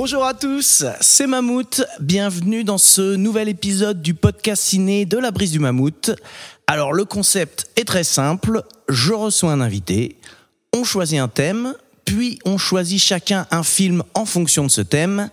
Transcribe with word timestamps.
Bonjour 0.00 0.24
à 0.24 0.32
tous, 0.32 0.84
c'est 1.00 1.26
Mammouth. 1.26 1.82
Bienvenue 1.98 2.62
dans 2.62 2.78
ce 2.78 3.16
nouvel 3.16 3.48
épisode 3.48 4.00
du 4.00 4.14
podcast 4.14 4.62
ciné 4.62 5.06
de 5.06 5.18
la 5.18 5.32
brise 5.32 5.50
du 5.50 5.58
Mammouth. 5.58 6.12
Alors 6.68 6.92
le 6.92 7.04
concept 7.04 7.68
est 7.74 7.84
très 7.84 8.04
simple, 8.04 8.62
je 8.88 9.12
reçois 9.12 9.50
un 9.50 9.60
invité, 9.60 10.16
on 10.72 10.84
choisit 10.84 11.18
un 11.18 11.26
thème, 11.26 11.74
puis 12.04 12.38
on 12.44 12.58
choisit 12.58 13.02
chacun 13.02 13.48
un 13.50 13.64
film 13.64 14.04
en 14.14 14.24
fonction 14.24 14.62
de 14.62 14.70
ce 14.70 14.82
thème, 14.82 15.30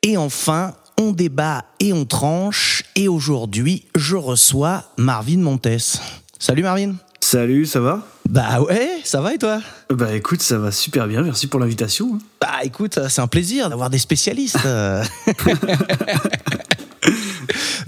et 0.00 0.16
enfin 0.16 0.74
on 0.98 1.12
débat 1.12 1.66
et 1.78 1.92
on 1.92 2.06
tranche, 2.06 2.84
et 2.96 3.08
aujourd'hui 3.08 3.84
je 3.94 4.16
reçois 4.16 4.84
Marvin 4.96 5.40
Montes. 5.40 6.00
Salut 6.38 6.62
Marvin 6.62 6.94
Salut, 7.30 7.66
ça 7.66 7.80
va? 7.80 8.06
Bah 8.26 8.62
ouais, 8.62 8.88
ça 9.04 9.20
va 9.20 9.34
et 9.34 9.36
toi? 9.36 9.60
Bah 9.90 10.14
écoute, 10.14 10.40
ça 10.40 10.56
va 10.56 10.72
super 10.72 11.06
bien, 11.06 11.20
merci 11.20 11.46
pour 11.46 11.60
l'invitation. 11.60 12.14
hein. 12.14 12.18
Bah 12.40 12.64
écoute, 12.64 12.98
c'est 13.10 13.20
un 13.20 13.26
plaisir 13.26 13.68
d'avoir 13.68 13.90
des 13.90 13.98
spécialistes. 13.98 14.56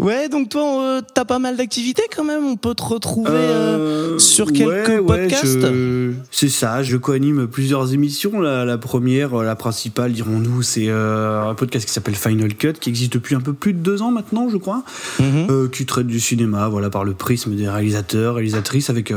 ouais, 0.01 0.29
donc 0.29 0.49
toi, 0.49 0.83
euh, 0.83 1.01
t'as 1.15 1.25
pas 1.25 1.39
mal 1.39 1.57
d'activités 1.57 2.03
quand 2.15 2.25
même. 2.25 2.45
On 2.45 2.57
peut 2.57 2.75
te 2.75 2.83
retrouver 2.83 3.31
euh, 3.33 4.15
Euh, 4.15 4.19
sur 4.19 4.53
quelques 4.53 4.89
ouais, 4.89 5.01
podcasts. 5.03 5.61
je- 5.61 6.13
C'est 6.31 6.49
ça, 6.49 6.83
je 6.83 6.97
co-anime 6.97 7.47
plusieurs 7.47 7.93
émissions. 7.95 8.41
La, 8.41 8.65
la 8.65 8.79
première, 8.79 9.35
la 9.43 9.57
principale, 9.57 10.13
dirons-nous, 10.13 10.63
c'est 10.63 10.89
un 10.91 11.55
podcast 11.55 11.87
qui 11.87 11.93
s'appelle 11.93 12.15
Final 12.17 12.55
Cut, 12.55 12.75
qui 12.81 12.89
existe 12.91 13.13
depuis 13.13 13.35
un 13.35 13.41
peu 13.41 13.53
plus 13.53 13.73
de 13.73 13.79
deux 13.79 14.03
ans 14.03 14.11
maintenant, 14.11 14.49
je 14.49 14.57
crois, 14.57 14.83
Mhm. 15.21 15.71
qui 15.71 15.87
traite 15.87 16.07
du 16.07 16.21
cinéma, 16.21 16.69
voilà, 16.69 16.91
par 16.91 17.05
le 17.05 17.13
prisme 17.15 17.55
des 17.55 17.69
réalisateurs, 17.69 18.35
réalisatrices, 18.37 18.91
avec 18.91 19.13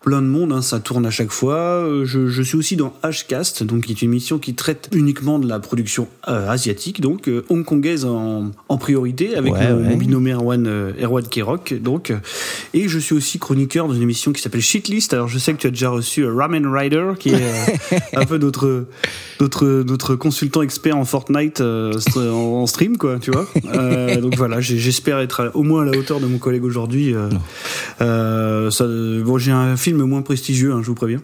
plein 0.00 0.22
de 0.22 0.26
monde. 0.26 0.52
hein, 0.52 0.62
ça 0.62 0.78
tourne 0.80 1.04
à 1.06 1.10
chaque 1.10 1.30
fois. 1.32 1.56
Euh, 1.56 2.04
je, 2.04 2.28
je 2.28 2.42
suis 2.42 2.56
aussi 2.56 2.76
dans 2.76 2.92
Hcast, 3.02 3.62
donc 3.64 3.84
qui 3.84 3.92
est 3.92 4.02
une 4.02 4.10
émission 4.10 4.38
qui 4.38 4.54
traite 4.54 4.88
uniquement 4.94 5.38
de 5.38 5.48
la 5.48 5.58
production 5.58 6.08
euh, 6.28 6.48
asiatique, 6.48 7.00
donc 7.00 7.28
euh, 7.28 7.44
hongkongaise 7.50 8.04
en, 8.04 8.50
en 8.68 8.78
priorité, 8.78 9.34
avec 9.36 9.52
Ouais, 9.52 9.72
mon, 9.72 9.76
ouais. 9.82 9.88
mon 9.90 9.96
binôme 9.96 10.28
Erwan, 10.28 10.66
euh, 10.66 10.92
Erwan 11.02 11.26
Kerok. 11.26 11.74
Donc, 11.82 12.12
et 12.74 12.88
je 12.88 12.98
suis 12.98 13.14
aussi 13.14 13.38
chroniqueur 13.38 13.88
dans 13.88 13.94
une 13.94 14.02
émission 14.02 14.32
qui 14.32 14.40
s'appelle 14.40 14.60
Shitlist. 14.62 15.12
Alors, 15.14 15.28
je 15.28 15.38
sais 15.38 15.52
que 15.52 15.58
tu 15.58 15.66
as 15.66 15.70
déjà 15.70 15.90
reçu 15.90 16.24
Ramen 16.26 16.66
Rider, 16.66 17.12
qui 17.18 17.30
est 17.30 17.42
un 18.16 18.24
peu 18.24 18.38
notre, 18.38 18.86
notre, 19.40 19.66
notre 19.86 20.14
consultant 20.14 20.62
expert 20.62 20.96
en 20.96 21.04
Fortnite 21.04 21.60
en, 21.60 21.90
en 22.20 22.66
stream, 22.66 22.96
quoi, 22.98 23.18
tu 23.18 23.30
vois. 23.32 23.46
Donc 24.20 24.36
voilà, 24.36 24.60
j'espère 24.60 25.18
être 25.18 25.40
à- 25.40 25.56
au 25.56 25.62
moins 25.62 25.82
à 25.82 25.84
la 25.86 25.98
hauteur 25.98 26.20
de 26.20 26.26
mon 26.26 26.38
collègue 26.38 26.64
aujourd'hui. 26.64 27.14
Bon, 28.00 29.38
j'ai 29.38 29.52
un 29.52 29.76
film 29.76 29.87
moins 29.96 30.22
prestigieux, 30.22 30.72
hein, 30.72 30.80
je 30.82 30.86
vous 30.88 30.94
préviens. 30.94 31.20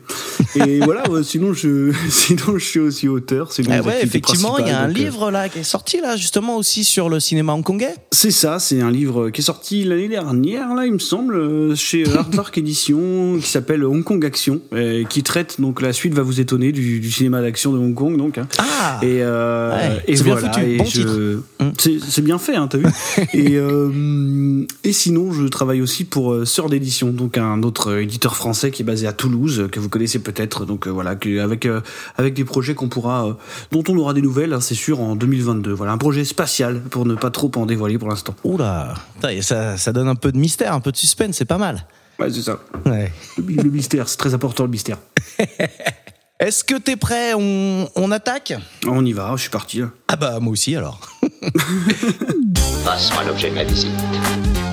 Et 0.57 0.81
voilà, 0.81 1.09
ouais, 1.11 1.23
sinon, 1.23 1.53
je, 1.53 1.93
sinon, 2.09 2.57
je 2.59 2.65
suis 2.65 2.81
aussi 2.81 3.09
auteur. 3.09 3.53
C'est 3.53 3.63
des 3.63 3.81
ouais, 3.81 4.03
effectivement, 4.03 4.59
il 4.59 4.67
y 4.67 4.71
a 4.71 4.81
un 4.81 4.89
donc, 4.89 4.97
euh, 4.97 5.01
livre 5.01 5.31
là 5.31 5.49
qui 5.49 5.61
est 5.61 5.63
sorti 5.65 6.01
là 6.01 6.17
justement 6.17 6.57
aussi 6.57 6.85
sur 6.85 7.09
le 7.09 7.21
cinéma 7.21 7.53
hongkongais. 7.55 7.95
C'est 8.13 8.31
ça, 8.31 8.59
c'est 8.59 8.81
un 8.81 8.91
livre 8.91 9.31
qui 9.31 9.41
est 9.41 9.45
sorti 9.45 9.85
l'année 9.85 10.09
dernière, 10.09 10.75
là, 10.75 10.87
il 10.87 10.93
me 10.93 10.99
semble, 10.99 11.37
euh, 11.37 11.75
chez 11.75 12.05
Aardvark 12.17 12.57
Édition, 12.59 13.39
qui 13.41 13.49
s'appelle 13.49 13.85
Hong 13.85 14.03
Kong 14.05 14.25
Action, 14.25 14.61
euh, 14.73 15.05
qui 15.05 15.23
traite, 15.23 15.61
donc 15.61 15.81
la 15.83 15.93
suite 15.93 16.15
va 16.15 16.23
vous 16.23 16.41
étonner, 16.41 16.73
du, 16.73 17.01
du 17.01 17.11
cinéma 17.11 17.41
d'action 17.43 17.73
de 17.73 17.79
Hong 17.79 17.95
Kong, 17.95 18.17
donc. 18.17 18.39
hein. 18.39 18.47
Ah. 18.59 18.99
Et, 19.03 19.23
euh, 19.23 19.65
Ouais, 19.75 20.03
et 20.07 20.17
c'est 20.17 20.25
bien 20.25 20.35
voilà, 20.35 20.53
foutu, 20.53 20.67
et 20.71 20.77
bon 20.77 20.85
je-. 20.85 21.37
Mm. 21.61 22.01
C'est 22.09 22.23
bien 22.23 22.39
fait, 22.39 22.55
hein, 22.57 22.69
t'as 22.69 22.79
vu 22.79 22.87
et, 23.35 23.57
euh, 23.57 24.65
et 24.85 24.93
sinon, 24.93 25.33
je 25.33 25.47
travaille 25.47 25.81
aussi 25.83 26.05
pour 26.05 26.33
euh, 26.33 26.45
Sœur 26.45 26.69
d'édition, 26.69 27.11
donc 27.11 27.39
un 27.39 27.63
autre 27.63 27.91
euh, 27.91 28.03
éditeur 28.03 28.37
français 28.37 28.54
qui 28.71 28.83
est 28.83 28.85
basé 28.85 29.07
à 29.07 29.13
Toulouse, 29.13 29.61
euh, 29.61 29.69
que 29.69 29.81
vous 29.81 29.89
connaissez 29.89 30.19
peut-être, 30.19 30.65
donc 30.65 30.87
euh, 30.87 30.91
voilà, 30.91 31.11
avec 31.11 31.67
euh, 31.67 31.81
avec 32.17 32.35
des 32.35 32.45
projets 32.45 32.75
qu'on 32.75 32.89
pourra, 32.89 33.27
euh, 33.27 33.33
dont 33.73 33.83
on 33.89 33.97
aura 33.99 34.15
des 34.15 34.23
nouvelles, 34.23 34.53
hein, 34.53 34.61
c'est 34.61 34.75
sûr, 34.75 35.01
en 35.01 35.17
2022. 35.17 35.73
Voilà, 35.73 35.93
un 35.93 35.99
projet 35.99 36.25
spatial 36.25 36.81
pour 36.81 37.05
ne 37.07 37.15
pas 37.15 37.31
trop 37.31 37.51
en 37.57 37.67
dévoiler 37.67 37.99
pour 37.99 38.09
l'instant. 38.09 38.35
Oula, 38.45 38.95
ça, 39.41 39.77
ça 39.77 39.93
donne 39.93 40.09
un 40.09 40.15
peu 40.15 40.33
de 40.33 40.39
mystère, 40.39 40.73
un 40.73 40.81
peu 40.81 40.93
de 40.93 40.97
suspense, 40.97 41.37
c'est 41.37 41.45
pas 41.45 41.59
mal. 41.59 41.87
Ouais, 42.19 42.31
c'est 42.31 42.43
ça. 42.43 42.59
Ouais. 42.87 43.13
Le, 43.37 43.63
le 43.63 43.71
mystère, 43.71 44.09
c'est 44.09 44.17
très 44.17 44.35
important 44.35 44.65
le 44.65 44.71
mystère. 44.71 44.99
Est-ce 46.41 46.65
que 46.65 46.75
t'es 46.77 46.97
prêt 46.97 47.33
on, 47.35 47.89
on 47.97 48.11
attaque? 48.11 48.55
On 48.87 49.05
y 49.05 49.13
va, 49.13 49.33
je 49.37 49.43
suis 49.43 49.51
parti. 49.51 49.79
là. 49.79 49.91
Ah 50.09 50.17
bah 50.17 50.39
moi 50.41 50.53
aussi 50.53 50.75
alors. 50.77 51.01
Passe-moi 52.85 53.25
l'objet 53.25 53.51
de 53.51 53.55
ma 53.55 53.65
visite. 53.65 53.91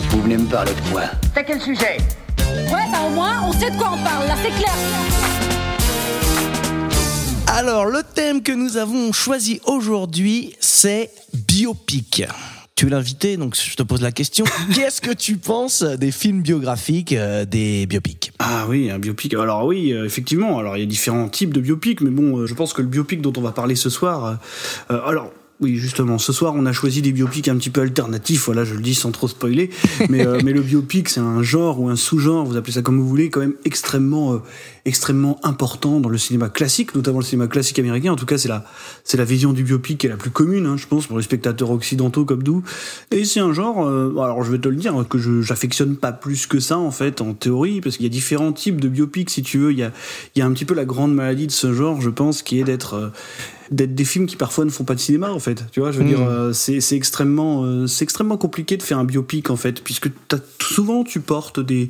Vous 0.09 0.21
venez 0.21 0.37
me 0.37 0.45
parler 0.49 0.73
de 0.73 0.91
quoi? 0.91 1.03
T'as 1.33 1.43
quel 1.43 1.61
sujet? 1.61 1.97
Ouais, 2.71 2.85
bah 2.91 2.99
au 3.05 3.09
moins, 3.09 3.43
on 3.47 3.51
sait 3.51 3.69
de 3.69 3.77
quoi 3.77 3.91
on 3.93 4.03
parle, 4.03 4.27
là, 4.27 4.35
c'est 4.41 4.55
clair. 4.57 4.73
Alors, 7.47 7.85
le 7.85 8.01
thème 8.01 8.41
que 8.41 8.53
nous 8.53 8.77
avons 8.77 9.11
choisi 9.11 9.59
aujourd'hui, 9.65 10.55
c'est 10.59 11.11
biopic. 11.33 12.23
Tu 12.75 12.87
es 12.87 12.89
l'invité, 12.89 13.37
donc 13.37 13.55
je 13.55 13.75
te 13.75 13.83
pose 13.83 14.01
la 14.01 14.11
question. 14.11 14.45
Qu'est-ce 14.73 15.01
que 15.01 15.11
tu 15.11 15.35
penses 15.35 15.83
des 15.83 16.11
films 16.11 16.41
biographiques, 16.41 17.13
euh, 17.13 17.45
des 17.45 17.85
biopics? 17.85 18.31
Ah 18.39 18.65
oui, 18.69 18.89
un 18.89 18.99
biopic. 18.99 19.33
Alors 19.33 19.65
oui, 19.65 19.91
euh, 19.91 20.05
effectivement. 20.05 20.57
Alors 20.57 20.77
il 20.77 20.79
y 20.79 20.83
a 20.83 20.87
différents 20.87 21.27
types 21.27 21.53
de 21.53 21.59
biopics, 21.59 22.01
mais 22.01 22.09
bon, 22.09 22.37
euh, 22.37 22.47
je 22.47 22.53
pense 22.53 22.73
que 22.73 22.81
le 22.81 22.87
biopic 22.87 23.21
dont 23.21 23.33
on 23.37 23.41
va 23.41 23.51
parler 23.51 23.75
ce 23.75 23.89
soir. 23.89 24.39
alors. 24.89 25.31
Oui, 25.61 25.75
justement, 25.75 26.17
ce 26.17 26.33
soir, 26.33 26.55
on 26.57 26.65
a 26.65 26.73
choisi 26.73 27.03
des 27.03 27.11
biopics 27.11 27.47
un 27.47 27.55
petit 27.55 27.69
peu 27.69 27.81
alternatifs, 27.81 28.45
voilà, 28.45 28.63
je 28.63 28.73
le 28.73 28.81
dis 28.81 28.95
sans 28.95 29.11
trop 29.11 29.27
spoiler, 29.27 29.69
mais, 30.09 30.25
euh, 30.25 30.39
le 30.41 30.61
biopic, 30.61 31.07
c'est 31.07 31.19
un 31.19 31.43
genre 31.43 31.79
ou 31.79 31.87
un 31.87 31.95
sous-genre, 31.95 32.45
vous 32.45 32.57
appelez 32.57 32.73
ça 32.73 32.81
comme 32.81 32.97
vous 32.99 33.07
voulez, 33.07 33.29
quand 33.29 33.41
même 33.41 33.53
extrêmement, 33.63 34.33
euh, 34.33 34.37
extrêmement 34.85 35.39
important 35.43 35.99
dans 35.99 36.09
le 36.09 36.17
cinéma 36.17 36.49
classique, 36.49 36.95
notamment 36.95 37.19
le 37.19 37.25
cinéma 37.25 37.47
classique 37.47 37.77
américain, 37.79 38.11
en 38.11 38.15
tout 38.15 38.25
cas, 38.25 38.37
c'est 38.37 38.47
la, 38.49 38.65
c'est 39.03 39.17
la 39.17 39.25
vision 39.25 39.53
du 39.53 39.63
biopic 39.63 39.99
qui 39.99 40.07
est 40.07 40.09
la 40.09 40.17
plus 40.17 40.31
commune, 40.31 40.65
hein, 40.65 40.77
je 40.77 40.87
pense, 40.87 41.07
pour 41.07 41.17
les 41.17 41.23
spectateurs 41.23 41.69
occidentaux 41.71 42.25
comme 42.25 42.43
nous, 42.43 42.63
et 43.11 43.25
c'est 43.25 43.39
un 43.39 43.53
genre, 43.53 43.85
euh, 43.87 44.09
alors 44.17 44.43
je 44.43 44.51
vais 44.51 44.57
te 44.59 44.67
le 44.67 44.75
dire, 44.75 44.93
que 45.09 45.17
je 45.17 45.41
j'affectionne 45.41 45.95
pas 45.97 46.11
plus 46.11 46.47
que 46.47 46.59
ça, 46.59 46.77
en 46.77 46.91
fait, 46.91 47.21
en 47.21 47.33
théorie, 47.33 47.81
parce 47.81 47.97
qu'il 47.97 48.05
y 48.05 48.09
a 48.09 48.09
différents 48.11 48.53
types 48.53 48.81
de 48.81 48.87
biopics, 48.87 49.29
si 49.29 49.43
tu 49.43 49.59
veux, 49.59 49.71
il 49.71 49.77
y 49.79 49.83
a, 49.83 49.91
il 50.35 50.39
y 50.39 50.41
a 50.41 50.45
un 50.45 50.51
petit 50.53 50.65
peu 50.65 50.73
la 50.73 50.85
grande 50.85 51.13
maladie 51.13 51.47
de 51.47 51.51
ce 51.51 51.73
genre, 51.73 52.01
je 52.01 52.09
pense, 52.09 52.41
qui 52.41 52.59
est 52.59 52.63
d'être... 52.63 52.93
euh, 52.95 53.09
d'être 53.71 53.95
des 53.95 54.03
films 54.03 54.25
qui 54.25 54.35
parfois 54.35 54.65
ne 54.65 54.69
font 54.69 54.83
pas 54.83 54.95
de 54.95 54.99
cinéma 54.99 55.31
en 55.31 55.39
fait. 55.39 55.63
Tu 55.71 55.79
vois 55.79 55.93
je 55.93 55.99
veux 55.99 56.03
dire 56.03 56.19
euh, 56.21 56.51
c'est 56.51 56.81
c'est 56.81 56.97
extrêmement 56.97 57.63
euh, 57.63 57.87
c'est 57.87 58.03
extrêmement 58.03 58.35
compliqué 58.35 58.75
de 58.75 58.83
faire 58.83 58.99
un 58.99 59.05
biopic 59.05 59.49
en 59.49 59.55
fait 59.55 59.81
puisque 59.81 60.09
t'as- 60.27 60.39
souvent 60.61 61.05
tu 61.05 61.21
portes 61.21 61.61
des 61.61 61.89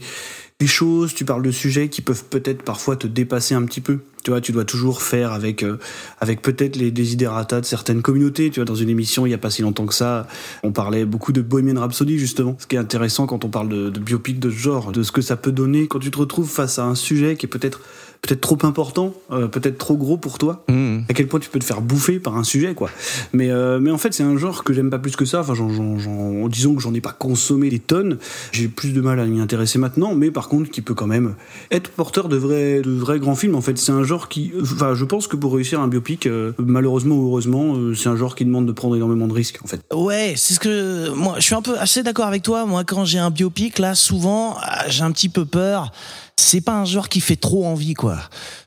des 0.62 0.68
choses 0.68 1.16
tu 1.16 1.26
parles 1.26 1.42
de 1.42 1.50
sujets 1.50 1.90
qui 1.90 2.04
peuvent 2.04 2.24
peut-être 2.24 2.62
parfois 2.62 2.96
te 2.96 3.08
dépasser 3.08 3.56
un 3.56 3.64
petit 3.64 3.82
peu. 3.82 3.98
Tu 4.24 4.30
vois 4.30 4.42
tu 4.42 4.52
dois 4.52 4.64
toujours 4.64 5.02
faire 5.02 5.32
avec 5.32 5.64
euh, 5.64 5.80
avec 6.20 6.44
peut-être 6.44 6.76
les 6.76 6.92
desiderata 6.92 7.62
de 7.62 7.66
certaines 7.66 8.04
communautés. 8.04 8.52
Tu 8.52 8.60
vois 8.60 8.66
dans 8.66 8.76
une 8.76 8.90
émission 8.90 9.26
il 9.26 9.32
y 9.32 9.34
a 9.34 9.40
pas 9.40 9.50
si 9.50 9.64
longtemps 9.64 9.88
que 9.88 9.96
ça 9.96 10.28
on 10.62 10.72
parlait 10.72 11.04
beaucoup 11.04 11.32
de 11.32 11.42
Bohemian 11.42 11.80
Rhapsody 11.80 12.20
justement. 12.20 12.56
Ce 12.60 12.68
qui 12.68 12.76
est 12.76 12.80
intéressant 12.80 13.26
quand 13.26 13.44
on 13.44 13.50
parle 13.50 13.70
de, 13.70 13.90
de 13.90 14.00
biopic 14.00 14.40
de 14.40 14.52
ce 14.52 14.56
genre 14.56 14.92
de 14.92 15.02
ce 15.02 15.12
que 15.12 15.24
ça 15.24 15.36
peut 15.36 15.52
donner 15.52 15.88
quand 15.88 15.98
tu 15.98 16.12
te 16.12 16.20
retrouves 16.20 16.48
face 16.48 16.78
à 16.78 16.86
un 16.86 16.94
sujet 16.94 17.36
qui 17.38 17.48
est 17.48 17.50
peut-être 17.50 17.82
peut-être 18.22 18.42
trop 18.42 18.58
important 18.64 19.14
euh, 19.32 19.48
peut-être 19.48 19.78
trop 19.78 19.96
gros 19.98 20.18
pour 20.18 20.38
toi 20.38 20.64
Mmh. 20.68 21.00
à 21.10 21.14
quel 21.14 21.28
point 21.28 21.40
tu 21.40 21.50
peux 21.50 21.58
te 21.60 21.64
faire 21.64 21.82
bouffer 21.82 22.20
par 22.20 22.38
un 22.38 22.44
sujet 22.44 22.74
quoi 22.76 22.90
mais 23.34 23.50
euh, 23.50 23.80
mais 23.80 23.90
en 23.92 23.98
fait 23.98 24.14
c'est 24.14 24.24
un 24.24 24.38
genre 24.38 24.64
que 24.64 24.74
j'aime 24.74 24.90
pas 24.92 25.00
plus 25.00 25.16
que 25.16 25.26
ça 25.26 25.40
enfin 25.42 25.54
j'en, 25.56 25.70
j'en, 25.70 25.98
j'en- 25.98 26.48
disons 26.48 26.76
que 26.76 26.82
j'en 26.82 26.94
ai 26.94 27.02
pas 27.02 27.14
consommé 27.14 27.70
des 27.70 27.80
tonnes 27.80 28.18
j'ai 28.52 28.68
plus 28.68 28.94
de 28.94 29.02
mal 29.02 29.20
à 29.20 29.26
m'y 29.26 29.42
intéresser 29.42 29.80
maintenant 29.80 30.14
mais 30.14 30.30
par 30.32 30.50
contre 30.50 30.70
qui 30.70 30.82
peut 30.82 30.94
quand 30.94 31.08
même 31.08 31.34
être 31.72 31.90
porteur 31.90 32.30
de 32.30 32.36
vrais 32.38 32.82
de 32.82 32.92
vrais 32.92 33.20
grands 33.20 33.36
films 33.36 33.56
en 33.56 33.62
fait 33.62 33.78
c'est 33.78 33.92
un 33.92 34.04
genre 34.04 34.30
qui 34.30 34.52
enfin 34.62 34.94
je 34.94 35.06
pense 35.06 35.28
que 35.28 35.36
pour 35.36 35.54
réussir 35.54 35.80
un 35.82 35.88
biopic 35.88 36.28
euh, 36.28 36.54
malheureusement 36.60 37.16
ou 37.16 37.28
heureusement 37.28 37.76
euh, 37.76 37.96
c'est 37.96 38.10
un 38.10 38.16
genre 38.16 38.36
qui 38.36 38.46
demande 38.46 38.66
de 38.68 38.72
prendre 38.72 38.96
énormément 38.96 39.28
de 39.28 39.34
risques 39.34 39.60
en 39.64 39.68
fait 39.68 39.82
Ouais, 39.94 40.34
c'est 40.38 40.54
ce 40.54 40.60
que 40.60 41.10
moi 41.16 41.36
je 41.38 41.44
suis 41.44 41.56
un 41.56 41.62
peu 41.62 41.78
assez 41.80 42.04
d'accord 42.04 42.26
avec 42.26 42.44
toi. 42.44 42.66
Moi, 42.66 42.84
quand 42.84 43.04
j'ai 43.06 43.20
un 43.20 43.30
biopic, 43.30 43.80
là, 43.80 43.94
souvent, 43.96 44.56
ah, 44.62 44.86
j'ai 44.90 45.04
un 45.04 45.12
petit 45.12 45.30
peu 45.30 45.46
peur. 45.46 45.92
C'est 46.38 46.62
pas 46.62 46.74
un 46.74 46.86
genre 46.86 47.10
qui 47.10 47.22
fait 47.22 47.36
trop 47.36 47.66
envie, 47.66 47.94
quoi. 47.94 48.18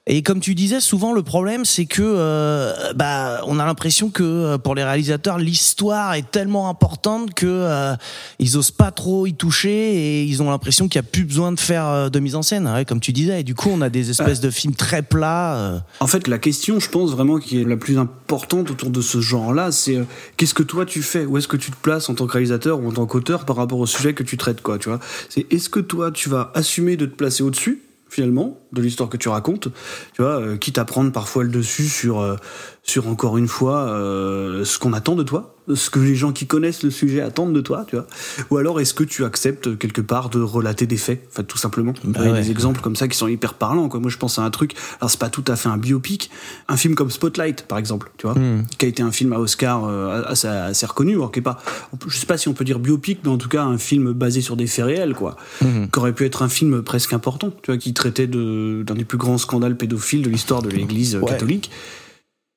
Et 0.07 0.23
comme 0.23 0.41
tu 0.41 0.55
disais, 0.55 0.81
souvent 0.81 1.15
le 1.15 1.23
problème 1.23 1.65
c'est 1.65 1.87
que 1.87 2.03
euh, 2.03 2.93
bah 2.95 3.41
on 3.47 3.59
a 3.59 3.65
l'impression 3.65 4.11
que 4.11 4.23
euh, 4.23 4.59
pour 4.59 4.75
les 4.75 4.85
réalisateurs 4.85 5.39
l'histoire 5.39 6.13
est 6.13 6.31
tellement 6.31 6.69
importante 6.69 7.33
que 7.33 7.47
euh, 7.47 7.95
ils 8.39 8.59
osent 8.59 8.71
pas 8.71 8.91
trop 8.91 9.27
y 9.27 9.33
toucher 9.33 9.71
et 9.95 10.25
ils 10.25 10.43
ont 10.43 10.51
l'impression 10.51 10.89
qu'il 10.89 10.99
y 10.99 11.05
a 11.05 11.09
plus 11.11 11.25
besoin 11.25 11.53
de 11.53 11.59
faire 11.59 11.89
euh, 11.89 12.09
de 12.11 12.21
mise 12.21 12.35
en 12.35 12.43
scène, 12.43 12.69
ouais, 12.69 12.85
comme 12.85 13.01
tu 13.01 13.13
disais. 13.13 13.41
Et 13.41 13.45
du 13.45 13.55
coup, 13.55 13.71
on 13.73 13.81
a 13.81 13.89
des 13.89 14.11
espèces 14.11 14.41
de 14.41 14.51
films 14.51 14.75
très 14.75 15.01
plats. 15.01 15.57
euh. 15.57 15.79
En 16.01 16.07
fait, 16.07 16.29
la 16.29 16.37
question, 16.39 16.81
je 16.81 16.91
pense 16.91 17.13
vraiment 17.13 17.39
qui 17.39 17.63
est 17.63 17.65
la 17.65 17.79
plus 17.79 17.97
importante 17.97 18.71
autour 18.71 18.91
de 18.91 19.01
ce 19.01 19.23
genre-là, 19.23 19.73
c'est 19.73 19.99
qu'est-ce 20.37 20.53
que 20.53 20.63
toi 20.63 20.85
tu 20.85 21.01
fais? 21.01 21.25
Où 21.25 21.39
est-ce 21.39 21.49
que 21.49 21.57
tu 21.57 21.71
te 21.71 21.77
places 21.77 22.11
en 22.11 22.15
tant 22.15 22.27
que 22.27 22.33
réalisateur 22.33 22.79
ou 22.79 22.89
en 22.89 22.93
tant 22.93 23.07
qu'auteur 23.07 23.47
par 23.47 23.57
rapport 23.57 23.79
au 23.79 23.87
sujet 23.87 24.13
que 24.13 24.23
tu 24.23 24.37
traites, 24.37 24.61
quoi, 24.61 24.77
tu 24.77 24.91
vois? 24.91 25.01
C'est 25.31 25.51
est-ce 25.51 25.71
que 25.71 25.81
toi 25.81 26.11
tu 26.11 26.29
vas 26.29 26.53
assumer 26.55 26.99
de 26.99 27.07
te 27.07 27.15
placer 27.15 27.43
au-dessus 27.43 27.84
finalement 28.09 28.61
de 28.73 28.83
l'histoire 28.83 29.09
que 29.09 29.17
tu 29.17 29.29
racontes, 29.29 29.69
tu 30.15 30.23
vois, 30.23 30.41
euh, 30.41 30.57
quitte 30.57 30.79
à 30.79 30.85
prendre 30.85 31.13
parfois 31.13 31.45
le 31.45 31.51
dessus 31.51 31.89
sur 31.89 32.21
euh, 32.21 32.37
sur 32.83 33.09
encore 33.09 33.39
une 33.39 33.49
fois 33.49 33.89
euh, 33.89 34.65
ce 34.65 34.79
qu'on 34.79 34.93
attend 34.93 35.15
de 35.15 35.23
toi, 35.23 35.54
ce 35.73 35.89
que 35.89 35.99
les 35.99 36.15
gens 36.15 36.33
qui 36.33 36.47
connaissent 36.47 36.83
le 36.83 36.91
sujet 36.91 37.21
attendent 37.23 37.55
de 37.55 37.61
toi, 37.61 37.85
tu 37.89 37.97
vois, 37.97 38.07
ou 38.51 38.57
alors 38.59 38.81
est-ce 38.81 38.93
que 38.93 39.05
tu 39.05 39.25
acceptes 39.25 39.79
quelque 39.79 40.01
part 40.03 40.29
de 40.29 40.41
relater 40.41 40.87
des 40.87 40.97
faits, 40.99 41.27
enfin 41.31 41.43
tout 41.43 41.57
simplement. 41.59 41.95
Bah 42.05 42.21
Il 42.23 42.27
y 42.27 42.29
a 42.29 42.33
ouais. 42.33 42.43
des 42.43 42.51
exemples 42.51 42.81
comme 42.83 42.97
ça 42.97 43.09
qui 43.09 43.17
sont 43.17 43.29
hyper 43.29 43.55
parlants, 43.55 43.89
quoi. 43.89 43.99
Moi 44.01 44.11
je 44.11 44.19
pense 44.19 44.39
à 44.39 44.43
un 44.43 44.51
truc, 44.51 44.75
alors 45.01 45.11
c'est 45.11 45.19
pas 45.21 45.31
tout 45.31 45.45
à 45.49 45.57
fait 45.57 45.69
un 45.71 45.79
biopic, 45.79 46.31
un 46.69 46.77
film 46.77 46.95
comme 46.95 47.11
Spotlight 47.11 47.63
par 47.67 47.79
exemple, 47.79 48.11
tu 48.19 48.27
vois, 48.27 48.37
qui 48.79 48.85
a 48.87 48.89
été 48.89 49.03
un 49.03 49.11
film 49.13 49.33
à 49.33 49.39
Oscar 49.39 49.85
euh, 49.85 50.23
assez, 50.27 50.49
assez 50.49 50.85
reconnu, 50.87 51.13
alors 51.15 51.33
qui 51.33 51.39
est 51.39 51.43
pas, 51.43 51.59
je 52.07 52.17
sais 52.17 52.27
pas 52.27 52.37
si 52.37 52.49
on 52.49 52.53
peut 52.53 52.65
dire 52.65 52.79
biopic, 52.79 53.21
mais 53.25 53.31
en 53.31 53.39
tout 53.39 53.49
cas 53.49 53.65
un 53.65 53.79
film 53.79 54.13
basé 54.13 54.41
sur 54.43 54.57
des 54.57 54.67
faits 54.67 54.85
réels, 54.85 55.15
quoi, 55.15 55.37
qui 55.61 55.99
aurait 55.99 56.13
pu 56.13 56.25
être 56.27 56.43
un 56.43 56.49
film 56.49 56.83
presque 56.83 57.13
important, 57.13 57.51
tu 57.63 57.71
vois, 57.71 57.79
qui 57.79 57.95
traitait 57.95 58.27
de 58.27 58.83
d'un 58.87 58.95
des 58.95 59.05
plus 59.05 59.19
grands 59.19 59.39
scandales 59.39 59.77
pédophiles 59.77 60.23
de 60.23 60.31
l'histoire 60.31 60.61
de 60.63 60.69
l'Église 60.69 61.15
euh, 61.17 61.21
Ouais. 61.21 61.31
catholique. 61.31 61.71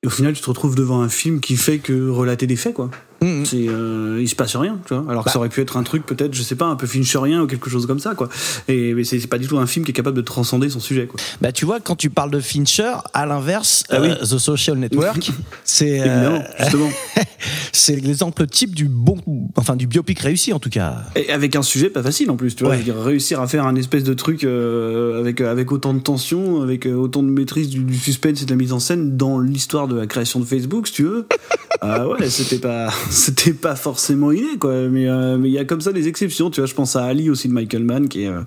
Et 0.03 0.07
au 0.07 0.09
final, 0.11 0.33
tu 0.33 0.41
te 0.41 0.49
retrouves 0.49 0.75
devant 0.75 1.01
un 1.01 1.09
film 1.09 1.39
qui 1.39 1.57
fait 1.57 1.79
que 1.79 2.09
relater 2.09 2.45
des 2.45 2.55
faits, 2.55 2.75
quoi. 2.75 2.91
Mhm. 3.21 3.45
C'est, 3.45 3.67
euh, 3.67 4.19
il 4.21 4.27
se 4.29 4.35
passe 4.35 4.55
rien, 4.55 4.77
tu 4.85 4.93
vois. 4.93 5.03
Alors 5.09 5.23
que 5.23 5.29
Bah. 5.29 5.33
ça 5.33 5.39
aurait 5.39 5.49
pu 5.49 5.61
être 5.61 5.77
un 5.77 5.83
truc 5.83 6.05
peut-être, 6.05 6.33
je 6.33 6.43
sais 6.43 6.55
pas, 6.55 6.65
un 6.65 6.75
peu 6.75 6.85
fincherien 6.87 7.41
ou 7.41 7.47
quelque 7.47 7.69
chose 7.69 7.85
comme 7.87 7.99
ça, 7.99 8.13
quoi. 8.15 8.29
Et 8.67 8.93
mais 8.93 9.03
c'est 9.03 9.19
c'est 9.19 9.27
pas 9.27 9.37
du 9.39 9.47
tout 9.47 9.57
un 9.57 9.65
film 9.67 9.85
qui 9.85 9.91
est 9.91 9.93
capable 9.93 10.17
de 10.17 10.21
transcender 10.21 10.69
son 10.69 10.79
sujet, 10.79 11.07
quoi. 11.07 11.19
Bah 11.41 11.51
tu 11.51 11.65
vois, 11.65 11.79
quand 11.79 11.95
tu 11.95 12.09
parles 12.09 12.31
de 12.31 12.39
Fincher, 12.39 12.93
à 13.13 13.25
l'inverse, 13.25 13.83
Ah 13.89 13.99
oui. 14.01 14.09
euh, 14.09 14.15
The 14.25 14.37
Social 14.37 14.77
Network, 14.77 15.31
c'est 15.63 15.99
euh, 16.01 16.39
justement. 16.59 16.89
c'est 17.71 17.95
l'exemple 17.95 18.45
type 18.47 18.75
du 18.75 18.85
bon, 18.85 19.17
enfin 19.55 19.75
du 19.75 19.87
biopic 19.87 20.19
réussi 20.19 20.53
en 20.53 20.59
tout 20.59 20.69
cas. 20.69 20.97
Et 21.15 21.31
avec 21.31 21.55
un 21.55 21.61
sujet 21.63 21.89
pas 21.89 22.03
facile 22.03 22.29
en 22.31 22.35
plus, 22.35 22.55
tu 22.55 22.63
vois. 22.63 22.73
Ouais. 22.75 22.83
Dire, 22.83 22.97
réussir 23.01 23.41
à 23.41 23.47
faire 23.47 23.65
un 23.65 23.75
espèce 23.75 24.03
de 24.03 24.13
truc 24.13 24.43
euh, 24.43 25.19
avec 25.19 25.41
avec 25.41 25.71
autant 25.71 25.93
de 25.93 25.99
tension, 25.99 26.61
avec 26.61 26.85
autant 26.85 27.23
de 27.23 27.29
maîtrise 27.29 27.69
du, 27.69 27.79
du 27.83 27.95
suspense 27.97 28.41
et 28.41 28.45
de 28.45 28.49
la 28.51 28.55
mise 28.57 28.73
en 28.73 28.79
scène 28.79 29.17
dans 29.17 29.39
l'histoire 29.39 29.87
de 29.87 29.95
la 29.95 30.05
création 30.07 30.39
de 30.39 30.45
Facebook, 30.45 30.87
si 30.87 30.93
tu 30.93 31.03
veux. 31.03 31.27
Ah 31.79 32.07
ouais, 32.07 32.27
c'était 32.31 32.57
pas 32.57 32.89
c'était 33.09 33.53
pas 33.53 33.75
forcément 33.75 34.31
inné 34.31 34.57
quoi, 34.59 34.73
mais 34.89 35.07
euh, 35.07 35.37
mais 35.37 35.49
il 35.49 35.53
y 35.53 35.59
a 35.59 35.65
comme 35.65 35.81
ça 35.81 35.91
des 35.91 36.07
exceptions, 36.07 36.49
tu 36.49 36.61
vois. 36.61 36.67
Je 36.67 36.73
pense 36.73 36.95
à 36.95 37.05
Ali 37.05 37.29
aussi 37.29 37.47
de 37.47 37.53
Michael 37.53 37.83
Mann 37.83 38.07
qui 38.07 38.23
est 38.23 38.27
euh, 38.27 38.41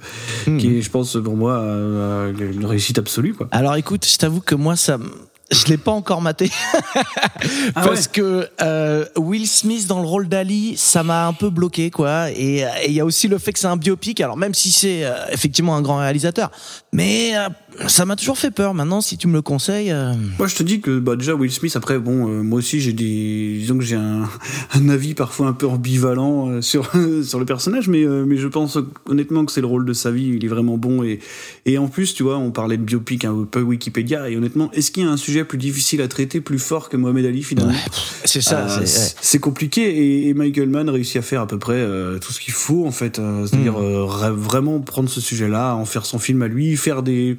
qui 0.58 0.78
est, 0.78 0.82
je 0.82 0.90
pense 0.90 1.16
pour 1.22 1.36
moi 1.36 1.58
euh, 1.58 2.32
une 2.52 2.66
réussite 2.66 2.98
absolue 2.98 3.34
quoi. 3.34 3.48
Alors 3.52 3.76
écoute, 3.76 4.06
je 4.06 4.16
t'avoue 4.18 4.40
que 4.40 4.54
moi 4.54 4.76
ça, 4.76 4.98
je 5.50 5.66
l'ai 5.66 5.76
pas 5.76 5.90
encore 5.90 6.22
maté 6.22 6.50
Ah 7.74 7.82
parce 7.82 8.02
ouais. 8.02 8.12
que 8.12 8.48
euh, 8.62 9.04
Will 9.16 9.46
Smith 9.46 9.86
dans 9.86 10.00
le 10.00 10.06
rôle 10.06 10.28
d'Ali, 10.28 10.74
ça 10.76 11.02
m'a 11.02 11.26
un 11.26 11.32
peu 11.32 11.50
bloqué 11.50 11.90
quoi. 11.90 12.30
Et 12.30 12.64
euh, 12.64 12.68
et 12.82 12.88
il 12.88 12.92
y 12.92 13.00
a 13.00 13.04
aussi 13.04 13.28
le 13.28 13.38
fait 13.38 13.52
que 13.52 13.58
c'est 13.58 13.66
un 13.66 13.76
biopic. 13.76 14.20
Alors 14.20 14.36
même 14.36 14.54
si 14.54 14.70
c'est 14.70 15.04
euh, 15.04 15.14
effectivement 15.32 15.74
un 15.76 15.82
grand 15.82 15.98
réalisateur, 15.98 16.50
mais 16.92 17.36
euh, 17.36 17.48
ça 17.86 18.04
m'a 18.04 18.16
toujours 18.16 18.38
fait 18.38 18.50
peur. 18.50 18.74
Maintenant, 18.74 19.00
si 19.00 19.16
tu 19.16 19.26
me 19.28 19.32
le 19.34 19.42
conseilles, 19.42 19.90
euh, 19.90 20.12
Moi, 20.38 20.46
je 20.48 20.54
te 20.54 20.62
dis 20.62 20.80
que 20.80 20.98
bah, 20.98 21.16
déjà 21.16 21.34
Will 21.34 21.50
Smith. 21.50 21.74
Après, 21.76 21.98
bon, 21.98 22.28
euh, 22.28 22.42
moi 22.42 22.58
aussi, 22.58 22.80
j'ai 22.80 22.92
des, 22.92 23.56
disons 23.60 23.78
que 23.78 23.84
j'ai 23.84 23.96
un, 23.96 24.28
un 24.74 24.88
avis 24.88 25.14
parfois 25.14 25.46
un 25.48 25.52
peu 25.52 25.66
ambivalent 25.66 26.48
euh, 26.50 26.60
sur 26.70 26.90
sur 27.24 27.38
le 27.38 27.44
personnage, 27.44 27.88
mais 27.88 28.04
mais 28.04 28.36
je 28.36 28.48
pense 28.48 28.78
honnêtement 29.06 29.44
que 29.44 29.52
c'est 29.52 29.60
le 29.60 29.66
rôle 29.66 29.84
de 29.84 29.92
sa 29.92 30.10
vie. 30.10 30.32
Il 30.36 30.44
est 30.44 30.48
vraiment 30.48 30.76
bon 30.76 31.02
et 31.02 31.20
et 31.66 31.78
en 31.78 31.88
plus, 31.88 32.14
tu 32.14 32.22
vois, 32.22 32.38
on 32.38 32.50
parlait 32.50 32.76
de 32.76 32.82
biopic, 32.82 33.24
un 33.24 33.44
peu 33.50 33.60
Wikipédia, 33.62 34.28
et 34.30 34.36
honnêtement, 34.36 34.70
est-ce 34.72 34.90
qu'il 34.90 35.02
y 35.04 35.06
a 35.06 35.10
un 35.10 35.16
sujet 35.16 35.44
plus 35.44 35.58
difficile 35.58 36.00
à 36.02 36.08
traiter, 36.08 36.40
plus 36.40 36.58
fort 36.58 36.88
que 36.88 36.96
Mohamed 36.96 37.24
Ali 37.26 37.42
finalement? 37.42 37.72
C'est 38.24 38.40
ça. 38.40 38.68
C'est- 38.68 38.86
c'est 38.86 39.16
c'est 39.20 39.38
compliqué 39.38 39.82
et, 39.82 40.28
et 40.28 40.34
Michael 40.34 40.68
Mann 40.68 40.88
réussit 40.90 41.16
à 41.16 41.22
faire 41.22 41.40
à 41.42 41.46
peu 41.46 41.58
près 41.58 41.84
tout 42.20 42.32
ce 42.32 42.40
qu'il 42.40 42.54
faut 42.54 42.86
en 42.86 42.90
fait, 42.92 43.16
c'est-à-dire 43.46 43.78
Hmm. 43.78 44.04
ra- 44.04 44.30
vraiment 44.32 44.80
prendre 44.80 45.08
ce 45.08 45.20
sujet-là, 45.20 45.74
en 45.74 45.84
faire 45.84 46.04
son 46.06 46.18
film 46.18 46.42
à 46.42 46.48
lui, 46.48 46.76
faire 46.76 47.02
des 47.02 47.36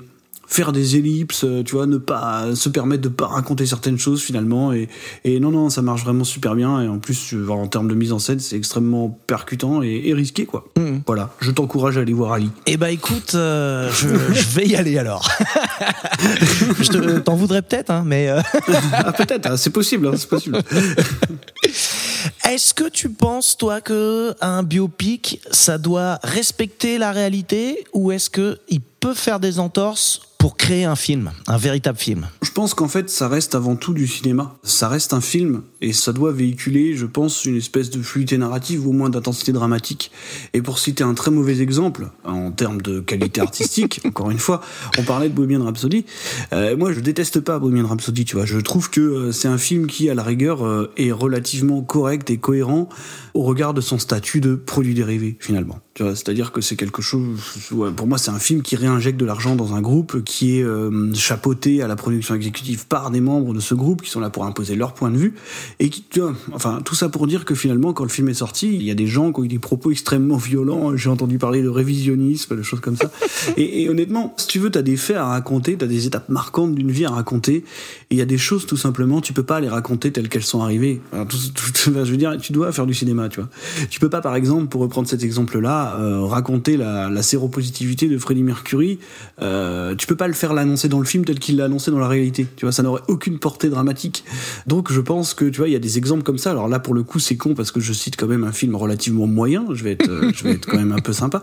faire 0.52 0.74
des 0.74 0.98
ellipses, 0.98 1.46
euh, 1.46 1.64
tu 1.64 1.76
vois, 1.76 1.86
ne 1.86 1.98
pas 1.98 2.54
se 2.56 2.68
permettre 2.68 3.02
de 3.02 3.08
pas 3.10 3.28
raconter 3.28 3.66
certaines 3.66 3.98
choses 3.98 4.22
finalement 4.22 4.74
et, 4.74 4.90
et 5.24 5.40
non 5.40 5.50
non 5.50 5.70
ça 5.70 5.82
marche 5.82 6.04
vraiment 6.04 6.26
super 6.26 6.56
bien 6.56 6.82
et 6.82 6.90
en 6.90 7.00
plus 7.00 7.34
en 7.50 7.68
termes 7.68 7.88
de 7.88 7.96
mise 7.96 8.12
en 8.12 8.20
scène 8.20 8.42
c'est 8.42 8.58
extrêmement 8.58 9.18
percutant 9.28 9.82
et, 9.82 10.02
et 10.06 10.14
risqué 10.14 10.46
quoi. 10.46 10.66
Mhm. 10.78 11.04
Voilà, 11.08 11.30
je 11.40 11.52
t'encourage 11.52 11.98
à 11.98 12.02
aller 12.02 12.12
voir 12.12 12.34
Ali. 12.34 12.50
Eh 12.66 12.76
ben 12.76 12.88
écoute, 12.88 13.32
euh, 13.36 13.90
je, 13.94 14.10
je 14.10 14.48
vais 14.50 14.68
y 14.68 14.76
aller 14.76 14.98
alors. 14.98 15.30
je 16.82 16.90
te- 16.90 17.20
t'en 17.20 17.36
voudrais 17.36 17.62
peut-être, 17.62 17.90
hein, 17.90 18.04
mais 18.06 18.30
euh, 18.30 18.42
ah 18.94 19.14
peut-être, 19.14 19.46
hein, 19.46 19.56
c'est 19.58 19.70
possible, 19.70 20.08
hein, 20.08 20.14
c'est 20.18 20.28
possible. 20.30 20.60
est-ce 22.46 22.74
que 22.74 22.90
tu 22.90 23.10
penses 23.10 23.58
toi 23.58 23.82
que 23.82 24.34
un 24.42 24.64
biopic 24.64 25.40
ça 25.52 25.78
doit 25.78 26.20
respecter 26.24 26.98
la 26.98 27.12
réalité 27.12 27.86
ou 27.94 28.12
est-ce 28.12 28.30
que 28.30 28.60
il 28.70 28.82
peut 28.82 29.14
faire 29.14 29.40
des 29.40 29.60
entorses 29.60 30.22
pour 30.42 30.58
créer 30.58 30.86
un 30.86 30.96
film, 30.96 31.30
un 31.46 31.58
véritable 31.58 32.00
film 32.00 32.28
Je 32.42 32.50
pense 32.50 32.74
qu'en 32.74 32.88
fait, 32.88 33.12
ça 33.12 33.28
reste 33.28 33.54
avant 33.54 33.76
tout 33.76 33.94
du 33.94 34.08
cinéma. 34.08 34.56
Ça 34.64 34.88
reste 34.88 35.14
un 35.14 35.22
film 35.22 35.62
et 35.82 35.94
ça 35.94 36.14
doit 36.14 36.32
véhiculer, 36.32 36.96
je 36.96 37.06
pense, 37.06 37.46
une 37.46 37.58
espèce 37.58 37.92
de 37.92 38.02
fluidité 38.02 38.40
narrative 38.40 38.88
ou 38.88 38.90
au 38.90 38.94
moins 38.94 39.12
d'intensité 39.12 39.52
dramatique. 39.52 40.10
Et 40.54 40.64
pour 40.64 40.80
citer 40.80 41.04
un 41.04 41.14
très 41.14 41.30
mauvais 41.30 41.62
exemple 41.62 42.10
en 42.24 42.50
termes 42.50 42.82
de 42.82 43.02
qualité 43.02 43.40
artistique, 43.40 44.02
encore 44.06 44.32
une 44.32 44.40
fois, 44.40 44.62
on 44.98 45.04
parlait 45.04 45.30
de 45.30 45.36
Bohemian 45.36 45.64
Rhapsody. 45.64 46.06
Euh, 46.54 46.76
moi, 46.76 46.92
je 46.92 47.02
déteste 47.02 47.40
pas 47.42 47.60
Bohemian 47.60 47.86
Rhapsody, 47.86 48.26
tu 48.26 48.36
vois. 48.36 48.48
Je 48.48 48.58
trouve 48.58 48.90
que 48.90 49.00
euh, 49.00 49.32
c'est 49.32 49.48
un 49.48 49.60
film 49.60 49.86
qui, 49.86 50.10
à 50.10 50.16
la 50.16 50.24
rigueur, 50.24 50.66
euh, 50.66 50.92
est 50.98 51.12
relativement 51.12 51.84
correct 51.84 52.32
et 52.32 52.38
cohérent 52.38 52.90
au 53.36 53.44
regard 53.44 53.76
de 53.76 53.82
son 53.82 54.00
statut 54.00 54.42
de 54.42 54.56
produit 54.56 54.96
dérivé, 54.96 55.38
finalement. 55.40 55.80
Tu 55.94 56.02
vois, 56.02 56.16
c'est-à-dire 56.16 56.52
que 56.52 56.62
c'est 56.62 56.76
quelque 56.76 57.02
chose. 57.02 57.38
ouais, 57.72 57.92
pour 57.92 58.08
moi, 58.08 58.18
c'est 58.18 58.32
un 58.32 58.40
film 58.40 58.62
qui 58.62 58.76
réinjecte 58.76 59.20
de 59.20 59.26
l'argent 59.26 59.56
dans 59.56 59.76
un 59.76 59.82
groupe, 59.82 60.24
qui 60.32 60.58
est 60.60 60.64
euh, 60.64 61.14
chapeauté 61.14 61.82
à 61.82 61.90
la 61.90 61.98
production 61.98 62.36
exécutive 62.36 62.88
par 62.88 63.12
des 63.12 63.20
membres 63.20 63.54
de 63.54 63.60
ce 63.60 63.76
groupe 63.76 64.02
qui 64.02 64.10
sont 64.10 64.22
là 64.22 64.30
pour 64.30 64.46
imposer 64.46 64.78
leur 64.78 64.94
point 64.94 65.12
de 65.12 65.18
vue 65.18 65.34
et 65.80 65.90
qui, 65.90 66.06
tu 66.10 66.22
vois, 66.22 66.34
enfin, 66.54 66.80
tout 66.86 66.96
ça 66.96 67.10
pour 67.10 67.28
dire 67.28 67.44
que 67.44 67.54
finalement, 67.54 67.92
quand 67.92 68.06
le 68.06 68.10
film 68.10 68.30
est 68.30 68.34
sorti, 68.36 68.74
il 68.74 68.82
y 68.84 68.92
a 68.92 68.94
des 68.96 69.08
gens 69.08 69.34
qui 69.34 69.42
ont 69.42 69.44
eu 69.44 69.50
des 69.50 69.60
propos 69.60 69.92
extrêmement 69.92 70.38
violents. 70.38 70.96
J'ai 70.96 71.10
entendu 71.10 71.38
parler 71.38 71.62
de 71.62 71.68
révisionnisme, 71.68 72.56
de 72.56 72.64
choses 72.64 72.80
comme 72.80 72.96
ça. 72.96 73.12
et, 73.58 73.84
et 73.84 73.90
honnêtement, 73.90 74.34
si 74.38 74.48
tu 74.48 74.60
veux, 74.60 74.70
t'as 74.70 74.82
des 74.84 74.96
faits 74.96 75.18
à 75.18 75.26
raconter, 75.26 75.76
t'as 75.76 75.86
des 75.88 76.08
étapes 76.08 76.30
marquantes 76.30 76.76
d'une 76.76 76.92
vie 76.92 77.04
à 77.04 77.10
raconter, 77.10 77.56
et 77.58 77.66
il 78.12 78.18
y 78.18 78.22
a 78.22 78.26
des 78.26 78.38
choses 78.38 78.66
tout 78.66 78.78
simplement, 78.78 79.20
tu 79.20 79.34
peux 79.34 79.44
pas 79.44 79.60
les 79.60 79.68
raconter 79.68 80.14
telles 80.14 80.30
qu'elles 80.30 80.44
sont 80.44 80.62
arrivées. 80.62 81.02
Alors, 81.12 81.28
tout- 81.28 81.38
tout- 81.54 81.92
je 81.94 82.10
veux 82.10 82.16
dire, 82.16 82.38
tu 82.42 82.54
dois 82.54 82.72
faire 82.72 82.86
du 82.86 82.94
cinéma, 82.94 83.28
tu 83.28 83.42
vois. 83.42 83.50
Tu 83.90 84.00
peux 84.00 84.10
pas, 84.10 84.22
par 84.22 84.36
exemple, 84.38 84.68
pour 84.68 84.80
reprendre 84.80 85.10
cet 85.10 85.24
exemple-là, 85.24 85.98
euh, 86.00 86.22
raconter 86.22 86.78
la, 86.78 87.10
la 87.10 87.22
séropositivité 87.22 88.08
de 88.08 88.18
Freddie 88.18 88.44
Mercury. 88.44 88.98
Euh, 89.42 89.94
tu 89.96 90.08
peux 90.08 90.16
pas 90.22 90.28
le 90.28 90.36
faire 90.36 90.54
l'annoncer 90.54 90.88
dans 90.88 91.00
le 91.00 91.06
film 91.06 91.26
tel 91.26 91.40
qu'il 91.40 91.58
l'a 91.58 91.66
annoncé 91.66 91.90
dans 91.90 91.98
la 91.98 92.08
réalité. 92.08 92.46
Tu 92.56 92.66
vois, 92.66 92.72
ça 92.72 92.84
n'aurait 92.84 93.02
aucune 93.08 93.40
portée 93.40 93.70
dramatique. 93.70 94.24
Donc, 94.68 94.92
je 94.92 95.02
pense 95.02 95.34
que 95.34 95.46
tu 95.46 95.58
vois, 95.58 95.68
il 95.68 95.72
y 95.72 95.76
a 95.76 95.80
des 95.80 95.98
exemples 95.98 96.22
comme 96.22 96.38
ça. 96.38 96.52
Alors 96.52 96.68
là, 96.68 96.78
pour 96.78 96.94
le 96.94 97.02
coup, 97.02 97.18
c'est 97.18 97.38
con 97.38 97.56
parce 97.56 97.72
que 97.72 97.80
je 97.80 97.92
cite 97.92 98.18
quand 98.18 98.28
même 98.28 98.44
un 98.44 98.52
film 98.52 98.76
relativement 98.76 99.26
moyen. 99.26 99.66
Je 99.74 99.84
vais 99.84 99.94
être, 99.94 100.08
euh, 100.08 100.32
je 100.36 100.44
vais 100.44 100.52
être 100.52 100.68
quand 100.68 100.78
même 100.78 100.92
un 100.92 101.00
peu 101.00 101.12
sympa. 101.12 101.42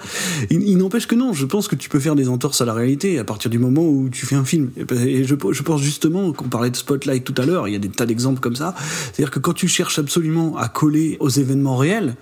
Il, 0.49 0.63
il 0.63 0.77
n'empêche 0.77 1.09
que 1.09 1.17
non. 1.17 1.33
Je 1.33 1.45
pense 1.45 1.67
que 1.67 1.75
tu 1.75 1.89
peux 1.89 1.99
faire 1.99 2.15
des 2.15 2.29
entorses 2.29 2.61
à 2.61 2.67
la 2.67 2.73
réalité 2.73 3.19
à 3.19 3.25
partir 3.25 3.51
du 3.51 3.59
moment 3.59 3.85
où 3.85 4.11
tu 4.11 4.27
fais 4.27 4.37
un 4.37 4.45
film. 4.45 4.71
Et 4.77 5.25
je, 5.25 5.35
je 5.51 5.63
pense 5.65 5.83
justement 5.83 6.33
qu'on 6.33 6.49
parlait 6.49 6.71
de 6.71 6.77
Spotlight 6.77 7.25
tout 7.25 7.35
à 7.37 7.47
l'heure. 7.47 7.67
Il 7.67 7.73
y 7.73 7.77
a 7.77 7.81
des 7.81 7.89
tas 7.89 8.07
d'exemples 8.07 8.39
comme 8.39 8.55
ça. 8.55 8.77
C'est-à-dire 9.13 9.33
que 9.33 9.41
quand 9.41 9.55
tu 9.55 9.67
cherches 9.67 9.99
absolument 9.99 10.57
à 10.57 10.69
coller 10.69 11.17
aux 11.19 11.31
événements 11.31 11.77
réels, 11.77 12.15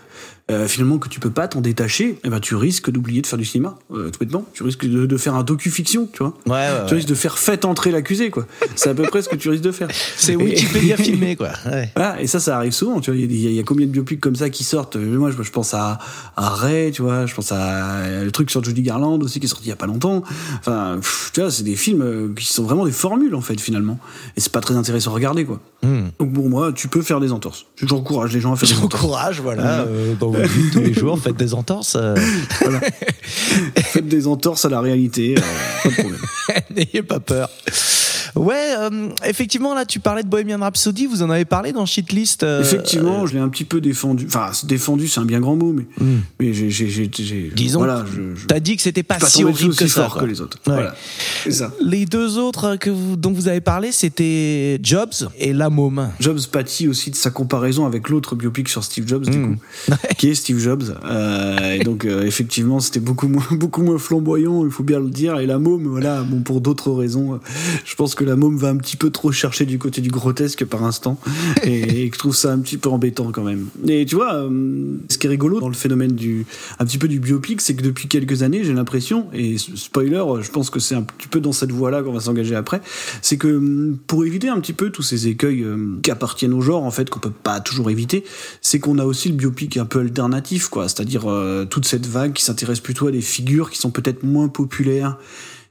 euh, 0.50 0.68
finalement 0.68 0.98
que 0.98 1.08
tu 1.08 1.18
peux 1.18 1.30
pas 1.30 1.48
t'en 1.48 1.60
détacher, 1.60 2.18
eh 2.24 2.28
ben 2.30 2.38
tu 2.38 2.54
risques 2.54 2.90
d'oublier 2.90 3.20
de 3.20 3.26
faire 3.26 3.38
du 3.38 3.44
cinéma, 3.44 3.76
euh, 3.92 4.10
tout 4.10 4.20
bêtement. 4.20 4.44
Tu 4.54 4.62
risques 4.62 4.86
de, 4.86 5.04
de 5.04 5.16
faire 5.16 5.34
un 5.34 5.42
docu-fiction, 5.42 6.08
tu 6.12 6.22
vois. 6.22 6.34
Ouais, 6.46 6.52
ouais, 6.52 6.86
Tu 6.86 6.94
risques 6.94 7.08
de 7.08 7.14
faire 7.16 7.36
fait 7.38 7.64
entrer 7.64 7.90
l'accusé, 7.90 8.30
quoi. 8.30 8.46
C'est 8.76 8.90
à 8.90 8.94
peu 8.94 9.02
près 9.04 9.22
ce 9.22 9.28
que 9.28 9.34
tu 9.36 9.48
risques 9.48 9.64
de 9.64 9.72
faire. 9.72 9.88
C'est 10.16 10.36
Wikipédia 10.36 10.96
filmé, 10.96 11.34
quoi. 11.36 11.48
Ouais. 11.66 11.90
voilà, 11.96 12.20
et 12.22 12.26
ça, 12.28 12.38
ça 12.38 12.56
arrive 12.56 12.72
souvent, 12.72 13.00
tu 13.00 13.10
vois. 13.10 13.18
Il 13.18 13.32
y 13.32 13.42
y, 13.42 13.46
a- 13.46 13.50
il 13.50 13.56
y 13.56 13.58
a 13.58 13.64
combien 13.64 13.86
de 13.86 13.90
biopics 13.90 14.20
comme 14.20 14.36
ça 14.36 14.48
qui 14.50 14.62
sortent? 14.62 14.94
Moi, 14.96 15.30
je, 15.36 15.42
je 15.42 15.50
pense 15.50 15.74
à, 15.74 15.98
à 16.36 16.48
Ray, 16.50 16.92
tu 16.92 17.02
vois. 17.02 17.26
Je 17.26 17.34
pense 17.34 17.50
à 17.50 18.22
le 18.22 18.30
truc 18.30 18.50
sur 18.50 18.62
Judy 18.62 18.82
Garland 18.82 19.18
aussi 19.22 19.40
qui 19.40 19.46
est 19.46 19.48
sorti 19.48 19.64
il 19.66 19.70
y 19.70 19.72
a 19.72 19.76
pas 19.76 19.86
longtemps. 19.86 20.22
Enfin, 20.60 20.98
pff, 21.00 21.30
tu 21.34 21.40
vois, 21.40 21.50
c'est 21.50 21.64
des 21.64 21.74
films 21.76 22.02
euh, 22.02 22.32
qui 22.36 22.46
sont 22.46 22.62
vraiment 22.62 22.84
des 22.86 22.92
formules 22.92 23.34
en 23.34 23.40
fait 23.40 23.60
finalement. 23.60 23.98
Et 24.36 24.40
c'est 24.40 24.52
pas 24.52 24.60
très 24.60 24.74
intéressant 24.76 25.10
à 25.10 25.14
regarder, 25.14 25.44
quoi. 25.44 25.60
Hmm. 25.82 26.06
Donc 26.20 26.32
pour 26.32 26.48
moi, 26.48 26.72
tu 26.72 26.86
peux 26.88 27.02
faire 27.02 27.18
des 27.20 27.32
entorses. 27.32 27.66
J'encourage 27.82 28.32
les 28.32 28.40
gens 28.40 28.52
à 28.52 28.56
faire 28.56 28.68
des 28.68 28.76
entorses. 28.76 29.02
J'encourage, 29.02 29.40
voilà, 29.40 29.80
euh, 29.80 30.14
dans 30.20 30.35
vies 30.44 30.70
tous 30.72 30.80
les 30.80 30.94
jours, 30.94 31.18
faites 31.18 31.36
des 31.36 31.54
entorses. 31.54 31.96
euh, 31.98 32.14
Faites 33.76 34.08
des 34.08 34.26
entorses 34.26 34.64
à 34.64 34.68
la 34.68 34.80
réalité, 34.80 35.34
euh, 35.36 35.40
pas 35.82 35.88
de 35.88 35.94
problème. 35.94 36.20
N'ayez 36.74 37.02
pas 37.02 37.20
peur. 37.20 37.48
Ouais, 38.36 38.74
euh, 38.78 39.08
effectivement, 39.24 39.74
là, 39.74 39.84
tu 39.86 39.98
parlais 39.98 40.22
de 40.22 40.28
Bohemian 40.28 40.58
Rhapsody, 40.60 41.06
vous 41.06 41.22
en 41.22 41.30
avez 41.30 41.44
parlé 41.46 41.72
dans 41.72 41.86
Shitlist. 41.86 42.42
euh, 42.42 42.60
Effectivement, 42.60 43.26
je 43.26 43.34
l'ai 43.34 43.40
un 43.40 43.48
petit 43.48 43.64
peu 43.64 43.80
défendu. 43.80 44.26
Enfin, 44.28 44.50
défendu, 44.64 45.08
c'est 45.08 45.20
un 45.20 45.24
bien 45.24 45.40
grand 45.40 45.56
mot, 45.56 45.72
mais, 45.72 45.86
Hmm. 45.98 46.18
mais 46.38 46.52
j'ai, 46.52 47.10
Disons, 47.54 47.78
voilà, 47.80 48.04
T'as 48.46 48.60
dit 48.60 48.76
que 48.76 48.82
c'était 48.82 49.02
pas 49.02 49.18
suis 49.18 49.28
si 49.38 49.44
horrible 49.44 49.74
que 49.74 49.86
ça. 49.86 50.02
fort 50.04 50.18
que 50.18 50.24
les 50.26 50.40
autres. 50.40 50.58
Ouais. 50.66 50.74
Voilà, 50.74 50.94
c'est 51.44 51.50
ça. 51.52 51.72
Les 51.80 52.04
deux 52.04 52.36
autres 52.38 52.76
que 52.76 52.90
vous, 52.90 53.16
dont 53.16 53.32
vous 53.32 53.48
avez 53.48 53.60
parlé, 53.62 53.90
c'était 53.92 54.78
Jobs 54.82 55.14
et 55.38 55.52
La 55.54 55.70
Môme. 55.70 56.10
Jobs 56.20 56.40
pâtit 56.52 56.88
aussi 56.88 57.10
de 57.10 57.16
sa 57.16 57.30
comparaison 57.30 57.86
avec 57.86 58.08
l'autre 58.10 58.34
biopic 58.36 58.68
sur 58.68 58.84
Steve 58.84 59.06
Jobs, 59.08 59.24
du 59.28 59.38
Hmm. 59.38 59.56
coup, 59.56 59.60
qui 60.18 60.28
est 60.28 60.34
Steve 60.34 60.58
Jobs. 60.58 60.84
Euh, 61.06 61.72
et 61.72 61.78
donc, 61.84 62.04
euh, 62.04 62.24
effectivement, 62.26 62.80
c'était 62.80 63.00
beaucoup 63.00 63.28
moins, 63.28 63.46
beaucoup 63.52 63.82
moins 63.82 63.98
flamboyant, 63.98 64.64
il 64.66 64.70
faut 64.70 64.82
bien 64.84 65.00
le 65.00 65.08
dire. 65.08 65.38
Et 65.38 65.46
la 65.46 65.58
môme, 65.58 65.86
voilà, 65.86 66.22
bon, 66.22 66.40
pour 66.40 66.60
d'autres 66.60 66.92
raisons, 66.92 67.34
euh, 67.34 67.38
je 67.84 67.94
pense 67.94 68.14
que 68.14 68.24
la 68.26 68.36
môme 68.36 68.56
va 68.56 68.68
un 68.68 68.76
petit 68.76 68.96
peu 68.96 69.10
trop 69.10 69.32
chercher 69.32 69.64
du 69.64 69.78
côté 69.78 70.00
du 70.00 70.10
grotesque 70.10 70.64
par 70.64 70.84
instant. 70.84 71.18
Et, 71.62 72.04
et 72.04 72.10
que 72.10 72.16
je 72.16 72.18
trouve 72.18 72.36
ça 72.36 72.52
un 72.52 72.58
petit 72.58 72.76
peu 72.76 72.88
embêtant 72.88 73.32
quand 73.32 73.42
même. 73.42 73.66
Et 73.88 74.04
tu 74.06 74.14
vois, 74.14 74.34
euh, 74.34 74.96
ce 75.08 75.18
qui 75.18 75.26
est 75.26 75.30
rigolo 75.30 75.60
dans 75.60 75.68
le 75.68 75.74
phénomène 75.74 76.12
du, 76.12 76.46
un 76.78 76.84
petit 76.84 76.98
peu 76.98 77.08
du 77.08 77.18
biopic, 77.18 77.60
c'est 77.60 77.74
que 77.74 77.82
depuis 77.82 78.08
quelques 78.08 78.42
années, 78.42 78.62
j'ai 78.64 78.72
l'impression, 78.72 79.26
et 79.32 79.56
spoiler, 79.58 80.22
je 80.40 80.50
pense 80.50 80.70
que 80.70 80.80
c'est 80.80 80.94
un 80.94 81.02
petit 81.02 81.28
peu 81.28 81.40
dans 81.40 81.52
cette 81.52 81.72
voie-là 81.72 82.02
qu'on 82.02 82.12
va 82.12 82.20
s'engager 82.20 82.54
après, 82.54 82.82
c'est 83.22 83.36
que 83.36 83.48
hum, 83.48 83.98
pour 84.06 84.24
éviter 84.24 84.48
un 84.48 84.60
petit 84.60 84.72
peu 84.72 84.90
tous 84.90 85.02
ces 85.02 85.28
écueils 85.28 85.62
euh, 85.62 85.98
qui 86.02 86.10
appartiennent 86.10 86.54
au 86.54 86.60
genre, 86.60 86.84
en 86.84 86.90
fait, 86.90 87.10
qu'on 87.10 87.20
peut 87.20 87.30
pas 87.30 87.60
toujours 87.60 87.90
éviter, 87.90 88.24
c'est 88.60 88.78
qu'on 88.78 88.98
a 88.98 89.04
aussi 89.04 89.28
le 89.28 89.34
biopic 89.34 89.76
un 89.76 89.86
peu 89.86 90.00
alternatif, 90.00 90.68
quoi. 90.68 90.88
C'est-à-dire 90.88 91.30
euh, 91.30 91.64
toute 91.64 91.86
cette 91.86 92.06
vague 92.06 92.32
qui 92.32 92.44
s'intéresse 92.44 92.80
plutôt 92.80 93.08
à 93.08 93.12
des 93.12 93.20
figures 93.20 93.70
qui 93.70 93.78
sont 93.78 93.90
peut-être 93.90 94.22
moins 94.22 94.48
populaires, 94.48 95.18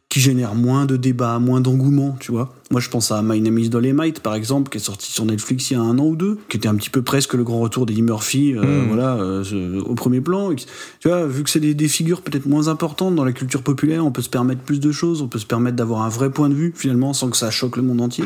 qui 0.09 0.19
génèrent 0.21 0.55
moins 0.55 0.85
de 0.85 0.97
débats, 0.97 1.39
moins 1.39 1.59
d'engouement, 1.61 2.15
tu 2.19 2.31
vois. 2.31 2.53
Moi, 2.71 2.79
je 2.79 2.89
pense 2.89 3.11
à 3.11 3.21
My 3.21 3.41
Name 3.41 3.59
is 3.59 3.69
Dolemite, 3.69 4.21
par 4.21 4.33
exemple, 4.35 4.69
qui 4.69 4.77
est 4.77 4.81
sorti 4.81 5.11
sur 5.11 5.25
Netflix 5.25 5.69
il 5.71 5.73
y 5.73 5.77
a 5.77 5.81
un 5.81 5.97
an 5.99 6.05
ou 6.05 6.15
deux, 6.15 6.39
qui 6.47 6.57
était 6.57 6.67
un 6.67 6.75
petit 6.75 6.89
peu 6.89 7.01
presque 7.01 7.33
le 7.33 7.43
grand 7.43 7.59
retour 7.59 7.85
d'Eddie 7.85 8.01
Murphy, 8.01 8.53
euh, 8.55 8.83
Mm. 8.83 8.87
voilà, 8.87 9.15
euh, 9.15 9.81
au 9.81 9.93
premier 9.95 10.21
plan. 10.21 10.51
Tu 10.53 11.07
vois, 11.09 11.25
vu 11.27 11.43
que 11.43 11.49
c'est 11.49 11.59
des, 11.59 11.73
des 11.73 11.87
figures 11.87 12.21
peut-être 12.21 12.45
moins 12.45 12.67
importantes 12.67 13.13
dans 13.15 13.25
la 13.25 13.33
culture 13.33 13.61
populaire, 13.61 14.05
on 14.05 14.11
peut 14.11 14.21
se 14.21 14.29
permettre 14.29 14.61
plus 14.61 14.79
de 14.79 14.91
choses, 14.91 15.21
on 15.21 15.27
peut 15.27 15.39
se 15.39 15.45
permettre 15.45 15.75
d'avoir 15.75 16.01
un 16.03 16.09
vrai 16.09 16.29
point 16.29 16.49
de 16.49 16.55
vue, 16.55 16.73
finalement, 16.75 17.13
sans 17.13 17.29
que 17.29 17.37
ça 17.37 17.51
choque 17.51 17.75
le 17.77 17.83
monde 17.83 18.01
entier. 18.01 18.25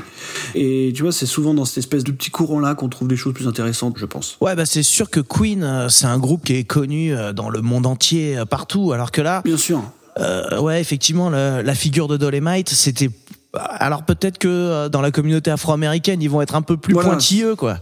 Et 0.55 0.91
tu 0.95 1.01
vois, 1.03 1.12
c'est 1.12 1.25
souvent 1.25 1.53
dans 1.53 1.65
cette 1.65 1.79
espèce 1.79 2.03
de 2.03 2.12
petit 2.12 2.29
courant-là 2.29 2.75
qu'on 2.75 2.89
trouve 2.89 3.07
des 3.07 3.17
choses 3.17 3.33
plus 3.33 3.48
intéressantes, 3.48 3.95
je 3.98 4.05
pense. 4.05 4.38
Ouais, 4.41 4.55
bah 4.55 4.65
c'est 4.65 4.83
sûr 4.83 5.09
que 5.09 5.19
Queen, 5.21 5.63
euh, 5.63 5.89
c'est 5.89 6.05
un 6.07 6.17
groupe 6.19 6.43
qui 6.45 6.53
est 6.55 6.63
connu 6.65 7.13
dans 7.36 7.50
le 7.50 7.62
monde 7.62 7.86
entier, 7.86 8.41
partout. 8.50 8.91
Alors 8.91 9.12
que 9.12 9.21
là, 9.21 9.41
Bien 9.43 9.57
sûr. 9.57 9.81
Euh, 10.19 10.59
ouais, 10.59 10.81
effectivement, 10.81 11.29
le- 11.29 11.61
la 11.61 11.75
figure 11.75 12.07
de 12.07 12.17
Dolemite, 12.17 12.69
c'était. 12.69 13.09
Alors 13.53 14.03
peut-être 14.03 14.38
que 14.38 14.47
euh, 14.47 14.89
dans 14.89 15.01
la 15.01 15.09
communauté 15.09 15.49
afro-américaine, 15.49 16.21
ils 16.21 16.29
vont 16.29 16.39
être 16.41 16.53
un 16.53 16.61
peu 16.61 16.77
plus 16.77 16.93
Voilà. 16.93 17.09
pointilleux, 17.09 17.55
quoi. 17.55 17.77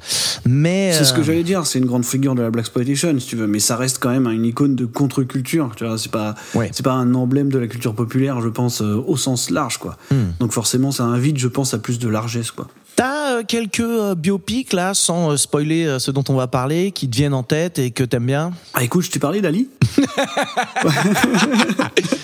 Mais 0.45 0.93
C'est 0.93 1.03
ce 1.03 1.11
que 1.11 1.19
euh, 1.19 1.23
j'allais 1.23 1.43
dire, 1.43 1.65
c'est 1.65 1.77
une 1.79 1.85
grande 1.85 2.05
figure 2.05 2.35
de 2.35 2.41
la 2.41 2.49
black 2.51 2.63
exploitation, 2.67 3.19
si 3.19 3.27
tu 3.27 3.35
veux, 3.35 3.47
mais 3.47 3.59
ça 3.59 3.75
reste 3.75 3.99
quand 3.99 4.09
même 4.09 4.27
une 4.27 4.45
icône 4.45 4.75
de 4.75 4.85
contre-culture. 4.85 5.71
Tu 5.75 5.85
vois, 5.85 5.97
c'est 5.97 6.11
pas, 6.11 6.35
Ouais. 6.55 6.69
c'est 6.71 6.83
pas 6.85 6.93
un 6.93 7.13
emblème 7.15 7.49
de 7.51 7.59
la 7.59 7.67
culture 7.67 7.93
populaire, 7.93 8.39
je 8.39 8.47
pense, 8.47 8.79
au 8.79 9.17
sens 9.17 9.49
large, 9.49 9.77
quoi. 9.77 9.97
Hmm. 10.09 10.31
Donc 10.39 10.53
forcément, 10.53 10.91
ça 10.91 11.03
invite, 11.03 11.37
je 11.37 11.49
pense, 11.49 11.73
à 11.73 11.79
plus 11.79 11.99
de 11.99 12.07
largesse, 12.07 12.51
quoi. 12.51 12.67
T'as 12.97 13.37
euh, 13.37 13.43
quelques 13.47 13.79
euh, 13.79 14.15
biopics 14.15 14.73
là, 14.73 14.93
sans 14.95 15.31
euh, 15.31 15.37
spoiler 15.37 15.97
ce 15.99 16.09
dont 16.11 16.23
on 16.29 16.33
va 16.33 16.47
parler, 16.47 16.91
qui 16.91 17.07
te 17.07 17.15
viennent 17.15 17.35
en 17.35 17.43
tête 17.43 17.77
et 17.79 17.91
que 17.91 18.03
t'aimes 18.03 18.25
bien? 18.25 18.51
Ah, 18.73 18.83
écoute, 18.83 19.05
je 19.05 19.11
t'ai 19.11 19.19
parlé 19.19 19.39
d'Ali. 19.39 19.69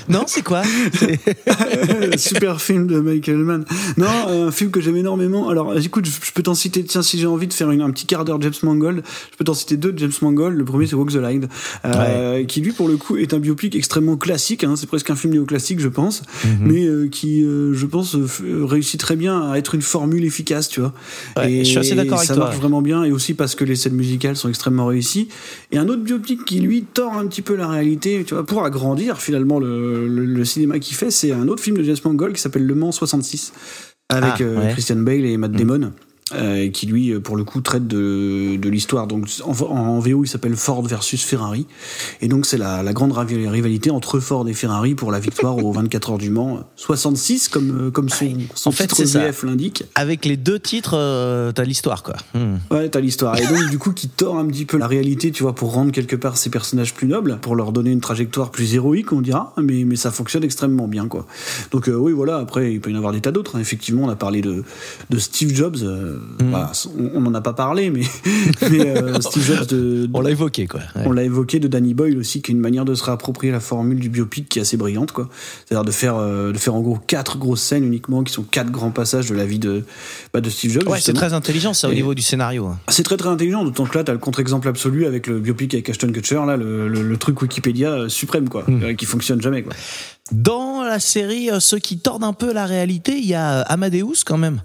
Non, 0.10 0.26
c'est 0.28 0.42
quoi? 0.42 0.64
Super 2.18 2.62
film 2.62 2.88
de 2.88 3.00
Michael 3.00 3.38
Mann. 3.38 3.64
Non, 3.98 4.08
un 4.28 4.52
film 4.52 4.70
que 4.70 4.82
j'aime 4.82 4.98
énormément. 4.98 5.48
Alors, 5.48 5.78
écoute, 5.78 6.06
je 6.06 6.32
peux 6.34 6.44
t'en 6.44 6.54
citer, 6.56 6.84
tiens, 6.84 7.02
si 7.02 7.18
j'ai 7.18 7.26
envie 7.26 7.48
de 7.48 7.54
faire 7.54 7.72
une- 7.72 7.82
un 7.82 7.90
petit 7.90 8.06
quart 8.06 8.26
d'heure 8.26 8.40
James 8.42 8.54
Mangold, 8.64 9.02
je 9.32 9.38
peux 9.38 9.46
t'en 9.46 9.54
citer 9.54 9.78
deux 9.78 9.94
de 9.94 10.00
James 10.00 10.12
Mangold. 10.22 10.58
Le 10.58 10.66
premier, 10.66 10.88
c'est 10.88 10.96
Walk 10.96 11.12
the 11.12 11.16
Line, 11.16 11.48
euh, 11.86 12.44
qui 12.44 12.60
lui, 12.60 12.74
pour 12.74 12.90
le 12.90 12.98
coup, 12.98 13.16
est 13.16 13.34
un 13.34 13.40
biopic 13.40 13.76
extrêmement 13.76 14.18
classique. 14.18 14.66
Hein, 14.66 14.76
c'est 14.76 14.88
presque 14.88 15.10
un 15.10 15.16
film 15.16 15.34
néoclassique, 15.34 15.80
je 15.80 15.88
pense, 15.88 16.24
mais 16.60 16.86
euh, 16.86 17.08
qui, 17.08 17.42
euh, 17.44 17.74
je 17.74 17.86
pense, 17.86 18.18
réussit 18.44 19.00
très 19.00 19.16
bien 19.16 19.50
à 19.52 19.58
être 19.58 19.74
une 19.74 19.82
formule 19.82 20.26
efficace, 20.26 20.63
tu 20.70 20.80
vois. 20.82 20.94
Ouais, 21.38 21.52
et 21.52 21.64
je 21.64 21.70
suis 21.70 21.78
assez 21.78 21.96
d'accord 21.96 22.18
avec 22.18 22.28
ça 22.28 22.36
toi, 22.36 22.46
marche 22.46 22.56
ouais. 22.56 22.62
vraiment 22.62 22.82
bien, 22.82 23.04
et 23.04 23.12
aussi 23.12 23.34
parce 23.34 23.56
que 23.56 23.64
les 23.64 23.76
scènes 23.76 23.94
musicales 23.96 24.36
sont 24.36 24.50
extrêmement 24.50 24.86
réussies. 24.86 25.28
Et 25.72 25.78
un 25.78 25.88
autre 25.88 26.02
biopic 26.04 26.46
qui, 26.46 26.60
lui, 26.60 26.84
tord 26.84 27.14
un 27.14 27.28
petit 27.28 27.42
peu 27.42 27.56
la 27.56 27.68
réalité, 27.68 28.24
tu 28.26 28.34
vois, 28.34 28.46
pour 28.46 28.64
agrandir 28.66 29.20
finalement 29.22 29.60
le, 29.60 30.08
le, 30.08 30.26
le 30.26 30.46
cinéma 30.46 30.80
qu'il 30.80 30.96
fait, 30.96 31.12
c'est 31.12 31.32
un 31.32 31.48
autre 31.48 31.62
film 31.64 31.78
de 31.78 31.84
James 31.84 31.98
Mangold 32.06 32.36
qui 32.36 32.42
s'appelle 32.42 32.66
Le 32.66 32.76
Mans 32.76 32.92
66, 32.92 33.54
avec 34.10 34.34
Ah, 34.40 34.44
euh, 34.44 34.58
ouais. 34.60 34.66
Mm. 34.70 34.74
Christian 34.74 34.96
Bale 34.98 35.26
et 35.26 35.38
Matt 35.38 35.52
Damon. 35.52 35.92
Euh, 36.34 36.70
qui 36.70 36.86
lui 36.86 37.12
euh, 37.12 37.20
pour 37.20 37.36
le 37.36 37.44
coup 37.44 37.62
traite 37.62 37.86
de, 37.88 38.56
de 38.56 38.70
l'histoire 38.70 39.08
donc 39.08 39.28
en, 39.44 39.52
en 39.62 40.00
VO 40.00 40.24
il 40.24 40.28
s'appelle 40.28 40.56
Ford 40.56 40.82
versus 40.84 41.22
Ferrari 41.24 41.68
et 42.22 42.28
donc 42.28 42.46
c'est 42.46 42.58
la, 42.58 42.82
la 42.82 42.94
grande 42.94 43.12
rivalité 43.12 43.92
entre 43.92 44.20
Ford 44.20 44.48
et 44.48 44.54
Ferrari 44.54 44.96
pour 44.96 45.12
la 45.12 45.20
victoire 45.20 45.58
aux 45.58 45.72
24 45.74 46.12
heures 46.12 46.18
du 46.18 46.30
Mans 46.30 46.62
66 46.78 47.50
comme, 47.50 47.88
euh, 47.88 47.92
comme 47.92 48.10
son, 48.10 48.38
son 48.56 48.70
En 48.70 48.74
titre. 48.74 49.04
VF 49.04 49.44
l'indique 49.44 49.84
Avec 49.96 50.26
les 50.26 50.38
deux 50.38 50.60
titres, 50.60 50.96
euh, 50.96 51.52
t'as 51.52 51.64
l'histoire, 51.64 52.04
quoi. 52.04 52.16
Hmm. 52.34 52.56
Ouais, 52.72 52.90
t'as 52.90 53.00
l'histoire. 53.00 53.38
Et 53.38 53.46
donc, 53.46 53.70
du 53.70 53.78
coup, 53.78 53.92
qui 53.92 54.08
tord 54.10 54.38
un 54.38 54.46
petit 54.46 54.66
peu 54.66 54.78
la 54.78 54.88
réalité, 54.88 55.32
tu 55.32 55.44
vois, 55.44 55.54
pour 55.54 55.74
rendre 55.74 55.92
quelque 55.92 56.16
part 56.16 56.38
ces 56.38 56.50
personnages 56.50 56.94
plus 56.94 57.08
nobles, 57.08 57.38
pour 57.42 57.56
leur 57.56 57.72
donner 57.72 57.92
une 57.92 58.02
trajectoire 58.02 58.52
plus 58.52 58.74
héroïque, 58.76 59.12
on 59.12 59.22
dira, 59.22 59.54
mais, 59.62 59.84
mais 59.84 59.96
ça 59.96 60.12
fonctionne 60.12 60.44
extrêmement 60.44 60.88
bien, 60.88 61.08
quoi. 61.08 61.26
Donc, 61.72 61.90
euh, 61.90 61.94
oui, 61.96 62.12
voilà, 62.14 62.38
après, 62.38 62.74
il 62.74 62.82
peut 62.82 62.90
y 62.92 62.94
en 62.94 62.98
avoir 62.98 63.14
des 63.14 63.22
tas 63.22 63.32
d'autres. 63.32 63.56
hein. 63.56 63.60
Effectivement, 63.60 64.04
on 64.04 64.10
a 64.10 64.16
parlé 64.16 64.42
de, 64.42 64.64
de 65.10 65.20
Steve 65.20 65.54
Jobs. 65.54 65.78
Euh, 66.14 66.20
voilà, 66.50 66.72
on 67.14 67.22
n'en 67.22 67.34
a 67.34 67.42
pas 67.42 67.54
parlé, 67.54 67.90
mais, 67.90 68.02
mais 68.70 68.88
euh, 68.88 69.20
Steve 69.22 69.44
Jobs 69.46 69.68
de, 69.68 70.10
On 70.14 70.22
l'a 70.22 70.32
évoqué, 70.32 70.68
quoi. 70.68 70.82
Ouais. 70.96 71.04
on 71.06 71.12
l'a 71.12 71.24
évoqué 71.24 71.60
de 71.60 71.68
Danny 71.68 71.94
Boyle 71.94 72.18
aussi, 72.18 72.42
qui 72.42 72.52
est 72.52 72.56
une 72.56 72.60
manière 72.62 72.86
de 72.86 72.96
se 72.96 73.04
réapproprier 73.04 73.52
la 73.52 73.60
formule 73.60 74.00
du 74.00 74.10
biopic 74.10 74.50
qui 74.50 74.60
est 74.60 74.62
assez 74.62 74.78
brillante, 74.78 75.12
quoi. 75.12 75.30
C'est-à-dire 75.66 75.86
de 75.86 75.92
faire, 75.92 76.16
euh, 76.18 76.52
de 76.52 76.58
faire 76.58 76.76
en 76.76 76.82
gros 76.82 76.98
quatre 77.08 77.38
grosses 77.38 77.62
scènes 77.62 77.84
uniquement, 77.84 78.24
qui 78.24 78.34
sont 78.34 78.44
quatre 78.44 78.72
grands 78.72 78.92
passages 78.92 79.30
de 79.30 79.36
la 79.36 79.46
vie 79.46 79.60
de, 79.60 79.84
bah, 80.34 80.42
de 80.42 80.50
Steve 80.50 80.72
Jobs. 80.72 80.88
Ouais, 80.88 81.00
c'est 81.00 81.14
très 81.14 81.34
intelligent, 81.34 81.74
ça, 81.74 81.88
au 81.90 81.92
Et- 81.92 81.96
niveau 81.96 82.14
du 82.14 82.22
scénario. 82.22 82.66
hein. 82.68 82.80
C'est 82.90 83.04
très 83.04 83.18
très 83.18 83.30
intelligent, 83.30 83.64
d'autant 83.64 83.86
que 83.86 83.98
là, 83.98 84.04
t'as 84.04 84.14
le 84.14 84.20
contre-exemple 84.20 84.68
absolu 84.68 85.06
avec 85.06 85.28
le 85.28 85.40
biopic 85.40 85.74
avec 85.74 85.90
Ashton 85.90 86.12
Kutcher, 86.12 86.42
là, 86.46 86.58
le, 86.58 86.88
le- 86.88 87.02
le 87.04 87.18
truc 87.18 87.42
Wikipédia 87.42 87.90
euh, 87.92 88.10
suprême, 88.10 88.50
quoi, 88.50 88.64
euh, 88.70 88.94
qui 88.94 89.06
fonctionne 89.06 89.42
jamais, 89.42 89.64
quoi. 89.64 89.74
Dans 90.32 90.84
la 90.84 91.00
série, 91.00 91.50
ceux 91.60 91.80
qui 91.80 92.00
tordent 92.00 92.24
un 92.24 92.34
peu 92.34 92.54
la 92.54 92.66
réalité, 92.66 93.18
il 93.18 93.26
y 93.26 93.34
a 93.34 93.60
Amadeus, 93.62 94.24
quand 94.26 94.38
même, 94.38 94.62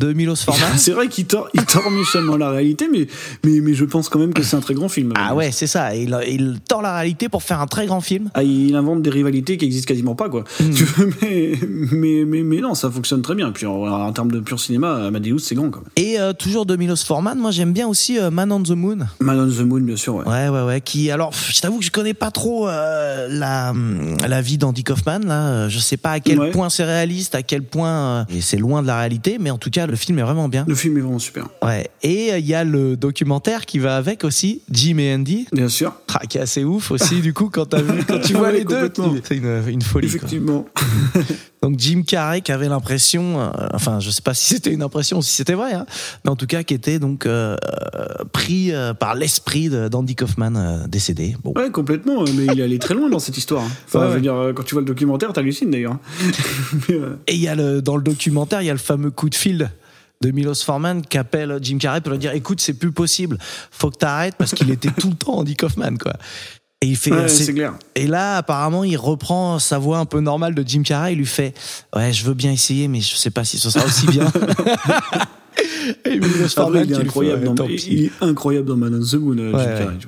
de 0.00 0.12
Milos 0.14 0.36
Forman. 0.36 0.70
C'est 0.78 0.92
vrai 0.92 1.08
qu'il 1.08 1.26
tord, 1.26 1.48
il 1.54 1.64
tord 1.64 1.90
méchamment 1.90 2.36
la 2.36 2.50
réalité, 2.50 2.88
mais, 2.90 3.06
mais, 3.44 3.60
mais 3.60 3.74
je 3.74 3.84
pense 3.84 4.08
quand 4.08 4.18
même 4.18 4.32
que 4.32 4.42
c'est 4.42 4.56
un 4.56 4.60
très 4.60 4.74
grand 4.74 4.88
film. 4.88 5.12
Ah 5.16 5.34
ouais, 5.34 5.52
c'est 5.52 5.66
ça. 5.66 5.94
Il, 5.94 6.16
il 6.26 6.58
tord 6.66 6.80
la 6.82 6.94
réalité 6.96 7.28
pour 7.28 7.42
faire 7.42 7.60
un 7.60 7.66
très 7.66 7.86
grand 7.86 8.00
film. 8.00 8.30
Ah, 8.34 8.42
il 8.42 8.74
invente 8.74 9.02
des 9.02 9.10
rivalités 9.10 9.56
qui 9.58 9.64
existent 9.66 9.88
quasiment 9.88 10.14
pas, 10.14 10.28
quoi. 10.28 10.44
Hmm. 10.58 10.70
Tu 10.70 10.84
veux, 10.84 11.10
mais, 11.22 11.52
mais, 11.92 12.24
mais, 12.26 12.42
mais 12.42 12.60
non, 12.60 12.74
ça 12.74 12.90
fonctionne 12.90 13.20
très 13.22 13.34
bien. 13.34 13.48
Et 13.48 13.52
puis 13.52 13.66
en, 13.66 13.74
en 13.82 14.12
termes 14.12 14.30
de 14.30 14.40
pur 14.40 14.58
cinéma, 14.58 15.06
Amadeus, 15.06 15.38
c'est 15.40 15.54
grand, 15.54 15.70
quand 15.70 15.80
même. 15.80 15.90
Et 15.96 16.18
euh, 16.18 16.32
toujours 16.32 16.64
de 16.66 16.76
Milos 16.76 16.96
Forman, 17.04 17.38
moi 17.38 17.50
j'aime 17.50 17.72
bien 17.72 17.86
aussi 17.86 18.18
euh, 18.18 18.30
Man 18.30 18.50
on 18.52 18.62
the 18.62 18.70
Moon. 18.70 18.98
Man 19.20 19.38
on 19.38 19.48
the 19.50 19.60
Moon, 19.66 19.80
bien 19.80 19.96
sûr, 19.96 20.14
ouais. 20.16 20.24
Ouais, 20.26 20.48
ouais, 20.48 20.62
ouais. 20.64 20.80
Qui, 20.80 21.10
alors, 21.10 21.32
je 21.32 21.60
t'avoue 21.60 21.78
que 21.78 21.84
je 21.84 21.90
connais 21.90 22.14
pas 22.14 22.30
trop 22.30 22.68
euh, 22.68 23.28
la 23.30 23.74
la 24.28 24.40
vie 24.40 24.56
d'Andy 24.58 24.82
Kaufman. 24.84 25.20
Là, 25.26 25.68
je 25.68 25.78
sais 25.78 25.96
pas 25.98 26.12
à 26.12 26.20
quel 26.20 26.38
Ouais. 26.40 26.50
point 26.52 26.70
c'est 26.70 26.84
réaliste, 26.84 27.34
à 27.34 27.42
quel 27.42 27.62
point 27.62 27.90
euh, 27.90 28.24
et 28.34 28.40
c'est 28.40 28.56
loin 28.56 28.80
de 28.80 28.86
la 28.86 28.98
réalité, 28.98 29.36
mais 29.38 29.50
en 29.50 29.58
tout 29.58 29.68
cas, 29.70 29.86
le 29.90 29.96
film 29.96 30.18
est 30.18 30.22
vraiment 30.22 30.48
bien. 30.48 30.64
Le 30.68 30.74
film 30.74 30.96
est 30.96 31.00
vraiment 31.00 31.18
super. 31.18 31.48
Ouais. 31.62 31.88
Et 32.02 32.32
euh, 32.32 32.38
il 32.38 32.46
y 32.46 32.54
a 32.54 32.64
le 32.64 32.96
documentaire 32.96 33.66
qui 33.66 33.78
va 33.78 33.96
avec 33.96 34.24
aussi, 34.24 34.62
Jim 34.70 34.98
et 34.98 35.14
Andy. 35.14 35.46
Bien 35.52 35.68
sûr. 35.68 35.94
Ah, 36.14 36.26
qui 36.26 36.38
est 36.38 36.40
assez 36.40 36.64
ouf 36.64 36.90
aussi 36.90 37.20
du 37.20 37.32
coup 37.34 37.50
quand 37.52 37.66
t'as 37.66 37.82
vu 37.82 38.04
quand 38.04 38.20
tu 38.20 38.32
vois 38.34 38.48
Ouais, 38.48 38.58
les 38.58 38.64
deux 38.64 38.90
c'est 39.24 39.36
une, 39.36 39.62
une 39.68 39.82
folie. 39.82 40.06
Effectivement. 40.06 40.66
donc 41.62 41.78
Jim 41.78 42.02
Carrey 42.06 42.40
qui 42.40 42.52
avait 42.52 42.68
l'impression 42.68 43.40
euh, 43.40 43.50
enfin 43.74 44.00
je 44.00 44.10
sais 44.10 44.22
pas 44.22 44.32
si 44.34 44.54
c'était 44.54 44.72
une 44.72 44.82
impression 44.82 45.18
ou 45.18 45.22
si 45.22 45.32
c'était 45.32 45.52
vrai 45.54 45.74
hein, 45.74 45.84
mais 46.24 46.30
en 46.30 46.36
tout 46.36 46.46
cas 46.46 46.62
qui 46.62 46.72
était 46.74 46.98
donc 46.98 47.26
euh, 47.26 47.56
euh, 47.94 48.06
pris 48.32 48.72
euh, 48.72 48.94
par 48.94 49.14
l'esprit 49.14 49.68
d'Andy 49.68 50.16
Kaufman 50.16 50.86
décédé 50.88 51.36
bon 51.44 51.52
Ouais, 51.56 51.70
complètement. 51.70 52.22
Mais 52.24 52.46
il 52.46 52.60
est 52.60 52.62
allé 52.64 52.78
très 52.78 52.94
loin 52.94 53.08
dans 53.10 53.18
cette 53.18 53.36
histoire. 53.36 53.62
hein. 53.64 53.70
Enfin, 53.86 54.00
Ouais, 54.00 54.08
je 54.10 54.14
veux 54.14 54.20
dire, 54.20 54.52
quand 54.54 54.62
tu 54.62 54.74
vois 54.74 54.80
le 54.82 54.86
documentaire, 54.86 55.32
t'hallucines 55.32 55.70
d'ailleurs. 55.70 55.98
Et 57.26 57.34
il 57.34 57.40
y 57.40 57.48
a 57.48 57.54
le 57.54 57.82
dans 57.82 57.96
le 57.96 58.02
documentaire 58.02 58.62
il 58.62 58.66
y 58.66 58.70
a 58.70 58.74
le 58.74 58.78
fameux 58.78 59.10
coup 59.10 59.28
de 59.28 59.34
fil 59.34 59.70
de 60.22 60.30
Milos 60.30 60.54
Forman 60.64 61.02
qui 61.02 61.16
appelle 61.18 61.58
Jim 61.62 61.78
Carrey 61.78 62.00
pour 62.00 62.12
lui 62.12 62.18
dire 62.18 62.32
écoute 62.34 62.60
c'est 62.60 62.74
plus 62.74 62.92
possible 62.92 63.38
faut 63.70 63.90
que 63.90 63.96
t'arrêtes 63.96 64.34
parce 64.36 64.52
qu'il 64.52 64.70
était 64.70 64.90
tout 64.90 65.08
le 65.10 65.16
temps 65.16 65.38
Andy 65.38 65.56
Kaufman 65.56 65.96
quoi 65.98 66.12
et 66.82 66.86
il 66.86 66.96
fait 66.96 67.10
ouais, 67.12 67.28
c'est- 67.28 67.44
c'est 67.44 67.54
clair. 67.54 67.74
Et 67.94 68.06
là, 68.06 68.38
apparemment, 68.38 68.84
il 68.84 68.96
reprend 68.96 69.58
sa 69.58 69.78
voix 69.78 69.98
un 69.98 70.06
peu 70.06 70.20
normale 70.20 70.54
de 70.54 70.64
Jim 70.66 70.82
Carrey. 70.82 71.12
Il 71.12 71.18
lui 71.18 71.26
fait 71.26 71.52
Ouais, 71.94 72.12
je 72.12 72.24
veux 72.24 72.34
bien 72.34 72.52
essayer, 72.52 72.88
mais 72.88 73.00
je 73.00 73.14
sais 73.16 73.30
pas 73.30 73.44
si 73.44 73.58
ce 73.58 73.68
sera 73.70 73.84
aussi 73.84 74.06
bien. 74.06 74.26
Il 76.06 76.12
est 76.12 76.16
lui 76.84 76.94
incroyable 76.94 77.54
dans, 77.54 77.66
il 77.66 78.04
est 78.04 78.10
incroyable 78.20 78.66
dans 78.68 78.76
Man 78.76 78.94
on 78.94 79.04
the 79.04 79.14
Moon, 79.14 79.36
euh, 79.38 79.52
Ouais, 79.52 79.58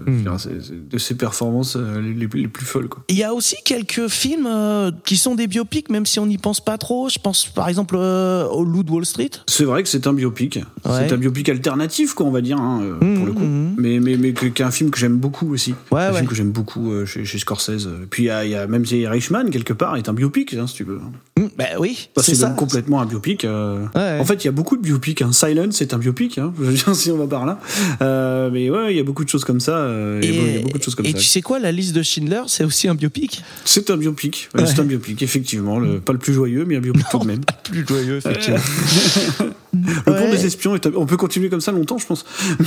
ouais. 0.07 0.13
Mm. 0.13 0.39
C'est- 0.39 0.89
de 0.91 0.99
ses 0.99 1.15
performances 1.17 1.77
euh, 1.77 2.01
les, 2.01 2.15
les- 2.15 2.43
les 2.43 2.49
plus 2.49 2.65
folles, 2.67 2.89
quoi. 2.89 3.03
Il 3.09 3.17
y 3.17 3.23
a 3.25 3.33
aussi 3.35 3.57
quelques 3.65 4.09
films 4.09 4.47
euh, 4.47 4.91
qui 5.05 5.17
sont 5.17 5.35
des 5.35 5.47
biopics, 5.47 5.91
même 5.91 6.07
si 6.07 6.19
on 6.19 6.27
n'y 6.27 6.39
pense 6.39 6.61
pas 6.61 6.79
trop. 6.79 7.09
Je 7.09 7.19
pense 7.19 7.47
par 7.47 7.69
exemple 7.69 7.97
euh, 7.99 8.47
au 8.49 8.65
Loup 8.65 8.83
de 8.83 8.91
Wall 8.91 9.07
Street. 9.07 9.31
C'est 9.47 9.65
vrai 9.65 9.83
que 9.83 9.89
c'est 9.89 10.07
un 10.07 10.13
biopic. 10.13 10.57
Ouais. 10.57 10.63
C'est 10.85 11.13
un 11.13 11.17
biopic 11.17 11.49
alternatif, 11.49 12.15
quoi, 12.15 12.27
on 12.27 12.31
va 12.31 12.41
dire, 12.41 12.59
hein, 12.59 12.97
pour 13.01 13.27
le 13.27 13.33
coup. 13.33 13.43
mhm. 13.45 13.75
Mais, 13.79 13.99
mais, 14.01 14.17
mais 14.17 14.33
que- 14.33 14.47
qui 14.47 14.63
est 14.63 14.65
un 14.65 14.71
film 14.71 14.91
que 14.91 14.99
j'aime 14.99 15.17
beaucoup 15.17 15.53
aussi. 15.53 15.75
Ouais, 15.91 16.03
un 16.03 16.11
ouais. 16.11 16.17
film 16.19 16.29
que 16.29 16.35
j'aime 16.35 16.53
beaucoup 16.53 16.93
euh, 16.93 17.07
chez, 17.07 17.25
chez 17.25 17.39
Scorsese. 17.39 17.89
Puis 18.11 18.25
il 18.25 18.27
y 18.27 18.31
a, 18.31 18.45
il 18.45 18.51
y 18.51 18.55
a 18.55 18.67
même 18.67 18.85
Jay 18.85 19.07
Reichman, 19.07 19.51
quelque 19.51 19.73
part, 19.73 19.97
est 19.97 20.09
un 20.09 20.13
biopic, 20.15 20.55
hein, 20.55 20.67
si 20.67 20.75
tu 20.75 20.85
veux. 20.85 21.01
Ben 21.59 21.67
oui, 21.79 22.09
Bah, 22.15 22.23
c'est 22.25 22.57
complètement 22.57 23.01
un 23.01 23.07
biopic. 23.07 23.45
euh. 23.45 23.85
Ouais. 23.95 24.19
En 24.21 24.25
fait, 24.25 24.45
il 24.45 24.47
y 24.47 24.49
a 24.49 24.53
beaucoup 24.53 24.77
de 24.77 24.83
biopics. 24.83 25.23
Hein. 25.23 25.32
Silence, 25.33 25.77
c'est 25.77 25.95
un 25.95 25.99
biopic, 25.99 26.39
hein. 26.39 26.53
je 26.59 26.63
veux 26.65 26.73
dire, 26.73 26.95
si 26.95 27.11
on 27.11 27.17
va 27.19 27.27
par 27.27 27.45
là. 27.47 27.59
Euh, 28.01 28.51
mais 28.53 28.71
ouais, 28.71 28.93
il 28.93 28.97
y 28.97 29.01
a 29.01 29.05
beaucoup 29.05 29.25
de 29.25 29.29
choses 29.29 29.45
comme 29.45 29.61
ça. 29.61 29.77
euh, 29.77 30.21
y 30.23 30.57
a- 30.57 30.59
a 30.59 30.63
beaucoup 30.63 30.79
de 30.79 30.83
choses 30.83 30.95
comme 30.95 31.07
et 31.07 31.13
ça. 31.13 31.19
tu 31.19 31.25
sais 31.25 31.43
quoi, 31.43 31.59
la 31.59 31.73
liste 31.73 31.95
de 31.95 32.03
Schindler, 32.03 32.43
c'est 32.47 32.65
aussi 32.65 32.89
un 32.89 32.95
biopic? 32.95 33.43
C'est 33.65 33.91
un 33.91 33.97
biopic. 33.97 34.49
Ouais, 34.55 34.67
C'est 34.67 34.79
un 34.81 34.85
biopic, 34.85 35.23
effectivement. 35.23 35.79
Le, 35.79 36.01
pas 36.01 36.13
le 36.13 36.19
plus 36.19 36.35
joyeux, 36.35 36.65
mais 36.67 36.77
un 36.77 36.81
biopic 36.81 37.05
tout 37.11 37.19
de 37.19 37.25
même. 37.27 37.41
Plus 37.65 37.87
joyeux, 37.87 38.17
effectivement. 38.19 38.59
Le 39.75 40.13
pont 40.13 40.31
des 40.31 40.45
espions, 40.45 40.75
est 40.75 40.87
on 40.95 41.07
peut 41.07 41.17
continuer 41.17 41.49
comme 41.49 41.63
ça 41.63 41.73
longtemps, 41.73 41.97
je 41.97 42.07
pense. 42.07 42.25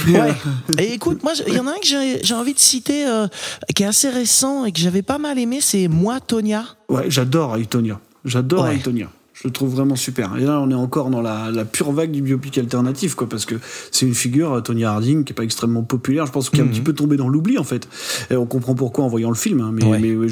Euh, 0.10 0.32
Et 0.80 0.94
écoute, 0.94 1.22
moi, 1.22 1.34
il 1.48 1.54
y 1.54 1.60
en 1.60 1.68
a 1.68 1.72
un 1.72 1.76
que 1.76 1.86
j'ai 2.24 2.34
envie 2.34 2.54
de 2.56 2.60
citer, 2.60 3.06
euh, 3.08 3.28
qui 3.76 3.84
est 3.84 3.86
assez 3.86 4.10
récent 4.10 4.66
et 4.66 4.72
que 4.72 4.80
j'avais 4.80 5.04
pas 5.04 5.20
mal 5.20 5.38
aimé, 5.38 5.60
c'est 5.62 5.88
Moi, 5.88 6.20
Tonya. 6.20 6.66
Ouais, 6.90 7.06
j'adore 7.10 7.58
Aitonia. 7.58 8.00
J'adore. 8.26 8.68
Aitonia. 8.68 9.08
Je 9.38 9.50
le 9.50 9.52
trouve 9.52 9.76
vraiment 9.76 9.98
super. 9.98 10.38
Et 10.38 10.46
là, 10.46 10.62
on 10.62 10.72
est 10.72 10.76
encore 10.76 11.10
dans 11.10 11.22
la, 11.22 11.52
la 11.52 11.66
pure 11.66 11.92
vague 11.92 12.10
du 12.12 12.22
biopic 12.22 12.58
alternatif, 12.58 13.16
quoi, 13.16 13.28
parce 13.28 13.46
que 13.46 13.56
c'est 13.92 14.06
une 14.06 14.16
figure, 14.16 14.54
euh, 14.54 14.62
Tonya 14.62 14.92
Harding, 14.94 15.26
qui 15.26 15.34
est 15.34 15.36
pas 15.36 15.44
extrêmement 15.44 15.84
populaire. 15.84 16.26
Je 16.26 16.32
pense 16.32 16.50
qu'il 16.50 16.60
est 16.60 16.64
un 16.64 16.68
petit 16.68 16.80
peu 16.80 16.94
tombé 16.94 17.18
dans 17.18 17.28
l'oubli, 17.28 17.58
en 17.58 17.66
fait. 17.66 17.88
Et 18.32 18.38
on 18.38 18.46
comprend 18.46 18.76
pourquoi 18.76 19.04
en 19.04 19.10
voyant 19.10 19.28
le 19.30 19.36
film, 19.36 19.60
hein, 19.60 19.72
mais, 19.74 19.84
Ouais. 19.84 20.28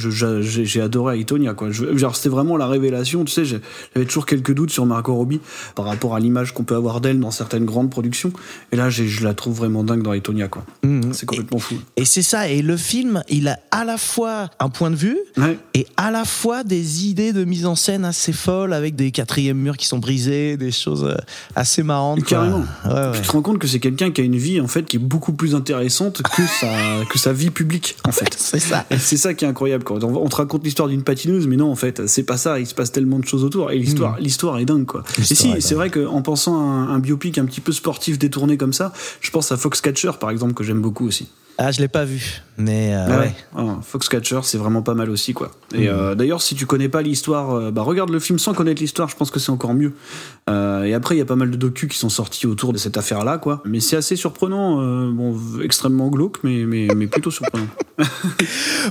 j'ai 0.64 0.82
adoré 0.82 1.20
Aitonia, 1.20 1.54
quoi. 1.54 1.70
Je- 1.70 1.98
genre, 1.98 2.16
c'était 2.16 2.30
vraiment 2.30 2.56
la 2.56 2.66
révélation, 2.68 3.26
tu 3.26 3.34
sais. 3.34 3.44
J'avais 3.44 4.06
toujours 4.06 4.26
quelques 4.26 4.54
doutes 4.54 4.72
sur 4.72 4.86
Margot 4.86 5.14
Robbie 5.16 5.42
par 5.76 5.84
rapport 5.86 6.16
à 6.16 6.20
l'image 6.22 6.54
qu'on 6.54 6.64
peut 6.64 6.76
avoir 6.76 7.02
d'elle 7.02 7.20
dans 7.20 7.32
certaines 7.32 7.66
grandes 7.66 7.90
productions. 7.90 8.32
Et 8.72 8.78
là, 8.78 8.90
je 8.90 9.24
la 9.26 9.34
trouve 9.34 9.58
vraiment 9.58 9.84
dingue 9.84 10.02
dans 10.04 10.14
Aitonia, 10.14 10.48
quoi. 10.48 10.66
C'est 11.12 11.26
complètement 11.26 11.60
fou. 11.60 11.76
Et 11.98 12.06
c'est 12.06 12.22
ça, 12.24 12.48
et 12.48 12.62
le 12.62 12.78
film, 12.78 13.22
il 13.30 13.50
a 13.50 13.60
à 13.72 13.84
la 13.84 13.98
fois 13.98 14.50
un 14.62 14.70
point 14.70 14.92
de 14.92 14.96
vue 14.96 15.18
Ouais. 15.38 15.58
et 15.74 15.86
à 15.98 16.10
la 16.10 16.24
fois 16.24 16.64
des 16.64 17.06
idées 17.06 17.34
de 17.34 17.44
mise 17.44 17.66
en 17.66 17.76
scène 17.76 18.06
assez 18.06 18.32
folles 18.32 18.72
avec 18.72 18.93
des 18.94 19.12
quatrièmes 19.12 19.58
murs 19.58 19.78
qui 19.78 19.88
sont 19.88 20.00
brisés, 20.00 20.58
des 20.58 20.72
choses 20.72 21.04
euh, 21.04 21.16
assez 21.56 21.84
marrantes. 21.84 22.24
Carrément. 22.24 22.64
Ouais, 22.86 22.92
ouais. 22.94 23.12
Tu 23.14 23.22
te 23.22 23.32
rends 23.32 23.42
compte 23.42 23.60
que 23.60 23.68
c'est 23.68 23.80
quelqu'un 23.80 24.12
qui 24.12 24.22
a 24.22 24.24
une 24.24 24.38
vie 24.38 24.62
en 24.62 24.68
fait 24.68 24.84
qui 24.84 24.98
est 24.98 25.00
beaucoup 25.00 25.34
plus 25.34 25.56
intéressante 25.56 26.22
que 26.22 26.42
sa 26.48 27.06
que 27.10 27.20
sa 27.20 27.34
vie 27.34 27.50
publique 27.50 27.98
en 28.08 28.12
fait. 28.12 28.34
C'est 28.38 28.60
ça. 28.60 28.86
C'est 28.98 29.18
ça 29.18 29.34
qui 29.34 29.46
est 29.46 29.48
incroyable 29.48 29.84
quoi. 29.84 30.00
On 30.04 30.30
te 30.30 30.36
raconte 30.36 30.64
l'histoire 30.64 30.88
d'une 30.88 31.04
patineuse, 31.04 31.48
mais 31.48 31.56
non 31.56 31.72
en 31.72 31.76
fait 31.76 32.08
c'est 32.08 32.24
pas 32.24 32.38
ça. 32.38 32.60
Il 32.60 32.68
se 32.68 32.76
passe 32.76 32.92
tellement 32.92 33.20
de 33.20 33.26
choses 33.26 33.44
autour 33.44 33.72
et 33.72 33.78
l'histoire 33.78 34.18
l'histoire 34.20 34.60
est 34.60 34.66
dingue 34.66 34.86
quoi. 34.86 35.04
Et 35.18 35.24
si 35.24 35.50
est 35.50 35.62
c'est 35.62 35.76
vrai 35.76 35.90
qu'en 35.90 36.22
pensant 36.22 36.56
à 36.60 36.64
un, 36.64 36.90
un 36.90 37.00
biopic 37.00 37.38
un 37.38 37.46
petit 37.46 37.62
peu 37.62 37.72
sportif 37.72 38.20
détourné 38.20 38.58
comme 38.58 38.74
ça, 38.74 38.94
je 39.22 39.32
pense 39.32 39.52
à 39.52 39.58
Foxcatcher 39.58 40.12
par 40.20 40.30
exemple 40.30 40.54
que 40.54 40.64
j'aime 40.64 40.82
beaucoup 40.82 41.08
aussi. 41.08 41.28
Ah, 41.58 41.72
je 41.72 41.80
l'ai 41.82 41.88
pas 41.88 42.04
vu, 42.04 42.42
mais 42.58 42.96
euh, 42.96 43.06
Ah 43.08 43.20
ouais. 43.20 43.36
Ah, 43.56 43.78
Foxcatcher, 43.84 44.40
c'est 44.44 44.58
vraiment 44.58 44.82
pas 44.82 44.96
mal 44.96 45.10
aussi, 45.12 45.34
quoi. 45.34 45.52
Et 45.74 45.88
euh, 45.88 46.16
d'ailleurs, 46.16 46.42
si 46.42 46.56
tu 46.56 46.66
connais 46.66 46.90
pas 46.90 47.04
l'histoire, 47.04 47.52
euh, 47.52 47.72
bah 47.72 47.84
regarde 47.84 48.10
le 48.10 48.20
film 48.20 48.40
sans 48.40 48.54
connaître 48.54 48.82
l'histoire, 48.82 49.08
je 49.08 49.16
pense 49.16 49.30
que 49.30 49.40
c'est 49.40 49.52
encore 49.52 49.74
mieux. 49.74 49.94
Et 50.48 50.94
après, 50.94 51.16
il 51.16 51.20
y 51.20 51.22
a 51.22 51.26
pas 51.26 51.36
mal 51.36 51.52
de 51.52 51.56
docus 51.56 51.90
qui 51.90 51.98
sont 51.98 52.10
sortis 52.10 52.48
autour 52.48 52.74
de 52.74 52.78
cette 52.78 52.98
affaire-là, 52.98 53.38
quoi. 53.38 53.62
Mais 53.66 53.80
c'est 53.80 53.96
assez 53.96 54.16
surprenant, 54.16 54.78
bon, 55.12 55.38
extrêmement 55.62 56.10
glauque, 56.10 56.38
mais 56.44 56.66
mais, 56.66 56.88
mais 56.96 57.08
plutôt 57.08 57.32
surprenant. 57.32 57.68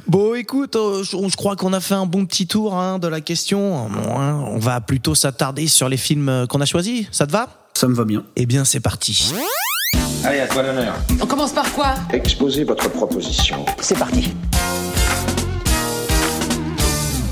Bon, 0.06 0.34
écoute, 0.34 0.74
je, 0.74 1.36
crois 1.36 1.56
qu'on 1.56 1.72
a 1.72 1.80
fait 1.80 1.94
un 1.94 2.06
bon 2.06 2.24
petit 2.24 2.46
tour 2.46 2.74
hein, 2.76 2.98
de 2.98 3.08
la 3.08 3.20
question. 3.20 3.88
Bon, 3.88 4.18
hein, 4.18 4.42
on 4.46 4.58
va 4.58 4.80
plutôt 4.80 5.14
s'attarder 5.14 5.66
sur 5.66 5.88
les 5.88 5.96
films 5.96 6.46
qu'on 6.48 6.60
a 6.60 6.64
choisis. 6.64 7.06
Ça 7.10 7.26
te 7.26 7.32
va? 7.32 7.48
Ça 7.74 7.88
me 7.88 7.94
va 7.94 8.04
bien. 8.04 8.24
Eh 8.36 8.46
bien, 8.46 8.64
c'est 8.64 8.80
parti. 8.80 9.32
Allez, 10.24 10.40
à 10.40 10.46
toi 10.46 10.62
l'honneur. 10.62 10.94
On 11.20 11.26
commence 11.26 11.52
par 11.52 11.70
quoi? 11.72 11.94
Exposez 12.12 12.64
votre 12.64 12.88
proposition. 12.90 13.64
C'est 13.80 13.98
parti. 13.98 14.32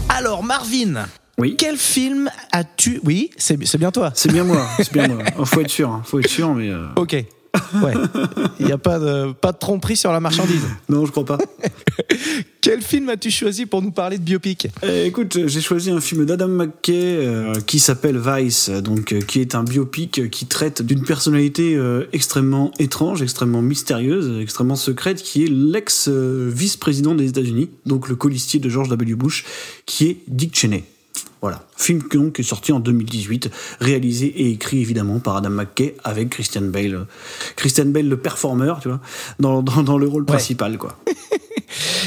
Alors, 0.09 0.43
Marvin, 0.43 1.07
Oui. 1.39 1.55
quel 1.57 1.77
film 1.77 2.29
as-tu? 2.53 3.01
Oui, 3.05 3.31
c'est 3.37 3.65
c'est 3.67 3.79
bien 3.79 3.91
toi. 3.91 4.11
C'est 4.15 4.31
bien 4.33 4.45
moi, 4.45 4.67
c'est 4.79 4.93
bien 4.93 5.09
moi. 5.09 5.23
Oh, 5.39 5.45
faut 5.45 5.61
être 5.61 5.71
sûr, 5.71 5.89
hein, 5.91 6.03
faut 6.05 6.19
être 6.19 6.29
sûr, 6.29 6.53
mais 6.55 6.69
euh, 6.69 6.87
Ok. 6.97 7.17
Ouais. 7.83 7.93
Il 8.59 8.67
n'y 8.67 8.73
a 8.73 8.79
pas 8.79 8.99
de, 8.99 9.33
pas 9.33 9.53
de 9.53 9.59
tromperie 9.59 9.97
sur 9.97 10.13
la 10.13 10.21
marchandise. 10.21 10.63
non, 10.89 11.07
je 11.07 11.11
crois 11.11 11.25
pas. 11.25 11.39
Quel 12.61 12.83
film 12.83 13.09
as-tu 13.09 13.31
choisi 13.31 13.67
pour 13.67 13.81
nous 13.81 13.91
parler 13.91 14.19
de 14.19 14.23
biopic? 14.23 14.69
Euh, 14.85 15.07
écoute, 15.07 15.39
j'ai 15.47 15.61
choisi 15.61 15.91
un 15.91 16.01
film 16.01 16.27
d'Adam 16.27 16.49
McKay 16.49 16.93
euh, 16.93 17.55
qui 17.67 17.79
s'appelle 17.79 18.19
Vice, 18.19 18.69
donc 18.69 19.13
euh, 19.13 19.21
qui 19.21 19.41
est 19.41 19.55
un 19.55 19.65
biopic 19.65 20.31
qui 20.31 20.47
traite 20.47 20.83
d'une 20.83 21.03
personnalité 21.03 21.75
euh, 21.75 22.07
extrêmement 22.13 22.71
étrange, 22.79 23.23
extrêmement 23.23 23.63
mystérieuse, 23.63 24.41
extrêmement 24.41 24.77
secrète, 24.77 25.23
qui 25.23 25.45
est 25.45 25.49
l'ex-vice-président 25.49 27.15
des 27.15 27.29
États-Unis, 27.29 27.71
donc 27.87 28.09
le 28.09 28.17
colistier 28.17 28.61
de 28.61 28.69
George 28.69 28.89
W. 28.89 29.15
Bush, 29.15 29.45
qui 29.87 30.07
est 30.09 30.19
Dick 30.29 30.55
Cheney. 30.57 30.85
Voilà, 31.43 31.65
film 31.77 32.03
qui 32.09 32.43
est 32.43 32.45
sorti 32.45 32.71
en 32.73 32.81
2018, 32.81 33.51
réalisé 33.81 34.27
et 34.27 34.51
écrit 34.51 34.81
évidemment 34.81 35.21
par 35.21 35.37
Adam 35.37 35.51
McKay 35.51 35.97
avec 36.05 36.31
Christian 36.31 36.63
Bale, 36.63 37.07
Christian 37.57 37.87
Bale 37.87 38.09
le 38.09 38.19
performeur, 38.19 38.81
tu 38.81 38.89
vois, 38.89 39.01
dans, 39.39 39.63
dans, 39.63 39.83
dans 39.83 39.97
le 39.97 40.07
rôle 40.07 40.27
principal 40.27 40.77
quoi. 40.77 40.99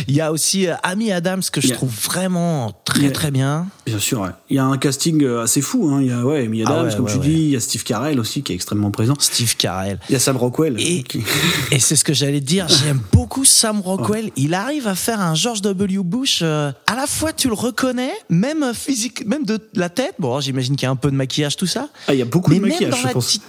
Il 0.08 0.16
y 0.16 0.22
a 0.22 0.32
aussi 0.32 0.68
euh, 0.68 0.76
Amy 0.84 1.12
Adams 1.12 1.42
que 1.52 1.62
je 1.62 1.74
trouve 1.74 1.92
vraiment 2.04 2.72
très 2.86 3.12
très 3.12 3.32
bien. 3.32 3.68
Bien 3.86 4.00
sûr, 4.00 4.22
ouais. 4.22 4.30
Il 4.50 4.56
y 4.56 4.60
a 4.60 4.66
un 4.66 4.78
casting 4.78 5.24
euh, 5.24 5.44
assez 5.44 5.62
fou. 5.62 5.90
Hein. 5.92 6.02
Il 6.02 6.08
y 6.08 6.12
a 6.12 6.24
ouais, 6.24 6.44
Amy 6.46 6.62
Adams, 6.64 6.76
Ah 6.80 6.84
ouais, 6.86 6.96
comme 6.96 7.08
tu 7.08 7.18
dis. 7.20 7.32
Il 7.32 7.50
y 7.50 7.56
a 7.56 7.60
Steve 7.60 7.84
Carell 7.84 8.20
aussi, 8.20 8.44
qui 8.44 8.52
est 8.52 8.56
extrêmement 8.56 8.92
présent. 8.92 9.14
Steve 9.20 9.56
Carell. 9.58 10.00
Il 10.10 10.14
y 10.14 10.16
a 10.16 10.20
Sam 10.20 10.38
Rockwell. 10.38 10.76
Et, 10.80 11.04
qui- 11.04 11.24
et 11.72 11.80
c'est 11.80 11.96
ce 11.96 12.04
que 12.04 12.14
j'allais 12.14 12.42
dire, 12.42 12.68
j'aime 12.68 13.02
beaucoup 13.12 13.46
Sam 13.46 13.82
Rockwell. 13.82 14.32
Il 14.36 14.54
arrive 14.54 14.88
à 14.88 14.96
faire 14.96 15.20
un 15.22 15.36
George 15.36 15.62
W. 15.62 16.00
Bush. 16.04 16.40
euh, 16.42 16.72
à 16.88 16.96
la 16.96 17.08
fois, 17.08 17.34
tu 17.34 17.48
le 17.48 17.54
reconnais, 17.54 18.12
même 18.30 18.74
physique, 18.74 19.26
même 19.26 19.46
de 19.46 19.60
la 19.76 19.90
tête. 19.90 20.16
Bon, 20.20 20.40
j'imagine 20.40 20.76
qu'il 20.76 20.86
y 20.86 20.88
a 20.88 20.92
un 20.92 20.96
peu 20.96 21.10
de 21.12 21.16
maquillage, 21.16 21.56
tout 21.58 21.68
ça. 21.68 21.90
Ah, 22.08 22.14
il 22.14 22.20
y 22.20 22.22
a 22.22 22.26
beaucoup 22.26 22.52
Mais 22.52 22.58
de 22.58 22.62
maquillage, 22.66 22.96
je 23.02 23.08
pense. 23.10 23.40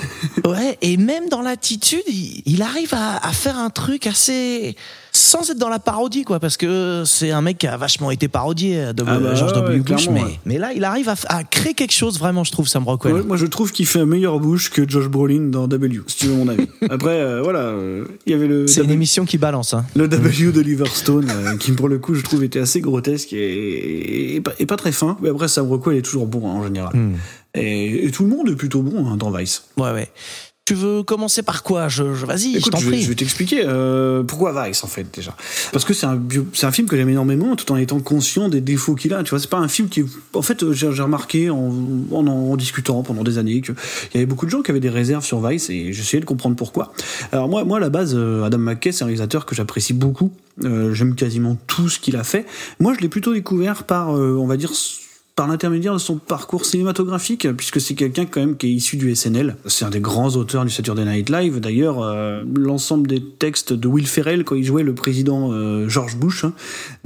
ouais, 0.46 0.78
et 0.82 0.96
même 0.96 1.28
dans 1.28 1.42
l'attitude, 1.42 2.02
il, 2.06 2.42
il 2.46 2.62
arrive 2.62 2.94
à, 2.94 3.16
à 3.26 3.32
faire 3.32 3.58
un 3.58 3.70
truc 3.70 4.06
assez 4.06 4.76
sans 5.14 5.50
être 5.50 5.58
dans 5.58 5.68
la 5.68 5.78
parodie, 5.78 6.24
quoi, 6.24 6.40
parce 6.40 6.56
que 6.56 7.02
c'est 7.04 7.30
un 7.30 7.42
mec 7.42 7.58
qui 7.58 7.66
a 7.66 7.76
vachement 7.76 8.10
été 8.10 8.28
parodié 8.28 8.92
de 8.94 9.04
Ah 9.06 9.18
bah 9.18 9.34
George 9.34 9.52
W. 9.52 9.74
ouais, 9.74 9.80
Bush, 9.80 10.08
mais, 10.08 10.22
ouais. 10.22 10.40
mais 10.46 10.58
là, 10.58 10.72
il 10.74 10.84
arrive 10.84 11.10
à, 11.10 11.44
créer 11.44 11.74
quelque 11.74 11.92
chose 11.92 12.18
vraiment, 12.18 12.44
je 12.44 12.52
trouve, 12.52 12.66
Sam 12.66 12.84
Rockwell. 12.84 13.14
Ouais, 13.14 13.22
moi, 13.22 13.36
je 13.36 13.44
trouve 13.44 13.72
qu'il 13.72 13.86
fait 13.86 14.00
un 14.00 14.06
meilleur 14.06 14.40
Bush 14.40 14.70
que 14.70 14.88
Josh 14.88 15.08
Brolin 15.08 15.50
dans 15.50 15.68
W, 15.68 16.00
si 16.06 16.16
tu 16.16 16.26
veux 16.28 16.34
mon 16.34 16.48
avis. 16.48 16.66
Après, 16.90 17.20
euh, 17.20 17.42
voilà, 17.42 17.60
euh, 17.60 18.06
il 18.24 18.32
y 18.32 18.34
avait 18.34 18.46
le, 18.46 18.66
c'est 18.66 18.82
une 18.82 18.90
émission 18.90 19.26
qui 19.26 19.36
balance, 19.36 19.74
hein. 19.74 19.84
le 19.94 20.08
W 20.08 20.50
d'Oliver 20.50 20.86
Stone, 20.86 21.30
euh, 21.30 21.56
qui 21.58 21.72
pour 21.72 21.88
le 21.88 21.98
coup, 21.98 22.14
je 22.14 22.22
trouve, 22.22 22.42
était 22.42 22.60
assez 22.60 22.80
grotesque 22.80 23.34
et, 23.34 24.36
et, 24.36 24.40
pas, 24.40 24.52
et 24.58 24.64
pas 24.64 24.76
très 24.76 24.92
fin. 24.92 25.18
Mais 25.20 25.28
après, 25.28 25.48
Sam 25.48 25.68
Rockwell 25.68 25.98
est 25.98 26.02
toujours 26.02 26.26
bon 26.26 26.48
hein, 26.48 26.54
en 26.54 26.64
général. 26.64 26.96
Hmm. 26.96 27.16
Et, 27.54 28.06
et 28.06 28.10
tout 28.10 28.22
le 28.24 28.30
monde 28.30 28.48
est 28.48 28.56
plutôt 28.56 28.82
bon 28.82 29.06
hein, 29.08 29.16
dans 29.16 29.30
Vice. 29.30 29.64
Ouais, 29.76 29.92
ouais. 29.92 30.10
Tu 30.64 30.74
veux 30.74 31.02
commencer 31.02 31.42
par 31.42 31.64
quoi? 31.64 31.88
Je, 31.88 32.14
je- 32.14 32.24
Vas-y, 32.24 32.52
je 32.52 32.58
Écoute, 32.58 32.72
t'en 32.72 32.78
vais- 32.78 32.86
prie. 32.86 33.02
je 33.02 33.08
vais 33.08 33.16
t'expliquer 33.16 33.62
euh, 33.66 34.22
pourquoi 34.22 34.64
Vice 34.64 34.84
en 34.84 34.86
fait 34.86 35.04
déjà. 35.12 35.36
Parce 35.72 35.84
que 35.84 35.92
c'est 35.92 36.06
un 36.06 36.22
c'est 36.54 36.66
un 36.66 36.70
film 36.70 36.86
que 36.88 36.96
j'aime 36.96 37.08
énormément, 37.08 37.56
tout 37.56 37.70
en 37.72 37.76
étant 37.76 37.98
conscient 37.98 38.48
des 38.48 38.60
défauts 38.60 38.94
qu'il 38.94 39.12
a. 39.12 39.24
Tu 39.24 39.30
vois, 39.30 39.40
c'est 39.40 39.50
pas 39.50 39.58
un 39.58 39.66
film 39.66 39.88
qui, 39.88 40.04
en 40.34 40.40
fait, 40.40 40.70
j'ai 40.72 40.92
j'ai 40.92 41.02
remarqué 41.02 41.50
en, 41.50 41.72
en 42.12 42.26
en 42.28 42.56
discutant 42.56 43.02
pendant 43.02 43.24
des 43.24 43.38
années 43.38 43.60
qu'il 43.60 43.74
y 44.14 44.18
avait 44.18 44.24
beaucoup 44.26 44.46
de 44.46 44.52
gens 44.52 44.62
qui 44.62 44.70
avaient 44.70 44.78
des 44.80 44.88
réserves 44.88 45.24
sur 45.24 45.44
Vice 45.46 45.68
et 45.68 45.92
j'essayais 45.92 46.20
de 46.20 46.26
comprendre 46.26 46.54
pourquoi. 46.54 46.92
Alors 47.32 47.48
moi, 47.48 47.64
moi 47.64 47.78
à 47.78 47.80
la 47.80 47.90
base, 47.90 48.12
euh, 48.14 48.44
Adam 48.44 48.58
McKay, 48.58 48.92
c'est 48.92 49.02
un 49.02 49.06
réalisateur 49.06 49.46
que 49.46 49.56
j'apprécie 49.56 49.94
beaucoup. 49.94 50.30
Euh, 50.62 50.94
j'aime 50.94 51.16
quasiment 51.16 51.56
tout 51.66 51.88
ce 51.88 51.98
qu'il 51.98 52.14
a 52.16 52.22
fait. 52.22 52.46
Moi, 52.78 52.94
je 52.94 53.00
l'ai 53.00 53.08
plutôt 53.08 53.34
découvert 53.34 53.82
par, 53.82 54.16
euh, 54.16 54.36
on 54.38 54.46
va 54.46 54.56
dire 54.56 54.70
par 55.34 55.48
l'intermédiaire 55.48 55.94
de 55.94 55.98
son 55.98 56.18
parcours 56.18 56.66
cinématographique, 56.66 57.50
puisque 57.56 57.80
c'est 57.80 57.94
quelqu'un 57.94 58.26
quand 58.26 58.40
même 58.40 58.56
qui 58.56 58.66
est 58.66 58.72
issu 58.72 58.96
du 58.96 59.14
SNL. 59.14 59.56
C'est 59.66 59.84
un 59.84 59.90
des 59.90 60.00
grands 60.00 60.28
auteurs 60.36 60.64
du 60.64 60.70
Saturday 60.70 61.04
Night 61.06 61.30
Live. 61.30 61.58
D'ailleurs, 61.58 62.02
euh, 62.02 62.42
l'ensemble 62.54 63.06
des 63.06 63.22
textes 63.22 63.72
de 63.72 63.88
Will 63.88 64.06
Ferrell 64.06 64.44
quand 64.44 64.56
il 64.56 64.64
jouait 64.64 64.82
le 64.82 64.94
président 64.94 65.50
euh, 65.52 65.88
George 65.88 66.16
Bush 66.16 66.44
hein, 66.44 66.52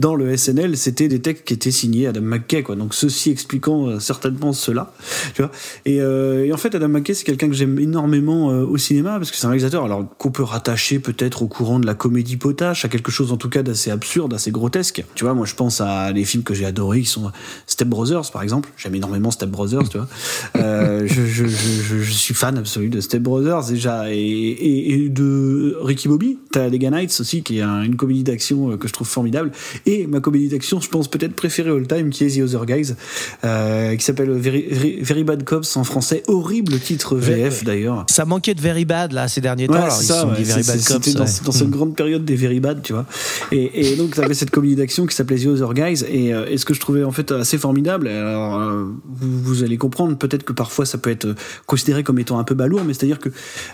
dans 0.00 0.16
le 0.16 0.36
SNL, 0.36 0.76
c'était 0.76 1.06
des 1.06 1.20
textes 1.20 1.44
qui 1.44 1.54
étaient 1.54 1.70
signés 1.70 2.08
Adam 2.08 2.22
McKay. 2.22 2.64
Quoi. 2.64 2.74
Donc 2.74 2.94
ceci 2.94 3.30
expliquant 3.30 3.86
euh, 3.86 4.00
certainement 4.00 4.52
cela. 4.52 4.92
Tu 5.34 5.42
vois 5.42 5.52
et, 5.84 5.96
et 5.96 6.52
en 6.52 6.56
fait, 6.56 6.74
Adam 6.74 6.88
McKay, 6.88 7.14
c'est 7.14 7.24
quelqu'un 7.24 7.48
que 7.48 7.54
j'aime 7.54 7.78
énormément 7.78 8.48
au 8.48 8.76
cinéma 8.76 9.18
parce 9.18 9.30
que 9.30 9.36
c'est 9.36 9.46
un 9.46 9.50
réalisateur 9.50 9.84
alors 9.84 10.04
qu'on 10.18 10.30
peut 10.30 10.42
rattacher 10.42 10.98
peut-être 10.98 11.42
au 11.42 11.46
courant 11.46 11.78
de 11.78 11.86
la 11.86 11.94
comédie 11.94 12.36
potache, 12.36 12.84
à 12.84 12.88
quelque 12.88 13.10
chose 13.10 13.32
en 13.32 13.36
tout 13.36 13.48
cas 13.48 13.62
d'assez 13.62 13.90
absurde, 13.90 14.34
assez 14.34 14.50
grotesque. 14.50 15.04
Tu 15.14 15.24
vois, 15.24 15.34
moi 15.34 15.46
je 15.46 15.54
pense 15.54 15.80
à 15.80 16.12
des 16.12 16.24
films 16.24 16.42
que 16.42 16.54
j'ai 16.54 16.64
adorés 16.64 17.00
qui 17.00 17.06
sont 17.06 17.30
Step 17.66 17.88
Brothers 17.88 18.15
Brothers, 18.16 18.31
par 18.33 18.42
exemple. 18.42 18.70
J'aime 18.76 18.94
énormément 18.94 19.31
Step 19.31 19.50
Brothers, 19.50 19.88
tu 19.88 19.98
vois. 19.98 20.09
Euh, 20.57 21.07
je, 21.07 21.26
je, 21.26 21.46
je, 21.46 21.98
je, 22.02 22.12
suis 22.12 22.35
fan 22.35 22.57
absolu 22.59 22.88
de 22.88 23.00
Step 23.00 23.22
Brothers 23.22 23.66
déjà 23.68 24.12
et, 24.12 24.16
et, 24.16 24.94
et 25.05 25.09
de 25.09 25.76
Ricky 25.81 26.09
Bobby. 26.09 26.38
T'as 26.52 26.68
Les 26.68 26.79
Nights 26.79 27.16
aussi, 27.20 27.42
qui 27.42 27.59
est 27.59 27.62
un- 27.62 27.83
une 27.83 27.96
comédie 27.96 28.22
d'action 28.22 28.72
euh, 28.72 28.76
que 28.76 28.88
je 28.88 28.92
trouve 28.92 29.07
formidable. 29.07 29.52
Et 29.85 30.07
ma 30.07 30.20
comédie 30.20 30.48
d'action, 30.48 30.81
je 30.81 30.88
pense 30.88 31.09
peut-être 31.09 31.35
préférée 31.35 31.70
all 31.70 31.87
time, 31.87 32.11
qui 32.11 32.24
est 32.24 32.38
The 32.38 32.42
Other 32.42 32.66
Guys, 32.66 32.94
euh, 33.44 33.94
qui 33.96 34.05
s'appelle 34.05 34.31
Very, 34.33 35.24
Bad 35.24 35.44
Cops 35.44 35.76
en 35.76 35.85
français. 35.85 36.22
Horrible 36.26 36.79
titre 36.79 37.16
VF 37.16 37.64
d'ailleurs. 37.64 38.07
Ça 38.09 38.24
manquait 38.24 38.55
de 38.55 38.61
Very 38.61 38.85
Bad 38.85 39.12
là 39.12 39.29
ces 39.29 39.40
derniers 39.40 39.66
temps. 39.66 39.74
Ouais, 39.74 39.81
alors 39.81 39.92
c'est 39.92 40.05
ils 40.05 40.07
ça, 40.09 40.20
sont 40.22 40.29
ouais. 40.31 40.42
Very 40.42 40.62
Bad 40.62 40.76
Cops. 40.85 41.05
C'était 41.05 41.12
dans, 41.18 41.24
ouais. 41.24 41.31
dans 41.44 41.52
cette 41.52 41.70
grande 41.70 41.94
période 41.96 42.24
des 42.24 42.37
Very 42.37 42.61
Bad, 42.61 42.83
tu 42.83 42.92
vois. 42.92 43.07
Et, 43.52 43.92
et 43.92 43.96
donc, 43.96 44.14
tu 44.14 44.20
avais 44.20 44.35
cette 44.35 44.50
comédie 44.50 44.76
d'action 44.76 45.07
qui 45.07 45.14
s'appelait 45.14 45.38
The 45.38 45.46
Other 45.46 45.74
Guys. 45.74 46.05
Et, 46.11 46.29
et 46.29 46.59
ce 46.59 46.64
que 46.64 46.74
je 46.74 46.81
trouvais 46.81 47.05
en 47.05 47.12
fait 47.12 47.33
assez 47.33 47.59
formidable, 47.59 48.06
alors 48.11 48.61
euh, 48.61 48.85
vous, 49.07 49.62
allez 49.62 49.77
comprendre 49.77 50.16
peut-être 50.16 50.45
que 50.45 50.53
parfois 50.53 50.87
ça 50.87 50.99
peut 50.99 51.11
être 51.11 51.35
considéré 51.66 52.03
comme 52.03 52.19
étant 52.19 52.38
un 52.38 52.45
peu 52.45 52.55
balourd, 52.55 52.83
mais 52.85 52.95
c'est-à-dire 52.95 53.19
que 53.19 53.31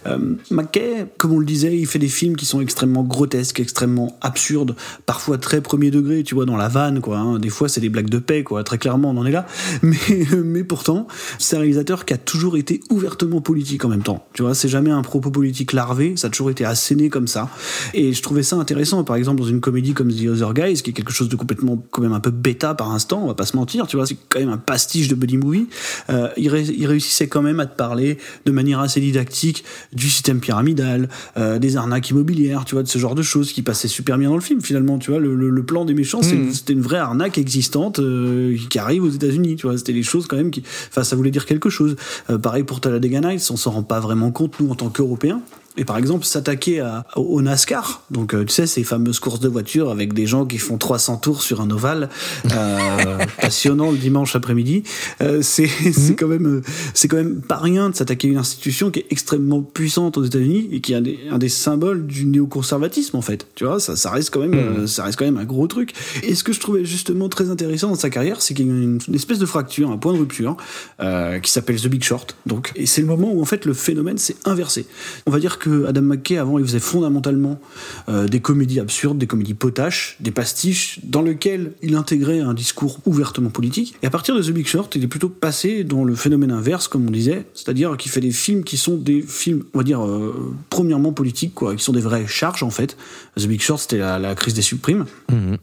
euh, 0.07 0.35
McKay, 0.51 1.07
comme 1.19 1.33
on 1.33 1.39
le 1.39 1.47
disait, 1.47 1.77
il 1.77 1.87
fait 1.87 1.99
des 1.99 2.09
films 2.09 2.37
qui 2.37 2.47
sont 2.47 2.61
extrêmement 2.61 3.03
grotesques, 3.03 3.61
extrêmement 3.61 4.19
absurdes, 4.21 4.77
parfois 5.07 5.39
très 5.39 5.61
premier 5.61 5.91
degré, 5.91 6.23
tu 6.23 6.35
vois, 6.35 6.45
dans 6.45 6.57
la 6.57 6.69
vanne, 6.69 7.01
quoi. 7.01 7.19
hein. 7.19 7.39
Des 7.39 7.49
fois, 7.49 7.69
c'est 7.69 7.81
des 7.81 7.89
blagues 7.89 8.11
de 8.11 8.19
paix, 8.19 8.43
quoi. 8.45 8.65
Très 8.65 8.79
clairement, 8.79 9.11
on 9.11 9.17
en 9.17 9.27
est 9.27 9.31
là. 9.33 9.47
Mais, 9.83 9.97
mais 10.45 10.65
pourtant, 10.65 11.07
c'est 11.39 11.57
un 11.57 11.61
réalisateur 11.61 12.05
qui 12.05 12.15
a 12.15 12.19
toujours 12.19 12.57
été 12.57 12.81
ouvertement 12.91 13.41
politique 13.41 13.85
en 13.85 13.89
même 13.89 14.03
temps. 14.03 14.27
Tu 14.33 14.43
vois, 14.43 14.55
c'est 14.55 14.69
jamais 14.69 14.91
un 14.91 15.03
propos 15.03 15.31
politique 15.31 15.73
larvé, 15.73 16.17
ça 16.17 16.29
a 16.29 16.31
toujours 16.31 16.51
été 16.51 16.65
asséné 16.65 17.09
comme 17.09 17.27
ça. 17.27 17.49
Et 17.95 18.13
je 18.13 18.23
trouvais 18.23 18.43
ça 18.43 18.57
intéressant, 18.57 19.03
par 19.05 19.17
exemple, 19.17 19.41
dans 19.41 19.47
une 19.47 19.61
comédie 19.61 19.95
comme 19.95 20.13
The 20.13 20.27
Other 20.27 20.55
Guys, 20.55 20.83
qui 20.83 20.91
est 20.91 20.93
quelque 20.93 21.13
chose 21.13 21.29
de 21.29 21.37
complètement, 21.37 21.83
quand 21.91 22.03
même 22.03 22.13
un 22.13 22.21
peu 22.21 22.31
bêta 22.31 22.75
par 22.75 22.93
instant, 22.93 23.23
on 23.23 23.27
va 23.27 23.35
pas 23.35 23.47
se 23.47 23.57
mentir, 23.57 23.87
tu 23.87 23.97
vois, 23.97 24.07
quand 24.29 24.41
même 24.41 24.49
un 24.51 24.57
pastiche 24.59 25.09
de 25.09 25.15
buddy 25.15 25.37
movie. 25.39 25.67
Euh, 26.11 26.29
il, 26.37 26.49
ré- 26.49 26.63
il 26.77 26.87
réussissait 26.87 27.29
quand 27.29 27.43
même 27.43 27.61
à 27.61 27.67
te 27.67 27.77
parler 27.77 28.19
de 28.47 28.53
manière 28.53 28.81
assez 28.81 29.01
didactique 29.01 29.65
du 29.93 30.09
système 30.11 30.41
pyramidal, 30.41 31.09
euh, 31.37 31.59
des 31.59 31.77
arnaques 31.77 32.11
immobilières, 32.11 32.65
tu 32.65 32.75
vois, 32.75 32.83
de 32.83 32.89
ce 32.89 32.99
genre 32.99 33.15
de 33.15 33.23
choses 33.23 33.53
qui 33.53 33.63
passaient 33.63 33.89
super 33.89 34.19
bien 34.19 34.29
dans 34.31 34.35
le 34.37 34.41
film 34.43 34.61
finalement, 34.61 34.99
tu 34.99 35.11
vois. 35.11 35.21
Le, 35.21 35.35
le- 35.35 35.51
le 35.51 35.63
plan 35.65 35.85
des 35.85 35.95
méchants, 35.95 36.21
Mhm. 36.23 36.53
c'était 36.53 36.73
une 36.73 36.81
vraie 36.83 36.99
arnaque 36.99 37.39
existante 37.39 37.99
euh, 37.99 38.57
qui 38.71 38.79
arrive 38.79 39.05
aux 39.05 39.11
États-Unis, 39.11 39.57
tu 39.57 39.67
vois. 39.67 39.77
C'était 39.79 39.93
des 39.93 40.03
choses 40.03 40.27
quand 40.27 40.37
même 40.37 40.51
qui, 40.51 40.63
enfin, 40.89 41.05
ça 41.05 41.17
voulait 41.17 41.31
dire 41.31 41.47
quelque 41.47 41.71
chose. 41.71 41.97
Pareil 42.43 42.63
pour 42.65 42.81
Talladega 42.81 43.21
Nights, 43.21 43.49
on 43.51 43.57
s'en 43.57 43.71
rend 43.71 43.83
pas 43.83 44.01
vraiment 44.01 44.31
compte 44.31 44.59
nous 44.61 44.71
en 44.71 44.75
tant 44.75 44.89
qu'Européens. 44.89 45.41
Et 45.77 45.85
par 45.85 45.97
exemple, 45.97 46.25
s'attaquer 46.25 46.87
au 47.17 47.41
NASCAR, 47.41 48.03
donc 48.11 48.35
euh, 48.35 48.45
tu 48.45 48.53
sais 48.53 48.67
ces 48.67 48.85
fameuses 48.85 49.21
courses 49.21 49.41
de 49.41 49.49
voitures 49.49 49.91
avec 49.91 50.13
des 50.13 50.27
gens 50.27 50.45
qui 50.45 50.59
font 50.59 50.77
300 50.77 51.17
tours 51.19 51.43
sur 51.43 51.61
un 51.61 51.71
ovale, 51.71 52.11
euh, 52.53 53.19
passionnant 53.41 53.91
le 53.91 53.97
dimanche 53.97 54.37
après-midi. 54.37 54.83
Euh, 55.21 55.41
c'est 55.43 55.69
c'est 55.93 56.15
quand 56.15 56.29
même 56.29 56.47
euh, 56.47 56.63
c'est 56.95 57.09
quand 57.09 57.17
même 57.17 57.41
pas 57.41 57.57
rien 57.57 57.91
de 57.91 57.95
s'attaquer 57.95 58.29
à 58.29 58.31
une 58.33 58.37
institution 58.39 58.91
qui 58.91 59.01
est 59.01 59.07
extrêmement 59.11 59.63
puissante 59.63 60.19
aux 60.19 60.25
États-Unis 60.25 60.69
et 60.73 60.81
qui 60.81 60.93
est 60.93 60.97
un 60.97 61.01
des, 61.01 61.19
un 61.31 61.39
des 61.39 61.49
symboles 61.49 62.07
du 62.07 62.25
néoconservatisme 62.27 63.17
en 63.17 63.23
fait. 63.23 63.47
Tu 63.55 63.65
vois, 63.65 63.81
ça, 63.81 63.97
ça 63.97 64.11
reste 64.11 64.31
quand 64.31 64.41
même 64.41 64.55
euh, 64.55 64.87
ça 64.87 65.05
reste 65.05 65.19
quand 65.19 65.25
même 65.25 65.39
un 65.39 65.45
gros 65.45 65.67
truc. 65.67 65.93
Et 66.23 66.35
ce 66.35 66.45
que 66.45 66.53
je 66.53 66.61
trouvais 66.61 66.85
justement 66.85 67.29
très 67.29 67.51
intéressant 67.51 67.89
dans 67.89 67.95
sa 67.95 68.11
carrière, 68.11 68.43
c'est 68.43 68.55
qu'il 68.55 68.67
y 68.67 68.71
a 68.71 68.73
une, 68.73 68.99
une 69.07 69.15
espèce 69.15 69.39
de 69.39 69.47
fracture, 69.47 69.91
un 69.91 69.99
point 69.99 70.13
de 70.13 70.19
rupture 70.19 70.57
euh, 71.01 71.39
qui 71.39 71.51
s'appelle 71.51 71.81
The 71.81 71.89
Big 71.89 72.03
Short. 72.03 72.37
Donc, 72.47 72.73
et 72.77 72.87
c'est 72.87 73.01
le 73.01 73.07
moment 73.07 73.33
où 73.33 73.41
en 73.41 73.45
fait 73.45 73.65
le 73.65 73.75
phénomène 73.75 74.19
s'est 74.19 74.37
inversé. 74.45 74.87
On 75.27 75.31
va 75.31 75.39
dire 75.39 75.59
que 75.63 75.87
Adam 75.87 76.03
McKay 76.03 76.39
avant 76.39 76.59
il 76.59 76.65
faisait 76.65 76.81
fondamentalement 76.81 77.61
euh, 78.09 78.27
des 78.27 78.41
comédies 78.41 78.81
absurdes, 78.81 79.17
des 79.17 79.29
comédies 79.29 79.55
potaches, 79.55 80.17
des 80.19 80.33
pastiches 80.33 80.99
dans 81.05 81.23
lesquels 81.23 81.73
il 81.83 81.95
intégrait 81.95 82.41
un 82.41 82.53
discours 82.53 82.99
ouvertement 83.07 83.49
politique. 83.49 83.95
Et 84.03 84.07
à 84.07 84.11
partir 84.11 84.35
de 84.35 84.43
The 84.43 84.51
Big 84.51 84.67
Short, 84.67 84.95
il 84.97 85.05
est 85.05 85.09
plutôt 85.09 85.29
passé 85.29 85.85
dans 85.85 86.05
le 86.05 86.17
phénomène 86.17 86.51
inverse, 86.51 86.89
comme 86.89 87.07
on 87.07 87.11
disait, 87.11 87.47
c'est-à-dire 87.55 87.97
qu'il 87.97 88.11
fait 88.11 88.21
des 88.21 88.33
films 88.33 88.65
qui 88.65 88.77
sont 88.77 88.97
des 88.97 89.23
films, 89.23 89.63
on 89.73 89.79
va 89.79 89.85
dire, 89.85 90.05
euh, 90.05 90.53
premièrement 90.69 91.13
politiques, 91.13 91.55
quoi, 91.55 91.77
qui 91.77 91.85
sont 91.85 91.93
des 91.93 92.01
vraies 92.01 92.27
charges 92.27 92.65
en 92.65 92.71
fait. 92.71 92.97
The 93.39 93.47
Big 93.47 93.61
Short, 93.61 93.81
c'était 93.81 93.99
la, 93.99 94.19
la 94.19 94.35
crise 94.35 94.55
des 94.55 94.63
supprimes, 94.63 95.05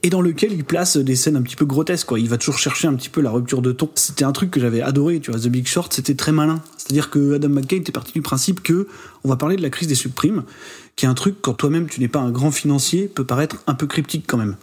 et 0.02 0.10
dans 0.10 0.22
lequel 0.22 0.54
il 0.54 0.64
place 0.64 0.96
des 0.96 1.16
scènes 1.16 1.36
un 1.36 1.42
petit 1.42 1.58
peu 1.58 1.66
grotesques, 1.66 2.08
quoi. 2.08 2.20
Il 2.20 2.30
va 2.30 2.38
toujours 2.38 2.58
chercher 2.58 2.88
un 2.88 2.94
petit 2.94 3.10
peu 3.10 3.20
la 3.22 3.32
rupture 3.32 3.62
de 3.62 3.74
ton. 3.74 3.90
C'était 3.96 4.24
un 4.24 4.32
truc 4.32 4.50
que 4.52 4.62
j'avais 4.62 4.82
adoré, 4.82 5.20
tu 5.20 5.32
vois. 5.32 5.40
The 5.40 5.48
Big 5.48 5.68
Short, 5.68 5.92
c'était 5.94 6.16
très 6.16 6.32
malin. 6.32 6.62
C'est-à-dire 6.90 7.12
que 7.12 7.36
Adam 7.36 7.50
McKay 7.50 7.76
était 7.78 7.92
parti 7.92 8.14
du 8.14 8.24
principe 8.24 8.64
que 8.64 8.88
on 9.24 9.30
va 9.30 9.36
parler 9.36 9.56
de 9.58 9.62
la 9.62 9.70
crise 9.70 9.88
des 9.88 9.94
supprimes, 9.96 10.44
qui 10.96 11.06
est 11.06 11.08
un 11.08 11.14
truc 11.14 11.36
quand 11.42 11.54
toi-même 11.54 11.88
tu 11.88 12.00
n'es 12.02 12.08
pas 12.08 12.20
un 12.20 12.32
grand 12.32 12.50
financier 12.52 13.08
peut 13.08 13.26
paraître 13.26 13.58
un 13.68 13.76
peu 13.76 13.86
cryptique 13.86 14.26
quand 14.28 14.38
même. 14.38 14.56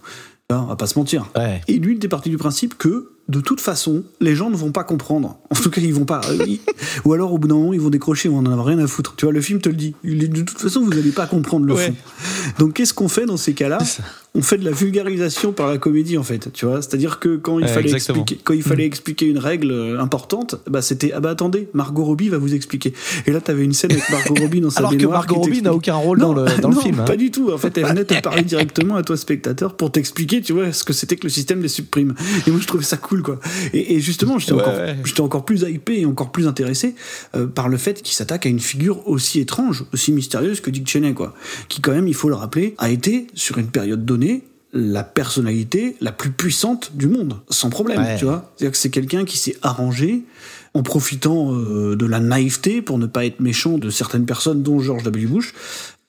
On 0.51 0.65
va 0.67 0.77
pas 0.77 0.87
se 0.87 0.97
mentir. 0.99 1.27
Ouais. 1.37 1.61
Et 1.67 1.79
lui, 1.79 1.95
il 1.95 1.97
était 1.97 2.07
parti 2.09 2.31
du 2.31 2.37
principe 2.37 2.79
que, 2.79 3.11
de 3.29 3.41
toute 3.41 3.61
façon, 3.61 4.05
les 4.21 4.37
gens 4.37 4.49
ne 4.49 4.55
vont 4.57 4.71
pas 4.71 4.85
comprendre. 4.85 5.39
En 5.51 5.57
tout 5.57 5.71
cas, 5.71 5.81
ils 5.81 5.93
vont 5.93 6.05
pas. 6.05 6.21
euh, 6.29 6.45
ils- 6.47 6.61
ou 7.05 7.13
alors, 7.15 7.33
au 7.33 7.39
bout 7.39 7.49
d'un 7.49 7.57
moment, 7.57 7.73
ils 7.73 7.81
vont 7.81 7.91
décrocher, 7.91 8.29
on 8.29 8.39
en 8.39 8.47
a 8.59 8.63
rien 8.63 8.79
à 8.79 8.87
foutre. 8.87 9.17
Tu 9.17 9.25
vois, 9.27 9.33
le 9.33 9.41
film 9.41 9.61
te 9.61 9.69
le 9.69 9.75
dit. 9.75 9.97
De 10.05 10.43
toute 10.43 10.61
façon, 10.61 10.83
vous 10.85 10.91
n'allez 10.91 11.11
pas 11.11 11.27
comprendre 11.27 11.67
le 11.67 11.75
Ouais. 11.75 11.87
fond. 11.89 11.95
Donc, 12.61 12.75
qu'est-ce 12.75 12.95
qu'on 12.95 13.09
fait 13.09 13.27
dans 13.27 13.37
ces 13.37 13.55
cas-là 13.55 13.79
On 14.37 14.43
fait 14.43 14.59
de 14.59 14.65
la 14.65 14.71
vulgarisation 14.71 15.53
par 15.53 15.67
la 15.69 15.79
comédie, 15.79 16.19
en 16.19 16.23
fait. 16.23 16.53
Tu 16.53 16.67
vois, 16.67 16.83
c'est-à-dire 16.83 17.19
que 17.19 17.37
quand 17.37 17.59
il 17.59 17.67
fallait 17.69 17.91
exactement. 17.91 18.21
expliquer, 18.21 18.41
quand 18.45 18.53
il 18.55 18.63
fallait 18.63 18.85
expliquer 18.85 19.27
une 19.27 19.39
règle 19.39 19.71
euh, 19.71 19.99
importante, 20.01 20.57
bah 20.69 20.83
c'était 20.83 21.13
ah 21.15 21.21
bah 21.21 21.31
attendez, 21.31 21.69
Margot 21.73 22.05
Robbie 22.05 22.29
va 22.29 22.39
vous 22.39 22.55
expliquer. 22.55 22.93
Et 23.27 23.33
là, 23.33 23.41
t'avais 23.41 23.65
une 23.65 23.73
scène 23.73 23.93
avec 23.93 24.09
Margot 24.11 24.35
Robbie 24.41 24.61
dans 24.61 24.71
sa 24.71 24.81
Alors 24.81 24.97
que 24.97 25.07
Margot 25.07 25.37
Robbie 25.37 25.63
n'a 25.63 25.73
aucun 25.73 25.95
rôle 25.95 26.19
dans 26.19 26.35
le, 26.35 26.45
dans 26.61 26.69
le 26.69 26.75
non, 26.75 26.81
film. 26.81 27.01
hein. 27.01 27.05
Pas 27.05 27.17
du 27.17 27.31
tout. 27.31 27.51
En 27.51 27.59
fait, 27.59 27.77
elle 27.79 27.87
venait 27.87 28.05
te 28.05 28.21
parler 28.21 28.43
directement 28.43 28.97
à 28.97 29.03
toi, 29.03 29.17
spectateur, 29.17 29.75
pour 29.75 29.91
t'expliquer, 29.91 30.43
tu 30.43 30.53
vois, 30.53 30.73
ce 30.73 30.85
que 30.85 30.93
c'était 30.93 31.17
que 31.17 31.25
le 31.25 31.31
système 31.31 31.61
des 31.63 31.69
supprimes. 31.69 32.15
Et 32.47 32.51
moi, 32.51 32.61
je 32.61 32.67
trouvais 32.67 32.85
ça 32.85 32.97
cool, 32.99 33.23
quoi. 33.23 33.41
Et, 33.73 33.95
et 33.95 34.01
justement, 34.01 34.39
j'étais 34.39 34.53
Ouais, 34.53 34.61
encore, 34.63 34.75
ouais. 34.75 34.97
j'étais 35.05 35.21
encore 35.23 35.45
plus 35.45 35.63
hypé 35.63 36.01
et 36.01 36.07
encore 36.07 36.31
plus 36.33 36.47
intéressé 36.47 36.95
euh, 37.35 37.47
par 37.47 37.69
le 37.69 37.77
fait 37.79 38.03
qu'il 38.03 38.15
s'attaque 38.15 38.45
à 38.47 38.49
une 38.49 38.61
figure 38.61 39.07
aussi 39.09 39.41
étrange, 39.41 39.85
aussi 39.95 40.13
mystérieuse 40.13 40.61
que 40.61 40.71
Dick 40.71 40.89
Cheney, 40.89 41.15
quoi. 41.15 41.35
Qui, 41.69 41.81
quand 41.81 41.93
même, 41.93 42.09
il 42.09 42.15
faut 42.15 42.29
le 42.29 42.35
rappeler, 42.35 42.75
a 42.79 42.91
été, 42.91 43.27
sur 43.35 43.59
une 43.59 43.69
période 43.69 44.05
donnée, 44.05 44.26
la 44.73 45.05
personnalité 45.05 45.97
la 46.01 46.13
plus 46.13 46.31
puissante 46.31 46.93
du 46.95 47.07
monde, 47.09 47.37
sans 47.49 47.71
problème, 47.71 48.01
Ouais. 48.01 48.17
tu 48.19 48.25
vois. 48.27 48.53
C'est-à-dire 48.57 48.73
que 48.73 48.79
c'est 48.79 48.91
quelqu'un 48.91 49.25
qui 49.25 49.39
s'est 49.39 49.57
arrangé 49.63 50.25
en 50.75 50.83
profitant 50.83 51.55
euh, 51.55 51.97
de 51.97 52.05
la 52.07 52.21
naïveté, 52.21 52.83
pour 52.83 52.99
ne 52.99 53.07
pas 53.07 53.25
être 53.25 53.41
méchant, 53.41 53.79
de 53.79 53.89
certaines 53.91 54.27
personnes, 54.27 54.63
dont 54.63 54.79
George 54.81 55.03
W. 55.05 55.27
Bush, 55.27 55.55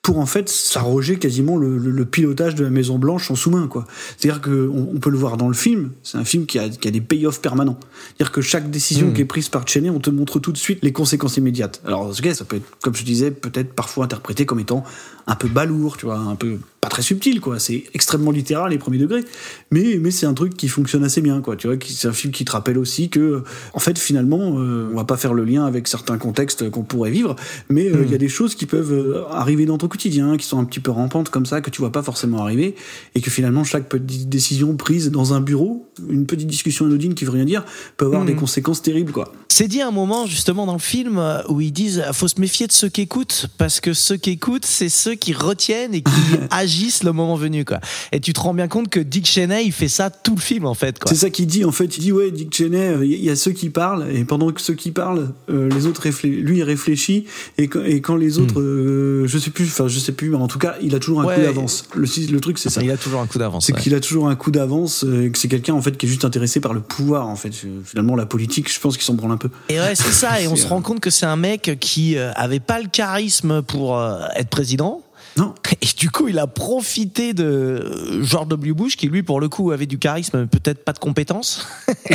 pour 0.02 0.18
en 0.18 0.26
fait 0.26 0.48
s'arroger 0.48 1.16
quasiment 1.18 1.56
le, 1.56 1.76
le- 1.76 1.90
le 1.90 2.04
pilotage 2.04 2.54
de 2.54 2.64
la 2.64 2.70
Maison 2.70 2.98
Blanche 2.98 3.30
en 3.30 3.34
sous-main 3.34 3.66
quoi. 3.66 3.84
C'est-à-dire 4.16 4.40
que 4.40 4.70
on, 4.72 4.98
peut 4.98 5.10
le 5.10 5.18
voir 5.18 5.36
dans 5.36 5.48
le 5.48 5.54
film, 5.54 5.90
c'est 6.02 6.16
un 6.18 6.24
film 6.24 6.46
qui 6.46 6.58
a, 6.58 6.68
qui 6.68 6.88
a 6.88 6.90
des 6.90 7.00
payoffs 7.02 7.40
permanents. 7.40 7.78
C'est-à-dire 8.16 8.32
que 8.32 8.40
chaque 8.40 8.70
décision 8.70 9.12
qui 9.12 9.20
est 9.22 9.26
prise 9.26 9.48
par 9.50 9.66
Cheney, 9.68 9.90
on 9.90 9.98
te 10.00 10.08
montre 10.10 10.38
tout 10.38 10.52
de 10.52 10.56
suite 10.56 10.78
les 10.82 10.92
conséquences 10.92 11.36
immédiates. 11.36 11.82
Alors 11.84 12.08
ok, 12.10 12.28
ça 12.32 12.44
peut 12.44 12.56
être, 12.56 12.78
comme 12.82 12.94
je 12.94 13.04
disais, 13.04 13.30
peut-être 13.30 13.72
parfois 13.74 14.04
interprété 14.04 14.46
comme 14.46 14.60
étant 14.60 14.82
un 15.26 15.34
peu 15.34 15.48
balourd, 15.48 15.96
tu 15.98 16.06
vois, 16.06 16.16
un 16.18 16.36
peu 16.36 16.58
pas 16.80 16.88
très 16.88 17.02
subtil 17.02 17.40
quoi. 17.40 17.58
C'est 17.58 17.84
extrêmement 17.94 18.30
littéral 18.30 18.70
les 18.70 18.78
premiers 18.78 18.98
degrés, 18.98 19.24
mais 19.70 19.98
mais 20.00 20.10
c'est 20.10 20.26
un 20.26 20.34
truc 20.34 20.56
qui 20.56 20.68
fonctionne 20.68 21.04
assez 21.04 21.20
bien 21.20 21.40
quoi. 21.40 21.56
Tu 21.56 21.66
vois, 21.66 21.76
c'est 21.84 22.08
un 22.08 22.12
film 22.12 22.32
qui 22.32 22.44
te 22.44 22.52
rappelle 22.52 22.78
aussi 22.78 23.08
que 23.08 23.42
en 23.74 23.78
fait 23.78 23.98
finalement, 23.98 24.58
euh, 24.58 24.88
on 24.92 24.96
va 24.96 25.04
pas 25.04 25.16
faire 25.16 25.34
le 25.34 25.44
lien 25.44 25.66
avec 25.66 25.88
certains 25.88 26.18
contextes 26.18 26.70
qu'on 26.70 26.82
pourrait 26.82 27.10
vivre, 27.10 27.36
mais 27.68 27.86
euh, 27.86 28.04
il 28.04 28.10
y 28.10 28.14
a 28.14 28.18
des 28.18 28.28
choses 28.28 28.54
qui 28.54 28.66
peuvent 28.66 28.92
euh, 28.92 29.24
arriver 29.30 29.66
dans 29.66 29.78
ton 29.78 29.88
quotidien, 29.88 30.36
qui 30.36 30.46
sont 30.46 30.58
un 30.58 30.64
petit 30.64 30.80
peu 30.80 30.90
rampantes 30.90 31.30
comme 31.30 31.46
ça, 31.46 31.60
que 31.60 31.70
tu 31.70 31.80
vois 31.80 31.92
pas 31.92 32.02
forcément 32.02 32.42
arriver, 32.42 32.74
et 33.14 33.20
que 33.20 33.30
finalement 33.30 33.64
chaque 33.64 33.88
petite 33.88 34.28
décision 34.28 34.76
prise 34.76 35.10
dans 35.10 35.34
un 35.34 35.40
bureau, 35.40 35.88
une 36.08 36.26
petite 36.26 36.48
discussion 36.48 36.86
anodine 36.86 37.14
qui 37.14 37.24
veut 37.24 37.32
rien 37.32 37.44
dire, 37.44 37.64
peut 37.96 38.06
avoir 38.06 38.24
des 38.24 38.34
conséquences 38.34 38.82
terribles 38.82 39.12
quoi. 39.12 39.32
C'est 39.48 39.66
dit 39.66 39.82
un 39.82 39.90
moment 39.90 40.26
justement 40.26 40.66
dans 40.66 40.74
le 40.74 40.78
film 40.78 41.18
euh, 41.18 41.42
où 41.48 41.60
ils 41.60 41.72
disent 41.72 42.04
faut 42.12 42.28
se 42.28 42.40
méfier 42.40 42.66
de 42.66 42.72
ceux 42.72 42.88
qui 42.88 43.00
écoutent 43.00 43.48
parce 43.58 43.80
que 43.80 43.92
ceux 43.92 44.16
qui 44.16 44.30
écoutent 44.30 44.66
c'est 44.66 44.88
ceux 44.88 45.14
qui 45.14 45.32
retiennent 45.32 45.94
et 45.94 46.02
qui 46.02 46.10
agissent 46.50 46.67
le 47.04 47.12
moment 47.12 47.36
venu 47.36 47.64
quoi. 47.64 47.80
Et 48.12 48.20
tu 48.20 48.32
te 48.32 48.40
rends 48.40 48.54
bien 48.54 48.68
compte 48.68 48.88
que 48.88 49.00
Dick 49.00 49.26
Cheney 49.26 49.64
il 49.64 49.72
fait 49.72 49.88
ça 49.88 50.10
tout 50.10 50.34
le 50.34 50.40
film 50.40 50.66
en 50.66 50.74
fait 50.74 50.98
quoi. 50.98 51.10
C'est 51.10 51.16
ça 51.18 51.30
qu'il 51.30 51.46
dit 51.46 51.64
en 51.64 51.72
fait. 51.72 51.96
Il 51.96 52.00
dit 52.00 52.12
ouais, 52.12 52.30
Dick 52.30 52.54
Cheney, 52.54 52.94
il 53.02 53.24
y, 53.24 53.30
a 53.30 53.36
ceux 53.36 53.52
qui 53.52 53.70
parlent 53.70 54.06
et 54.12 54.24
pendant 54.24 54.50
que 54.52 54.60
ceux 54.60 54.74
qui 54.74 54.90
parlent, 54.90 55.30
euh, 55.50 55.68
les 55.70 55.86
autres 55.86 56.08
lui 56.26 56.58
il 56.58 56.62
réfléchit 56.62 57.24
et 57.56 57.68
quand, 57.68 57.84
et 57.84 58.00
quand 58.00 58.16
les 58.16 58.38
autres, 58.38 58.60
euh, 58.60 59.26
je 59.26 59.38
sais 59.38 59.50
plus, 59.50 59.66
enfin 59.66 59.88
je 59.88 59.98
sais 59.98 60.12
plus, 60.12 60.30
mais 60.30 60.36
en 60.36 60.48
tout 60.48 60.58
cas 60.58 60.76
il 60.82 60.94
a 60.94 60.98
toujours 60.98 61.20
un 61.20 61.24
Ouais. 61.28 61.34
coup 61.34 61.42
d'avance. 61.42 61.84
Le, 61.94 62.06
le 62.32 62.40
truc 62.40 62.58
c'est 62.58 62.70
ça. 62.70 62.82
Il 62.82 62.90
a 62.90 62.96
toujours 62.96 63.20
un 63.20 63.26
coup 63.26 63.38
d'avance. 63.38 63.66
C'est 63.66 63.74
ouais. 63.74 63.80
qu'il 63.80 63.94
a 63.94 64.00
toujours 64.00 64.28
un 64.28 64.36
coup 64.36 64.50
d'avance, 64.50 65.04
euh, 65.04 65.26
et 65.26 65.30
que 65.30 65.38
c'est 65.38 65.48
quelqu'un 65.48 65.74
en 65.74 65.82
fait 65.82 65.96
qui 65.96 66.06
est 66.06 66.08
juste 66.08 66.24
intéressé 66.24 66.60
par 66.60 66.72
le 66.72 66.80
pouvoir 66.80 67.28
en 67.28 67.36
fait. 67.36 67.52
Finalement 67.84 68.16
la 68.16 68.26
politique, 68.26 68.72
je 68.72 68.80
pense 68.80 68.96
qu'il 68.96 69.04
s'en 69.04 69.14
branle 69.14 69.32
un 69.32 69.36
peu. 69.36 69.50
Et 69.68 69.78
ouais, 69.78 69.94
c'est 69.94 70.12
ça. 70.12 70.40
Et 70.40 70.48
on 70.48 70.56
se 70.56 70.64
euh, 70.64 70.68
rend 70.68 70.80
compte 70.80 71.00
que 71.00 71.10
c'est 71.10 71.26
un 71.26 71.36
mec 71.36 71.76
qui 71.80 72.16
avait 72.16 72.60
pas 72.60 72.80
le 72.80 72.88
charisme 72.88 73.62
pour 73.62 74.00
être 74.36 74.48
président. 74.48 75.02
Non. 75.38 75.54
Et 75.80 75.86
du 75.96 76.10
coup, 76.10 76.26
il 76.26 76.38
a 76.38 76.48
profité 76.48 77.32
de 77.32 78.20
George 78.22 78.48
W. 78.48 78.72
Bush, 78.72 78.96
qui 78.96 79.06
lui, 79.06 79.22
pour 79.22 79.40
le 79.40 79.48
coup, 79.48 79.70
avait 79.70 79.86
du 79.86 79.98
charisme, 79.98 80.40
mais 80.40 80.46
peut-être 80.46 80.84
pas 80.84 80.92
de 80.92 80.98
compétences, 80.98 81.66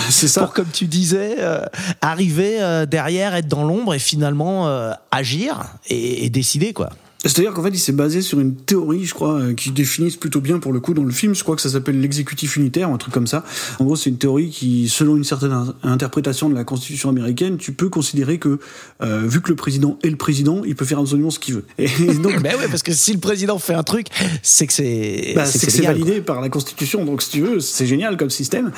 c'est 0.09 0.27
ça. 0.27 0.41
pour, 0.45 0.53
comme 0.53 0.69
tu 0.71 0.86
disais, 0.86 1.38
euh, 1.39 1.65
arriver 2.01 2.62
euh, 2.62 2.86
derrière, 2.86 3.33
être 3.33 3.47
dans 3.47 3.63
l'ombre 3.63 3.93
et 3.93 3.99
finalement 3.99 4.67
euh, 4.67 4.91
agir 5.12 5.63
et, 5.88 6.25
et 6.25 6.29
décider, 6.29 6.73
quoi. 6.73 6.89
C'est-à-dire 7.23 7.53
qu'en 7.53 7.63
fait, 7.63 7.69
il 7.69 7.79
s'est 7.79 7.93
basé 7.93 8.21
sur 8.21 8.39
une 8.41 8.53
théorie, 8.55 9.05
je 9.05 9.13
crois, 9.13 9.39
euh, 9.39 9.53
qui 9.53 9.71
définisse 9.71 10.17
plutôt 10.17 10.41
bien 10.41 10.59
pour 10.59 10.73
le 10.73 10.79
coup 10.81 10.93
dans 10.93 11.03
le 11.05 11.12
film. 11.12 11.33
Je 11.33 11.43
crois 11.43 11.55
que 11.55 11.62
ça 11.62 11.69
s'appelle 11.69 11.99
l'exécutif 12.01 12.57
unitaire, 12.57 12.89
un 12.89 12.97
truc 12.97 13.13
comme 13.13 13.27
ça. 13.27 13.45
En 13.79 13.86
gros, 13.86 13.95
c'est 13.95 14.09
une 14.09 14.17
théorie 14.17 14.49
qui, 14.49 14.89
selon 14.89 15.15
une 15.15 15.23
certaine 15.23 15.53
in- 15.53 15.73
interprétation 15.83 16.49
de 16.49 16.53
la 16.55 16.63
Constitution 16.65 17.09
américaine, 17.09 17.55
tu 17.57 17.71
peux 17.71 17.88
considérer 17.89 18.39
que, 18.39 18.59
euh, 19.01 19.21
vu 19.25 19.39
que 19.41 19.49
le 19.49 19.55
président 19.55 19.97
est 20.03 20.09
le 20.09 20.17
président, 20.17 20.63
il 20.65 20.75
peut 20.75 20.83
faire 20.86 20.99
absolument 20.99 21.29
ce 21.29 21.39
qu'il 21.39 21.55
veut. 21.55 21.63
Et 21.77 21.88
donc, 22.21 22.41
Ben 22.41 22.55
ouais, 22.57 22.67
parce 22.69 22.83
que 22.83 22.91
si 22.93 23.13
le 23.13 23.19
président 23.19 23.57
fait 23.57 23.73
un 23.73 23.83
truc, 23.83 24.07
c'est 24.41 24.67
que 24.67 24.73
c'est 24.73 25.31
bah, 25.36 25.45
c'est 25.45 25.65
que 25.65 25.71
c'est 25.71 25.79
légal, 25.79 25.97
validé 25.99 26.21
par 26.21 26.41
la 26.41 26.49
Constitution, 26.49 27.05
donc 27.05 27.21
si 27.21 27.29
tu 27.29 27.41
veux, 27.41 27.59
c'est 27.62 27.88
génial 27.88 28.17
comme 28.17 28.29
système. 28.31 28.71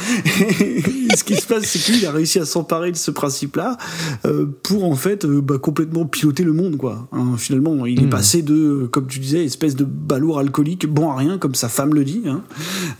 Et 0.61 0.83
ce 1.17 1.23
qui 1.23 1.35
se 1.35 1.47
passe, 1.47 1.63
c'est 1.65 1.79
qu'il 1.79 2.05
a 2.05 2.11
réussi 2.11 2.39
à 2.39 2.45
s'emparer 2.45 2.91
de 2.91 2.97
ce 2.97 3.09
principe-là 3.11 3.77
euh, 4.25 4.45
pour 4.63 4.83
en 4.85 4.95
fait 4.95 5.25
euh, 5.25 5.41
bah, 5.41 5.57
complètement 5.57 6.05
piloter 6.05 6.43
le 6.43 6.53
monde, 6.53 6.77
quoi. 6.77 7.07
Hein, 7.11 7.33
finalement, 7.37 7.85
il 7.87 7.99
est 8.01 8.05
Hmm. 8.05 8.09
passé 8.09 8.34
de, 8.41 8.87
comme 8.91 9.07
tu 9.07 9.19
disais, 9.19 9.43
espèce 9.45 9.75
de 9.75 9.85
balourd 9.85 10.39
alcoolique, 10.39 10.87
bon 10.87 11.09
à 11.11 11.15
rien, 11.15 11.37
comme 11.37 11.55
sa 11.55 11.69
femme 11.69 11.93
le 11.93 12.03
dit, 12.03 12.21
hein, 12.27 12.41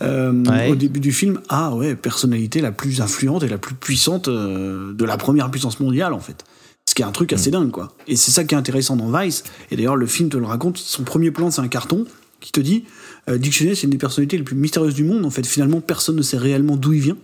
euh, 0.02 0.32
Ouais. 0.44 0.70
au 0.70 0.74
début 0.74 1.00
du 1.00 1.12
film, 1.12 1.40
ah 1.48 1.74
ouais, 1.74 1.94
personnalité 1.94 2.60
la 2.60 2.72
plus 2.72 3.00
influente 3.00 3.42
et 3.42 3.48
la 3.48 3.58
plus 3.58 3.74
puissante 3.74 4.28
euh, 4.28 4.92
de 4.92 5.04
la 5.04 5.16
première 5.16 5.50
puissance 5.50 5.80
mondiale, 5.80 6.12
en 6.12 6.20
fait. 6.20 6.44
Ce 6.88 6.94
qui 6.94 7.02
est 7.02 7.04
un 7.06 7.12
truc 7.12 7.32
assez 7.32 7.50
dingue, 7.50 7.70
quoi. 7.72 7.92
Et 8.06 8.14
c'est 8.16 8.30
ça 8.30 8.44
qui 8.44 8.54
est 8.54 8.58
intéressant 8.58 8.94
dans 8.96 9.10
Vice. 9.10 9.42
Et 9.70 9.76
d'ailleurs, 9.76 9.96
le 9.96 10.06
film 10.06 10.28
te 10.28 10.36
le 10.36 10.46
raconte. 10.46 10.78
Son 10.78 11.02
premier 11.02 11.30
plan, 11.32 11.50
c'est 11.50 11.60
un 11.60 11.68
carton 11.68 12.04
qui 12.40 12.52
te 12.52 12.60
dit 12.60 12.84
euh, 13.28 13.38
Dick 13.38 13.52
Cheney, 13.52 13.74
c'est 13.74 13.84
une 13.84 13.90
des 13.90 13.98
personnalités 13.98 14.36
les 14.36 14.44
plus 14.44 14.56
mystérieuses 14.56 14.94
du 14.94 15.04
monde. 15.04 15.24
En 15.24 15.30
fait, 15.30 15.46
finalement, 15.46 15.80
personne 15.80 16.16
ne 16.16 16.22
sait 16.22 16.38
réellement 16.38 16.76
d'où 16.76 16.92
il 16.92 17.00
vient, 17.00 17.16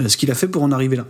euh, 0.00 0.08
ce 0.08 0.16
qu'il 0.16 0.30
a 0.30 0.34
fait 0.34 0.48
pour 0.48 0.62
en 0.62 0.72
arriver 0.72 0.96
là. 0.96 1.06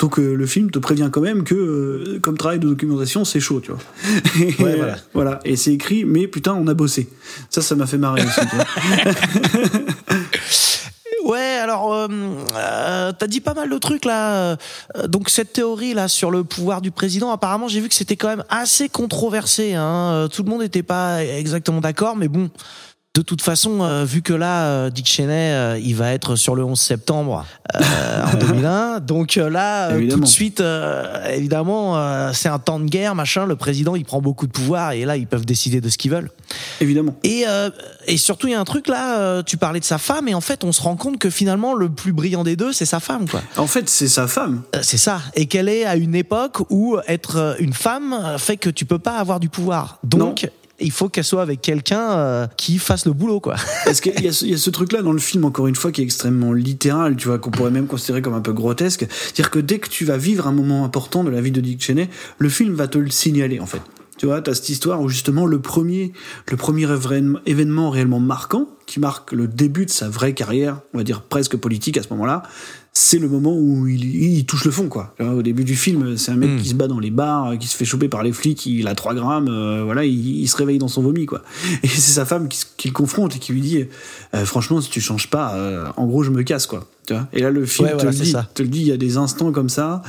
Donc, 0.00 0.18
euh, 0.18 0.34
le 0.34 0.46
film 0.46 0.70
te 0.70 0.78
prévient 0.78 1.08
quand 1.12 1.20
même 1.20 1.44
que, 1.44 1.54
euh, 1.54 2.18
comme 2.20 2.36
travail 2.36 2.58
de 2.58 2.68
documentation, 2.68 3.24
c'est 3.24 3.40
chaud, 3.40 3.60
tu 3.60 3.70
vois. 3.70 3.80
Et, 4.40 4.62
Ouais, 4.62 4.76
voilà. 4.76 4.96
voilà. 5.14 5.40
Et 5.44 5.56
c'est 5.56 5.72
écrit, 5.72 6.04
mais 6.04 6.26
putain, 6.26 6.54
on 6.54 6.66
a 6.66 6.74
bossé. 6.74 7.08
Ça, 7.50 7.62
ça 7.62 7.74
m'a 7.76 7.86
fait 7.86 7.98
marrer 7.98 8.22
aussi. 8.22 8.40
Ouais, 11.24 11.58
alors 11.62 11.94
euh, 11.94 12.06
euh, 12.54 13.12
t'as 13.18 13.26
dit 13.26 13.40
pas 13.40 13.54
mal 13.54 13.70
de 13.70 13.78
trucs 13.78 14.04
là. 14.04 14.58
Donc 15.08 15.30
cette 15.30 15.54
théorie 15.54 15.94
là 15.94 16.06
sur 16.06 16.30
le 16.30 16.44
pouvoir 16.44 16.82
du 16.82 16.90
président, 16.90 17.30
apparemment 17.32 17.66
j'ai 17.66 17.80
vu 17.80 17.88
que 17.88 17.94
c'était 17.94 18.16
quand 18.16 18.28
même 18.28 18.44
assez 18.50 18.90
controversé. 18.90 19.72
Hein. 19.72 20.28
Tout 20.30 20.42
le 20.42 20.50
monde 20.50 20.60
n'était 20.60 20.82
pas 20.82 21.24
exactement 21.24 21.80
d'accord, 21.80 22.14
mais 22.16 22.28
bon. 22.28 22.50
De 23.14 23.22
toute 23.22 23.42
façon, 23.42 23.82
euh, 23.82 24.04
vu 24.04 24.22
que 24.22 24.32
là, 24.32 24.64
euh, 24.66 24.90
Dick 24.90 25.06
Cheney, 25.06 25.52
euh, 25.52 25.78
il 25.78 25.94
va 25.94 26.12
être 26.12 26.34
sur 26.34 26.56
le 26.56 26.64
11 26.64 26.76
septembre 26.76 27.46
euh, 27.76 28.24
en 28.24 28.36
2001, 28.40 28.98
donc 28.98 29.36
là, 29.36 29.96
tout 30.10 30.18
de 30.18 30.26
suite, 30.26 30.60
euh, 30.60 31.24
évidemment, 31.32 31.96
euh, 31.96 32.32
c'est 32.34 32.48
un 32.48 32.58
temps 32.58 32.80
de 32.80 32.86
guerre, 32.86 33.14
machin. 33.14 33.46
Le 33.46 33.54
président, 33.54 33.94
il 33.94 34.04
prend 34.04 34.20
beaucoup 34.20 34.48
de 34.48 34.52
pouvoir 34.52 34.92
et 34.92 35.04
là, 35.04 35.16
ils 35.16 35.28
peuvent 35.28 35.46
décider 35.46 35.80
de 35.80 35.88
ce 35.90 35.96
qu'ils 35.96 36.10
veulent. 36.10 36.28
Évidemment. 36.80 37.14
Et, 37.22 37.44
euh, 37.46 37.70
et 38.08 38.16
surtout, 38.16 38.48
il 38.48 38.50
y 38.50 38.56
a 38.56 38.60
un 38.60 38.64
truc 38.64 38.88
là, 38.88 39.20
euh, 39.20 39.42
tu 39.44 39.58
parlais 39.58 39.78
de 39.78 39.84
sa 39.84 39.98
femme, 39.98 40.26
et 40.26 40.34
en 40.34 40.40
fait, 40.40 40.64
on 40.64 40.72
se 40.72 40.82
rend 40.82 40.96
compte 40.96 41.18
que 41.18 41.30
finalement, 41.30 41.74
le 41.74 41.90
plus 41.90 42.12
brillant 42.12 42.42
des 42.42 42.56
deux, 42.56 42.72
c'est 42.72 42.84
sa 42.84 42.98
femme, 42.98 43.28
quoi. 43.28 43.42
En 43.56 43.68
fait, 43.68 43.88
c'est 43.88 44.08
sa 44.08 44.26
femme. 44.26 44.62
C'est 44.82 44.98
ça. 44.98 45.20
Et 45.34 45.46
qu'elle 45.46 45.68
est 45.68 45.84
à 45.84 45.94
une 45.94 46.16
époque 46.16 46.62
où 46.68 46.96
être 47.06 47.54
une 47.60 47.74
femme 47.74 48.34
fait 48.38 48.56
que 48.56 48.70
tu 48.70 48.86
peux 48.86 48.98
pas 48.98 49.18
avoir 49.18 49.38
du 49.38 49.48
pouvoir. 49.48 49.98
Donc, 50.02 50.48
il 50.80 50.90
faut 50.90 51.08
qu'elle 51.08 51.24
soit 51.24 51.42
avec 51.42 51.60
quelqu'un 51.60 52.12
euh, 52.12 52.46
qui 52.56 52.78
fasse 52.78 53.06
le 53.06 53.12
boulot, 53.12 53.40
quoi. 53.40 53.56
Y 53.86 54.26
a 54.26 54.32
ce, 54.32 54.70
truc-là 54.70 55.02
dans 55.02 55.12
le 55.12 55.18
film, 55.18 55.44
encore 55.44 55.66
une 55.66 55.74
fois, 55.74 55.92
qui 55.92 56.00
est 56.00 56.04
extrêmement 56.04 56.52
littéral, 56.52 57.16
tu 57.16 57.28
vois, 57.28 57.38
qu'on 57.38 57.50
pourrait 57.50 57.70
même 57.70 57.86
considérer 57.86 58.22
comme 58.22 58.34
un 58.34 58.40
peu 58.40 58.52
grotesque? 58.52 59.06
C'est-à-dire 59.10 59.50
que 59.50 59.58
dès 59.58 59.78
que 59.78 59.88
tu 59.88 60.04
vas 60.04 60.16
vivre 60.16 60.46
un 60.46 60.52
moment 60.52 60.84
important 60.84 61.24
de 61.24 61.30
la 61.30 61.40
vie 61.40 61.52
de 61.52 61.60
Dick 61.60 61.82
Cheney, 61.82 62.08
le 62.38 62.48
film 62.48 62.74
va 62.74 62.88
te 62.88 62.98
le 62.98 63.10
signaler, 63.10 63.60
en 63.60 63.66
fait. 63.66 63.82
Tu 64.16 64.26
vois, 64.26 64.40
t'as 64.40 64.54
cette 64.54 64.68
histoire 64.68 65.00
où 65.00 65.08
justement 65.08 65.44
le 65.44 65.60
premier, 65.60 66.12
le 66.50 66.56
premier 66.56 66.86
évén- 66.86 67.40
événement 67.46 67.90
réellement 67.90 68.20
marquant, 68.20 68.68
qui 68.86 69.00
marque 69.00 69.32
le 69.32 69.48
début 69.48 69.86
de 69.86 69.90
sa 69.90 70.08
vraie 70.08 70.34
carrière, 70.34 70.80
on 70.92 70.98
va 70.98 71.04
dire 71.04 71.22
presque 71.22 71.56
politique 71.56 71.96
à 71.96 72.02
ce 72.02 72.08
moment-là, 72.10 72.42
c'est 72.96 73.18
le 73.18 73.28
moment 73.28 73.56
où 73.56 73.88
il, 73.88 74.04
il 74.04 74.46
touche 74.46 74.64
le 74.64 74.70
fond, 74.70 74.88
quoi. 74.88 75.14
Au 75.20 75.42
début 75.42 75.64
du 75.64 75.74
film, 75.74 76.16
c'est 76.16 76.30
un 76.30 76.36
mec 76.36 76.50
Mm. 76.50 76.56
qui 76.58 76.68
se 76.68 76.74
bat 76.74 76.86
dans 76.86 77.00
les 77.00 77.10
bars, 77.10 77.58
qui 77.58 77.66
se 77.66 77.76
fait 77.76 77.84
choper 77.84 78.08
par 78.08 78.22
les 78.22 78.32
flics, 78.32 78.66
il 78.66 78.86
a 78.86 78.94
3 78.94 79.14
grammes, 79.14 79.48
euh, 79.48 79.82
voilà, 79.84 80.04
il, 80.04 80.40
il 80.42 80.46
se 80.48 80.56
réveille 80.56 80.78
dans 80.78 80.88
son 80.88 81.02
vomi, 81.02 81.26
quoi. 81.26 81.42
Et 81.82 81.88
c'est 81.88 82.12
sa 82.12 82.24
femme 82.24 82.48
qui, 82.48 82.62
qui 82.76 82.88
le 82.88 82.94
confronte 82.94 83.34
et 83.36 83.38
qui 83.40 83.52
lui 83.52 83.60
dit, 83.60 83.84
euh, 84.34 84.44
franchement, 84.44 84.80
si 84.80 84.90
tu 84.90 85.00
changes 85.00 85.28
pas, 85.28 85.54
euh, 85.56 85.86
en 85.96 86.06
gros, 86.06 86.22
je 86.22 86.30
me 86.30 86.42
casse, 86.44 86.66
quoi. 86.66 86.86
Tu 87.06 87.12
vois 87.12 87.28
et 87.32 87.40
là, 87.40 87.50
le 87.50 87.66
film 87.66 87.86
Ouais, 87.86 87.92
te, 87.92 87.96
voilà, 87.96 88.10
le 88.10 88.16
dit, 88.16 88.30
ça. 88.30 88.48
te 88.54 88.62
le 88.62 88.68
dit, 88.68 88.80
il 88.80 88.86
y 88.86 88.92
a 88.92 88.96
des 88.96 89.16
instants 89.18 89.52
comme 89.52 89.68
ça 89.68 90.02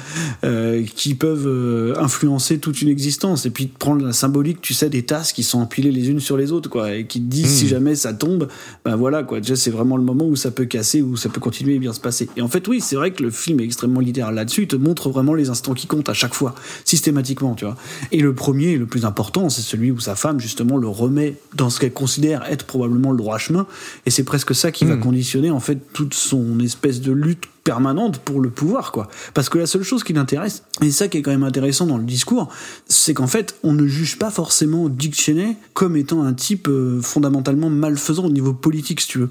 euh, 0.43 0.83
qui 0.95 1.13
peuvent 1.13 1.47
euh, 1.47 1.93
influencer 1.99 2.59
toute 2.59 2.81
une 2.81 2.87
existence. 2.87 3.45
Et 3.45 3.49
puis, 3.49 3.65
de 3.65 3.71
prendre 3.77 4.05
la 4.05 4.13
symbolique, 4.13 4.61
tu 4.61 4.73
sais, 4.73 4.89
des 4.89 5.03
tasses 5.03 5.33
qui 5.33 5.43
sont 5.43 5.59
empilées 5.59 5.91
les 5.91 6.09
unes 6.09 6.21
sur 6.21 6.37
les 6.37 6.51
autres, 6.53 6.69
quoi, 6.69 6.93
et 6.93 7.05
qui 7.05 7.19
te 7.19 7.25
disent, 7.25 7.49
si 7.49 7.67
jamais 7.67 7.95
ça 7.95 8.13
tombe, 8.13 8.47
ben 8.85 8.95
voilà, 8.95 9.23
quoi. 9.23 9.41
Déjà, 9.41 9.55
c'est 9.55 9.71
vraiment 9.71 9.97
le 9.97 10.03
moment 10.03 10.25
où 10.25 10.35
ça 10.35 10.51
peut 10.51 10.65
casser, 10.65 11.01
où 11.01 11.17
ça 11.17 11.27
peut 11.27 11.41
continuer 11.41 11.75
et 11.75 11.79
bien 11.79 11.91
se 11.91 11.99
passer. 11.99 12.29
Et 12.37 12.41
en 12.41 12.47
fait, 12.47 12.65
oui, 12.67 12.79
c'est 12.79 12.95
vrai 12.95 13.11
que 13.11 13.23
le 13.23 13.31
film 13.31 13.59
est 13.59 13.65
extrêmement 13.65 13.99
littéral 13.99 14.35
là-dessus. 14.35 14.63
Il 14.63 14.67
te 14.67 14.75
montre 14.77 15.09
vraiment 15.09 15.33
les 15.33 15.49
instants 15.49 15.73
qui 15.73 15.87
comptent 15.87 16.09
à 16.09 16.13
chaque 16.13 16.33
fois, 16.33 16.55
systématiquement, 16.85 17.55
tu 17.55 17.65
vois. 17.65 17.75
Et 18.13 18.21
le 18.21 18.33
premier, 18.33 18.71
et 18.71 18.77
le 18.77 18.85
plus 18.85 19.03
important, 19.03 19.49
c'est 19.49 19.61
celui 19.61 19.91
où 19.91 19.99
sa 19.99 20.15
femme, 20.15 20.39
justement, 20.39 20.77
le 20.77 20.87
remet 20.87 21.35
dans 21.55 21.69
ce 21.69 21.79
qu'elle 21.79 21.93
considère 21.93 22.43
être 22.49 22.65
probablement 22.65 23.11
le 23.11 23.17
droit 23.17 23.37
chemin. 23.37 23.67
Et 24.05 24.11
c'est 24.11 24.23
presque 24.23 24.55
ça 24.55 24.71
qui 24.71 24.85
va 24.85 24.95
conditionner, 24.95 25.51
en 25.51 25.59
fait, 25.59 25.79
toute 25.91 26.13
son 26.13 26.59
espèce 26.59 26.84
de 26.93 27.11
lutte 27.11 27.45
permanente 27.63 28.19
pour 28.19 28.39
le 28.39 28.49
pouvoir, 28.49 28.91
quoi. 28.91 29.09
Parce 29.33 29.49
que 29.49 29.57
la 29.57 29.65
seule 29.65 29.83
chose 29.83 30.03
qui 30.03 30.13
l'intéresse, 30.13 30.63
et 30.81 30.91
ça 30.91 31.07
qui 31.07 31.17
est 31.17 31.21
quand 31.21 31.31
même 31.31 31.43
intéressant 31.43 31.85
dans 31.85 31.97
le 31.97 32.03
discours, 32.03 32.49
c'est 32.87 33.13
qu'en 33.13 33.27
fait, 33.27 33.55
on 33.63 33.73
ne 33.73 33.87
juge 33.87 34.17
pas 34.17 34.31
forcément 34.31 34.87
Dick 34.87 35.19
Cheney 35.19 35.57
comme 35.73 35.97
étant 35.97 36.23
un 36.23 36.33
type 36.33 36.67
euh, 36.67 37.01
fondamentalement 37.01 37.69
malfaisant 37.69 38.25
au 38.25 38.29
niveau 38.29 38.53
politique, 38.53 39.01
si 39.01 39.07
tu 39.07 39.19
veux. 39.19 39.29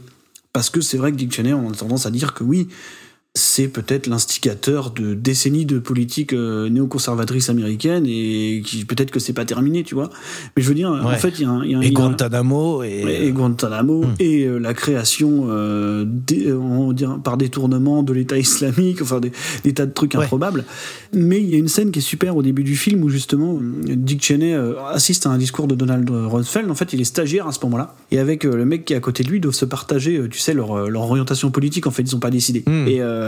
Parce 0.53 0.71
que 0.71 0.81
c'est 0.81 0.99
vrai 0.99 1.13
que 1.13 1.17
Dick 1.17 1.33
Cheney, 1.33 1.53
on 1.53 1.71
a 1.71 1.75
tendance 1.75 2.07
à 2.07 2.11
dire 2.11 2.35
que 2.35 2.45
oui, 2.45 2.69
c'est 3.37 3.67
peut-être 3.67 4.07
l'instigateur 4.07 4.93
de 4.93 5.13
décennies 5.15 5.67
de 5.67 5.81
politique 5.81 6.33
euh, 6.33 6.69
néoconservatrice 6.69 7.49
américaine 7.51 8.05
et 8.07 8.63
qui 8.65 8.85
peut-être 8.85 9.11
que 9.11 9.19
c'est 9.19 9.33
pas 9.33 9.45
terminé, 9.45 9.83
tu 9.83 9.97
vois. 9.97 10.09
Mais 10.57 10.63
je 10.63 10.69
veux 10.69 10.75
dire, 10.77 10.89
en 10.91 11.09
fait, 11.17 11.35
il 11.41 11.43
y 11.43 11.45
a 11.45 11.51
un, 11.51 11.65
il 11.65 11.73
y 11.73 11.75
a 11.75 11.79
un- 11.79 11.83
Et 11.83 11.87
il 11.89 11.93
y 11.93 11.97
a 11.97 11.99
un- 11.99 12.03
Guantanamo 12.11 12.85
et, 12.85 13.27
et 13.27 13.33
Guantanamo 13.33 14.03
Hmm. 14.05 14.15
et 14.21 14.45
euh, 14.45 14.59
la 14.59 14.73
création 14.73 15.47
euh, 15.49 16.05
des- 16.07 16.53
on 16.53 16.93
dirait, 16.93 17.17
par 17.25 17.37
détournement 17.37 18.05
de 18.05 18.13
l'État 18.13 18.39
islamique, 18.39 19.03
enfin 19.03 19.19
des, 19.19 19.33
des 19.65 19.75
tas 19.75 19.87
de 19.87 19.93
trucs 19.93 20.15
Ouais. 20.15 20.23
improbables. 20.23 20.65
Mais 21.13 21.41
il 21.43 21.49
y 21.51 21.57
a 21.57 21.59
une 21.59 21.67
scène 21.69 21.91
qui 21.91 21.99
est 21.99 22.03
super 22.03 22.37
au 22.37 22.43
début 22.43 22.63
du 22.63 22.77
film 22.77 23.03
où 23.03 23.09
justement 23.09 23.59
euh, 23.61 23.95
Dick 23.97 24.23
Cheney 24.25 24.55
euh, 24.55 24.75
assiste 24.93 25.27
à 25.27 25.31
un 25.31 25.39
discours 25.39 25.67
de 25.67 25.75
Donald 25.75 26.09
Rumsfeld. 26.09 26.71
En 26.71 26.75
fait, 26.77 26.93
il 26.93 27.01
est 27.01 27.05
stagiaire 27.05 27.49
à 27.49 27.53
ce 27.53 27.59
moment-là 27.65 27.97
et 28.13 28.21
avec 28.21 28.45
euh, 28.47 28.55
le 28.55 28.65
mec 28.65 28.85
qui 28.85 28.93
est 28.93 28.97
à 28.97 29.01
côté 29.01 29.25
de 29.25 29.29
lui, 29.29 29.39
ils 29.39 29.41
doivent 29.41 29.55
se 29.55 29.65
partager, 29.65 30.19
euh, 30.19 30.29
tu 30.29 30.39
sais, 30.39 30.55
leur, 30.55 30.79
euh, 30.79 30.89
leur 30.89 31.03
orientation 31.03 31.51
politique. 31.51 31.89
En 31.89 31.91
fait, 31.91 32.03
ils 32.03 32.09
sont 32.11 32.21
pas 32.21 32.31
décidés. 32.31 32.63
Hmm. 32.67 32.87
Et 32.87 33.01
euh, 33.01 33.24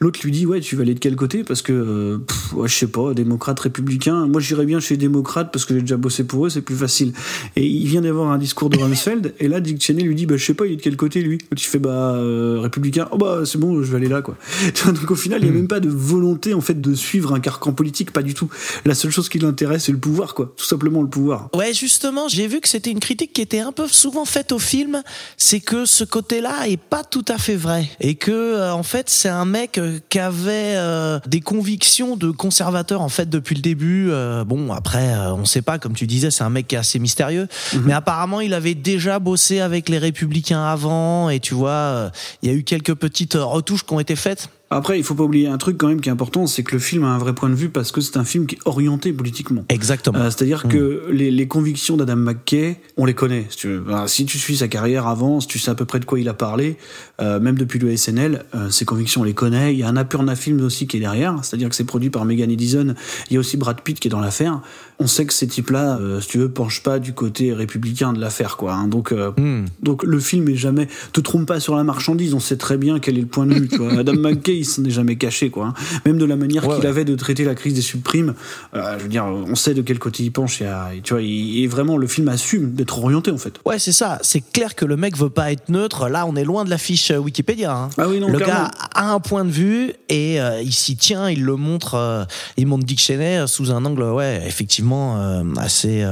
l'autre 0.00 0.20
lui 0.24 0.30
dit 0.32 0.46
ouais, 0.46 0.60
tu 0.60 0.76
vas 0.76 0.82
aller 0.82 0.94
de 0.94 0.98
quel 1.00 1.16
côté? 1.16 1.44
Parce 1.44 1.62
que 1.62 1.72
euh, 1.72 2.18
pff, 2.18 2.52
ouais, 2.54 2.68
je 2.68 2.74
sais 2.74 2.86
pas, 2.86 3.14
démocrate, 3.14 3.58
républicain. 3.60 4.26
Moi, 4.26 4.40
j'irais 4.40 4.66
bien 4.66 4.80
chez 4.80 4.94
les 4.94 4.98
démocrates 4.98 5.52
parce 5.52 5.64
que 5.64 5.74
j'ai 5.74 5.80
déjà 5.80 5.96
bossé 5.96 6.24
pour 6.24 6.46
eux, 6.46 6.50
c'est 6.50 6.62
plus 6.62 6.76
facile. 6.76 7.12
Et 7.56 7.66
il 7.66 7.86
vient 7.86 8.00
d'avoir 8.00 8.30
un 8.30 8.38
discours 8.38 8.70
de 8.70 8.78
Rumsfeld, 8.82 9.34
et 9.38 9.48
là, 9.48 9.60
Dick 9.60 9.82
Cheney 9.82 10.02
lui 10.02 10.14
dit, 10.14 10.26
bah, 10.26 10.36
je 10.36 10.44
sais 10.44 10.54
pas, 10.54 10.66
il 10.66 10.72
est 10.72 10.76
de 10.76 10.82
quel 10.82 10.96
côté, 10.96 11.22
lui? 11.22 11.38
Tu 11.56 11.68
fais, 11.68 11.78
bah, 11.78 12.14
euh, 12.14 12.58
républicain, 12.60 13.08
oh, 13.12 13.18
bah, 13.18 13.42
c'est 13.44 13.58
bon, 13.58 13.82
je 13.82 13.90
vais 13.90 13.96
aller 13.96 14.08
là, 14.08 14.22
quoi. 14.22 14.36
Donc, 14.86 15.10
au 15.10 15.14
final, 15.14 15.40
il 15.42 15.48
Hmm. 15.48 15.52
n'y 15.52 15.56
a 15.56 15.60
même 15.60 15.68
pas 15.68 15.80
de 15.80 15.88
volonté, 15.88 16.54
en 16.54 16.60
fait, 16.60 16.80
de 16.80 16.94
suivre 16.94 17.32
un 17.34 17.40
carcan 17.40 17.72
politique, 17.72 18.12
pas 18.12 18.22
du 18.22 18.34
tout. 18.34 18.48
La 18.84 18.94
seule 18.94 19.10
chose 19.10 19.28
qui 19.28 19.38
l'intéresse, 19.38 19.84
c'est 19.84 19.92
le 19.92 19.98
pouvoir, 19.98 20.34
quoi. 20.34 20.52
Tout 20.56 20.64
simplement 20.64 21.02
le 21.02 21.08
pouvoir. 21.08 21.48
Ouais, 21.54 21.72
justement, 21.74 22.28
j'ai 22.28 22.46
vu 22.46 22.60
que 22.60 22.68
c'était 22.68 22.90
une 22.90 23.00
critique 23.00 23.32
qui 23.32 23.40
était 23.40 23.60
un 23.60 23.72
peu 23.72 23.88
souvent 23.88 24.24
faite 24.24 24.52
au 24.52 24.58
film, 24.58 25.02
c'est 25.36 25.60
que 25.60 25.84
ce 25.86 26.04
côté-là 26.04 26.68
est 26.68 26.76
pas 26.76 27.04
tout 27.04 27.24
à 27.28 27.38
fait 27.38 27.56
vrai 27.56 27.88
et 28.00 28.14
que 28.14 28.30
euh, 28.30 28.72
en 28.72 28.82
fait 28.82 29.08
c'est 29.08 29.28
un 29.28 29.39
mec 29.44 29.78
euh, 29.78 29.98
qui 30.08 30.18
avait 30.18 30.74
euh, 30.76 31.18
des 31.26 31.40
convictions 31.40 32.16
de 32.16 32.30
conservateur 32.30 33.00
en 33.00 33.08
fait 33.08 33.28
depuis 33.28 33.54
le 33.54 33.62
début. 33.62 34.10
Euh, 34.10 34.44
bon, 34.44 34.72
après 34.72 35.14
euh, 35.14 35.34
on 35.34 35.44
sait 35.44 35.62
pas, 35.62 35.78
comme 35.78 35.94
tu 35.94 36.06
disais, 36.06 36.30
c'est 36.30 36.44
un 36.44 36.50
mec 36.50 36.68
qui 36.68 36.74
est 36.74 36.78
assez 36.78 36.98
mystérieux, 36.98 37.48
mais 37.84 37.92
apparemment 37.92 38.40
il 38.40 38.54
avait 38.54 38.74
déjà 38.74 39.18
bossé 39.18 39.60
avec 39.60 39.88
les 39.88 39.98
républicains 39.98 40.64
avant 40.64 41.30
et 41.30 41.40
tu 41.40 41.54
vois, 41.54 42.10
il 42.42 42.50
y 42.50 42.52
a 42.52 42.56
eu 42.56 42.62
quelques 42.62 42.94
petites 42.94 43.34
retouches 43.34 43.84
qui 43.84 43.92
ont 43.92 44.00
été 44.00 44.16
faites. 44.16 44.48
Après, 44.72 44.96
il 44.96 45.02
faut 45.02 45.16
pas 45.16 45.24
oublier 45.24 45.48
un 45.48 45.58
truc 45.58 45.78
quand 45.78 45.88
même 45.88 46.00
qui 46.00 46.08
est 46.08 46.12
important, 46.12 46.46
c'est 46.46 46.62
que 46.62 46.70
le 46.70 46.78
film 46.78 47.02
a 47.02 47.08
un 47.08 47.18
vrai 47.18 47.34
point 47.34 47.48
de 47.48 47.56
vue 47.56 47.70
parce 47.70 47.90
que 47.90 48.00
c'est 48.00 48.16
un 48.16 48.24
film 48.24 48.46
qui 48.46 48.54
est 48.54 48.60
orienté 48.66 49.12
politiquement. 49.12 49.64
Exactement. 49.68 50.20
Euh, 50.20 50.30
C'est-à-dire 50.30 50.68
que 50.68 51.08
les, 51.10 51.32
les 51.32 51.48
convictions 51.48 51.96
d'Adam 51.96 52.14
McKay, 52.14 52.80
on 52.96 53.04
les 53.04 53.14
connaît. 53.14 53.46
Si 53.50 53.56
tu, 53.56 53.66
veux. 53.66 53.80
Ben, 53.80 54.06
si 54.06 54.26
tu 54.26 54.38
suis 54.38 54.58
sa 54.58 54.68
carrière 54.68 55.08
avant, 55.08 55.40
si 55.40 55.48
tu 55.48 55.58
sais 55.58 55.72
à 55.72 55.74
peu 55.74 55.86
près 55.86 55.98
de 55.98 56.04
quoi 56.04 56.20
il 56.20 56.28
a 56.28 56.34
parlé, 56.34 56.76
euh, 57.20 57.40
même 57.40 57.56
depuis 57.56 57.78
le 57.78 57.96
SNL, 57.96 58.44
euh, 58.54 58.70
ses 58.70 58.84
convictions 58.84 59.20
on 59.20 59.24
les 59.24 59.34
connaît. 59.34 59.72
Il 59.74 59.78
y 59.78 59.82
a 59.82 59.88
un 59.88 59.96
Apurna 59.96 60.36
Films 60.36 60.60
aussi 60.64 60.86
qui 60.86 60.96
est 60.96 61.00
derrière, 61.00 61.36
c'est-à-dire 61.42 61.68
que 61.68 61.74
c'est 61.74 61.84
produit 61.84 62.10
par 62.10 62.24
Megan 62.24 62.50
Edison. 62.50 62.94
Il 63.30 63.34
y 63.34 63.36
a 63.36 63.40
aussi 63.40 63.56
Brad 63.56 63.80
Pitt 63.82 63.98
qui 64.00 64.08
est 64.08 64.10
dans 64.10 64.20
l'affaire. 64.20 64.60
On 64.98 65.06
sait 65.06 65.24
que 65.26 65.32
ces 65.32 65.46
types-là, 65.46 65.98
euh, 66.00 66.20
si 66.20 66.28
tu 66.28 66.38
veux, 66.38 66.50
penchent 66.50 66.82
pas 66.82 66.98
du 66.98 67.12
côté 67.14 67.52
républicain 67.54 68.12
de 68.12 68.20
l'affaire, 68.20 68.56
quoi. 68.56 68.74
hein. 68.74 68.86
Donc, 68.88 69.12
euh, 69.12 69.30
Hmm. 69.36 69.64
donc 69.82 70.02
le 70.04 70.20
film 70.20 70.48
est 70.48 70.56
jamais. 70.56 70.88
Te 71.12 71.20
trompe 71.20 71.46
pas 71.46 71.60
sur 71.60 71.74
la 71.76 71.84
marchandise. 71.84 72.34
On 72.34 72.40
sait 72.40 72.56
très 72.56 72.76
bien 72.76 72.98
quel 73.00 73.16
est 73.16 73.22
le 73.22 73.26
point 73.26 73.46
de 73.46 73.54
vue. 73.54 73.68
Tu 73.68 73.76
vois. 73.78 73.92
Adam 73.98 74.12
McKay, 74.18 74.58
il 74.58 74.64
s'en 74.64 74.84
est 74.84 74.90
jamais 74.90 75.16
caché, 75.16 75.50
quoi. 75.50 75.66
hein. 75.68 75.74
Même 76.06 76.18
de 76.18 76.24
la 76.26 76.36
manière 76.36 76.66
Ouais, 76.66 76.74
qu'il 76.76 76.84
ouais. 76.84 76.90
avait 76.90 77.04
de 77.04 77.14
traiter 77.14 77.44
la 77.44 77.54
crise 77.54 77.74
des 77.74 77.80
subprimes, 77.82 78.34
euh, 78.74 78.96
je 78.98 79.02
veux 79.04 79.08
dire, 79.08 79.24
on 79.24 79.54
sait 79.54 79.72
de 79.74 79.82
quel 79.82 79.98
côté 79.98 80.22
il 80.22 80.32
penche. 80.32 80.60
a- 80.62 80.90
tu 81.02 81.14
vois, 81.14 81.22
il- 81.22 81.62
et 81.62 81.66
vraiment, 81.66 81.96
le 81.96 82.06
film 82.06 82.28
assume 82.28 82.72
d'être 82.72 82.98
orienté, 82.98 83.30
en 83.30 83.38
fait. 83.38 83.54
Ouais, 83.64 83.78
c'est 83.78 83.92
ça. 83.92 84.18
C'est 84.22 84.42
clair 84.52 84.74
que 84.74 84.84
le 84.84 84.96
mec 84.96 85.16
veut 85.16 85.30
pas 85.30 85.50
être 85.52 85.68
neutre. 85.70 86.08
Là, 86.08 86.26
on 86.26 86.36
est 86.36 86.44
loin 86.44 86.64
de 86.64 86.70
la 86.70 86.78
fiche 87.10 87.16
euh, 87.16 87.20
Wikipédia. 87.20 87.72
hein. 87.72 87.90
Ah 87.98 88.08
oui, 88.08 88.20
non, 88.20 88.28
le 88.28 88.38
clairement. 88.38 88.64
gars 88.64 88.70
a 88.94 89.10
un 89.12 89.20
point 89.20 89.44
de 89.44 89.50
vue 89.50 89.92
et 90.08 90.40
euh, 90.40 90.60
il 90.62 90.72
s'y 90.72 90.96
tient. 90.96 91.28
Il 91.28 91.44
le 91.44 91.56
montre. 91.56 91.94
euh, 91.94 92.24
il 92.56 92.66
montre 92.66 92.84
Dick 92.84 93.00
Cheney 93.00 93.38
euh, 93.38 93.46
sous 93.46 93.70
un 93.72 93.84
angle, 93.84 94.02
ouais, 94.04 94.42
effectivement, 94.46 95.20
assez. 95.58 96.04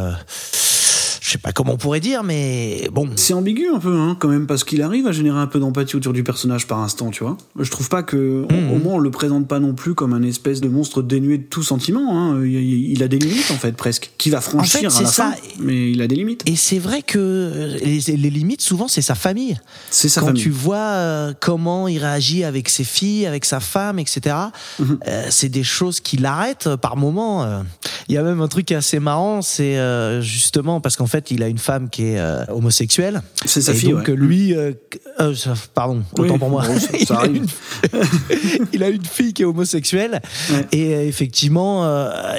Euh, 1.29 1.31
je 1.31 1.33
sais 1.33 1.39
pas 1.39 1.53
comment 1.53 1.75
on 1.75 1.77
pourrait 1.77 2.01
dire, 2.01 2.23
mais 2.25 2.89
bon. 2.93 3.09
C'est 3.17 3.35
ambigu 3.35 3.69
un 3.75 3.79
peu, 3.79 3.95
hein, 3.99 4.17
quand 4.19 4.29
même, 4.29 4.47
parce 4.47 4.65
qu'il 4.65 4.83
arrive 4.83 5.07
à 5.07 5.13
générer 5.13 5.39
un 5.39 5.47
peu 5.47 5.61
d'empathie 5.61 5.97
autour 5.97 6.13
du 6.13 6.25
personnage 6.25 6.67
par 6.67 6.79
instant, 6.81 7.11
tu 7.11 7.23
vois. 7.23 7.37
Je 7.59 7.71
trouve 7.71 7.89
pas 7.89 8.03
que, 8.03 8.47
au 8.73 8.79
moins, 8.79 8.95
on 8.95 8.99
le 8.99 9.11
présente 9.11 9.47
pas 9.47 9.59
non 9.61 9.75
plus 9.75 9.95
comme 9.95 10.13
un 10.13 10.23
espèce 10.23 10.61
de 10.61 10.69
monstre 10.69 11.03
dénué 11.03 11.39
de 11.39 11.43
tout 11.45 11.63
sentiment. 11.63 12.19
Hein. 12.33 12.45
Il, 12.45 13.03
a 13.03 13.09
des 13.09 13.19
limites, 13.19 13.51
en 13.51 13.57
fait, 13.59 13.73
presque, 13.77 14.11
qui 14.19 14.31
va 14.31 14.41
franchir 14.41 14.81
fait, 14.91 14.99
à 14.99 15.03
la 15.03 15.09
ça. 15.09 15.25
fin, 15.33 15.35
mais 15.61 15.91
il 15.91 16.01
a 16.03 16.07
des 16.07 16.17
limites. 16.17 16.43
Et 16.47 16.57
c'est 16.57 16.79
vrai 16.79 17.03
que 17.03 17.19
euh, 17.19 17.79
les, 17.85 18.01
les 18.17 18.31
limites, 18.31 18.63
souvent, 18.63 18.89
c'est 18.89 19.03
sa 19.03 19.15
famille. 19.15 19.59
C'est 19.91 20.09
sa 20.09 20.21
Quand 20.21 20.29
famille. 20.29 20.43
tu 20.43 20.51
vois 20.51 20.77
euh, 20.79 21.33
comment 21.41 21.89
il 21.89 21.99
réagit 21.99 22.45
avec 22.45 22.69
ses 22.69 22.85
filles, 22.85 23.27
avec 23.27 23.45
sa 23.45 23.61
femme, 23.61 23.99
etc., 23.99 24.37
Mhm. 24.79 24.99
euh, 25.09 25.27
c'est 25.31 25.49
des 25.49 25.63
choses 25.65 26.01
qui 26.01 26.17
l'arrêtent 26.17 26.77
par 26.77 26.97
moment. 26.97 27.43
euh. 27.45 27.63
Il 28.09 28.15
y 28.15 28.19
a 28.19 28.23
même 28.23 28.41
un 28.41 28.49
truc 28.49 28.71
assez 28.73 29.01
marrant, 29.01 29.43
c'est 29.43 29.77
euh, 29.79 30.21
justement 30.21 30.81
parce 30.81 30.97
qu'en 30.97 31.07
fait, 31.07 31.18
il 31.31 31.43
a 31.43 31.49
une 31.49 31.59
femme 31.59 31.89
qui 31.91 32.05
est 32.05 32.19
euh, 32.19 32.45
homosexuelle. 32.49 33.23
C'est 33.45 33.61
sa 33.61 33.73
et 33.73 33.75
fille, 33.77 33.91
donc 33.91 34.07
ouais. 34.09 34.15
lui, 34.17 34.55
euh, 34.55 34.73
euh, 35.21 35.35
pardon, 35.75 36.03
autant 36.19 36.33
Oui, 36.35 36.39
pour 36.39 36.51
moi. 36.51 36.65
bon, 36.67 36.79
ça- 36.79 36.89
il, 36.99 37.07
ça 37.07 37.19
a 37.21 37.27
une, 37.27 37.47
il 38.73 38.83
a 38.83 38.89
une 38.89 39.05
fille 39.05 39.33
qui 39.33 39.43
est 39.43 39.47
homosexuelle 39.47 40.21
Ouais. 40.53 40.67
et 40.73 41.09
effectivement, 41.09 41.85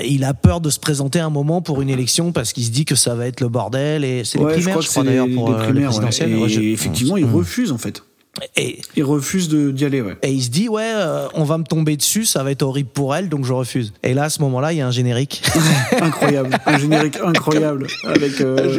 il 0.04 0.24
a 0.24 0.34
peur 0.34 0.62
de 0.62 0.70
se 0.70 0.80
présenter 0.80 1.20
un 1.20 1.30
moment 1.30 1.62
pour 1.62 1.82
une 1.82 1.90
élection 1.90 2.32
parce 2.32 2.54
qu'il 2.54 2.64
se 2.66 2.72
dit 2.72 2.86
que 2.86 2.96
ça 2.96 3.16
va 3.16 3.28
être 3.28 3.42
le 3.42 3.50
bordel 3.50 4.04
et 4.04 4.24
c'est 4.24 4.38
les 4.40 4.46
Ouais, 4.46 4.54
primaires, 4.54 4.82
je 4.82 4.88
crois 4.90 5.04
d'ailleurs 5.04 5.28
les, 5.28 5.36
pour 5.36 5.50
les 5.52 5.58
les 5.58 5.64
primaires. 5.64 5.92
Et 6.46 6.50
je- 6.50 6.62
effectivement, 6.62 7.18
il 7.18 7.26
Mm. 7.26 7.36
refuse, 7.36 7.72
en 7.72 7.78
fait. 7.78 8.02
Et, 8.56 8.80
Il 8.96 9.04
refuse 9.04 9.50
de- 9.50 9.72
d'y 9.72 9.86
aller, 9.86 10.02
ouais. 10.02 10.16
et 10.24 10.32
il 10.32 10.42
se 10.42 10.50
dit 10.50 10.70
ouais, 10.70 10.84
euh, 10.94 11.28
on 11.34 11.44
va 11.44 11.58
me 11.58 11.64
tomber 11.64 11.98
dessus, 11.98 12.26
ça 12.26 12.44
va 12.44 12.52
être 12.52 12.62
horrible 12.62 12.90
pour 12.94 13.14
elle, 13.16 13.28
donc 13.28 13.44
je 13.44 13.52
refuse. 13.52 13.92
Et 14.04 14.14
là, 14.14 14.26
à 14.26 14.30
ce 14.30 14.42
moment-là, 14.44 14.72
il 14.72 14.78
y 14.78 14.82
a 14.82 14.88
un 14.88 14.92
générique. 14.92 15.42
incroyable, 16.02 16.52
un 16.66 16.78
générique 16.78 17.18
incroyable 17.24 17.88
avec 18.06 18.40
euh, 18.42 18.70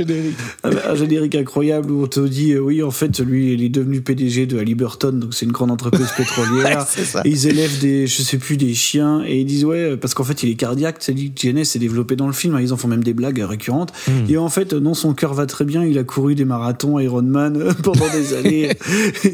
un 0.63 0.95
générique 0.95 1.35
incroyable 1.35 1.91
où 1.91 2.05
on 2.05 2.07
te 2.07 2.21
dit 2.21 2.53
euh, 2.53 2.61
oui 2.61 2.83
en 2.83 2.91
fait 2.91 3.19
lui 3.21 3.53
il 3.55 3.63
est 3.63 3.69
devenu 3.69 4.01
PDG 4.01 4.47
de 4.47 4.59
Halliburton 4.59 5.13
donc 5.13 5.35
c'est 5.35 5.45
une 5.47 5.53
grande 5.53 5.71
entreprise 5.71 6.09
pétrolière 6.17 6.87
et 7.25 7.29
ils 7.29 7.47
élèvent 7.47 7.79
des 7.81 8.07
je 8.07 8.23
sais 8.23 8.39
plus 8.39 8.57
des 8.57 8.75
chiens 8.75 9.23
et 9.27 9.41
ils 9.41 9.45
disent 9.45 9.65
ouais 9.65 9.97
parce 9.97 10.15
qu'en 10.15 10.25
fait 10.25 10.43
il 10.43 10.51
est 10.51 10.55
cardiaque 10.55 10.97
c'est 11.01 11.13
dit 11.13 11.33
que 11.33 11.65
s'est 11.65 11.79
développé 11.79 12.17
dans 12.17 12.27
le 12.27 12.33
film 12.33 12.55
hein, 12.55 12.61
ils 12.61 12.73
en 12.73 12.77
font 12.77 12.89
même 12.89 13.05
des 13.05 13.15
blagues 13.15 13.41
récurrentes 13.41 13.93
Hmm. 14.07 14.31
et 14.31 14.37
en 14.39 14.49
fait 14.49 14.73
non 14.73 14.95
son 14.95 15.13
cœur 15.15 15.35
va 15.35 15.47
très 15.47 15.65
bien 15.65 15.85
il 15.85 15.99
a 15.99 16.05
couru 16.05 16.35
des 16.35 16.45
marathons 16.47 16.99
Ironman 16.99 17.75
pendant 17.83 18.07
des 18.13 18.35
années 18.35 18.71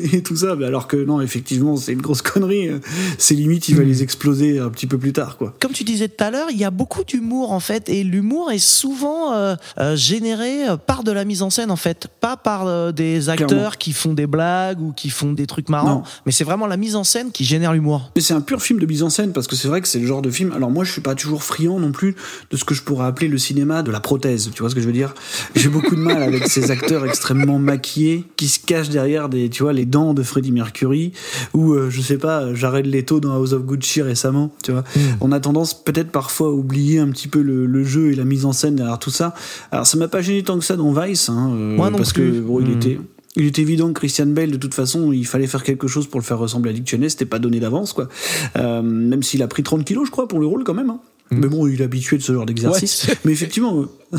et 0.13 0.23
tout 0.23 0.37
ça 0.37 0.55
mais 0.57 0.67
alors 0.67 0.87
que 0.89 0.97
non 0.97 1.21
effectivement 1.21 1.77
c'est 1.77 1.93
une 1.93 2.03
grosse 2.03 2.23
connerie 2.23 2.71
c'est 3.19 3.35
limite 3.35 3.69
il 3.69 3.77
va 3.77 3.83
les 3.83 4.03
exploser 4.03 4.59
un 4.59 4.69
petit 4.71 4.87
peu 4.87 4.99
plus 4.99 5.13
tard 5.13 5.37
quoi 5.37 5.55
Comme 5.61 5.73
tu 5.73 5.85
disais 5.85 6.09
tout 6.09 6.23
à 6.23 6.31
l'heure, 6.31 6.49
il 6.51 6.57
y 6.59 6.65
a 6.65 6.71
beaucoup 6.71 7.05
d'humour 7.05 7.53
en 7.53 7.61
fait, 7.61 7.89
et 7.89 8.05
l'humour 8.05 8.51
est 8.51 8.59
souvent 8.59 9.33
euh, 9.35 9.55
euh, 9.79 9.97
généré 9.97 10.69
euh, 10.69 10.77
par 10.77 11.03
de 11.05 11.11
la 11.13 11.25
mise 11.25 11.43
en 11.43 11.51
scène 11.51 11.71
en 11.71 11.77
fait, 11.77 12.09
pas 12.21 12.37
par 12.37 12.67
euh, 12.67 12.93
des 12.93 13.29
acteurs 13.29 13.49
Clairement. 13.49 13.71
qui 13.79 13.93
font 13.93 14.13
des 14.15 14.27
blagues 14.27 14.81
ou 14.81 14.93
qui 14.93 15.11
font 15.11 15.33
des 15.33 15.47
trucs 15.47 15.69
marrants, 15.69 15.97
Non. 15.97 16.03
mais 16.27 16.33
c'est 16.33 16.45
vraiment 16.45 16.67
la 16.67 16.77
mise 16.77 16.97
en 16.97 17.05
scène 17.05 17.31
qui 17.33 17.45
génère 17.45 17.73
l'humour. 17.73 18.11
Mais 18.17 18.23
c'est 18.23 18.35
un 18.35 18.41
pur 18.41 18.63
film 18.63 18.79
de 18.79 18.87
mise 18.87 19.03
en 19.03 19.11
scène 19.11 19.33
parce 19.33 19.47
que 19.47 19.57
c'est 19.57 19.69
vrai 19.69 19.81
que 19.81 19.89
c'est 19.89 19.99
le 19.99 20.07
genre 20.07 20.23
de 20.23 20.31
film. 20.31 20.53
Alors 20.53 20.71
moi, 20.71 20.85
je 20.85 20.93
suis 20.93 21.01
pas 21.01 21.15
toujours 21.15 21.43
friand 21.43 21.79
non 21.79 21.93
plus 21.93 22.15
de 22.51 22.57
ce 22.57 22.65
que 22.65 22.75
je 22.75 22.83
pourrais 22.83 23.07
appeler 23.07 23.29
le 23.29 23.39
cinéma 23.39 23.83
de 23.83 23.91
la 23.91 24.01
prothèse. 24.01 24.51
Tu 24.55 24.61
vois 24.63 24.71
ce 24.71 24.75
que 24.75 24.81
je 24.81 24.87
veux 24.87 24.93
dire? 24.93 25.15
J'ai 25.55 25.69
beaucoup 25.69 25.95
de 25.97 26.01
mal 26.01 26.23
avec 26.23 26.47
ces 26.49 26.71
acteurs 26.71 27.05
extrêmement 27.07 27.59
maquillés 27.59 28.25
qui 28.37 28.49
se 28.49 28.59
cachent 28.61 28.89
derrière 28.91 29.29
des, 29.29 29.49
tu 29.51 29.63
vois, 29.63 29.73
les 29.73 29.85
dents 29.97 30.15
de 30.15 30.23
Freddie 30.23 30.53
Mercury 30.53 31.13
ou 31.55 31.73
euh, 31.73 31.89
je 31.91 32.01
sais 32.03 32.19
pas, 32.19 32.53
Jared 32.55 32.87
Leto 32.87 33.19
dans 33.21 33.33
House 33.35 33.53
of 33.53 33.63
Gucci 33.65 34.03
récemment. 34.03 34.51
Tu 34.63 34.73
vois 34.73 34.85
On 35.21 35.33
a 35.33 35.41
tendance 35.41 35.73
peut-être 35.73 36.11
parfois 36.11 36.49
à 36.49 36.51
oublier 36.53 36.99
un 36.99 37.09
petit 37.09 37.29
peu 37.29 37.41
le, 37.41 37.65
le 37.67 37.85
jeu 37.85 38.13
et 38.13 38.15
la 38.15 38.25
mise 38.25 38.45
en 38.45 38.53
scène 38.53 38.77
derrière 38.77 38.99
tout 38.99 39.11
ça. 39.11 39.33
Alors 39.73 39.87
ça 39.87 39.97
m'a 39.97 40.09
pas 40.09 40.21
gêné 40.21 40.43
tant 40.43 40.59
que 40.59 40.65
ça 40.65 40.77
dans 40.77 40.93
Vice, 40.93 41.29
hein, 41.31 41.51
euh, 41.55 41.77
Moi 41.77 41.89
non 41.91 41.97
parce 41.99 42.13
plus. 42.13 42.31
que 42.33 42.41
bon, 42.41 42.61
il 42.61 42.69
Mm. 42.69 42.77
était 42.77 43.01
il 43.39 43.45
est 43.45 43.59
évident 43.59 43.89
que 43.89 44.01
Christian 44.01 44.27
Bale, 44.29 44.51
de 44.51 44.57
toute 44.57 44.73
façon, 44.73 45.13
il 45.13 45.27
fallait 45.27 45.47
faire 45.47 45.63
quelque 45.63 45.87
chose 45.89 46.07
pour 46.07 46.19
le 46.21 46.25
faire 46.25 46.39
ressembler 46.39 46.71
à 46.71 46.73
Dick 46.73 46.89
Cheney, 46.89 47.11
c'était 47.11 47.27
pas 47.27 47.39
donné 47.39 47.61
d'avance, 47.61 47.93
quoi. 47.93 48.09
Euh, 48.57 48.81
même 48.81 49.23
s'il 49.23 49.43
a 49.43 49.47
pris 49.47 49.63
30 49.63 49.85
kilos, 49.85 50.07
je 50.07 50.11
crois, 50.11 50.27
pour 50.27 50.39
le 50.41 50.47
rôle, 50.47 50.65
quand 50.65 50.73
même. 50.73 50.89
hein. 50.89 51.01
Mais 51.31 51.49
bon, 51.49 51.67
il 51.67 51.81
est 51.81 51.85
habitué 51.85 52.19
de 52.19 52.23
ce 52.23 52.33
genre 52.33 52.47
d'exercice. 52.47 53.07
Mm. 53.07 53.11
Ouais. 53.11 53.19
Mais 53.25 53.33
effectivement, 53.33 53.81
euh, 53.81 54.19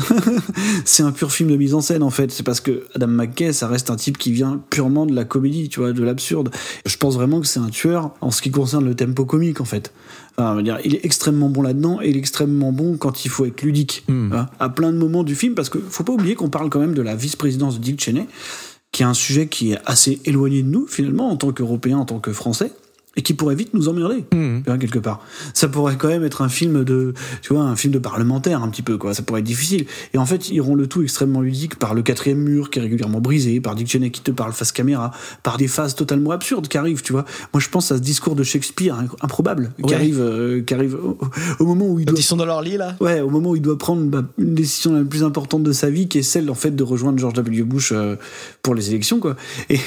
c'est 0.84 1.02
un 1.02 1.12
pur 1.12 1.32
film 1.32 1.50
de 1.50 1.56
mise 1.56 1.74
en 1.74 1.80
scène, 1.80 2.02
en 2.02 2.10
fait. 2.10 2.30
C'est 2.30 2.42
parce 2.42 2.60
que 2.60 2.86
Adam 2.94 3.08
McKay, 3.08 3.52
ça 3.52 3.66
reste 3.66 3.90
un 3.90 3.96
type 3.96 4.18
qui 4.18 4.32
vient 4.32 4.62
purement 4.70 5.06
de 5.06 5.14
la 5.14 5.24
comédie, 5.24 5.68
tu 5.68 5.80
vois, 5.80 5.92
de 5.92 6.02
l'absurde. 6.02 6.50
Je 6.84 6.96
pense 6.96 7.14
vraiment 7.14 7.40
que 7.40 7.46
c'est 7.46 7.60
un 7.60 7.70
tueur 7.70 8.10
en 8.20 8.30
ce 8.30 8.42
qui 8.42 8.50
concerne 8.50 8.84
le 8.84 8.94
tempo 8.94 9.24
comique, 9.24 9.60
en 9.60 9.64
fait. 9.64 9.92
Enfin, 10.36 10.62
dire, 10.62 10.78
il 10.84 10.94
est 10.94 11.04
extrêmement 11.04 11.48
bon 11.48 11.62
là-dedans 11.62 12.00
et 12.02 12.10
il 12.10 12.16
est 12.16 12.20
extrêmement 12.20 12.72
bon 12.72 12.96
quand 12.96 13.24
il 13.24 13.28
faut 13.28 13.46
être 13.46 13.62
ludique. 13.62 14.04
Mm. 14.08 14.32
hein, 14.32 14.46
à 14.60 14.68
plein 14.68 14.92
de 14.92 14.98
moments 14.98 15.24
du 15.24 15.34
film, 15.34 15.54
parce 15.54 15.70
que 15.70 15.78
faut 15.78 16.04
pas 16.04 16.12
oublier 16.12 16.34
qu'on 16.34 16.50
parle 16.50 16.68
quand 16.68 16.80
même 16.80 16.94
de 16.94 17.02
la 17.02 17.16
vice-présidence 17.16 17.78
de 17.78 17.84
Dick 17.84 18.00
Cheney, 18.02 18.26
qui 18.92 19.02
est 19.02 19.06
un 19.06 19.14
sujet 19.14 19.46
qui 19.46 19.72
est 19.72 19.78
assez 19.86 20.20
éloigné 20.26 20.62
de 20.62 20.68
nous, 20.68 20.86
finalement, 20.86 21.30
en 21.30 21.36
tant 21.36 21.52
qu'Européens, 21.52 21.98
en 21.98 22.04
tant 22.04 22.18
que 22.18 22.32
Français, 22.32 22.70
et 23.16 23.22
qui 23.22 23.34
pourrait 23.34 23.54
vite 23.56 23.74
nous 23.74 23.88
emmerder, 23.88 24.24
tu 24.30 24.62
vois, 24.66 24.78
quelque 24.78 24.98
part. 25.00 25.20
Ça 25.52 25.66
pourrait 25.66 25.96
quand 25.96 26.06
même 26.08 26.22
être 26.24 26.40
un 26.42 26.48
film 26.48 26.84
de, 26.84 27.14
tu 27.42 27.52
vois, 27.52 27.62
un 27.64 27.74
film 27.74 27.92
de 27.92 27.98
parlementaire, 27.98 28.62
un 28.62 28.68
petit 28.68 28.82
peu, 28.82 28.96
quoi. 28.96 29.12
Ça 29.12 29.22
pourrait 29.22 29.40
être 29.40 29.46
difficile. 29.46 29.86
Et 30.14 30.18
en 30.18 30.26
fait, 30.26 30.50
ils 30.50 30.60
rendent 30.60 30.78
le 30.78 30.86
tout 30.86 31.02
extrêmement 31.02 31.40
ludique 31.40 31.76
par 31.80 31.94
le 31.94 32.02
quatrième 32.02 32.38
mur 32.38 32.70
qui 32.70 32.78
est 32.78 32.82
régulièrement 32.82 33.20
brisé, 33.20 33.60
par 33.60 33.74
Dick 33.74 33.88
Cheney 33.88 34.10
qui 34.10 34.20
te 34.20 34.30
parle 34.30 34.52
face 34.52 34.70
caméra, 34.70 35.10
par 35.42 35.56
des 35.56 35.66
phases 35.66 35.96
totalement 35.96 36.30
absurdes 36.30 36.68
qui 36.68 36.78
arrivent, 36.78 37.02
tu 37.02 37.12
vois. 37.12 37.24
Moi, 37.52 37.60
je 37.60 37.68
pense 37.68 37.90
à 37.90 37.96
ce 37.96 38.02
discours 38.02 38.36
de 38.36 38.44
Shakespeare 38.44 38.96
improbable, 39.20 39.72
qui 39.84 39.94
arrive, 39.94 40.20
euh, 40.20 40.62
qui 40.62 40.74
arrive 40.74 40.94
au, 40.94 41.18
au 41.58 41.64
moment 41.66 41.88
où 41.88 41.98
il 41.98 42.04
doit 42.06 42.16
ils 42.18 42.22
sont 42.22 42.36
dans 42.36 42.46
leur 42.46 42.62
lit 42.62 42.76
là? 42.76 42.94
Ouais, 43.00 43.20
au 43.20 43.30
moment 43.30 43.50
où 43.50 43.56
il 43.56 43.62
doit 43.62 43.78
prendre 43.78 44.02
bah, 44.04 44.22
une 44.38 44.54
décision 44.54 44.92
la 44.92 45.02
plus 45.04 45.24
importante 45.24 45.64
de 45.64 45.72
sa 45.72 45.90
vie, 45.90 46.06
qui 46.08 46.18
est 46.18 46.22
celle 46.22 46.48
en 46.50 46.54
fait 46.54 46.70
de 46.70 46.82
rejoindre 46.84 47.18
George 47.18 47.34
W. 47.34 47.62
Bush 47.64 47.90
euh, 47.92 48.14
pour 48.62 48.74
les 48.76 48.90
élections, 48.90 49.18
quoi. 49.18 49.34
Et, 49.70 49.78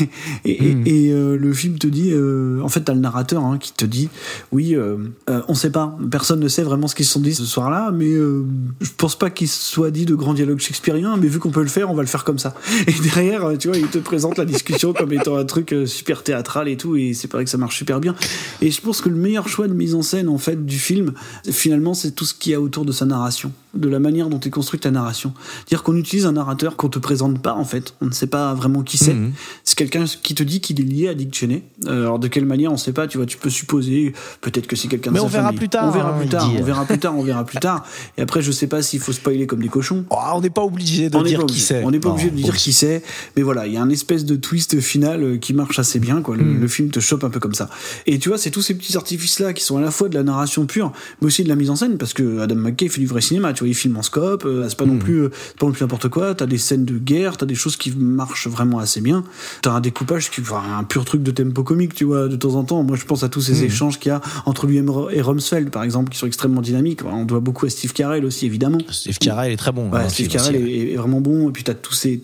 et, 0.43 0.65
et- 0.69 0.75
Mm. 0.75 0.83
et, 0.87 1.11
euh, 1.13 1.37
le 1.37 1.53
film 1.53 1.77
te 1.77 1.87
dit, 1.87 2.11
euh, 2.13 2.61
en 2.61 2.69
fait, 2.69 2.81
t'as 2.81 2.93
le 2.93 2.99
narrateur 2.99 3.20
hein, 3.21 3.57
qui 3.57 3.73
te 3.73 3.85
dit, 3.85 4.09
oui, 4.51 4.75
euh, 4.75 4.97
euh, 5.29 5.41
on 5.47 5.53
sait 5.53 5.69
pas, 5.69 5.97
personne 6.09 6.39
ne 6.39 6.47
sait 6.47 6.63
vraiment 6.63 6.87
ce 6.87 6.95
qu'ils 6.95 7.05
se 7.05 7.13
sont 7.13 7.19
dit 7.19 7.33
ce 7.33 7.45
soir-là, 7.45 7.91
mais 7.91 8.09
euh, 8.09 8.45
je 8.81 8.89
pense 8.97 9.17
pas 9.17 9.29
qu'il 9.29 9.47
soit 9.47 9.91
dit 9.91 10.05
de 10.05 10.15
grands 10.15 10.33
dialogues 10.33 10.59
shakespeariens, 10.59 11.17
mais 11.17 11.27
vu 11.27 11.39
qu'on 11.39 11.51
peut 11.51 11.61
le 11.61 11.67
faire, 11.67 11.89
on 11.89 11.93
va 11.93 12.01
le 12.01 12.07
faire 12.07 12.23
comme 12.23 12.39
ça. 12.39 12.53
Et 12.87 12.93
derrière, 13.03 13.45
euh, 13.45 13.57
tu 13.57 13.67
vois, 13.67 13.77
il 13.77 13.87
te 13.87 13.97
présente 13.97 14.37
la 14.37 14.45
discussion 14.45 14.93
comme 14.93 15.13
étant 15.13 15.37
un 15.37 15.45
truc 15.45 15.73
euh, 15.73 15.85
super 15.85 16.23
théâtral 16.23 16.67
et 16.67 16.77
tout, 16.77 16.95
et 16.95 17.13
c'est 17.13 17.31
vrai 17.31 17.43
que 17.43 17.49
ça 17.49 17.57
marche 17.57 17.77
super 17.77 17.99
bien. 17.99 18.15
Et 18.61 18.71
je 18.71 18.81
pense 18.81 19.01
que 19.01 19.09
le 19.09 19.15
meilleur 19.15 19.47
choix 19.47 19.67
de 19.67 19.73
mise 19.73 19.95
en 19.95 20.01
scène 20.01 20.27
en 20.27 20.37
fait 20.37 20.65
du 20.65 20.77
film, 20.77 21.13
finalement, 21.49 21.93
c'est 21.93 22.11
tout 22.11 22.25
ce 22.25 22.33
qu'il 22.33 22.51
y 22.51 22.55
a 22.55 22.61
autour 22.61 22.85
de 22.85 22.91
sa 22.91 23.05
narration, 23.05 23.51
de 23.73 23.89
la 23.89 23.99
manière 23.99 24.29
dont 24.29 24.39
est 24.39 24.49
construite 24.49 24.83
ta 24.83 24.91
narration. 24.91 25.33
Dire 25.67 25.83
qu'on 25.83 25.95
utilise 25.95 26.25
un 26.25 26.33
narrateur 26.33 26.75
qu'on 26.75 26.89
te 26.89 26.99
présente 26.99 27.41
pas 27.41 27.53
en 27.53 27.65
fait, 27.65 27.95
on 28.01 28.05
ne 28.05 28.11
sait 28.11 28.27
pas 28.27 28.53
vraiment 28.53 28.83
qui 28.83 28.97
c'est. 28.97 29.13
Mhm. 29.13 29.33
C'est 29.63 29.77
quelqu'un 29.77 30.05
qui 30.05 30.35
te 30.35 30.43
dit 30.43 30.61
qu'il 30.61 30.79
est 30.79 30.83
lié 30.83 31.07
à 31.07 31.13
Dick 31.13 31.33
Cheney. 31.33 31.63
Euh, 31.85 32.01
alors 32.01 32.19
de 32.19 32.27
quelle 32.27 32.45
manière 32.45 32.71
on 32.71 32.77
sait 32.77 32.93
pas, 32.93 33.00
tu 33.07 33.17
vois, 33.17 33.25
tu 33.25 33.37
peux 33.37 33.49
supposer 33.49 34.13
peut-être 34.41 34.67
que 34.67 34.75
c'est 34.75 34.87
quelqu'un 34.87 35.11
de 35.11 35.13
Mais 35.15 35.19
sa 35.19 35.25
on 35.25 35.29
verra 35.29 35.43
famille. 35.45 35.57
plus 35.59 35.69
tard, 35.69 35.87
On 35.87 35.91
verra 35.91 36.09
hein, 36.09 36.17
plus 36.19 36.29
tard, 36.29 36.49
on 36.57 36.63
verra 36.63 36.85
plus 36.85 36.99
tard, 36.99 37.17
on 37.17 37.23
verra 37.23 37.45
plus 37.45 37.57
tard. 37.59 37.85
Et 38.17 38.21
après 38.21 38.41
je 38.41 38.51
sais 38.51 38.67
pas 38.67 38.81
s'il 38.81 38.99
faut 38.99 39.13
spoiler 39.13 39.47
comme 39.47 39.61
des 39.61 39.69
cochons. 39.69 40.05
Oh, 40.09 40.15
on 40.35 40.41
n'est 40.41 40.49
pas 40.49 40.63
obligé 40.63 41.09
de 41.09 41.17
On 41.17 41.21
dire 41.23 41.45
qui 41.45 41.59
c'est. 41.59 41.83
On 41.83 41.91
n'est 41.91 41.99
pas 41.99 42.09
obligé 42.09 42.29
de 42.29 42.35
dire 42.35 42.55
qui 42.55 42.73
c'est, 42.73 43.03
mais 43.35 43.43
voilà, 43.43 43.67
il 43.67 43.73
y 43.73 43.77
a 43.77 43.81
un 43.81 43.89
espèce 43.89 44.25
de 44.25 44.35
twist 44.35 44.79
final 44.79 45.23
euh, 45.23 45.37
qui 45.37 45.53
marche 45.53 45.79
assez 45.79 45.99
bien, 45.99 46.21
quoi. 46.21 46.35
Le, 46.35 46.41
Hmm. 46.43 46.59
le 46.61 46.67
film 46.67 46.89
te 46.89 46.99
chope 46.99 47.23
un 47.23 47.29
peu 47.29 47.39
comme 47.39 47.53
ça. 47.53 47.69
Et 48.07 48.17
tu 48.19 48.29
vois, 48.29 48.37
c'est 48.37 48.51
tous 48.51 48.61
ces 48.61 48.73
petits 48.73 48.97
artifices-là 48.97 49.53
qui 49.53 49.63
sont 49.63 49.77
à 49.77 49.81
la 49.81 49.91
fois 49.91 50.09
de 50.09 50.15
la 50.15 50.23
narration 50.23 50.65
pure, 50.65 50.91
mais 51.21 51.27
aussi 51.27 51.43
de 51.43 51.49
la 51.49 51.55
mise 51.55 51.69
en 51.69 51.75
scène, 51.75 51.97
parce 51.97 52.13
que 52.13 52.39
Adam 52.39 52.55
McKay 52.55 52.87
fait 52.89 52.99
du 52.99 53.07
vrai 53.07 53.21
cinéma. 53.21 53.53
Tu 53.53 53.59
vois, 53.59 53.67
il 53.69 53.75
filme 53.75 53.95
en 53.97 54.01
scope, 54.01 54.43
euh, 54.45 54.65
c'est 54.67 54.77
pas 54.77 54.85
Hmm. 54.85 54.93
non 54.93 54.97
plus, 54.99 55.21
euh, 55.23 55.29
pas 55.59 55.65
non 55.67 55.71
plus 55.71 55.81
n'importe 55.83 56.09
quoi. 56.09 56.33
T'as 56.35 56.45
des 56.47 56.57
scènes 56.57 56.83
de 56.85 56.97
guerre, 56.97 57.37
t'as 57.37 57.45
des 57.45 57.55
choses 57.55 57.77
qui 57.77 57.91
marchent 57.95 58.47
vraiment 58.47 58.79
assez 58.79 59.01
bien. 59.01 59.23
T'as 59.61 59.71
un 59.71 59.79
découpage 59.81 60.29
qui, 60.31 60.41
enfin, 60.41 60.61
un 60.79 60.83
pur 60.83 61.05
truc 61.05 61.21
de 61.23 61.31
tempo 61.31 61.63
comique, 61.63 61.93
tu 61.93 62.03
vois, 62.05 62.27
de 62.27 62.35
temps 62.35 62.55
en 62.55 62.63
temps. 62.63 62.83
Moi, 62.91 62.97
je 62.99 63.05
pense 63.05 63.23
à 63.23 63.29
tous 63.29 63.39
ces 63.41 63.61
Hmm. 63.61 63.65
échanges 63.65 63.99
qu'il 63.99 64.09
y 64.09 64.11
a 64.13 64.19
entre 64.45 64.67
lui 64.67 64.77
et 65.11 65.21
Rumsfeld, 65.21 65.69
par 65.69 65.83
exemple, 65.83 66.11
qui 66.11 66.17
sont 66.17 66.27
extrêmement 66.27 66.59
dynamiques. 66.61 67.05
On 67.05 67.23
doit 67.23 67.39
beaucoup 67.39 67.65
à 67.65 67.69
Steve 67.69 67.93
Carell 67.93 68.25
aussi, 68.25 68.45
évidemment. 68.45 68.79
Steve 68.91 69.17
Carell 69.17 69.53
est 69.53 69.57
très 69.57 69.71
bon. 69.71 69.89
Ouais, 69.89 69.99
hein, 70.01 70.09
Steve 70.09 70.27
Carell 70.27 70.55
est, 70.57 70.91
est 70.91 70.95
vraiment 70.97 71.21
bon. 71.21 71.49
Et 71.49 71.53
puis 71.53 71.63
t'as 71.63 71.73
tous 71.73 71.93
ces, 71.93 72.21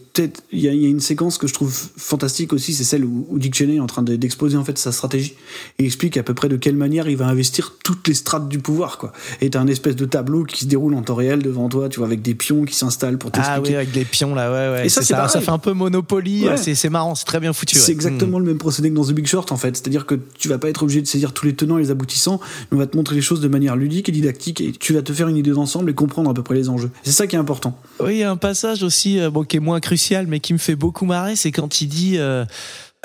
il 0.51 0.59
y, 0.59 0.67
a- 0.67 0.73
il 0.73 0.81
y 0.81 0.85
a 0.85 0.89
une 0.89 0.99
séquence 0.99 1.37
que 1.37 1.47
je 1.47 1.53
trouve 1.53 1.73
fantastique 1.97 2.51
aussi, 2.51 2.73
c'est 2.73 2.83
celle 2.83 3.05
où, 3.05 3.25
où 3.29 3.39
Dick 3.39 3.55
Cheney 3.55 3.75
est 3.75 3.79
en 3.79 3.87
train 3.87 4.01
de- 4.03 4.15
d'exposer 4.17 4.57
en 4.57 4.63
fait 4.65 4.77
sa 4.77 4.91
stratégie 4.91 5.35
et 5.79 5.85
explique 5.85 6.17
à 6.17 6.23
peu 6.23 6.33
près 6.33 6.49
de 6.49 6.57
quelle 6.57 6.75
manière 6.75 7.07
il 7.07 7.15
va 7.17 7.27
investir 7.27 7.73
toutes 7.83 8.07
les 8.07 8.13
strates 8.13 8.49
du 8.49 8.59
pouvoir 8.59 8.97
quoi. 8.97 9.13
Et 9.41 9.49
t'as 9.49 9.61
un 9.61 9.67
espèce 9.67 9.95
de 9.95 10.05
tableau 10.05 10.43
qui 10.43 10.61
se 10.61 10.65
déroule 10.65 10.93
en 10.95 11.01
temps 11.03 11.15
réel 11.15 11.41
devant 11.41 11.69
toi, 11.69 11.87
tu 11.89 11.99
vois, 11.99 12.07
avec 12.07 12.21
des 12.21 12.35
pions 12.35 12.65
qui 12.65 12.75
s'installent 12.75 13.17
pour 13.17 13.31
t'expliquer. 13.31 13.59
Ah 13.59 13.69
oui, 13.69 13.75
avec 13.75 13.91
des 13.91 14.05
pions 14.05 14.35
là, 14.35 14.51
ouais, 14.51 14.77
ouais. 14.79 14.85
Et 14.87 14.89
ça, 14.89 15.01
C'est 15.01 15.13
ça 15.13 15.27
fait 15.41 15.49
un 15.51 15.57
peu 15.59 15.73
Monopoly. 15.73 16.47
Ouais. 16.47 16.57
C'est 16.57 16.89
marrant, 16.89 17.15
c'est 17.15 17.25
très 17.25 17.39
bien 17.39 17.53
foutu. 17.53 17.75
C'est 17.77 17.87
ouais. 17.87 17.91
exactement 17.93 18.39
le 18.39 18.45
même 18.45 18.57
procédé 18.57 18.89
que 18.89 18.95
dans 18.95 19.05
The 19.05 19.11
Big 19.13 19.27
Short 19.27 19.51
en 19.51 19.57
fait. 19.57 19.75
C'est-à-dire 19.77 20.05
que 20.05 20.15
tu 20.37 20.47
vas 20.49 20.56
pas 20.57 20.69
être 20.69 20.83
obligé 20.83 21.01
de 21.01 21.07
saisir 21.07 21.33
tous 21.33 21.45
les 21.45 21.55
tenants 21.55 21.77
et 21.77 21.81
les 21.81 21.91
aboutissants, 21.91 22.39
mais 22.71 22.75
on 22.75 22.79
va 22.79 22.87
te 22.87 22.95
montrer 22.97 23.15
les 23.15 23.21
choses 23.21 23.41
de 23.41 23.47
manière 23.47 23.75
ludique 23.75 24.09
et 24.09 24.11
didactique 24.11 24.61
et 24.61 24.71
tu 24.71 24.93
vas 24.93 25.01
te 25.01 25.13
faire 25.13 25.27
une 25.27 25.37
idée 25.37 25.51
d'ensemble 25.51 25.89
et 25.89 25.93
comprendre 25.93 26.29
à 26.29 26.33
peu 26.33 26.43
près 26.43 26.55
les 26.55 26.69
enjeux. 26.69 26.91
C'est 27.03 27.11
ça 27.11 27.27
qui 27.27 27.35
est 27.35 27.39
important. 27.39 27.79
Oui, 27.99 28.15
il 28.15 28.17
y 28.19 28.23
a 28.23 28.31
un 28.31 28.37
passage 28.37 28.83
aussi 28.83 29.19
euh, 29.19 29.29
qui 29.47 29.57
est 29.57 29.61
moins 29.61 29.79
crucial, 29.79 30.27
mais 30.27 30.39
qui 30.39 30.53
me 30.53 30.57
fait 30.57 30.75
beaucoup 30.75 31.05
marrer, 31.05 31.35
c'est 31.35 31.51
quand 31.51 31.81
il 31.81 31.87
dit. 31.87 32.17
euh, 32.17 32.45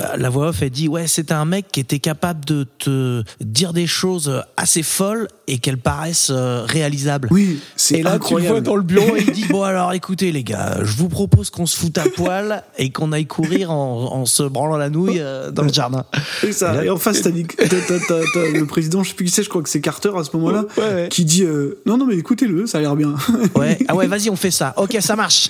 euh, 0.00 0.16
la 0.16 0.30
voix 0.30 0.48
off, 0.48 0.62
elle 0.62 0.70
dit 0.70 0.88
ouais, 0.88 1.06
c'était 1.06 1.34
un 1.34 1.44
mec 1.44 1.66
qui 1.70 1.78
était 1.78 1.98
capable 1.98 2.44
de 2.46 2.66
te 2.78 3.22
dire 3.42 3.74
des 3.74 3.86
choses 3.86 4.42
assez 4.56 4.82
folles 4.82 5.28
et 5.52 5.58
qu'elles 5.58 5.76
paraissent 5.78 6.30
euh, 6.32 6.64
réalisables. 6.66 7.28
Oui, 7.30 7.58
c'est 7.76 7.98
Et 7.98 8.02
là, 8.02 8.10
tu 8.10 8.12
le 8.12 8.16
incroyable. 8.16 8.48
vois 8.54 8.60
dans 8.62 8.76
le 8.76 8.82
bureau, 8.82 9.16
et 9.16 9.20
il 9.26 9.32
dit 9.32 9.44
bon 9.50 9.62
alors, 9.62 9.92
écoutez 9.92 10.32
les 10.32 10.44
gars, 10.44 10.78
je 10.82 10.96
vous 10.96 11.08
propose 11.08 11.50
qu'on 11.50 11.66
se 11.66 11.76
foute 11.76 11.98
à 11.98 12.04
poil 12.16 12.62
et 12.78 12.90
qu'on 12.90 13.12
aille 13.12 13.26
courir 13.26 13.70
en, 13.70 14.12
en 14.14 14.24
se 14.26 14.42
branlant 14.44 14.76
la 14.76 14.88
nouille 14.90 15.18
euh, 15.20 15.50
dans 15.50 15.62
le 15.64 15.72
jardin. 15.72 16.04
C'est 16.40 16.52
ça. 16.52 16.72
Et 16.74 16.76
là- 16.78 16.84
Et 16.86 16.90
en 16.90 16.96
face, 16.96 17.20
t'as 17.22 17.30
le 17.30 18.64
président, 18.66 19.02
je 19.02 19.10
sais 19.10 19.14
plus 19.14 19.26
qui 19.26 19.30
c'est, 19.30 19.42
je 19.42 19.48
crois 19.48 19.62
que 19.62 19.68
c'est 19.68 19.80
Carter 19.80 20.10
à 20.16 20.24
ce 20.24 20.30
moment-là, 20.36 20.64
Ouais, 20.76 20.82
ouais. 20.94 21.08
qui 21.10 21.24
dit 21.24 21.44
euh, 21.44 21.78
non 21.86 21.96
non 21.98 22.06
mais 22.06 22.16
écoutez-le, 22.16 22.66
ça 22.66 22.78
a 22.78 22.80
l'air 22.80 22.96
bien. 22.96 23.14
Ouais, 23.54 23.78
ah 23.88 23.94
ouais, 23.94 24.06
vas-y, 24.06 24.30
on 24.30 24.36
fait 24.36 24.50
ça. 24.50 24.74
Ok, 24.76 24.96
ça 25.00 25.16
marche. 25.16 25.48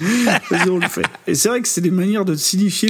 Vas-y, 0.51 0.69
on 0.71 0.79
le 0.79 0.89
fait. 0.89 1.03
Et 1.27 1.35
c'est 1.35 1.49
vrai 1.49 1.61
que 1.63 1.69
c'est 1.69 1.81
des 1.81 1.91
manières 1.91 2.25
de 2.25 2.35
signifier 2.35 2.89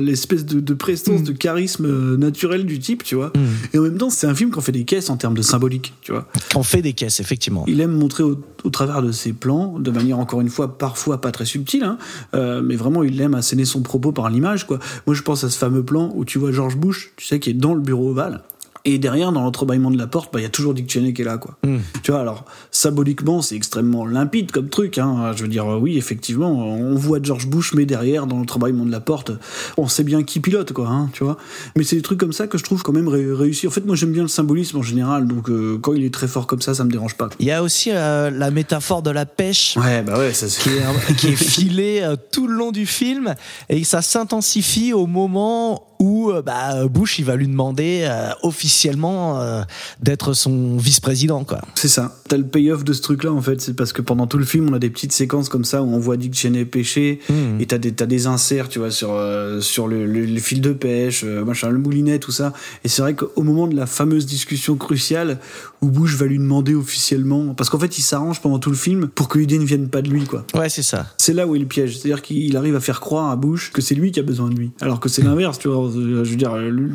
l'espèce 0.00 0.44
de, 0.44 0.60
de 0.60 0.74
prestance, 0.74 1.20
Mm. 1.20 1.24
de 1.24 1.32
charisme 1.32 2.16
naturel 2.16 2.64
du 2.66 2.78
type, 2.78 3.02
tu 3.04 3.14
vois. 3.14 3.32
Et 3.72 3.78
en 3.78 3.82
même 3.82 3.98
temps, 3.98 4.10
c'est 4.10 4.26
un 4.26 4.34
film 4.34 4.50
qui 4.50 4.58
en 4.58 4.62
fait 4.62 4.72
des 4.72 4.84
caisses 4.84 5.10
en 5.10 5.16
termes 5.16 5.34
de 5.34 5.42
symbolique, 5.42 5.92
tu 6.00 6.12
vois. 6.12 6.26
On 6.54 6.62
fait 6.62 6.82
des 6.82 6.92
caisses, 6.92 7.20
effectivement. 7.20 7.64
Il 7.66 7.80
aime 7.80 7.92
montrer 7.92 8.22
au, 8.22 8.36
travers 8.70 9.02
de 9.02 9.12
ses 9.12 9.32
plans, 9.32 9.78
de 9.78 9.90
manière 9.90 10.18
encore 10.18 10.40
une 10.40 10.48
fois 10.48 10.78
parfois 10.78 11.20
pas 11.20 11.32
très 11.32 11.44
subtile, 11.44 11.84
hein, 11.84 11.98
euh, 12.34 12.62
mais 12.62 12.76
vraiment 12.76 13.02
il 13.02 13.20
aime 13.20 13.34
asséner 13.34 13.64
son 13.64 13.82
propos 13.82 14.12
par 14.12 14.30
l'image. 14.30 14.66
quoi. 14.66 14.78
Moi 15.06 15.14
je 15.14 15.22
pense 15.22 15.44
à 15.44 15.50
ce 15.50 15.58
fameux 15.58 15.82
plan 15.82 16.10
où 16.14 16.24
tu 16.24 16.38
vois 16.38 16.52
George 16.52 16.76
Bush, 16.76 17.12
tu 17.16 17.26
sais, 17.26 17.40
qui 17.40 17.50
est 17.50 17.54
dans 17.54 17.74
le 17.74 17.80
bureau 17.80 18.10
ovale. 18.10 18.42
Et 18.86 18.98
derrière, 18.98 19.32
dans 19.32 19.40
l'entrebâillement 19.42 19.90
de 19.90 19.96
la 19.96 20.06
porte, 20.06 20.30
bah, 20.32 20.40
il 20.40 20.42
y 20.42 20.46
a 20.46 20.50
toujours 20.50 20.74
Dick 20.74 20.90
Cheney 20.90 21.14
qui 21.14 21.22
est 21.22 21.24
là, 21.24 21.38
quoi. 21.38 21.56
Tu 22.02 22.10
vois, 22.10 22.20
alors, 22.20 22.44
symboliquement, 22.70 23.40
c'est 23.40 23.56
extrêmement 23.56 24.04
limpide 24.04 24.50
comme 24.52 24.68
truc, 24.68 24.98
hein. 24.98 25.32
Je 25.34 25.42
veux 25.42 25.48
dire, 25.48 25.66
oui, 25.66 25.96
effectivement, 25.96 26.50
on 26.52 26.94
voit 26.94 27.18
George 27.22 27.46
Bush, 27.46 27.72
mais 27.72 27.86
derrière, 27.86 28.26
dans 28.26 28.36
l'entrebâillement 28.36 28.84
de 28.84 28.90
la 28.90 29.00
porte, 29.00 29.32
on 29.78 29.88
sait 29.88 30.04
bien 30.04 30.22
qui 30.22 30.38
pilote, 30.40 30.72
quoi, 30.74 30.88
hein, 30.88 31.08
tu 31.14 31.24
vois. 31.24 31.38
Mais 31.76 31.84
c'est 31.84 31.96
des 31.96 32.02
trucs 32.02 32.20
comme 32.20 32.34
ça 32.34 32.46
que 32.46 32.58
je 32.58 32.64
trouve 32.64 32.82
quand 32.82 32.92
même 32.92 33.08
ré- 33.08 33.32
réussi. 33.32 33.66
En 33.66 33.70
fait, 33.70 33.86
moi, 33.86 33.96
j'aime 33.96 34.12
bien 34.12 34.22
le 34.22 34.28
symbolisme 34.28 34.76
en 34.76 34.82
général, 34.82 35.26
donc, 35.26 35.48
euh, 35.48 35.78
quand 35.80 35.94
il 35.94 36.04
est 36.04 36.12
très 36.12 36.28
fort 36.28 36.46
comme 36.46 36.60
ça, 36.60 36.74
ça 36.74 36.84
me 36.84 36.90
dérange 36.90 37.14
pas. 37.16 37.30
Il 37.40 37.46
y 37.46 37.52
a 37.52 37.62
aussi 37.62 37.90
euh, 37.90 38.30
la 38.30 38.50
métaphore 38.50 39.00
de 39.00 39.10
la 39.10 39.24
pêche. 39.24 39.78
Ouais, 39.78 40.02
bah 40.02 40.18
ouais, 40.18 40.34
ça 40.34 40.46
qui 40.46 40.68
est, 40.68 41.14
qui 41.16 41.28
est 41.28 41.36
filé 41.36 42.00
euh, 42.02 42.16
tout 42.32 42.46
le 42.46 42.54
long 42.54 42.70
du 42.70 42.84
film 42.84 43.34
et 43.70 43.82
ça 43.84 44.02
s'intensifie 44.02 44.92
au 44.92 45.06
moment 45.06 45.86
où 46.04 46.30
euh, 46.30 46.42
bah, 46.42 46.86
Bush 46.86 47.18
il 47.18 47.24
va 47.24 47.34
lui 47.36 47.48
demander 47.48 48.02
euh, 48.04 48.30
officiellement 48.42 49.40
euh, 49.40 49.62
d'être 50.02 50.34
son 50.34 50.76
vice-président 50.76 51.44
quoi. 51.44 51.60
C'est 51.74 51.88
ça. 51.88 52.16
T'as 52.28 52.36
le 52.36 52.44
payoff 52.44 52.84
de 52.84 52.92
ce 52.92 53.00
truc-là, 53.02 53.32
en 53.32 53.40
fait. 53.40 53.60
C'est 53.60 53.74
parce 53.74 53.92
que 53.92 54.02
pendant 54.02 54.26
tout 54.26 54.38
le 54.38 54.44
film, 54.44 54.68
on 54.70 54.74
a 54.74 54.78
des 54.78 54.90
petites 54.90 55.12
séquences 55.12 55.48
comme 55.48 55.64
ça 55.64 55.82
où 55.82 55.86
on 55.94 55.98
voit 55.98 56.16
Dick 56.16 56.34
Cheney 56.34 56.64
pêcher 56.64 57.20
Mhm. 57.28 57.60
et 57.60 57.66
t'as 57.66 57.78
des, 57.78 57.92
t'as 57.92 58.06
des 58.06 58.26
inserts, 58.26 58.68
tu 58.68 58.78
vois, 58.78 58.90
sur, 58.90 59.12
euh, 59.12 59.60
sur 59.60 59.88
le, 59.88 60.04
le, 60.06 60.24
le 60.26 60.40
fil 60.40 60.60
de 60.60 60.72
pêche, 60.72 61.24
machin, 61.24 61.68
le 61.70 61.78
moulinet, 61.78 62.18
tout 62.18 62.32
ça. 62.32 62.52
Et 62.84 62.88
c'est 62.88 63.02
vrai 63.02 63.14
qu'au 63.14 63.42
moment 63.42 63.66
de 63.66 63.76
la 63.76 63.86
fameuse 63.86 64.26
discussion 64.26 64.76
cruciale 64.76 65.38
où 65.84 65.90
Bush 65.90 66.14
va 66.14 66.26
lui 66.26 66.38
demander 66.38 66.74
officiellement, 66.74 67.54
parce 67.54 67.70
qu'en 67.70 67.78
fait, 67.78 67.98
il 67.98 68.02
s'arrange 68.02 68.40
pendant 68.40 68.58
tout 68.58 68.70
le 68.70 68.76
film 68.76 69.08
pour 69.08 69.28
que 69.28 69.38
l'idée 69.38 69.58
ne 69.58 69.64
vienne 69.64 69.88
pas 69.88 70.02
de 70.02 70.08
lui, 70.08 70.24
quoi. 70.24 70.44
Ouais 70.54 70.68
c'est 70.68 70.82
ça. 70.82 71.06
C'est 71.18 71.34
là 71.34 71.46
où 71.46 71.54
il 71.54 71.66
piège. 71.66 71.98
C'est-à-dire 71.98 72.22
qu'il 72.22 72.56
arrive 72.56 72.76
à 72.76 72.80
faire 72.80 73.00
croire 73.00 73.30
à 73.30 73.36
Bush 73.36 73.70
que 73.72 73.80
c'est 73.80 73.94
lui 73.94 74.10
qui 74.10 74.20
a 74.20 74.22
besoin 74.22 74.48
de 74.48 74.56
lui. 74.56 74.70
Alors 74.80 75.00
que 75.00 75.08
c'est 75.08 75.22
l'inverse, 75.22 75.58
tu 75.58 75.68
vois. 75.68 75.90
Je 75.92 75.98
veux 75.98 76.36
dire, 76.36 76.56
lui, 76.56 76.90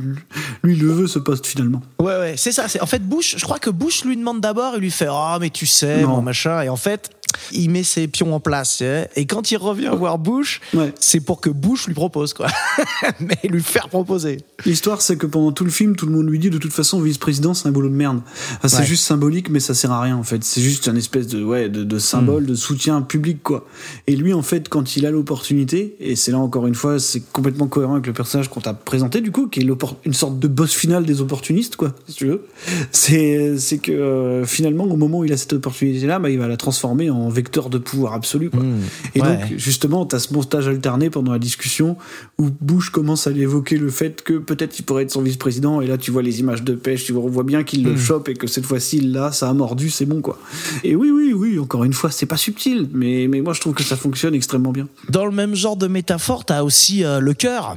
lui, 0.63 0.73
il 0.73 0.81
le 0.81 0.91
veut, 0.91 1.07
ce 1.07 1.19
poste, 1.19 1.45
finalement. 1.45 1.81
Ouais 1.99 2.17
ouais 2.17 2.33
c'est 2.37 2.51
ça. 2.51 2.65
En 2.81 2.85
fait 2.85 3.07
Bush. 3.07 3.35
Je 3.37 3.43
crois 3.43 3.59
que 3.59 3.69
Bush 3.69 4.03
lui 4.05 4.17
demande 4.17 4.41
d'abord 4.41 4.73
il 4.75 4.81
lui 4.81 4.91
fait 4.91 5.07
ah 5.09 5.37
mais 5.39 5.49
tu 5.49 5.65
sais 5.65 6.03
mon 6.03 6.21
machin 6.21 6.61
et 6.61 6.69
en 6.69 6.75
fait 6.75 7.09
il 7.51 7.69
met 7.69 7.83
ses 7.83 8.07
pions 8.07 8.33
en 8.33 8.39
place 8.39 8.81
et 9.15 9.25
quand 9.25 9.51
il 9.51 9.57
revient 9.57 9.91
voir 9.97 10.17
Bush 10.19 10.61
Ouais. 10.73 10.93
c'est 10.99 11.19
pour 11.19 11.41
que 11.41 11.49
Bush 11.49 11.87
lui 11.87 11.93
propose 11.93 12.33
quoi 12.33 12.47
mais 13.19 13.37
lui 13.49 13.61
faire 13.61 13.89
proposer. 13.89 14.37
L'histoire, 14.65 15.01
c'est 15.01 15.17
que 15.17 15.25
pendant 15.25 15.51
tout 15.51 15.63
le 15.63 15.69
film, 15.71 15.95
tout 15.95 16.05
le 16.05 16.11
monde 16.11 16.27
lui 16.29 16.39
dit 16.39 16.49
de 16.49 16.57
toute 16.57 16.73
façon, 16.73 16.99
vice-président, 17.01 17.53
c'est 17.53 17.67
un 17.67 17.71
boulot 17.71 17.89
de 17.89 17.93
merde. 17.95 18.21
Enfin, 18.57 18.67
c'est 18.67 18.77
Ouais. 18.79 18.85
juste 18.85 19.03
symbolique, 19.05 19.49
mais 19.49 19.59
ça 19.59 19.73
sert 19.73 19.91
à 19.91 20.01
rien 20.01 20.15
en 20.17 20.23
fait. 20.23 20.43
C'est 20.43 20.61
juste 20.61 20.87
un 20.87 20.95
espèce 20.95 21.27
de 21.27 21.43
ouais 21.43 21.69
de, 21.69 21.83
de 21.83 21.95
Hmm. 21.95 21.99
symbole, 21.99 22.45
de 22.45 22.55
soutien 22.55 23.01
public 23.01 23.41
quoi. 23.43 23.65
Et 24.07 24.15
lui, 24.15 24.33
en 24.33 24.41
fait, 24.41 24.69
quand 24.69 24.95
il 24.95 25.05
a 25.05 25.11
l'opportunité, 25.11 25.95
et 25.99 26.15
c'est 26.15 26.31
là 26.31 26.39
encore 26.39 26.67
une 26.67 26.75
fois, 26.75 26.99
c'est 26.99 27.21
complètement 27.31 27.67
cohérent 27.67 27.93
avec 27.93 28.07
le 28.07 28.13
personnage 28.13 28.49
qu'on 28.49 28.61
t'a 28.61 28.73
présenté 28.73 29.21
du 29.21 29.31
coup, 29.31 29.47
qui 29.47 29.59
est 29.61 29.67
une 30.05 30.13
sorte 30.13 30.39
de 30.39 30.47
boss 30.47 30.73
final 30.73 31.05
des 31.05 31.21
opportunistes 31.21 31.75
quoi, 31.75 31.93
si 32.07 32.15
tu 32.15 32.25
veux. 32.27 32.45
C'est 32.91 33.57
c'est 33.57 33.77
que 33.79 33.91
euh, 33.91 34.45
finalement, 34.45 34.85
au 34.85 34.95
moment 34.95 35.19
où 35.19 35.25
il 35.25 35.33
a 35.33 35.37
cette 35.37 35.53
opportunité-là, 35.53 36.19
bah, 36.19 36.29
il 36.29 36.39
va 36.39 36.47
la 36.47 36.57
transformer 36.57 37.09
en 37.09 37.18
vecteur 37.27 37.69
de 37.69 37.77
pouvoir 37.77 38.13
absolu 38.13 38.49
quoi. 38.49 38.61
Hmm. 38.61 38.79
Et 39.15 39.21
Ouais. 39.21 39.27
donc, 39.37 39.57
justement, 39.57 40.05
t'as 40.05 40.19
ce 40.19 40.31
montage 40.33 40.69
alterné 40.69 41.09
pendant 41.09 41.33
la 41.33 41.39
discussion 41.39 41.97
où 42.37 42.49
Bush 42.61 42.89
commence 42.91 43.27
à 43.27 43.31
évoquer 43.31 43.77
le 43.77 43.89
fait 43.89 44.21
que 44.21 44.33
peut-être 44.37 44.79
il 44.79 44.83
pourrait 44.83 45.03
être 45.03 45.11
son 45.11 45.21
vice-président. 45.21 45.81
Et 45.81 45.87
là, 45.87 45.97
tu 45.97 46.11
vois 46.11 46.21
les 46.21 46.39
images 46.39 46.63
de 46.63 46.73
pêche, 46.75 47.03
tu 47.03 47.11
vois, 47.11 47.23
on 47.23 47.27
voit 47.29 47.43
bien 47.43 47.63
qu'il 47.63 47.83
le 47.83 47.97
chope 47.97 48.29
et 48.29 48.35
que 48.35 48.47
cette 48.47 48.65
fois-ci, 48.65 49.01
là, 49.01 49.31
ça 49.33 49.49
a 49.49 49.53
mordu, 49.53 49.89
c'est 49.89 50.05
bon, 50.05 50.21
quoi. 50.21 50.39
Et 50.85 50.95
oui, 50.95 51.11
oui, 51.11 51.33
oui, 51.33 51.59
encore 51.59 51.83
une 51.83 51.93
fois, 51.93 52.11
c'est 52.11 52.25
pas 52.27 52.37
subtil, 52.37 52.87
mais, 52.93 53.27
mais 53.29 53.41
moi, 53.41 53.53
je 53.53 53.59
trouve 53.59 53.73
que 53.73 53.83
ça 53.83 53.95
fonctionne 53.97 54.35
extrêmement 54.35 54.71
bien. 54.71 54.87
Dans 55.09 55.25
le 55.25 55.31
même 55.31 55.55
genre 55.55 55.75
de 55.75 55.87
métaphore, 55.87 56.45
t'as 56.45 56.61
aussi 56.63 57.03
euh, 57.03 57.19
le 57.19 57.33
cœur. 57.33 57.75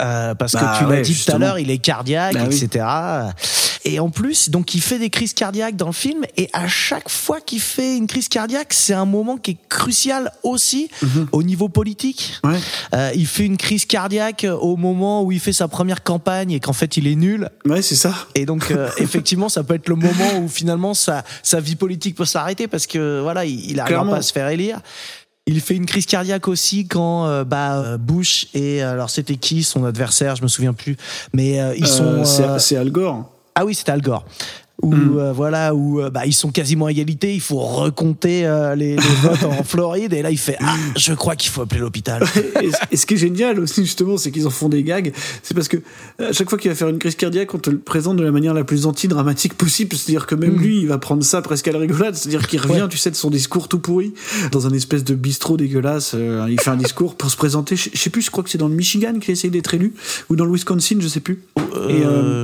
Euh, 0.00 0.34
parce 0.34 0.52
Bah 0.52 0.74
que 0.74 0.78
tu 0.78 0.84
l'as 0.84 0.90
ouais, 0.96 1.02
dit 1.02 1.14
tout 1.24 1.32
à 1.32 1.38
l'heure, 1.38 1.58
il 1.58 1.70
est 1.70 1.78
cardiaque, 1.78 2.34
Bah 2.34 2.40
oui. 2.48 2.54
Et 3.84 4.00
en 4.00 4.10
plus, 4.10 4.50
donc 4.50 4.74
il 4.74 4.80
fait 4.80 4.98
des 4.98 5.10
crises 5.10 5.34
cardiaques 5.34 5.76
dans 5.76 5.86
le 5.86 5.92
film, 5.92 6.24
et 6.36 6.48
à 6.52 6.68
chaque 6.68 7.08
fois 7.08 7.40
qu'il 7.40 7.60
fait 7.60 7.96
une 7.96 8.06
crise 8.06 8.28
cardiaque, 8.28 8.72
c'est 8.72 8.92
un 8.92 9.04
moment 9.04 9.36
qui 9.36 9.52
est 9.52 9.58
crucial 9.68 10.32
aussi 10.42 10.90
au 11.32 11.42
niveau 11.42 11.68
politique. 11.68 12.34
Mhm. 12.44 12.50
Ouais. 12.50 12.58
Euh, 12.94 13.10
il 13.14 13.26
fait 13.26 13.46
une 13.46 13.56
crise 13.56 13.86
cardiaque 13.86 14.46
au 14.60 14.76
moment 14.76 15.22
où 15.22 15.32
il 15.32 15.40
fait 15.40 15.52
sa 15.52 15.68
première 15.68 16.02
campagne 16.02 16.52
et 16.52 16.60
qu'en 16.60 16.72
fait 16.72 16.96
il 16.96 17.06
est 17.06 17.14
nul. 17.14 17.48
Ouais, 17.64 17.82
c'est 17.82 17.96
ça. 17.96 18.14
Et 18.34 18.46
donc 18.46 18.70
euh, 18.70 18.90
effectivement, 18.98 19.48
ça 19.48 19.62
peut 19.62 19.74
être 19.74 19.88
le 19.88 19.96
moment 19.96 20.38
où 20.38 20.48
finalement 20.48 20.94
sa, 20.94 21.24
sa 21.42 21.60
vie 21.60 21.76
politique 21.76 22.16
peut 22.16 22.24
s'arrêter 22.24 22.68
parce 22.68 22.86
que 22.86 23.20
voilà, 23.22 23.44
il, 23.44 23.70
il 23.70 23.80
arrive 23.80 23.96
pas 23.96 24.16
à 24.16 24.22
se 24.22 24.32
faire 24.32 24.48
élire. 24.48 24.80
Il 25.46 25.60
fait 25.60 25.74
une 25.74 25.86
crise 25.86 26.06
cardiaque 26.06 26.46
aussi 26.48 26.86
quand 26.86 27.26
euh, 27.26 27.44
bah, 27.44 27.78
euh, 27.78 27.98
Bush 27.98 28.46
et 28.54 28.82
alors 28.82 29.10
c'était 29.10 29.36
qui 29.36 29.64
son 29.64 29.84
adversaire, 29.84 30.36
je 30.36 30.42
me 30.42 30.48
souviens 30.48 30.74
plus, 30.74 30.96
mais 31.32 31.60
euh, 31.60 31.74
ils 31.76 31.86
sont 31.86 32.04
Euh, 32.04 32.24
euh, 32.40 32.58
c'est 32.58 32.76
Al 32.76 32.90
Gore. 32.90 33.28
Ah 33.54 33.64
oui 33.64 33.74
c'était 33.74 33.92
Al 33.92 34.02
Gore. 34.02 34.24
Où 34.82 34.94
Mm. 34.94 35.18
euh, 35.18 35.32
voilà 35.32 35.74
où 35.74 36.00
euh, 36.00 36.10
bah, 36.10 36.26
ils 36.26 36.32
sont 36.32 36.50
quasiment 36.50 36.86
à 36.86 36.90
égalité, 36.90 37.34
il 37.34 37.40
faut 37.40 37.58
recompter 37.58 38.46
euh, 38.46 38.74
les, 38.74 38.96
les 38.96 39.02
votes 39.22 39.44
en 39.44 39.62
Floride 39.62 40.12
et 40.12 40.22
là 40.22 40.30
il 40.30 40.38
fait 40.38 40.56
ah 40.60 40.74
je 40.96 41.12
crois 41.12 41.36
qu'il 41.36 41.50
faut 41.50 41.62
appeler 41.62 41.80
l'hôpital. 41.80 42.22
et, 42.62 42.70
et 42.90 42.96
ce 42.96 43.06
qui 43.06 43.14
est 43.14 43.18
génial 43.18 43.60
aussi 43.60 43.84
justement, 43.84 44.16
c'est 44.16 44.30
qu'ils 44.30 44.46
en 44.46 44.50
font 44.50 44.68
des 44.68 44.82
gags. 44.82 45.12
C'est 45.42 45.54
parce 45.54 45.68
que 45.68 45.78
à 46.18 46.32
chaque 46.32 46.48
fois 46.48 46.58
qu'il 46.58 46.70
va 46.70 46.74
faire 46.74 46.88
une 46.88 46.98
crise 46.98 47.14
cardiaque, 47.14 47.54
on 47.54 47.58
te 47.58 47.70
le 47.70 47.78
présente 47.78 48.16
de 48.16 48.22
la 48.22 48.30
manière 48.30 48.54
la 48.54 48.64
plus 48.64 48.86
anti-dramatique 48.86 49.54
possible. 49.54 49.96
C'est-à-dire 49.96 50.26
que 50.26 50.34
même 50.34 50.58
lui, 50.58 50.80
il 50.80 50.88
va 50.88 50.98
prendre 50.98 51.22
ça 51.22 51.42
presque 51.42 51.68
à 51.68 51.72
la 51.72 51.78
rigolade. 51.78 52.14
C'est-à-dire 52.14 52.46
qu'il 52.46 52.60
revient, 52.60 52.86
tu 52.90 52.98
sais, 52.98 53.10
de 53.10 53.16
son 53.16 53.30
discours 53.30 53.68
tout 53.68 53.78
pourri 53.78 54.14
dans 54.52 54.66
un 54.66 54.72
espèce 54.72 55.04
de 55.04 55.14
bistrot 55.14 55.56
dégueulasse. 55.56 56.12
Euh, 56.14 56.46
il 56.48 56.60
fait 56.60 56.70
un 56.70 56.76
discours 56.76 57.16
pour 57.16 57.30
se 57.30 57.36
présenter. 57.36 57.76
Je 57.76 57.90
je 57.92 57.98
sais 57.98 58.10
plus, 58.10 58.22
je 58.22 58.30
crois 58.30 58.42
que 58.44 58.50
c'est 58.50 58.58
dans 58.58 58.68
le 58.68 58.74
Michigan 58.74 59.18
qu'il 59.20 59.32
essaye 59.32 59.50
d'être 59.50 59.74
élu 59.74 59.92
ou 60.28 60.36
dans 60.36 60.44
le 60.44 60.52
Wisconsin, 60.52 60.96
je 61.00 61.08
sais 61.08 61.20
plus. 61.20 61.42
Et, 61.88 62.02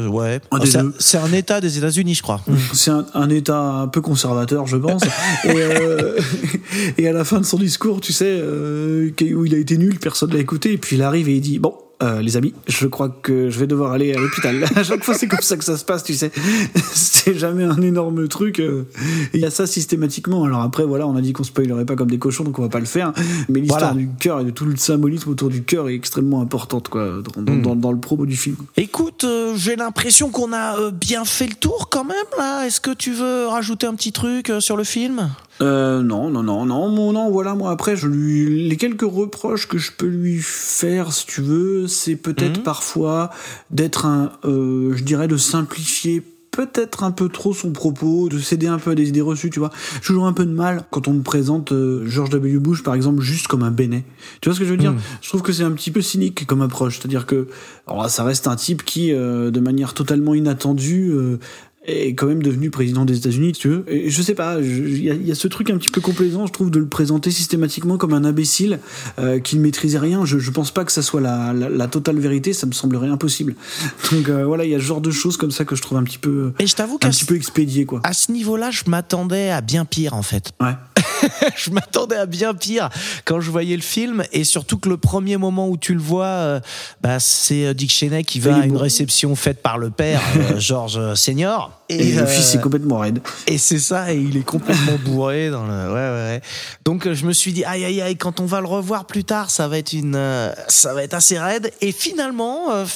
ouais, 0.08 0.40
des 0.60 0.70
c'est 0.98 1.18
un 1.18 1.32
État 1.32 1.60
des 1.60 1.78
États-Unis 1.78 2.14
je 2.14 2.22
crois. 2.26 2.40
c'est 2.72 2.90
un, 2.90 3.06
un 3.14 3.30
état 3.30 3.58
un 3.58 3.88
peu 3.88 4.00
conservateur, 4.00 4.66
je 4.66 4.76
pense. 4.76 5.02
et, 5.44 5.48
euh, 5.50 6.18
et 6.98 7.08
à 7.08 7.12
la 7.12 7.24
fin 7.24 7.38
de 7.38 7.44
son 7.44 7.58
discours, 7.58 8.00
tu 8.00 8.12
sais, 8.12 8.38
euh, 8.40 9.10
où 9.34 9.44
il 9.44 9.54
a 9.54 9.58
été 9.58 9.78
nul, 9.78 9.98
personne 9.98 10.32
l'a 10.32 10.40
écouté, 10.40 10.72
et 10.72 10.78
puis 10.78 10.96
il 10.96 11.02
arrive 11.02 11.28
et 11.28 11.36
il 11.36 11.40
dit 11.40 11.58
Bon, 11.58 11.74
euh, 12.02 12.20
les 12.20 12.36
amis, 12.36 12.52
je 12.68 12.86
crois 12.86 13.08
que 13.08 13.48
je 13.48 13.58
vais 13.58 13.66
devoir 13.66 13.92
aller 13.92 14.12
à 14.12 14.18
l'hôpital. 14.18 14.64
À 14.76 14.82
chaque 14.84 15.02
fois, 15.02 15.14
c'est 15.14 15.26
comme 15.28 15.40
ça 15.40 15.56
que 15.56 15.64
ça 15.64 15.76
se 15.78 15.84
passe, 15.84 16.04
tu 16.04 16.12
sais. 16.14 16.30
C'est 16.92 17.38
jamais 17.38 17.64
un 17.64 17.80
énorme 17.80 18.28
truc. 18.28 18.60
euh, 18.60 18.84
Il 19.34 19.40
y 19.40 19.44
a 19.46 19.50
ça 19.50 19.66
systématiquement. 19.66 20.44
Alors 20.44 20.60
après, 20.62 20.84
voilà, 20.84 21.06
on 21.06 21.16
a 21.16 21.20
dit 21.22 21.32
qu'on 21.32 21.42
spoilerait 21.44 21.84
pas 21.86 21.96
comme 21.96 22.10
des 22.10 22.18
cochons, 22.18 22.44
donc 22.44 22.58
on 22.58 22.62
va 22.62 22.68
pas 22.68 22.80
le 22.80 22.84
faire. 22.86 23.12
Mais 23.48 23.60
l'histoire 23.60 23.92
Voilà. 23.94 23.94
du 23.96 24.08
cœur 24.20 24.40
et 24.40 24.44
de 24.44 24.50
tout 24.50 24.64
le 24.66 24.76
symbolisme 24.76 25.30
autour 25.30 25.48
du 25.48 25.62
cœur 25.64 25.88
est 25.88 25.94
extrêmement 25.94 26.40
importante, 26.42 26.88
quoi, 26.88 27.22
dans, 27.34 27.42
dans, 27.42 27.56
dans, 27.56 27.76
dans 27.76 27.92
le 27.92 27.98
promo 27.98 28.26
du 28.26 28.36
film. 28.36 28.56
Écoute, 28.76 29.24
euh, 29.24 29.54
j'ai 29.56 29.76
l'impression 29.76 30.30
qu'on 30.30 30.52
a 30.52 30.78
euh, 30.78 30.90
bien 30.90 31.24
fait 31.24 31.46
le 31.46 31.54
tour 31.54 31.88
quand 31.90 32.04
même 32.04 32.16
là. 32.38 32.66
Est-ce 32.66 32.80
que 32.80 32.92
tu 32.94 33.12
veux 33.12 33.46
rajouter 33.46 33.86
un 33.86 33.94
petit 33.94 34.12
truc 34.12 34.52
sur 34.60 34.76
le 34.76 34.84
film? 34.84 35.30
Euh, 35.62 36.02
non, 36.02 36.28
non, 36.30 36.42
non, 36.42 36.66
non, 36.66 37.12
non, 37.12 37.30
voilà, 37.30 37.54
moi 37.54 37.70
après, 37.70 37.96
je 37.96 38.06
lui, 38.08 38.68
les 38.68 38.76
quelques 38.76 39.00
reproches 39.10 39.66
que 39.66 39.78
je 39.78 39.90
peux 39.90 40.06
lui 40.06 40.38
faire, 40.42 41.14
si 41.14 41.24
tu 41.26 41.40
veux, 41.40 41.85
c'est 41.86 42.16
peut-être 42.16 42.58
Mhm. 42.58 42.62
parfois 42.64 43.30
d'être 43.70 44.06
un, 44.06 44.32
euh, 44.44 44.94
je 44.96 45.02
dirais, 45.04 45.28
de 45.28 45.36
simplifier 45.36 46.22
peut-être 46.52 47.04
un 47.04 47.10
peu 47.10 47.28
trop 47.28 47.52
son 47.52 47.70
propos, 47.70 48.30
de 48.30 48.38
céder 48.38 48.66
un 48.66 48.78
peu 48.78 48.92
à 48.92 48.94
des 48.94 49.08
idées 49.10 49.20
reçues, 49.20 49.50
tu 49.50 49.58
vois. 49.58 49.70
J'ai 49.96 50.00
toujours 50.06 50.26
un 50.26 50.32
peu 50.32 50.46
de 50.46 50.52
mal 50.52 50.84
quand 50.90 51.06
on 51.06 51.12
me 51.12 51.22
présente 51.22 51.72
euh, 51.72 52.06
George 52.06 52.30
W. 52.30 52.58
Bush, 52.58 52.82
par 52.82 52.94
exemple, 52.94 53.20
juste 53.20 53.46
comme 53.46 53.62
un 53.62 53.70
bénet. 53.70 54.04
Tu 54.40 54.48
vois 54.48 54.54
ce 54.54 54.60
que 54.60 54.64
je 54.64 54.70
veux 54.70 54.78
dire? 54.78 54.94
Je 55.20 55.28
trouve 55.28 55.42
que 55.42 55.52
c'est 55.52 55.64
un 55.64 55.72
petit 55.72 55.90
peu 55.90 56.00
cynique 56.00 56.46
comme 56.46 56.62
approche. 56.62 56.98
C'est-à-dire 56.98 57.26
que 57.26 57.48
alors, 57.86 58.08
ça 58.08 58.24
reste 58.24 58.48
un 58.48 58.56
type 58.56 58.84
qui, 58.86 59.12
euh, 59.12 59.50
de 59.50 59.60
manière 59.60 59.92
totalement 59.92 60.32
inattendue, 60.34 61.10
euh, 61.10 61.38
est 61.86 62.14
quand 62.14 62.26
même 62.26 62.42
devenu 62.42 62.70
président 62.70 63.04
des 63.04 63.16
États-Unis, 63.18 63.52
si 63.54 63.60
tu 63.60 63.68
veux. 63.68 63.84
Et 63.88 64.10
je 64.10 64.22
sais 64.22 64.34
pas, 64.34 64.58
il 64.60 65.02
y, 65.04 65.10
a- 65.10 65.14
il 65.14 65.26
y 65.26 65.30
a 65.30 65.34
ce 65.34 65.48
truc 65.48 65.70
un 65.70 65.76
petit 65.78 65.88
peu 65.90 66.00
complaisant, 66.00 66.46
je 66.46 66.52
trouve, 66.52 66.70
de 66.70 66.78
le 66.78 66.86
présenter 66.88 67.30
systématiquement 67.30 67.96
comme 67.96 68.12
un 68.12 68.24
imbécile 68.24 68.80
euh, 69.18 69.38
qui 69.40 69.56
ne 69.56 69.62
maîtrisait 69.62 69.98
rien. 69.98 70.24
Je, 70.24 70.38
je 70.38 70.50
pense 70.50 70.70
pas 70.72 70.84
que 70.84 70.92
ça 70.92 71.02
soit 71.02 71.20
la, 71.20 71.52
la, 71.52 71.68
la 71.68 71.86
totale 71.86 72.18
vérité, 72.18 72.52
ça 72.52 72.66
me 72.66 72.72
semblerait 72.72 73.08
impossible. 73.08 73.54
Donc 74.12 74.28
euh, 74.28 74.44
voilà, 74.44 74.64
il 74.64 74.70
y 74.70 74.74
a 74.74 74.78
ce 74.78 74.84
genre 74.84 75.00
de 75.00 75.10
choses 75.10 75.36
comme 75.36 75.50
ça 75.50 75.64
que 75.64 75.76
je 75.76 75.82
trouve 75.82 75.98
un 75.98 76.04
petit 76.04 76.18
peu, 76.18 76.52
Et 76.58 76.66
je 76.66 76.74
t'avoue 76.74 76.98
un 77.02 77.10
petit 77.10 77.24
peu 77.24 77.36
expédié, 77.36 77.84
quoi. 77.84 78.00
à 78.04 78.12
ce 78.12 78.32
niveau-là, 78.32 78.70
je 78.70 78.82
m'attendais 78.88 79.50
à 79.50 79.60
bien 79.60 79.84
pire 79.84 80.14
en 80.14 80.22
fait. 80.22 80.52
Ouais. 80.60 80.72
je 81.56 81.70
m'attendais 81.70 82.16
à 82.16 82.26
bien 82.26 82.52
pire 82.52 82.90
quand 83.24 83.40
je 83.40 83.50
voyais 83.50 83.76
le 83.76 83.82
film 83.82 84.24
et 84.32 84.44
surtout 84.44 84.76
que 84.78 84.88
le 84.88 84.96
premier 84.96 85.36
moment 85.36 85.68
où 85.68 85.76
tu 85.76 85.94
le 85.94 86.00
vois, 86.00 86.26
euh, 86.26 86.60
bah, 87.02 87.18
c'est 87.20 87.66
euh, 87.66 87.74
Dick 87.74 87.90
Cheney 87.90 88.24
qui 88.24 88.40
va 88.40 88.56
à 88.56 88.66
une 88.66 88.76
réception 88.76 89.34
faite 89.36 89.62
par 89.62 89.78
le 89.78 89.90
père, 89.90 90.20
euh, 90.36 90.54
George 90.58 91.14
Senior. 91.14 91.75
Et, 91.88 92.12
le 92.12 92.22
euh, 92.22 92.26
fils 92.26 92.54
est 92.54 92.60
complètement 92.60 92.98
raide. 92.98 93.20
Et 93.46 93.58
c'est 93.58 93.78
ça, 93.78 94.12
et 94.12 94.16
il 94.16 94.36
est 94.36 94.44
complètement 94.44 94.98
bourré 95.04 95.50
dans 95.50 95.64
le. 95.66 95.72
Ouais, 95.88 95.92
ouais, 95.92 96.34
ouais. 96.34 96.40
Donc 96.84 97.06
euh, 97.06 97.14
je 97.14 97.26
me 97.26 97.32
suis 97.32 97.52
dit, 97.52 97.64
aïe, 97.64 97.84
aïe, 97.84 98.00
aïe, 98.02 98.16
quand 98.16 98.40
on 98.40 98.46
va 98.46 98.60
le 98.60 98.66
revoir 98.66 99.06
plus 99.06 99.24
tard, 99.24 99.50
ça 99.50 99.68
va 99.68 99.78
être 99.78 99.92
une, 99.92 100.16
euh, 100.16 100.52
ça 100.68 100.94
va 100.94 101.04
être 101.04 101.14
assez 101.14 101.38
raide. 101.38 101.70
Et 101.80 101.92
finalement, 101.92 102.72
euh, 102.72 102.86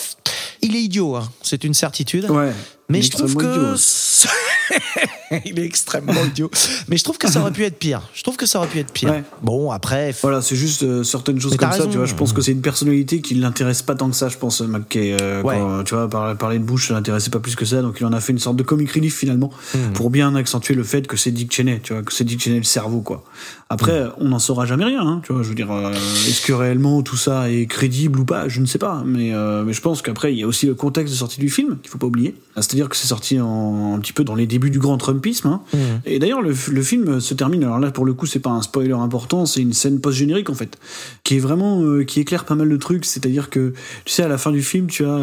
il 0.62 0.74
est 0.74 0.82
idiot. 0.82 1.16
hein. 1.16 1.30
C'est 1.42 1.62
une 1.64 1.74
certitude. 1.74 2.28
Ouais. 2.30 2.52
Mais 2.88 3.02
je 3.02 3.10
trouve 3.10 3.36
que. 3.36 3.76
il 5.44 5.58
est 5.58 5.64
extrêmement 5.64 6.12
idiot. 6.24 6.50
Mais 6.88 6.96
je 6.96 7.04
trouve 7.04 7.18
que 7.18 7.30
ça 7.30 7.40
aurait 7.40 7.50
pu 7.52 7.64
être 7.64 7.78
pire. 7.78 8.02
Je 8.14 8.22
trouve 8.22 8.36
que 8.36 8.46
ça 8.46 8.58
aurait 8.58 8.68
pu 8.68 8.78
être 8.78 8.92
pire. 8.92 9.10
Ouais. 9.10 9.24
Bon, 9.42 9.70
après. 9.70 10.14
Voilà, 10.22 10.42
c'est 10.42 10.56
juste 10.56 10.82
euh, 10.82 11.02
certaines 11.04 11.40
choses 11.40 11.52
Mais 11.52 11.58
comme 11.58 11.70
ça, 11.72 11.78
raison. 11.78 11.90
tu 11.90 11.96
vois. 11.98 12.06
Je 12.06 12.14
pense 12.14 12.32
que 12.32 12.40
c'est 12.42 12.52
une 12.52 12.62
personnalité 12.62 13.20
qui 13.20 13.34
l'intéresse 13.34 13.82
pas 13.82 13.94
tant 13.94 14.08
que 14.10 14.16
ça, 14.16 14.28
je 14.28 14.36
pense, 14.38 14.60
McKay. 14.60 15.16
euh, 15.20 15.42
Ouais. 15.42 15.56
quand, 15.58 15.84
tu 15.84 15.94
vois, 15.94 16.08
par- 16.08 16.36
parler 16.36 16.58
de 16.58 16.64
Bush, 16.64 16.88
ça 16.88 16.94
l'intéressait 16.94 17.30
pas 17.30 17.40
plus 17.40 17.54
que 17.56 17.64
ça, 17.64 17.80
donc 17.82 17.96
il 18.00 18.06
en 18.06 18.12
a 18.12 18.20
fait 18.20 18.32
une 18.32 18.38
sorte 18.38 18.56
de 18.56 18.62
comic 18.62 18.90
relief 18.90 19.16
finalement, 19.16 19.50
Hmm. 19.74 19.92
pour 19.94 20.10
bien 20.10 20.34
accentuer 20.34 20.74
le 20.74 20.82
fait 20.84 21.06
que 21.06 21.16
c'est 21.16 21.30
Dick 21.30 21.52
Cheney, 21.52 21.80
tu 21.82 21.92
vois, 21.92 22.02
que 22.02 22.12
c'est 22.12 22.24
Dick 22.24 22.42
Cheney 22.42 22.58
le 22.58 22.64
cerveau, 22.64 23.00
quoi. 23.00 23.24
Après, 23.72 24.08
on 24.18 24.30
n'en 24.30 24.40
saura 24.40 24.66
jamais 24.66 24.84
rien, 24.84 25.06
hein, 25.06 25.20
tu 25.24 25.32
vois. 25.32 25.44
Je 25.44 25.48
veux 25.48 25.54
dire, 25.54 25.70
euh, 25.70 25.92
est-ce 25.92 26.44
que 26.44 26.52
réellement 26.52 27.02
tout 27.02 27.16
ça 27.16 27.48
est 27.52 27.66
crédible 27.66 28.18
ou 28.18 28.24
pas 28.24 28.48
Je 28.48 28.60
ne 28.60 28.66
sais 28.66 28.80
pas, 28.80 29.04
mais 29.06 29.32
euh, 29.32 29.62
mais 29.62 29.72
je 29.72 29.80
pense 29.80 30.02
qu'après 30.02 30.32
il 30.32 30.40
y 30.40 30.42
a 30.42 30.48
aussi 30.48 30.66
le 30.66 30.74
contexte 30.74 31.14
de 31.14 31.18
sortie 31.18 31.38
du 31.38 31.48
film 31.48 31.78
qu'il 31.80 31.88
faut 31.88 31.96
pas 31.96 32.08
oublier. 32.08 32.34
C'est-à-dire 32.56 32.88
que 32.88 32.96
c'est 32.96 33.06
sorti 33.06 33.38
en, 33.38 33.94
un 33.94 34.00
petit 34.00 34.12
peu 34.12 34.24
dans 34.24 34.34
les 34.34 34.48
débuts 34.48 34.70
du 34.70 34.80
grand 34.80 34.98
Trumpisme. 34.98 35.46
Hein. 35.46 35.60
Hmm. 35.72 36.00
Et 36.04 36.18
d'ailleurs, 36.18 36.42
le, 36.42 36.52
le 36.68 36.82
film 36.82 37.20
se 37.20 37.32
termine. 37.32 37.62
Alors 37.62 37.78
là, 37.78 37.92
pour 37.92 38.04
le 38.04 38.12
coup, 38.12 38.26
c'est 38.26 38.40
pas 38.40 38.50
un 38.50 38.60
spoiler 38.60 38.90
important, 38.90 39.46
c'est 39.46 39.60
une 39.60 39.72
scène 39.72 40.00
post-générique 40.00 40.50
en 40.50 40.54
fait, 40.54 40.76
qui 41.22 41.36
est 41.36 41.40
vraiment 41.40 41.80
euh, 41.80 42.02
qui 42.02 42.18
éclaire 42.18 42.46
pas 42.46 42.56
mal 42.56 42.68
de 42.68 42.76
trucs. 42.76 43.04
C'est-à-dire 43.04 43.50
que 43.50 43.72
tu 44.04 44.12
sais, 44.12 44.24
à 44.24 44.28
la 44.28 44.36
fin 44.36 44.50
du 44.50 44.62
film, 44.62 44.88
tu 44.88 45.04
as 45.04 45.20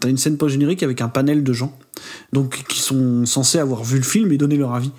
t'as 0.00 0.08
une 0.08 0.18
scène 0.18 0.38
post-générique 0.38 0.82
avec 0.82 1.00
un 1.02 1.08
panel 1.08 1.44
de 1.44 1.52
gens, 1.52 1.78
donc 2.32 2.64
qui 2.68 2.80
sont 2.80 3.26
censés 3.26 3.58
avoir 3.58 3.84
vu 3.84 3.96
le 3.96 4.02
film 4.04 4.32
et 4.32 4.38
donner 4.38 4.56
leur 4.56 4.74
avis. 4.74 4.90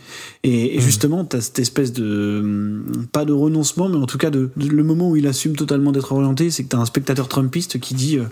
Et, 0.43 0.77
et 0.77 0.81
justement, 0.81 1.25
t'as 1.25 1.41
cette 1.41 1.59
espèce 1.59 1.93
de 1.93 2.39
hum, 2.41 2.83
pas 3.11 3.25
de 3.25 3.33
renoncement, 3.33 3.89
mais 3.89 3.97
en 3.97 4.05
tout 4.05 4.17
cas 4.17 4.29
de, 4.29 4.49
de- 4.57 4.67
le 4.67 4.83
moment 4.83 5.09
où 5.09 5.15
il 5.15 5.27
assume 5.27 5.55
totalement 5.55 5.91
d'être 5.91 6.11
orienté, 6.11 6.49
c'est 6.51 6.63
que 6.63 6.69
t'as 6.69 6.77
un 6.77 6.85
spectateur 6.85 7.27
trumpiste 7.27 7.79
qui 7.79 7.93
dit 7.93 8.17
euh, 8.17 8.23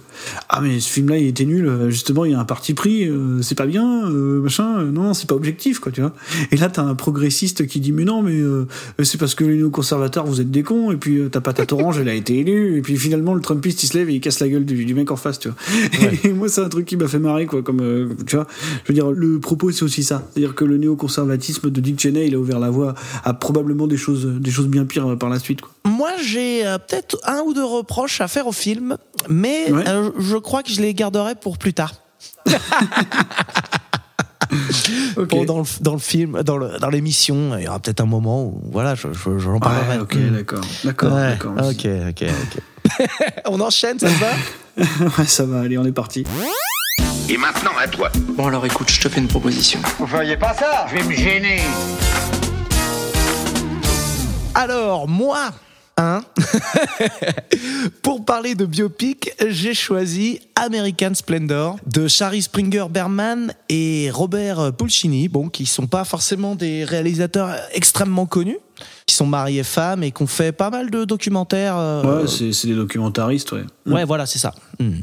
ah 0.50 0.62
mais 0.62 0.80
ce 0.80 0.90
film-là 0.90 1.18
il 1.18 1.28
était 1.28 1.46
nul. 1.46 1.68
euh, 1.68 1.90
Justement, 1.90 2.26
il 2.26 2.32
y 2.32 2.36
a 2.36 2.40
un 2.40 2.46
parti 2.46 2.74
pris, 2.74 3.08
euh, 3.08 3.42
c'est 3.42 3.56
pas 3.56 3.66
bien, 3.66 4.10
euh, 4.10 4.42
machin. 4.42 4.84
non, 4.84 5.14
c'est 5.14 5.28
pas 5.28 5.36
objectif, 5.36 5.80
quoi, 5.80 5.92
tu 5.92 6.02
vois. 6.02 6.14
Et 6.52 6.58
là, 6.58 6.70
t'as 6.70 6.84
un 6.84 6.96
progressiste 6.96 7.68
qui 7.68 7.80
dit 7.80 7.92
mais 7.92 8.06
non, 8.06 8.22
mais 8.22 8.40
c'est 9.04 9.18
parce 9.20 9.36
que 9.36 9.44
les 9.44 9.58
néoconservateurs 9.58 10.26
vous 10.26 10.42
êtes 10.42 10.52
des 10.52 10.64
cons. 10.64 10.92
Et 10.92 10.98
puis 10.98 11.22
ta 11.32 11.42
patate 11.42 11.72
orange, 11.74 12.00
elle 12.00 12.10
a 12.10 12.14
été 12.14 12.40
élue. 12.40 12.78
Et 12.78 12.82
puis 12.82 12.98
finalement, 12.98 13.34
le 13.34 13.42
trumpiste 13.42 13.84
il 13.84 13.88
se 13.88 13.98
lève 13.98 14.10
et 14.10 14.16
il 14.16 14.22
casse 14.22 14.40
la 14.40 14.48
gueule 14.50 14.66
du, 14.66 14.86
du 14.86 14.94
mec 14.94 15.12
en 15.12 15.16
face, 15.16 15.40
tu 15.40 15.50
vois. 15.50 15.58
Et 16.24 16.32
moi, 16.34 16.48
c'est 16.50 16.62
un 16.62 16.70
truc 16.70 16.86
qui 16.86 16.98
m'a 16.98 17.08
fait 17.08 17.20
marrer, 17.20 17.46
quoi. 17.46 17.62
Comme 17.62 18.16
tu 18.26 18.36
vois, 18.36 18.48
je 18.84 18.88
veux 18.90 18.94
dire, 18.94 19.12
le 19.12 19.40
propos 19.40 19.72
c'est 19.72 19.84
aussi 19.84 20.04
ça, 20.04 20.24
c'est-à-dire 20.32 20.56
que 20.56 20.66
le 20.66 20.78
néoconservatisme 20.78 21.70
de 21.70 21.82
Dick 21.82 22.00
Cheney, 22.00 22.28
il 22.28 22.36
a 22.36 22.38
ouvert 22.38 22.60
la 22.60 22.70
voie 22.70 22.96
à 23.24 23.34
probablement 23.34 23.88
des 23.88 23.98
choses, 23.98 24.26
des 24.26 24.52
choses 24.52 24.68
bien 24.68 24.86
pires 24.86 25.12
euh, 25.12 25.16
par 25.16 25.30
la 25.30 25.40
suite, 25.40 25.62
quoi. 25.62 25.72
Moi, 25.86 26.12
j'ai 26.24 26.66
euh, 26.66 26.78
peut-être 26.78 27.18
un 27.26 27.42
ou 27.46 27.54
deux 27.54 27.64
reproches 27.64 28.20
à 28.22 28.28
faire 28.28 28.48
au 28.48 28.52
film, 28.52 28.98
mais 29.30 29.72
Ouais. 29.72 29.84
euh, 29.88 30.10
je 30.20 30.36
crois 30.38 30.64
que 30.64 30.72
je 30.72 30.82
les 30.82 30.94
garderai 30.94 31.36
pour 31.36 31.58
plus 31.58 31.74
tard. 31.74 31.94
Ok. 35.18 35.28
Pour 35.30 35.46
dans, 35.46 35.60
le, 35.60 35.66
dans 35.82 35.94
le 35.94 36.00
film, 36.00 36.42
dans 36.44 36.90
l'émission, 36.90 37.58
il 37.58 37.64
y 37.64 37.68
aura 37.68 37.80
peut-être 37.80 38.02
un 38.02 38.06
moment 38.06 38.44
où 38.46 38.62
voilà, 38.72 38.94
je, 38.96 39.08
je- 39.12 39.40
j'en 39.40 39.60
parlerai. 39.60 39.98
Ouais, 39.98 40.02
ok, 40.04 40.16
Mm. 40.16 40.34
d'accord, 40.34 40.62
d'accord, 40.84 41.14
Ouais, 41.14 41.30
d'accord. 41.32 41.54
ok, 41.58 41.88
ok, 42.10 42.24
ok. 42.44 43.02
on 43.46 43.60
enchaîne, 43.60 43.98
ça 44.00 44.08
te 44.08 44.20
va? 44.20 44.32
Ouais, 45.18 45.26
ça 45.26 45.46
va, 45.46 45.62
allez, 45.62 45.78
on 45.78 45.86
est 45.86 45.92
parti. 45.92 46.26
Et 47.28 47.38
maintenant 47.38 47.72
à 47.80 47.88
toi. 47.88 48.12
Bon 48.14 48.48
alors 48.48 48.66
écoute, 48.66 48.92
je 48.92 49.02
te 49.02 49.10
fais 49.10 49.20
une 49.20 49.28
proposition. 49.28 49.80
Vous 49.98 50.06
voyez 50.06 50.38
pas 50.38 50.54
ça? 50.54 50.86
Je 50.90 50.96
vais 50.96 51.04
me 51.04 51.14
gêner. 51.14 51.60
Alors, 54.54 55.08
moi, 55.08 55.50
hein, 55.98 56.22
pour 58.04 58.24
parler 58.24 58.54
de 58.54 58.66
biopic, 58.66 59.32
j'ai 59.48 59.74
choisi 59.74 60.40
American 60.56 61.14
Splendor 61.14 61.78
de 61.86 62.08
Shari 62.08 62.42
Springer 62.42 62.86
Berman 62.90 63.54
et 63.70 64.10
Robert 64.12 64.72
Pulcini, 64.74 65.28
bon, 65.28 65.50
qui 65.50 65.66
sont 65.66 65.88
pas 65.88 66.06
forcément 66.06 66.56
des 66.56 66.84
réalisateurs 66.86 67.56
extrêmement 67.74 68.26
connus, 68.26 68.58
qui 69.06 69.16
sont 69.16 69.26
mariés 69.28 69.64
femmes 69.64 70.04
et 70.04 70.12
qui 70.12 70.24
ont 70.24 70.28
fait 70.28 70.52
pas 70.52 70.70
mal 70.70 70.90
de 70.90 71.04
documentaires. 71.06 71.76
euh, 71.78 72.24
Ouais, 72.24 72.28
c'est 72.28 72.68
des 72.68 72.76
documentaristes, 72.76 73.52
ouais. 73.52 73.66
Ouais, 73.86 74.06
voilà, 74.06 74.26
c'est 74.26 74.40
ça. 74.40 74.54
Hmm. 74.80 75.00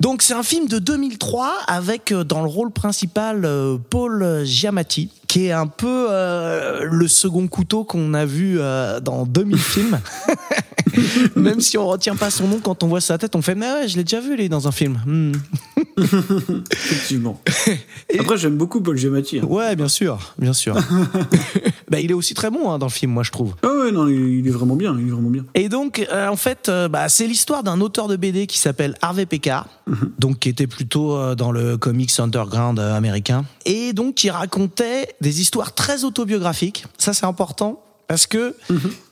Donc 0.00 0.22
c'est 0.22 0.34
un 0.34 0.42
film 0.42 0.66
de 0.66 0.78
2003 0.78 1.52
avec 1.66 2.10
euh, 2.12 2.24
dans 2.24 2.42
le 2.42 2.48
rôle 2.48 2.70
principal 2.70 3.44
euh, 3.44 3.76
Paul 3.90 4.42
Giamatti, 4.44 5.10
qui 5.28 5.46
est 5.46 5.52
un 5.52 5.66
peu 5.66 6.08
euh, 6.10 6.84
le 6.90 7.06
second 7.06 7.46
couteau 7.46 7.84
qu'on 7.84 8.12
a 8.14 8.24
vu 8.24 8.58
euh, 8.60 8.98
dans 9.00 9.24
2000 9.24 9.58
films. 9.58 10.00
Même 11.36 11.60
si 11.60 11.78
on 11.78 11.86
retient 11.86 12.16
pas 12.16 12.30
son 12.30 12.48
nom 12.48 12.60
quand 12.60 12.82
on 12.82 12.88
voit 12.88 13.00
sa 13.00 13.18
tête, 13.18 13.36
on 13.36 13.42
fait 13.42 13.54
mais 13.54 13.66
ouais, 13.66 13.88
je 13.88 13.96
l'ai 13.96 14.04
déjà 14.04 14.20
vu 14.20 14.36
lui 14.36 14.48
dans 14.48 14.68
un 14.68 14.72
film. 14.72 15.00
Hmm. 15.06 15.32
Effectivement. 16.72 17.40
Après, 18.18 18.36
j'aime 18.38 18.56
beaucoup 18.56 18.80
Paul 18.80 18.96
Giamatti. 18.96 19.38
hein. 19.40 19.44
Ouais, 19.44 19.76
bien 19.76 19.88
sûr, 19.88 20.34
bien 20.38 20.52
sûr. 20.52 20.76
bah, 21.90 22.00
il 22.00 22.10
est 22.10 22.14
aussi 22.14 22.34
très 22.34 22.50
bon 22.50 22.70
hein, 22.70 22.78
dans 22.78 22.86
le 22.86 22.92
film, 22.92 23.12
moi 23.12 23.22
je 23.22 23.30
trouve. 23.30 23.54
Ah 23.62 23.68
ouais, 23.68 23.92
non, 23.92 24.08
il 24.08 24.40
il 24.40 24.48
est 24.48 24.50
vraiment 24.50 24.76
bien, 24.76 24.96
il 24.98 25.08
est 25.08 25.10
vraiment 25.10 25.30
bien. 25.30 25.44
Et 25.54 25.68
donc, 25.68 26.06
euh, 26.12 26.28
en 26.28 26.36
fait, 26.36 26.68
euh, 26.68 26.88
bah, 26.88 27.08
c'est 27.08 27.26
l'histoire 27.26 27.62
d'un 27.62 27.80
auteur 27.80 28.08
de 28.08 28.16
BD 28.16 28.46
qui 28.46 28.58
s'appelle 28.58 28.94
Harvey 29.02 29.26
Pekar, 29.26 29.68
donc 30.18 30.40
qui 30.40 30.48
était 30.48 30.66
plutôt 30.66 31.16
euh, 31.16 31.34
dans 31.34 31.52
le 31.52 31.76
comics 31.76 32.18
underground 32.18 32.78
américain, 32.78 33.44
et 33.66 33.92
donc 33.92 34.14
qui 34.14 34.30
racontait 34.30 35.08
des 35.20 35.40
histoires 35.40 35.74
très 35.74 36.04
autobiographiques. 36.04 36.86
Ça, 36.98 37.12
c'est 37.12 37.26
important. 37.26 37.82
Parce 38.10 38.26
que 38.26 38.56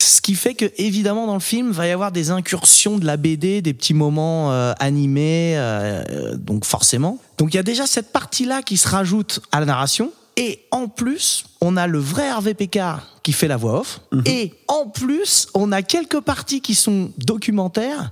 ce 0.01 0.20
qui 0.20 0.34
fait 0.34 0.55
que 0.55 0.64
évidemment 0.76 1.28
dans 1.28 1.34
le 1.34 1.40
film 1.40 1.70
va 1.70 1.86
y 1.86 1.92
avoir 1.92 2.11
des 2.11 2.32
incursions 2.32 2.99
de 2.99 3.07
la 3.07 3.16
BD, 3.16 3.62
des 3.62 3.72
petits 3.72 3.94
moments 3.94 4.51
euh, 4.51 4.72
animés, 4.80 5.55
euh, 5.57 6.03
euh, 6.11 6.36
donc 6.36 6.64
forcément. 6.64 7.20
Donc 7.38 7.55
il 7.55 7.57
y 7.59 7.61
a 7.61 7.62
déjà 7.62 7.86
cette 7.86 8.11
partie-là 8.11 8.61
qui 8.62 8.76
se 8.76 8.88
rajoute 8.88 9.38
à 9.53 9.61
la 9.61 9.66
narration. 9.66 10.11
Et 10.36 10.64
en 10.72 10.88
plus, 10.88 11.44
on 11.61 11.77
a 11.77 11.87
le 11.87 11.99
vrai 11.99 12.27
Hervé 12.27 12.55
Pécard 12.55 13.07
qui 13.23 13.33
fait 13.33 13.49
la 13.49 13.57
voix 13.59 13.81
off. 13.81 14.01
Et 14.25 14.55
en 14.69 14.87
plus, 14.87 15.49
on 15.53 15.71
a 15.71 15.83
quelques 15.83 16.21
parties 16.21 16.63
qui 16.63 16.75
sont 16.75 17.11
documentaires 17.19 18.11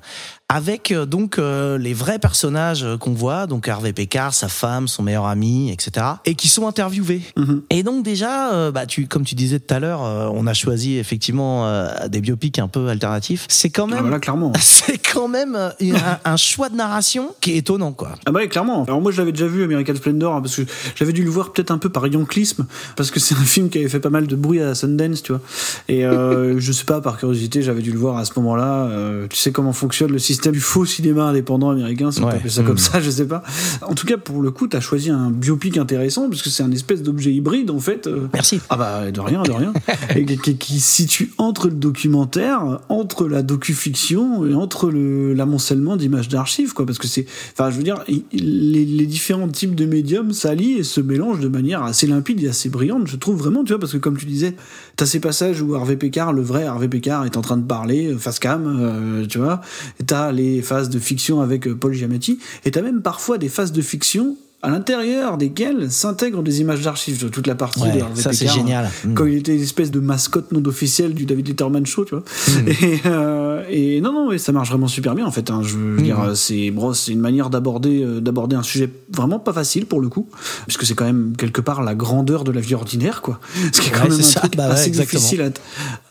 avec 0.49 0.93
euh, 0.93 1.07
donc 1.07 1.39
euh, 1.39 1.77
les 1.79 1.93
vrais 1.95 2.19
personnages 2.21 2.85
euh, 2.85 2.97
qu'on 2.99 3.15
voit, 3.15 3.47
donc 3.47 3.67
Hervé 3.67 3.93
Pécard, 3.93 4.33
sa 4.35 4.49
femme, 4.49 4.87
son 4.87 5.03
meilleur 5.03 5.25
ami, 5.27 5.73
etc. 5.73 6.07
Et 6.25 6.35
qui 6.35 6.49
sont 6.49 6.69
interviewés. 6.69 7.23
Et 7.71 7.83
donc 7.83 8.05
déjà, 8.05 8.53
euh, 8.53 8.71
bah, 8.71 8.87
tu, 8.87 9.07
comme 9.09 9.25
tu 9.25 9.35
disais 9.35 9.59
tout 9.59 9.75
à 9.75 9.81
l'heure, 9.81 10.01
on 10.03 10.47
a 10.47 10.55
choisi 10.55 10.99
effectivement 10.99 11.67
des 12.09 12.21
biopics 12.21 12.59
un 12.59 12.69
peu 12.69 12.89
alternatifs. 12.89 13.47
C'est 13.49 13.71
quand 13.71 13.89
Ah 13.91 13.95
même, 13.97 14.05
bah 14.05 14.11
là, 14.11 14.19
clairement. 14.21 14.53
c'est 14.61 14.99
quand 14.99 15.29
même 15.29 15.57
un, 15.57 15.73
un 16.25 16.37
choix 16.37 16.69
de 16.69 16.77
narration 16.77 17.35
qui 17.41 17.53
est 17.53 17.57
étonnant, 17.57 17.93
quoi. 17.93 18.11
Ah 18.27 18.33
bah 18.33 18.41
ouais, 18.41 18.49
clairement. 18.49 18.85
Alors 18.85 19.01
moi, 19.01 19.13
je 19.13 19.19
l'avais 19.19 19.33
déjà 19.33 19.47
vu 19.47 19.65
American 19.65 19.95
Splendor 19.97 20.35
hein, 20.35 20.43
parce 20.43 20.57
que 20.57 20.63
j'avais 20.95 21.13
dû 21.13 21.25
le 21.25 21.31
voir 21.31 21.53
peut-être 21.53 21.71
un 21.71 21.79
peu 21.79 21.89
par 21.89 22.07
yonclisme 22.07 22.67
parce 22.97 23.11
que 23.11 23.19
c'est 23.19 23.36
un 23.41 23.45
film 23.45 23.68
qui 23.68 23.78
avait 23.78 23.89
fait 23.89 24.01
pas 24.01 24.11
mal 24.11 24.26
de 24.26 24.37
bruit 24.37 24.61
à 24.61 24.74
Sundance, 24.74 25.22
tu 25.22 25.32
vois. 25.32 25.41
Et 25.89 26.05
euh, 26.07 26.59
je 26.61 26.72
sais 26.72 26.84
pas, 26.84 27.01
par 27.01 27.18
curiosité, 27.18 27.62
j'avais 27.62 27.82
dû 27.82 27.93
le 27.93 27.99
voir 27.99 28.16
à 28.16 28.24
ce 28.24 28.32
moment-là. 28.37 28.87
Euh, 28.87 29.26
tu 29.28 29.37
sais 29.37 29.53
comment 29.53 29.72
fonctionne 29.72 30.12
le 30.12 30.18
système 30.18 30.53
du 30.53 30.61
faux 30.61 30.84
cinéma 30.84 31.24
indépendant 31.24 31.70
américain, 31.70 32.11
si 32.11 32.20
on 32.20 32.24
Ouais. 32.26 32.32
peut 32.32 32.37
appeler 32.39 32.51
ça 32.51 32.62
comme 32.62 32.72
Mhm. 32.72 32.78
ça, 32.78 33.01
je 33.01 33.11
sais 33.11 33.26
pas. 33.26 33.43
En 33.82 33.95
tout 33.95 34.07
cas, 34.07 34.16
pour 34.16 34.41
le 34.43 34.51
coup, 34.51 34.66
t'as 34.68 34.80
choisi 34.80 35.11
un 35.11 35.30
biopic 35.30 35.76
intéressant, 35.78 36.28
parce 36.28 36.43
que 36.43 36.51
c'est 36.51 36.62
un 36.62 36.70
espèce 36.72 37.03
d'objet 37.03 37.32
hybride, 37.32 37.70
en 37.70 37.78
fait. 37.80 38.07
euh, 38.07 38.26
Merci. 38.32 38.61
ah 38.70 38.76
bah 38.76 39.11
de 39.11 39.20
rien, 39.20 39.43
de 39.43 39.51
rien. 39.53 39.72
et 40.16 40.24
qui, 40.24 40.39
qui- 40.39 40.57
qui 40.57 40.80
se 40.80 40.91
situe 40.97 41.32
entre 41.39 41.68
le 41.68 41.74
documentaire, 41.74 42.80
entre 42.89 43.28
la 43.28 43.43
docu-fiction 43.43 44.47
et 44.47 44.55
entre 44.55 44.91
le 44.91 45.34
l'amoncellement 45.34 45.97
d'images 45.97 46.28
d'archives, 46.28 46.72
quoi. 46.72 46.87
Parce 46.87 46.99
que 46.99 47.07
c'est, 47.09 47.26
enfin, 47.53 47.70
je 47.70 47.76
veux 47.76 47.82
dire, 47.82 48.03
les, 48.32 48.84
les 48.84 49.07
différents 49.07 49.49
types 49.49 49.74
de 49.74 49.87
médiums 49.87 50.32
s'allient 50.32 50.78
et 50.78 50.82
se 50.84 51.01
mélangent 51.01 51.41
de 51.41 51.49
manière 51.49 51.82
assez 51.82 52.07
limpide 52.07 52.43
et 52.43 52.49
assez 52.49 52.68
brillante, 52.68 53.07
je 53.07 53.16
trouve 53.16 53.26
vraiment, 53.35 53.64
tu 53.64 53.72
vois, 53.72 53.81
parce 53.81 53.93
que 53.93 53.99
comme 53.99 54.16
tu 54.16 54.27
disais, 54.27 54.55
t'as 54.97 55.07
ces 55.07 55.20
passages 55.20 55.62
où 55.62 55.74
Harvey 55.74 55.97
Pekar, 55.97 56.33
le 56.33 56.43
vrai 56.43 56.64
Harvey 56.64 56.89
Pekar, 56.89 57.24
est 57.24 57.37
en 57.37 57.43
train 57.43 57.57
de 57.57 57.66
parler 57.66 58.12
euh, 58.12 58.18
face 58.18 58.39
cam, 58.39 58.64
euh, 58.66 59.27
tu 59.27 59.39
vois, 59.39 59.61
t'as 60.07 60.33
les 60.33 60.62
phases 60.62 60.91
de 60.91 60.99
fiction 60.99 61.41
avec 61.41 61.66
euh, 61.66 61.74
Paul 61.74 61.93
Giamatti, 61.93 62.39
et 62.64 62.70
t'as 62.70 62.83
même 62.83 63.03
parfois 63.03 63.39
des 63.39 63.49
phases 63.49 63.72
de 63.72 63.83
fiction 63.83 64.37
à 64.67 64.71
l'intérieur 64.71 65.37
desquelles 65.39 65.91
s'intègrent 65.93 66.43
des 66.43 66.61
images 66.61 66.83
d'archives, 66.83 67.21
vois, 67.21 67.31
toute 67.31 67.47
la 67.47 67.55
partie 67.55 67.81
Ouais, 67.83 67.93
de 67.93 68.21
ça, 68.21 68.33
c'est 68.33 68.49
génial. 68.49 68.91
Quand 69.14 69.25
il 69.25 69.37
était 69.37 69.55
une 69.55 69.62
espèce 69.62 69.93
de 69.93 70.01
mascotte 70.01 70.51
non 70.51 70.64
officielle 70.67 71.14
du 71.14 71.25
David 71.25 71.47
Letterman 71.49 71.87
Show, 71.87 72.05
tu 72.05 72.17
vois. 72.17 72.25
Mm. 72.49 72.69
Et, 72.83 73.01
euh, 73.07 73.62
et 73.71 74.01
non, 74.01 74.12
non, 74.12 74.31
mais 74.31 74.39
ça 74.39 74.51
marche 74.51 74.69
vraiment 74.71 74.89
super 74.89 75.14
bien 75.14 75.25
en 75.25 75.31
fait. 75.31 75.51
hein. 75.51 75.61
Je 75.62 75.77
veux 75.77 76.03
dire, 76.03 76.33
c'est 76.35 76.71
bon, 76.73 76.93
c'est 76.93 77.12
une 77.12 77.21
manière 77.21 77.49
d'aborder 77.49 78.03
euh, 78.03 78.21
d'aborder 78.21 78.57
un 78.57 78.62
sujet 78.64 78.91
vraiment 79.14 79.39
pas 79.39 79.53
facile 79.53 79.87
pour 79.87 80.01
le 80.01 80.09
coup, 80.09 80.29
puisque 80.67 80.85
c'est 80.85 80.95
quand 80.95 81.05
même 81.05 81.35
quelque 81.39 81.61
part 81.61 81.83
la 81.83 81.95
grandeur 81.95 82.43
de 82.43 82.51
la 82.51 82.61
vie 82.61 82.75
ordinaire, 82.75 83.23
quoi. 83.23 83.39
Ce 83.73 83.81
qui 83.81 83.89
est 83.89 83.93
quand 83.93 84.03
Ouais, 84.03 84.09
même 84.11 84.19
un 84.19 84.23
ça. 84.23 84.41
truc 84.41 84.57
Bah 84.57 84.67
assez 84.71 84.91
difficile 84.91 85.43
à 85.43 85.51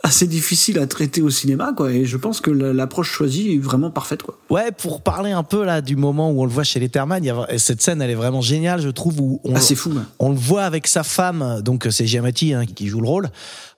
assez 0.04 0.28
difficile 0.28 0.80
à 0.80 0.88
traiter 0.88 1.22
au 1.22 1.30
cinéma, 1.30 1.74
quoi. 1.76 1.92
Et 1.92 2.06
je 2.06 2.16
pense 2.18 2.40
que 2.40 2.52
la- 2.52 2.72
l'approche 2.74 3.12
choisie 3.12 3.56
est 3.56 3.58
vraiment 3.60 3.90
parfaite, 3.90 4.24
quoi. 4.24 4.38
Ouais, 4.50 4.72
pour 4.72 5.02
parler 5.02 5.32
un 5.32 5.44
peu 5.44 5.66
là 5.66 5.82
du 5.82 5.96
moment 5.96 6.32
où 6.32 6.42
on 6.42 6.46
le 6.46 6.52
voit 6.52 6.64
chez 6.64 6.80
Letterman, 6.80 7.24
il 7.24 7.28
y 7.28 7.30
a, 7.32 7.48
cette 7.58 7.82
scène, 7.82 8.02
elle 8.02 8.12
est 8.12 8.16
vraiment 8.16 8.42
géniale, 8.46 8.82
je 8.82 8.90
trouve, 8.90 9.20
où 9.20 9.42
on, 9.44 9.56
Ah, 9.56 9.60
c'est 9.60 9.76
fou. 9.76 9.90
ouais. 9.92 10.02
on 10.20 10.30
le 10.30 10.36
voit 10.38 10.64
avec 10.64 10.88
sa 10.88 11.04
femme, 11.04 11.62
donc 11.62 11.88
c'est 11.92 12.06
Giamatti 12.08 12.54
hein, 12.54 12.66
qui 12.66 12.88
joue 12.88 13.02
le 13.02 13.08
rôle. 13.08 13.30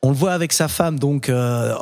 On 0.03 0.09
le 0.09 0.15
voit 0.15 0.33
avec 0.33 0.53
sa 0.53 0.67
femme 0.67 0.99
donc 0.99 1.27
euh, 1.29 1.73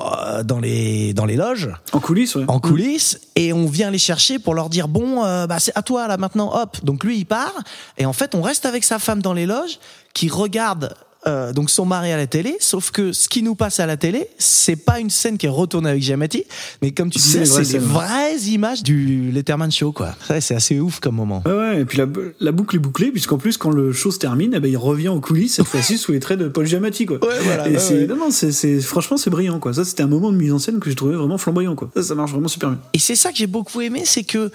dans 0.43 0.59
les 0.59 1.13
dans 1.13 1.25
les 1.25 1.35
loges, 1.35 1.69
En 1.91 1.99
coulisses, 1.99 2.35
ouais. 2.35 2.45
en 2.47 2.59
coulisses, 2.61 3.19
et 3.35 3.51
on 3.51 3.65
vient 3.65 3.91
les 3.91 3.97
chercher 3.97 4.39
pour 4.39 4.53
leur 4.53 4.69
dire 4.69 4.87
bon, 4.87 5.25
euh, 5.25 5.47
bah 5.47 5.59
c'est 5.59 5.77
à 5.77 5.81
toi 5.81 6.07
là 6.07 6.15
maintenant, 6.17 6.51
hop. 6.61 6.77
Donc 6.83 7.03
lui 7.03 7.17
il 7.17 7.25
part, 7.25 7.53
et 7.97 8.05
en 8.05 8.13
fait 8.13 8.33
on 8.33 8.41
reste 8.41 8.65
avec 8.65 8.83
sa 8.85 8.99
femme 8.99 9.21
dans 9.21 9.33
les 9.33 9.45
loges, 9.45 9.79
qui 10.13 10.29
regarde. 10.29 10.95
Euh, 11.27 11.53
donc 11.53 11.69
son 11.69 11.85
mari 11.85 12.11
à 12.11 12.17
la 12.17 12.27
télé, 12.27 12.55
sauf 12.59 12.91
que 12.91 13.11
ce 13.11 13.27
qui 13.27 13.41
nous 13.41 13.55
passe 13.55 13.79
à 13.79 13.85
la 13.85 13.97
télé, 13.97 14.29
c'est 14.37 14.75
pas 14.75 14.99
une 14.99 15.09
scène 15.09 15.37
qui 15.37 15.47
est 15.47 15.49
retournée 15.49 15.89
avec 15.89 16.03
Giamatti, 16.03 16.45
mais 16.81 16.91
comme 16.91 17.09
tu 17.09 17.17
disais, 17.17 17.45
c'est 17.45 17.73
les 17.73 17.79
vraies 17.79 18.37
images 18.47 18.83
du 18.83 19.31
Letterman 19.31 19.71
Show, 19.71 19.91
quoi. 19.91 20.15
C'est 20.39 20.55
assez 20.55 20.79
ouf 20.79 20.99
comme 20.99 21.15
moment. 21.15 21.41
Ouais, 21.45 21.53
ouais, 21.53 21.81
et 21.81 21.85
puis 21.85 21.97
la, 21.97 22.05
la 22.39 22.51
boucle 22.51 22.75
est 22.75 22.79
bouclée, 22.79 23.11
puisqu'en 23.11 23.37
plus, 23.37 23.57
quand 23.57 23.71
le 23.71 23.91
show 23.91 24.11
se 24.11 24.19
termine, 24.19 24.53
eh 24.55 24.59
ben, 24.59 24.69
il 24.69 24.77
revient 24.77 25.09
en 25.09 25.19
coulisses, 25.19 25.55
cette 25.55 25.65
fois-ci 25.67 25.97
sous 25.97 26.11
les 26.11 26.19
traits 26.19 26.39
de 26.39 26.47
Paul 26.47 26.65
Giamatti, 26.65 27.05
quoi. 27.05 27.17
Ouais, 27.25 27.39
voilà, 27.41 27.67
Et 27.67 27.73
ouais, 27.73 27.79
c'est, 27.79 28.01
ouais. 28.01 28.07
non, 28.07 28.17
non, 28.17 28.31
c'est, 28.31 28.51
c'est, 28.51 28.79
franchement, 28.81 29.17
c'est 29.17 29.29
brillant, 29.29 29.59
quoi. 29.59 29.73
Ça, 29.73 29.83
c'était 29.83 30.03
un 30.03 30.07
moment 30.07 30.31
de 30.31 30.37
mise 30.37 30.53
en 30.53 30.59
scène 30.59 30.79
que 30.79 30.89
j'ai 30.89 30.95
trouvé 30.95 31.15
vraiment 31.15 31.37
flamboyant, 31.37 31.75
quoi. 31.75 31.89
Ça, 31.95 32.03
ça 32.03 32.15
marche 32.15 32.31
vraiment 32.31 32.47
super 32.47 32.69
bien. 32.69 32.79
Et 32.93 32.99
c'est 32.99 33.15
ça 33.15 33.31
que 33.31 33.37
j'ai 33.37 33.47
beaucoup 33.47 33.81
aimé, 33.81 34.03
c'est 34.05 34.23
que 34.23 34.51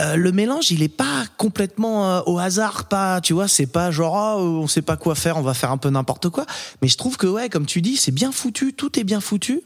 euh, 0.00 0.16
le 0.16 0.32
mélange, 0.32 0.72
il 0.72 0.82
est 0.82 0.88
pas 0.88 1.24
complètement 1.36 2.10
euh, 2.10 2.20
au 2.26 2.38
hasard, 2.38 2.88
pas, 2.88 3.20
tu 3.20 3.32
vois, 3.32 3.46
c'est 3.46 3.66
pas 3.66 3.92
genre 3.92 4.16
ah, 4.16 4.36
euh, 4.38 4.40
on 4.42 4.66
sait 4.66 4.82
pas 4.82 4.96
quoi 4.96 5.14
faire, 5.14 5.36
on 5.36 5.42
va 5.42 5.54
faire 5.54 5.70
un 5.70 5.76
peu 5.76 5.88
n'importe 5.88 6.30
quoi. 6.30 6.46
Mais 6.82 6.88
je 6.88 6.96
trouve 6.96 7.16
que 7.16 7.28
ouais, 7.28 7.48
comme 7.48 7.64
tu 7.64 7.80
dis, 7.80 7.96
c'est 7.96 8.10
bien 8.10 8.32
foutu, 8.32 8.72
tout 8.72 8.98
est 8.98 9.04
bien 9.04 9.20
foutu. 9.20 9.62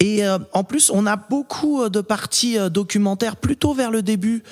Et 0.00 0.26
euh, 0.26 0.38
en 0.54 0.64
plus, 0.64 0.90
on 0.92 1.06
a 1.06 1.14
beaucoup 1.14 1.82
euh, 1.82 1.88
de 1.88 2.00
parties 2.00 2.58
documentaires 2.68 3.36
plutôt 3.36 3.72
vers 3.72 3.92
le 3.92 4.02
début, 4.02 4.42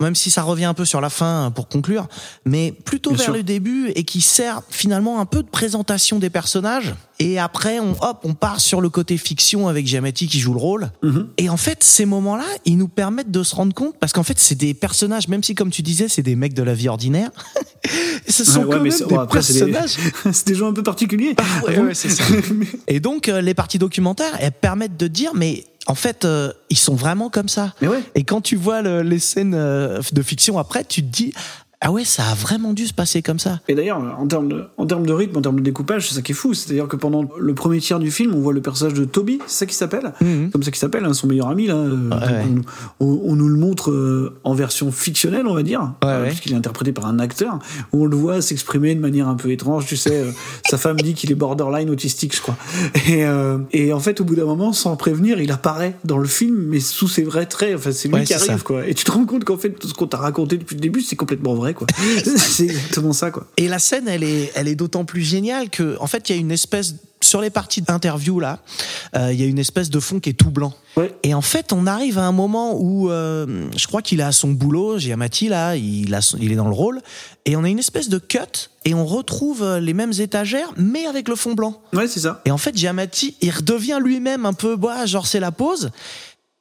même 0.00 0.14
si 0.14 0.30
ça 0.30 0.42
revient 0.42 0.64
un 0.64 0.74
peu 0.74 0.86
sur 0.86 1.02
la 1.02 1.10
fin 1.10 1.48
euh, 1.48 1.50
pour 1.50 1.68
conclure, 1.68 2.06
mais 2.46 2.72
plutôt 2.72 3.10
Bien 3.10 3.18
vers 3.18 3.24
sûr. 3.26 3.34
le 3.34 3.42
début 3.42 3.90
et 3.94 4.04
qui 4.04 4.22
sert 4.22 4.62
finalement 4.70 5.20
un 5.20 5.26
peu 5.26 5.42
de 5.42 5.48
présentation 5.48 6.18
des 6.18 6.30
personnages. 6.30 6.94
Et 7.22 7.38
après, 7.38 7.78
on 7.80 7.92
hop, 8.02 8.20
on 8.24 8.34
part 8.34 8.60
sur 8.60 8.80
le 8.80 8.88
côté 8.88 9.16
fiction 9.16 9.68
avec 9.68 9.86
Giamatti 9.86 10.26
qui 10.28 10.40
joue 10.40 10.52
le 10.52 10.58
rôle. 10.58 10.90
Et 11.38 11.48
en 11.48 11.56
fait, 11.56 11.82
ces 11.84 12.04
moments-là, 12.04 12.44
ils 12.64 12.76
nous 12.76 12.88
permettent 12.88 13.30
de 13.30 13.42
se 13.42 13.54
rendre 13.54 13.74
compte, 13.74 13.94
parce 14.00 14.12
qu'en 14.12 14.22
fait, 14.22 14.38
c'est 14.38 14.54
des 14.54 14.74
personnages, 14.74 15.28
même 15.28 15.42
si 15.42 15.54
comme 15.54 15.70
tu 15.70 15.82
disais, 15.82 16.08
c'est 16.08 16.22
des 16.22 16.34
mecs 16.36 16.54
de 16.54 16.62
la 16.62 16.74
vie 16.74 16.88
ordinaire, 16.88 17.30
ce 18.28 18.44
sont 18.44 18.60
Ouais, 18.64 18.66
quand 18.76 18.80
même 18.80 18.84
des 18.84 18.90
c'est 18.90 19.06
personnages. 19.30 19.96
c'est 20.32 20.46
des 20.46 20.54
gens 20.54 20.68
un 20.68 20.72
peu 20.72 20.82
particuliers. 20.82 21.34
Ça. 21.94 22.24
Et 22.88 23.00
donc, 23.00 23.28
euh, 23.28 23.40
les 23.40 23.54
parties 23.54 23.78
documentaires, 23.78 24.36
elles 24.40 24.52
permettent 24.52 24.96
de 24.96 25.06
dire, 25.08 25.32
mais 25.34 25.64
en 25.86 25.94
fait, 25.94 26.24
euh, 26.24 26.52
ils 26.70 26.78
sont 26.78 26.94
vraiment 26.94 27.28
comme 27.30 27.48
ça. 27.48 27.74
Mais 27.80 27.88
ouais. 27.88 28.02
Et 28.14 28.24
quand 28.24 28.40
tu 28.40 28.56
vois 28.56 28.82
le- 28.82 29.02
les 29.02 29.18
scènes 29.18 29.54
euh, 29.54 30.00
de 30.12 30.22
fiction 30.22 30.58
après, 30.58 30.84
tu 30.84 31.02
te 31.02 31.08
dis, 31.08 31.32
ah 31.84 31.90
ouais, 31.90 32.04
ça 32.04 32.22
a 32.28 32.34
vraiment 32.34 32.72
dû 32.72 32.86
se 32.86 32.94
passer 32.94 33.22
comme 33.22 33.38
ça. 33.40 33.60
Et 33.68 33.74
d'ailleurs, 33.74 33.98
en 34.18 34.26
termes 34.26 34.48
de, 34.48 34.64
en 34.76 34.86
termes 34.86 35.04
de 35.04 35.12
rythme, 35.12 35.36
en 35.36 35.42
termes 35.42 35.56
de 35.56 35.62
découpage, 35.64 36.08
c'est 36.08 36.14
ça 36.14 36.22
qui 36.22 36.30
est 36.32 36.34
fou. 36.34 36.54
C'est-à-dire 36.54 36.86
que 36.86 36.94
pendant 36.96 37.24
le 37.38 37.54
premier 37.54 37.78
tiers 37.80 37.98
du 37.98 38.10
film, 38.10 38.34
on 38.34 38.40
voit 38.40 38.52
le 38.52 38.62
personnage 38.62 38.94
de 38.94 39.04
Toby, 39.04 39.40
c'est 39.46 39.58
ça 39.60 39.66
qui 39.66 39.74
s'appelle, 39.74 40.12
Mhm. 40.20 40.50
comme 40.52 40.62
ça 40.62 40.70
qui 40.70 40.78
s'appelle, 40.78 41.04
hein, 41.04 41.12
son 41.12 41.26
meilleur 41.26 41.48
ami 41.48 41.66
là. 41.66 41.74
euh, 41.74 42.08
ouais. 42.10 42.44
on, 43.00 43.06
on- 43.06 43.20
on 43.32 43.36
nous 43.36 43.48
le 43.48 43.56
montre 43.56 43.90
euh, 43.90 44.38
en 44.44 44.54
version 44.54 44.92
fictionnelle, 44.92 45.46
on 45.46 45.54
va 45.54 45.62
dire, 45.62 45.80
Ouais, 46.02 46.08
euh, 46.08 46.22
ouais. 46.22 46.28
puisqu'il 46.28 46.52
est 46.52 46.56
interprété 46.56 46.92
par 46.92 47.06
un 47.06 47.18
acteur, 47.18 47.58
où 47.92 48.02
on 48.04 48.06
le 48.06 48.16
voit 48.16 48.40
s'exprimer 48.42 48.94
de 48.94 49.00
manière 49.00 49.26
un 49.28 49.34
peu 49.34 49.50
étrange. 49.50 49.86
Tu 49.86 49.96
sais, 49.96 50.16
euh, 50.18 50.30
sa 50.68 50.78
femme 50.78 50.96
dit 51.00 51.14
qu'il 51.14 51.32
est 51.32 51.34
borderline 51.36 51.90
autistique, 51.90 52.36
je 52.36 52.42
crois. 52.42 52.56
Et, 53.08 53.24
euh, 53.24 53.58
et 53.72 53.92
en 53.92 54.00
fait, 54.00 54.20
au 54.20 54.24
bout 54.24 54.34
d'un 54.36 54.44
moment, 54.44 54.72
sans 54.72 54.94
prévenir, 54.96 55.40
il 55.40 55.50
apparaît 55.50 55.96
dans 56.04 56.18
le 56.18 56.28
film, 56.28 56.56
mais 56.68 56.80
sous 56.80 57.08
ses 57.08 57.24
vrais 57.24 57.46
traits. 57.46 57.74
Enfin, 57.76 57.90
c'est 57.92 58.08
lui 58.08 58.22
qui 58.24 58.34
arrive, 58.34 58.46
ça. 58.46 58.56
quoi. 58.58 58.86
Et 58.86 58.94
tu 58.94 59.04
te 59.04 59.10
rends 59.10 59.24
compte 59.24 59.44
qu'en 59.44 59.56
fait, 59.58 59.70
tout 59.70 59.88
ce 59.88 59.94
qu'on 59.94 60.06
t'a 60.06 60.18
raconté 60.18 60.56
depuis 60.58 60.76
le 60.76 60.80
début, 60.80 61.00
c'est 61.00 61.16
complètement 61.16 61.54
vrai, 61.54 61.71
quoi. 61.74 61.86
c'est 62.36 62.64
exactement 62.64 63.12
ça, 63.12 63.30
quoi. 63.30 63.46
Et 63.56 63.68
la 63.68 63.78
scène, 63.78 64.08
elle 64.08 64.24
est, 64.24 64.50
elle 64.54 64.68
est 64.68 64.74
d'autant 64.74 65.04
plus 65.04 65.22
géniale 65.22 65.70
que, 65.70 65.96
en 66.00 66.06
fait, 66.06 66.28
il 66.28 66.34
y 66.34 66.38
a 66.38 66.40
une 66.40 66.52
espèce 66.52 66.94
sur 67.22 67.40
les 67.40 67.50
parties 67.50 67.82
d'interview 67.82 68.40
là, 68.40 68.58
euh, 69.16 69.32
il 69.32 69.40
y 69.40 69.44
a 69.44 69.46
une 69.46 69.60
espèce 69.60 69.90
de 69.90 70.00
fond 70.00 70.18
qui 70.18 70.30
est 70.30 70.32
tout 70.32 70.50
blanc. 70.50 70.74
Ouais. 70.96 71.14
Et 71.22 71.34
en 71.34 71.40
fait, 71.40 71.72
on 71.72 71.86
arrive 71.86 72.18
à 72.18 72.24
un 72.26 72.32
moment 72.32 72.76
où 72.76 73.10
euh, 73.10 73.66
je 73.76 73.86
crois 73.86 74.02
qu'il 74.02 74.18
est 74.18 74.24
à 74.24 74.32
son 74.32 74.48
boulot, 74.50 74.98
Giamatti 74.98 75.48
là, 75.48 75.76
il, 75.76 76.12
a 76.14 76.20
son- 76.20 76.36
il 76.40 76.50
est 76.50 76.56
dans 76.56 76.66
le 76.66 76.74
rôle, 76.74 77.00
et 77.44 77.54
on 77.54 77.62
a 77.62 77.68
une 77.68 77.78
espèce 77.78 78.08
de 78.08 78.18
cut 78.18 78.70
et 78.84 78.92
on 78.94 79.06
retrouve 79.06 79.62
euh, 79.62 79.78
les 79.78 79.94
mêmes 79.94 80.12
étagères, 80.18 80.72
mais 80.76 81.06
avec 81.06 81.28
le 81.28 81.36
fond 81.36 81.54
blanc. 81.54 81.80
Ouais, 81.92 82.08
c'est 82.08 82.20
ça. 82.20 82.42
Et 82.44 82.50
en 82.50 82.58
fait, 82.58 82.76
Giamatti, 82.76 83.36
il 83.40 83.50
redevient 83.52 83.98
lui-même 84.02 84.44
un 84.44 84.52
peu, 84.52 84.74
bah, 84.74 85.06
genre 85.06 85.28
c'est 85.28 85.40
la 85.40 85.52
pause. 85.52 85.90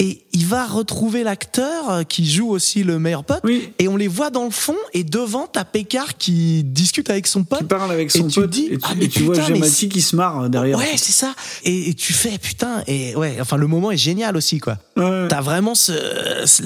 Et 0.03 0.23
il 0.33 0.47
va 0.47 0.65
retrouver 0.65 1.23
l'acteur 1.23 1.91
euh, 1.91 2.01
qui 2.01 2.27
joue 2.27 2.49
aussi 2.49 2.83
le 2.83 2.97
meilleur 2.97 3.23
pote. 3.23 3.41
Oui. 3.43 3.71
Et 3.77 3.87
on 3.87 3.95
les 3.95 4.07
voit 4.07 4.31
dans 4.31 4.45
le 4.45 4.49
fond. 4.49 4.75
Et 4.95 5.03
devant, 5.03 5.45
t'as 5.45 5.63
Pécard 5.63 6.17
qui 6.17 6.63
discute 6.63 7.11
avec 7.11 7.27
son 7.27 7.43
pote. 7.43 7.59
qui 7.59 7.65
parle 7.65 7.91
avec 7.91 8.09
son 8.09 8.27
pote 8.27 8.49
dis, 8.49 8.65
et 8.71 8.77
tu, 8.79 8.83
ah, 8.83 8.93
mais 8.97 9.05
et 9.05 9.09
tu 9.09 9.21
vois 9.21 9.35
putain, 9.35 9.45
Giamatti 9.45 9.89
qui 9.89 10.01
se 10.01 10.15
marre 10.15 10.49
derrière. 10.49 10.79
Ouais, 10.79 10.95
c'est 10.97 11.11
ça. 11.11 11.35
Et, 11.63 11.89
et 11.89 11.93
tu 11.93 12.13
fais, 12.13 12.39
putain, 12.39 12.83
et 12.87 13.15
ouais, 13.15 13.37
enfin, 13.39 13.57
le 13.57 13.67
moment 13.67 13.91
est 13.91 13.97
génial 13.97 14.35
aussi, 14.35 14.57
quoi. 14.57 14.79
Ouais. 14.97 15.27
T'as 15.29 15.41
vraiment 15.41 15.75
ce, 15.75 15.93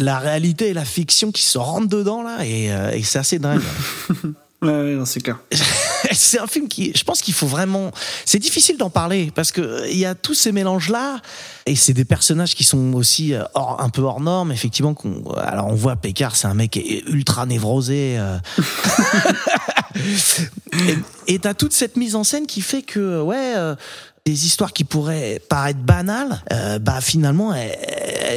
la 0.01 0.17
réalité 0.17 0.69
et 0.69 0.73
la 0.73 0.86
fiction 0.86 1.33
qui 1.33 1.43
se 1.43 1.57
rentrent 1.57 1.89
dedans, 1.89 2.23
là, 2.23 2.45
et, 2.45 2.71
euh, 2.71 2.91
et 2.91 3.03
c'est 3.03 3.19
assez 3.19 3.38
dingue. 3.38 3.61
Ouais, 4.61 4.71
ouais, 4.71 4.95
non, 4.95 5.05
c'est 5.05 5.21
clair. 5.21 5.38
c'est 6.16 6.39
un 6.39 6.47
film 6.47 6.68
qui, 6.68 6.91
je 6.95 7.03
pense 7.03 7.22
qu'il 7.22 7.34
faut 7.34 7.47
vraiment. 7.47 7.91
C'est 8.26 8.39
difficile 8.39 8.78
d'en 8.78 8.89
parler 8.89 9.32
parce 9.36 9.51
que 9.51 9.61
euh, 9.61 9.88
il 9.89 9.97
y 9.97 10.05
a 10.05 10.16
tous 10.16 10.34
ces 10.34 10.51
mélanges 10.51 10.89
là 10.89 11.20
et 11.66 11.76
c'est 11.76 11.93
des 11.93 12.05
personnages 12.05 12.55
qui 12.55 12.63
sont 12.63 12.93
aussi 12.93 13.34
euh, 13.34 13.43
hors, 13.53 13.82
un 13.82 13.89
peu 13.89 14.01
hors 14.01 14.22
normes. 14.22 14.51
Effectivement, 14.51 14.93
qu'on- 14.93 15.24
alors 15.38 15.68
on 15.68 15.76
voit 15.76 15.95
Pécard, 15.95 16.36
c'est 16.36 16.47
un 16.47 16.53
mec 16.53 16.80
ultra 17.07 17.45
névrosé. 17.45 18.16
euh. 18.18 18.38
et 20.88 20.97
et 21.36 21.39
t'as 21.39 21.53
toute 21.53 21.74
cette 21.74 21.97
mise 21.97 22.16
en 22.16 22.24
scène 22.24 22.45
qui 22.47 22.61
fait 22.61 22.82
que 22.82 23.22
ouais. 23.22 23.53
euh, 23.55 23.76
des 24.26 24.45
histoires 24.47 24.74
qui 24.74 24.84
pourraient 24.84 25.39
paraître 25.49 25.80
banales, 25.80 26.41
euh, 26.51 26.80
bah 26.80 26.99
finalement 27.01 27.53
elles, 27.53 27.78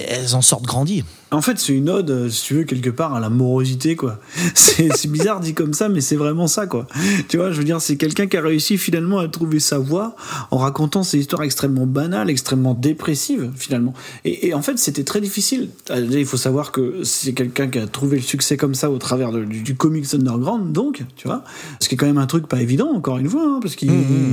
elles 0.08 0.34
en 0.34 0.42
sortent 0.42 0.64
grandies. 0.66 1.02
En 1.30 1.42
fait, 1.42 1.58
c'est 1.58 1.74
une 1.74 1.90
ode, 1.90 2.10
euh, 2.10 2.28
si 2.30 2.42
tu 2.44 2.54
veux, 2.54 2.64
quelque 2.64 2.88
part 2.88 3.12
à 3.14 3.20
la 3.20 3.28
morosité, 3.28 3.96
quoi. 3.96 4.18
C'est 4.54 5.10
bizarre 5.10 5.40
dit 5.40 5.52
comme 5.52 5.74
ça, 5.74 5.88
mais 5.90 6.00
c'est 6.00 6.16
vraiment 6.16 6.46
ça, 6.46 6.66
quoi. 6.66 6.86
Tu 7.28 7.36
vois, 7.36 7.50
je 7.50 7.58
veux 7.58 7.64
dire, 7.64 7.80
c'est 7.82 7.96
quelqu'un 7.96 8.26
qui 8.26 8.36
a 8.36 8.40
réussi 8.40 8.78
finalement 8.78 9.18
à 9.18 9.28
trouver 9.28 9.60
sa 9.60 9.78
voie 9.78 10.16
en 10.50 10.56
racontant 10.58 11.02
ces 11.02 11.18
histoires 11.18 11.42
extrêmement 11.42 11.86
banales, 11.86 12.30
extrêmement 12.30 12.72
dépressives, 12.74 13.50
finalement. 13.56 13.92
Et, 14.24 14.48
et 14.48 14.54
en 14.54 14.62
fait, 14.62 14.78
c'était 14.78 15.04
très 15.04 15.20
difficile. 15.20 15.68
Déjà, 15.88 16.18
Il 16.18 16.24
faut 16.26 16.36
savoir 16.38 16.72
que 16.72 17.02
c'est 17.04 17.32
quelqu'un 17.34 17.68
qui 17.68 17.78
a 17.78 17.86
trouvé 17.86 18.16
le 18.16 18.22
succès 18.22 18.56
comme 18.56 18.74
ça 18.74 18.90
au 18.90 18.96
travers 18.98 19.30
de- 19.32 19.44
du, 19.44 19.60
du 19.60 19.74
comics 19.74 20.06
underground, 20.14 20.72
donc, 20.72 21.02
tu 21.16 21.26
vois. 21.28 21.44
Ce 21.80 21.88
qui 21.88 21.94
est 21.96 21.98
quand 21.98 22.06
même 22.06 22.18
un 22.18 22.26
truc 22.26 22.46
pas 22.48 22.62
évident, 22.62 22.90
encore 22.94 23.18
une 23.18 23.28
fois, 23.28 23.42
hein, 23.44 23.58
parce 23.60 23.74
qu'il 23.76 23.90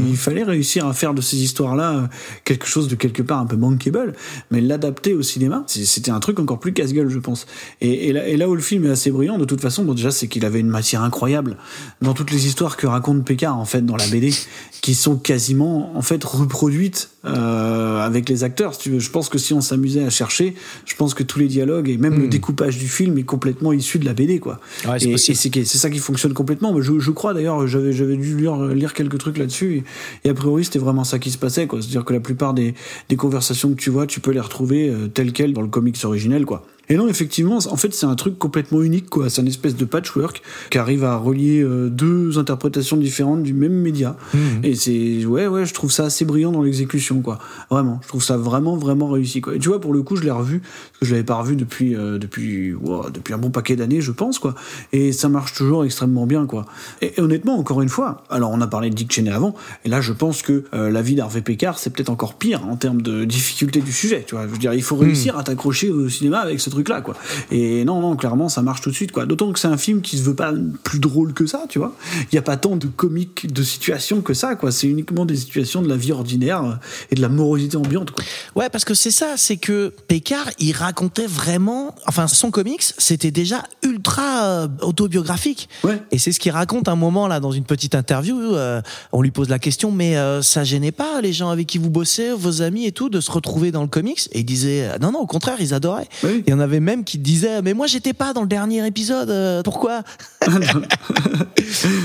il 0.09 0.15
fallait 0.17 0.43
réussir 0.43 0.85
à 0.87 0.93
faire 0.93 1.13
de 1.13 1.21
ces 1.21 1.37
histoires-là 1.43 1.91
euh, 1.95 2.07
quelque 2.45 2.67
chose 2.67 2.87
de 2.87 2.95
quelque 2.95 3.21
part 3.23 3.39
un 3.39 3.45
peu 3.47 3.57
bankable, 3.57 4.13
mais 4.51 4.61
l'adapter 4.61 5.13
au 5.13 5.23
cinéma, 5.23 5.63
c'était 5.67 6.11
un 6.11 6.19
truc 6.19 6.39
encore 6.39 6.59
plus 6.59 6.71
casse 6.73 6.84
casse-gueule, 6.85 7.09
je 7.09 7.19
pense. 7.19 7.47
Et, 7.81 8.09
et, 8.09 8.13
là, 8.13 8.27
et 8.27 8.37
là 8.37 8.49
où 8.49 8.55
le 8.55 8.61
film 8.61 8.85
est 8.85 8.89
assez 8.89 9.11
brillant, 9.11 9.37
de 9.37 9.45
toute 9.45 9.61
façon, 9.61 9.83
bon, 9.83 9.93
déjà, 9.93 10.11
c'est 10.11 10.27
qu'il 10.27 10.45
avait 10.45 10.59
une 10.59 10.69
matière 10.69 11.03
incroyable 11.03 11.57
dans 12.01 12.13
toutes 12.13 12.31
les 12.31 12.47
histoires 12.47 12.77
que 12.77 12.87
raconte 12.87 13.25
Pécard, 13.25 13.57
en 13.57 13.65
fait, 13.65 13.85
dans 13.85 13.95
la 13.95 14.07
BD, 14.07 14.33
qui 14.81 14.95
sont 14.95 15.17
quasiment, 15.17 15.95
en 15.97 16.01
fait, 16.01 16.23
reproduites 16.23 17.09
euh, 17.25 18.05
avec 18.05 18.29
les 18.29 18.43
acteurs. 18.43 18.75
Si 18.75 18.81
tu 18.81 18.89
veux. 18.91 18.99
Je 18.99 19.09
pense 19.09 19.29
que 19.29 19.37
si 19.37 19.53
on 19.53 19.61
s'amusait 19.61 20.03
à 20.03 20.09
chercher, 20.09 20.55
je 20.85 20.95
pense 20.95 21.13
que 21.13 21.23
tous 21.23 21.39
les 21.39 21.47
dialogues 21.47 21.89
et 21.89 21.97
même 21.97 22.19
le 22.19 22.27
découpage 22.27 22.77
du 22.77 22.87
film 22.87 23.17
est 23.17 23.23
complètement 23.23 23.73
issu 23.73 23.97
de 23.97 24.05
la 24.05 24.13
BD, 24.13 24.39
quoi. 24.39 24.59
Ouais, 24.87 24.99
c'est 24.99 25.09
et 25.09 25.65
c'est 25.65 25.77
ça 25.77 25.89
qui 25.89 25.99
fonctionne 25.99 26.33
complètement. 26.33 26.73
Mais 26.73 26.81
Je, 26.81 26.99
je 26.99 27.11
crois 27.11 27.33
d'ailleurs, 27.33 27.65
j'avais 27.67 28.17
dû 28.17 28.37
lire, 28.37 28.63
lire 28.65 28.93
quelques 28.93 29.17
trucs 29.17 29.37
là-dessus, 29.37 29.77
et, 30.23 30.27
et 30.27 30.29
a 30.29 30.33
priori 30.33 30.65
c'était 30.65 30.79
vraiment 30.79 31.03
ça 31.03 31.17
qui 31.17 31.31
se 31.31 31.37
passait, 31.37 31.67
quoi. 31.67 31.81
C'est-à-dire 31.81 32.05
que 32.05 32.13
la 32.13 32.19
plupart 32.19 32.53
des, 32.53 32.75
des 33.09 33.15
conversations 33.15 33.69
que 33.71 33.81
tu 33.81 33.89
vois, 33.89 34.05
tu 34.05 34.19
peux 34.19 34.31
les 34.31 34.39
retrouver 34.39 34.89
euh, 34.89 35.07
telles 35.07 35.33
quelles 35.33 35.53
dans 35.53 35.61
le 35.61 35.67
comics 35.67 35.97
originel, 36.03 36.45
quoi. 36.45 36.65
Et 36.89 36.95
non, 36.95 37.07
effectivement, 37.07 37.57
en 37.69 37.77
fait, 37.77 37.93
c'est 37.93 38.05
un 38.05 38.15
truc 38.15 38.37
complètement 38.37 38.81
unique, 38.81 39.09
quoi. 39.09 39.29
C'est 39.29 39.41
une 39.41 39.47
espèce 39.47 39.75
de 39.75 39.85
patchwork 39.85 40.41
qui 40.69 40.77
arrive 40.77 41.03
à 41.03 41.17
relier 41.17 41.61
euh, 41.61 41.89
deux 41.89 42.37
interprétations 42.37 42.97
différentes 42.97 43.43
du 43.43 43.53
même 43.53 43.73
média. 43.73 44.15
Et 44.63 44.75
c'est, 44.75 45.25
ouais, 45.25 45.47
ouais, 45.47 45.65
je 45.65 45.73
trouve 45.73 45.91
ça 45.91 46.05
assez 46.05 46.25
brillant 46.25 46.51
dans 46.51 46.61
l'exécution, 46.61 47.21
quoi. 47.21 47.39
Vraiment, 47.69 47.99
je 48.03 48.07
trouve 48.07 48.23
ça 48.23 48.37
vraiment, 48.37 48.77
vraiment 48.77 49.09
réussi, 49.09 49.41
quoi. 49.41 49.55
Et 49.55 49.59
tu 49.59 49.69
vois, 49.69 49.81
pour 49.81 49.93
le 49.93 50.01
coup, 50.01 50.15
je 50.15 50.23
l'ai 50.23 50.31
revu, 50.31 50.59
parce 50.59 50.99
que 50.99 51.05
je 51.05 51.11
l'avais 51.11 51.23
pas 51.23 51.35
revu 51.35 51.55
depuis, 51.55 51.95
euh, 51.95 52.17
depuis, 52.17 52.73
wow, 52.73 53.09
depuis 53.09 53.33
un 53.33 53.37
bon 53.37 53.49
paquet 53.49 53.75
d'années, 53.75 54.01
je 54.01 54.11
pense, 54.11 54.39
quoi. 54.39 54.55
Et 54.93 55.11
ça 55.11 55.29
marche 55.29 55.53
toujours 55.53 55.85
extrêmement 55.85 56.25
bien, 56.25 56.45
quoi. 56.45 56.65
Et, 57.01 57.13
et 57.17 57.21
honnêtement, 57.21 57.57
encore 57.57 57.81
une 57.81 57.89
fois, 57.89 58.23
alors 58.29 58.51
on 58.51 58.61
a 58.61 58.67
parlé 58.67 58.89
de 58.89 58.95
Dick 58.95 59.11
Cheney 59.11 59.31
avant, 59.31 59.55
et 59.83 59.89
là, 59.89 60.01
je 60.01 60.13
pense 60.13 60.41
que 60.41 60.63
euh, 60.73 60.89
la 60.89 61.01
vie 61.01 61.15
d'Harvey 61.15 61.41
Pekar, 61.41 61.79
c'est 61.79 61.89
peut-être 61.91 62.09
encore 62.09 62.35
pire 62.35 62.65
en 62.67 62.75
termes 62.75 63.01
de 63.01 63.25
difficulté 63.25 63.81
du 63.81 63.91
sujet, 63.91 64.23
tu 64.25 64.35
vois. 64.35 64.45
Je 64.47 64.51
veux 64.51 64.57
dire, 64.57 64.73
il 64.73 64.83
faut 64.83 64.95
réussir 64.95 65.37
à 65.37 65.43
t'accrocher 65.43 65.89
au 65.89 66.09
cinéma 66.09 66.39
avec 66.39 66.59
ce 66.59 66.69
truc-là, 66.75 67.01
quoi. 67.01 67.15
Et 67.51 67.83
non, 67.85 67.99
non, 68.01 68.15
clairement, 68.15 68.49
ça 68.49 68.61
marche 68.61 68.81
tout 68.81 68.89
de 68.89 68.95
suite, 68.95 69.11
quoi. 69.11 69.25
D'autant 69.25 69.51
que 69.51 69.59
c'est 69.59 69.67
un 69.67 69.77
film 69.77 70.01
qui 70.01 70.17
se 70.17 70.23
veut 70.23 70.35
pas 70.35 70.53
plus 70.83 70.99
drôle 70.99 71.33
que 71.33 71.45
ça, 71.45 71.65
tu 71.69 71.79
vois. 71.79 71.95
Il 72.31 72.35
y 72.35 72.37
a 72.37 72.41
pas 72.41 72.57
tant 72.57 72.75
de 72.75 72.87
comiques 72.87 73.51
de 73.51 73.63
situations 73.63 74.21
que 74.21 74.33
ça, 74.33 74.55
quoi. 74.55 74.71
C'est 74.71 74.87
uniquement 74.87 75.25
des 75.25 75.35
situations 75.35 75.81
de 75.81 75.89
la 75.89 75.97
vie 75.97 76.11
ordinaire 76.11 76.63
euh, 76.63 76.73
et 77.11 77.15
de 77.15 77.21
la 77.21 77.29
morosité 77.29 77.77
ambiante, 77.77 78.11
quoi. 78.11 78.23
Ouais, 78.55 78.69
parce 78.69 78.85
que 78.85 78.93
c'est 78.93 79.11
ça, 79.11 79.33
c'est 79.37 79.57
que 79.57 79.93
Pécard, 80.07 80.49
il 80.59 80.73
racontait 80.73 81.27
vraiment, 81.27 81.95
enfin, 82.07 82.27
son 82.27 82.51
comics, 82.51 82.83
c'était 82.97 83.31
déjà 83.31 83.63
ultra 83.83 84.45
euh, 84.45 84.67
autobiographique. 84.81 85.69
Ouais. 85.83 86.01
Et 86.11 86.17
c'est 86.19 86.31
ce 86.31 86.39
qu'il 86.39 86.51
raconte 86.51 86.87
un 86.87 86.95
moment 86.95 87.27
là 87.27 87.39
dans 87.39 87.51
une 87.51 87.65
petite 87.65 87.95
interview. 87.95 88.37
euh, 88.37 88.81
on 89.11 89.21
lui 89.21 89.31
pose 89.31 89.49
la 89.49 89.59
question, 89.59 89.91
mais 89.91 90.17
euh, 90.17 90.41
ça 90.41 90.63
gênait 90.63 90.91
pas 90.91 91.21
les 91.21 91.33
gens 91.33 91.49
avec 91.49 91.67
qui 91.67 91.77
vous 91.77 91.89
bossez, 91.89 92.31
vos 92.31 92.61
amis 92.61 92.85
et 92.85 92.91
tout, 92.91 93.09
de 93.09 93.21
se 93.21 93.31
retrouver 93.31 93.71
dans 93.71 93.81
le 93.81 93.87
comics? 93.87 94.27
Et 94.31 94.39
il 94.39 94.45
disait, 94.45 94.89
non, 94.99 95.11
non, 95.11 95.19
au 95.19 95.27
contraire, 95.27 95.57
ils 95.59 95.73
adoraient. 95.73 96.07
Oui. 96.23 96.43
Il 96.45 96.51
y 96.51 96.53
en 96.53 96.59
avait 96.65 96.79
même 96.79 97.03
qui 97.03 97.17
disaient, 97.17 97.61
mais 97.61 97.73
moi 97.73 97.87
j'étais 97.87 98.13
pas 98.13 98.33
dans 98.33 98.41
le 98.41 98.47
dernier 98.47 98.85
épisode, 98.85 99.29
euh, 99.29 99.63
pourquoi 99.63 100.03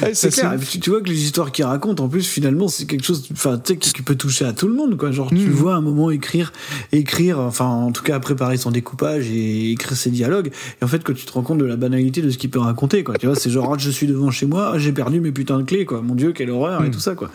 Ouais, 0.02 0.14
C'est 0.14 0.30
clair. 0.30 0.56
Tu, 0.70 0.80
tu 0.80 0.90
vois 0.90 1.00
que 1.00 1.08
les 1.08 1.22
histoires 1.22 1.52
qu'il 1.52 1.64
raconte, 1.64 2.00
en 2.00 2.08
plus, 2.08 2.26
finalement, 2.26 2.68
c'est 2.68 2.86
quelque 2.86 3.04
chose, 3.04 3.26
enfin, 3.32 3.58
tu 3.58 3.72
sais, 3.72 3.78
qui, 3.78 3.92
qui 3.92 4.02
peut 4.02 4.14
toucher 4.14 4.44
à 4.44 4.52
tout 4.52 4.68
le 4.68 4.74
monde, 4.74 4.96
quoi. 4.96 5.10
Genre, 5.10 5.28
tu 5.28 5.46
le 5.46 5.52
vois 5.52 5.74
à 5.74 5.76
un 5.76 5.80
moment 5.80 6.10
écrire, 6.10 6.52
écrire, 6.92 7.38
enfin, 7.38 7.66
en 7.66 7.92
tout 7.92 8.02
cas, 8.02 8.18
préparer 8.20 8.56
son 8.56 8.70
découpage 8.70 9.28
et 9.28 9.72
écrire 9.72 9.96
ses 9.96 10.10
dialogues. 10.10 10.50
Et 10.80 10.84
en 10.84 10.88
fait, 10.88 11.02
que 11.02 11.12
tu 11.12 11.26
te 11.26 11.32
rends 11.32 11.42
compte 11.42 11.58
de 11.58 11.64
la 11.64 11.76
banalité 11.76 12.22
de 12.22 12.30
ce 12.30 12.38
qu'il 12.38 12.50
peut 12.50 12.58
raconter, 12.58 13.04
quoi. 13.04 13.16
Tu 13.16 13.26
vois, 13.26 13.36
c'est 13.36 13.50
genre, 13.50 13.72
ah, 13.74 13.76
je 13.78 13.90
suis 13.90 14.06
devant 14.06 14.30
chez 14.30 14.46
moi, 14.46 14.78
j'ai 14.78 14.92
perdu 14.92 15.20
mes 15.20 15.32
putains 15.32 15.58
de 15.58 15.64
clés, 15.64 15.84
quoi. 15.84 16.00
Mon 16.02 16.14
dieu, 16.14 16.32
quelle 16.32 16.50
horreur, 16.50 16.84
et 16.84 16.90
tout 16.90 17.00
ça, 17.00 17.14
quoi. 17.14 17.30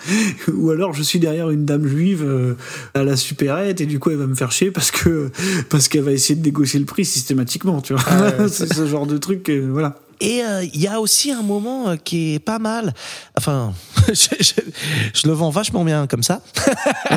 Ou 0.54 0.72
alors, 0.72 0.94
je 0.94 1.04
suis 1.04 1.20
derrière 1.20 1.50
une 1.50 1.66
dame 1.66 1.88
juive 1.88 2.24
euh, 2.26 2.56
à 2.94 3.04
la 3.04 3.16
supérette, 3.16 3.82
et 3.82 3.86
du 3.86 4.00
coup, 4.00 4.10
elle 4.12 4.18
va 4.18 4.28
me 4.28 4.36
faire 4.36 4.52
chier 4.52 4.72
parce 4.72 4.92
que, 4.92 5.32
parce 5.70 5.88
qu'elle 5.88 6.04
va 6.04 6.12
essayer 6.12 6.36
de 6.36 6.44
négocier 6.44 6.80
le 6.80 6.86
prix 6.86 7.06
systématiquement, 7.16 7.82
tu 7.82 7.94
vois. 7.94 8.48
c'est 8.50 8.72
ce 8.72 8.86
genre 8.86 9.08
de 9.08 9.18
truc, 9.18 9.50
euh, 9.50 9.70
voilà. 9.72 9.96
Et 10.22 10.44
euh, 10.44 10.64
il 10.74 10.80
y 10.82 10.88
a 10.88 11.00
aussi 11.02 11.32
un 11.32 11.42
moment 11.42 11.90
euh, 11.90 11.96
qui 11.98 12.36
est 12.36 12.40
pas 12.40 12.60
mal. 12.60 12.94
Enfin, 13.38 13.74
je, 14.08 14.14
je- 14.40 14.62
je 15.14 15.28
le 15.28 15.34
vends 15.34 15.50
vachement 15.50 15.84
bien 15.84 16.08
comme 16.08 16.24
ça. 16.24 16.42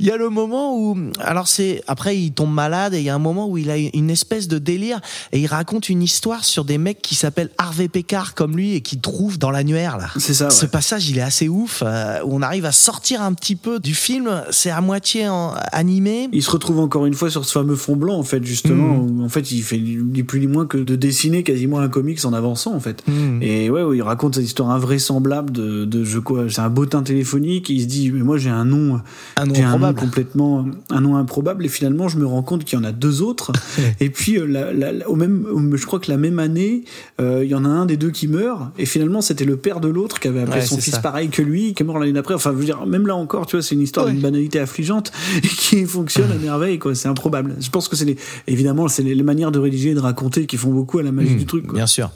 Il 0.00 0.06
y 0.06 0.10
a 0.10 0.16
le 0.16 0.28
moment 0.30 0.76
où, 0.76 0.96
alors 1.20 1.46
c'est 1.48 1.82
après 1.86 2.16
il 2.18 2.32
tombe 2.32 2.52
malade 2.52 2.94
et 2.94 2.98
il 2.98 3.04
y 3.04 3.08
a 3.10 3.14
un 3.14 3.18
moment 3.18 3.48
où 3.48 3.58
il 3.58 3.70
a 3.70 3.76
une 3.76 4.10
espèce 4.10 4.48
de 4.48 4.58
délire 4.58 5.00
et 5.32 5.38
il 5.40 5.46
raconte 5.46 5.88
une 5.88 6.02
histoire 6.02 6.44
sur 6.44 6.64
des 6.64 6.78
mecs 6.78 7.02
qui 7.02 7.14
s'appellent 7.14 7.50
Harvey 7.58 7.88
Pekar 7.88 8.34
comme 8.34 8.56
lui 8.56 8.74
et 8.74 8.80
qui 8.80 8.98
trouvent 8.98 9.38
dans 9.38 9.50
l'annuaire 9.50 9.98
là. 9.98 10.08
C'est 10.18 10.34
ça, 10.34 10.46
ouais. 10.46 10.50
Ce 10.50 10.66
passage 10.66 11.08
il 11.10 11.18
est 11.18 11.22
assez 11.22 11.48
ouf 11.48 11.82
euh, 11.84 12.20
où 12.24 12.34
on 12.36 12.42
arrive 12.42 12.64
à 12.64 12.72
sortir 12.72 13.22
un 13.22 13.32
petit 13.34 13.56
peu 13.56 13.78
du 13.80 13.94
film. 13.94 14.42
C'est 14.50 14.70
à 14.70 14.80
moitié 14.80 15.28
en, 15.28 15.54
animé. 15.72 16.28
Il 16.32 16.42
se 16.42 16.50
retrouve 16.50 16.80
encore 16.80 17.06
une 17.06 17.14
fois 17.14 17.30
sur 17.30 17.44
ce 17.44 17.52
fameux 17.52 17.76
fond 17.76 17.96
blanc, 17.96 18.14
en 18.18 18.22
fait, 18.24 18.42
justement, 18.44 18.96
où 18.96 19.22
en 19.24 19.28
fait 19.28 19.50
il 19.52 19.62
fait 19.62 19.78
ni 19.78 20.22
plus 20.22 20.40
ni 20.40 20.46
moins 20.46 20.66
que 20.66 20.78
de 20.78 20.96
dessiner 20.96 21.29
quasiment 21.42 21.78
un 21.80 21.88
comics 21.88 22.24
en 22.24 22.32
avançant, 22.32 22.74
en 22.74 22.80
fait. 22.80 23.02
Et 23.40 23.70
ouais, 23.70 23.82
ouais, 23.82 23.96
il 23.96 24.02
raconte 24.02 24.34
cette 24.36 24.44
histoire 24.44 24.70
invraisemblable 24.70 25.50
de, 25.52 25.84
de 25.84 26.04
je 26.04 26.18
quoi, 26.18 26.44
c'est 26.48 26.60
un 26.60 26.68
bottin 26.70 27.02
téléphonique. 27.02 27.68
Il 27.70 27.82
se 27.82 27.86
dit, 27.86 28.10
mais 28.10 28.20
moi 28.22 28.38
j'ai 28.38 28.50
un 28.50 28.64
nom, 28.64 29.00
Un 29.36 29.46
nom 29.46 29.54
j'ai 29.54 29.62
un 29.62 29.68
nom 29.70 29.74
improbable. 29.86 30.00
complètement, 30.00 30.66
un 30.90 31.00
nom 31.00 31.16
improbable. 31.16 31.64
Et 31.64 31.68
finalement, 31.68 32.08
je 32.08 32.18
me 32.18 32.26
rends 32.26 32.42
compte 32.42 32.64
qu'il 32.64 32.78
y 32.78 32.82
en 32.82 32.84
a 32.84 32.92
deux 32.92 33.22
autres. 33.22 33.52
et 34.00 34.10
puis, 34.10 34.38
euh, 34.38 34.46
la, 34.46 34.72
la- 34.72 34.92
la- 34.92 35.08
au 35.08 35.16
même, 35.16 35.46
je 35.74 35.86
crois 35.86 35.98
que 36.00 36.10
la 36.10 36.16
même 36.16 36.38
année, 36.38 36.84
euh, 37.20 37.40
il 37.44 37.50
y 37.50 37.54
en 37.54 37.64
a 37.64 37.68
un 37.68 37.86
des 37.86 37.96
deux 37.96 38.10
qui 38.10 38.28
meurt. 38.28 38.70
Et 38.78 38.86
finalement, 38.86 39.20
c'était 39.20 39.44
le 39.44 39.56
père 39.56 39.80
de 39.80 39.88
l'autre 39.88 40.20
qui 40.20 40.28
avait 40.28 40.40
appelé 40.42 40.56
Ouais, 40.60 40.66
son 40.66 40.78
fils 40.78 40.94
ça. 40.94 41.00
pareil 41.00 41.28
que 41.28 41.42
lui, 41.42 41.74
qui 41.74 41.82
est 41.82 41.86
mort 41.86 41.98
l'année 41.98 42.12
d'après. 42.12 42.34
Enfin, 42.34 42.50
je 42.52 42.56
veux 42.58 42.64
dire, 42.64 42.84
même 42.86 43.06
là 43.06 43.14
encore, 43.16 43.46
tu 43.46 43.56
vois, 43.56 43.62
c'est 43.62 43.74
une 43.74 43.82
histoire 43.82 44.06
Ouais. 44.06 44.12
d'une 44.12 44.20
banalité 44.20 44.58
affligeante 44.58 45.12
et 45.38 45.46
qui 45.48 45.84
fonctionne 45.84 46.30
à 46.32 46.34
merveille, 46.42 46.78
quoi. 46.78 46.94
C'est 46.94 47.08
improbable. 47.08 47.54
Je 47.60 47.70
pense 47.70 47.88
que 47.88 47.96
c'est 47.96 48.04
les, 48.04 48.16
évidemment, 48.46 48.88
c'est 48.88 49.02
les, 49.02 49.14
les 49.14 49.22
manières 49.22 49.52
de 49.52 49.58
rédiger 49.58 49.90
et 49.90 49.94
de 49.94 50.00
raconter 50.00 50.46
qui 50.46 50.56
font 50.56 50.72
beaucoup 50.72 50.98
à 50.98 51.02
la 51.02 51.12
magie 51.20 51.36
du 51.36 51.46
truc, 51.46 51.66
quoi. 51.66 51.76
Bien 51.76 51.86
sûr. 51.86 52.10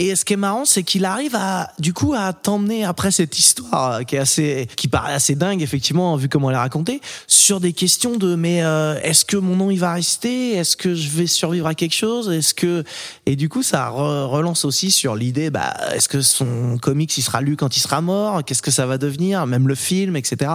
Et 0.00 0.14
ce 0.14 0.24
qui 0.24 0.34
est 0.34 0.36
marrant, 0.36 0.64
c'est 0.64 0.84
qu'il 0.84 1.04
arrive 1.04 1.34
à, 1.34 1.72
du 1.80 1.92
coup, 1.92 2.14
à 2.16 2.32
t'emmener 2.32 2.84
après 2.84 3.10
cette 3.10 3.36
histoire 3.36 3.94
euh, 3.94 4.02
qui 4.02 4.14
est 4.14 4.20
assez, 4.20 4.68
qui 4.76 4.86
paraît 4.86 5.12
assez 5.12 5.34
dingue, 5.34 5.60
effectivement, 5.60 6.14
vu 6.14 6.28
comment 6.28 6.50
elle 6.50 6.56
est 6.56 6.60
racontée, 6.60 7.00
sur 7.26 7.58
des 7.58 7.72
questions 7.72 8.16
de, 8.16 8.36
mais 8.36 8.62
euh, 8.62 8.94
est-ce 9.02 9.24
que 9.24 9.36
mon 9.36 9.56
nom 9.56 9.72
il 9.72 9.80
va 9.80 9.94
rester? 9.94 10.52
Est-ce 10.52 10.76
que 10.76 10.94
je 10.94 11.08
vais 11.08 11.26
survivre 11.26 11.66
à 11.66 11.74
quelque 11.74 11.96
chose? 11.96 12.30
Est-ce 12.30 12.54
que 12.54 12.84
et 13.26 13.34
du 13.34 13.48
coup, 13.48 13.64
ça 13.64 13.90
re- 13.90 14.26
relance 14.26 14.64
aussi 14.64 14.92
sur 14.92 15.16
l'idée, 15.16 15.50
bah, 15.50 15.74
est-ce 15.92 16.08
que 16.08 16.20
son 16.20 16.78
comics 16.80 17.18
il 17.18 17.22
sera 17.22 17.40
lu 17.40 17.56
quand 17.56 17.76
il 17.76 17.80
sera 17.80 18.00
mort? 18.00 18.44
Qu'est-ce 18.44 18.62
que 18.62 18.70
ça 18.70 18.86
va 18.86 18.98
devenir? 18.98 19.46
Même 19.46 19.66
le 19.66 19.74
film, 19.74 20.14
etc. 20.14 20.52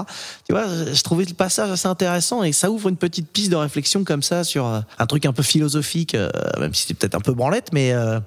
Tu 0.47 0.53
vois, 0.53 0.67
je 0.93 1.03
trouvais 1.03 1.25
le 1.25 1.33
passage 1.33 1.69
assez 1.69 1.89
intéressant 1.89 2.43
et 2.43 2.53
ça 2.53 2.71
ouvre 2.71 2.87
une 2.87 2.95
petite 2.95 3.27
piste 3.27 3.51
de 3.51 3.57
réflexion 3.57 4.05
comme 4.05 4.23
ça 4.23 4.45
sur 4.45 4.65
euh, 4.65 4.79
un 4.99 5.05
truc 5.05 5.25
un 5.25 5.33
peu 5.33 5.43
philosophique, 5.43 6.15
euh, 6.15 6.29
même 6.61 6.73
si 6.73 6.85
c'est 6.87 6.93
peut-être 6.93 7.15
un 7.15 7.19
peu 7.19 7.33
branlette, 7.33 7.73
mais 7.73 7.91
euh, 7.91 8.21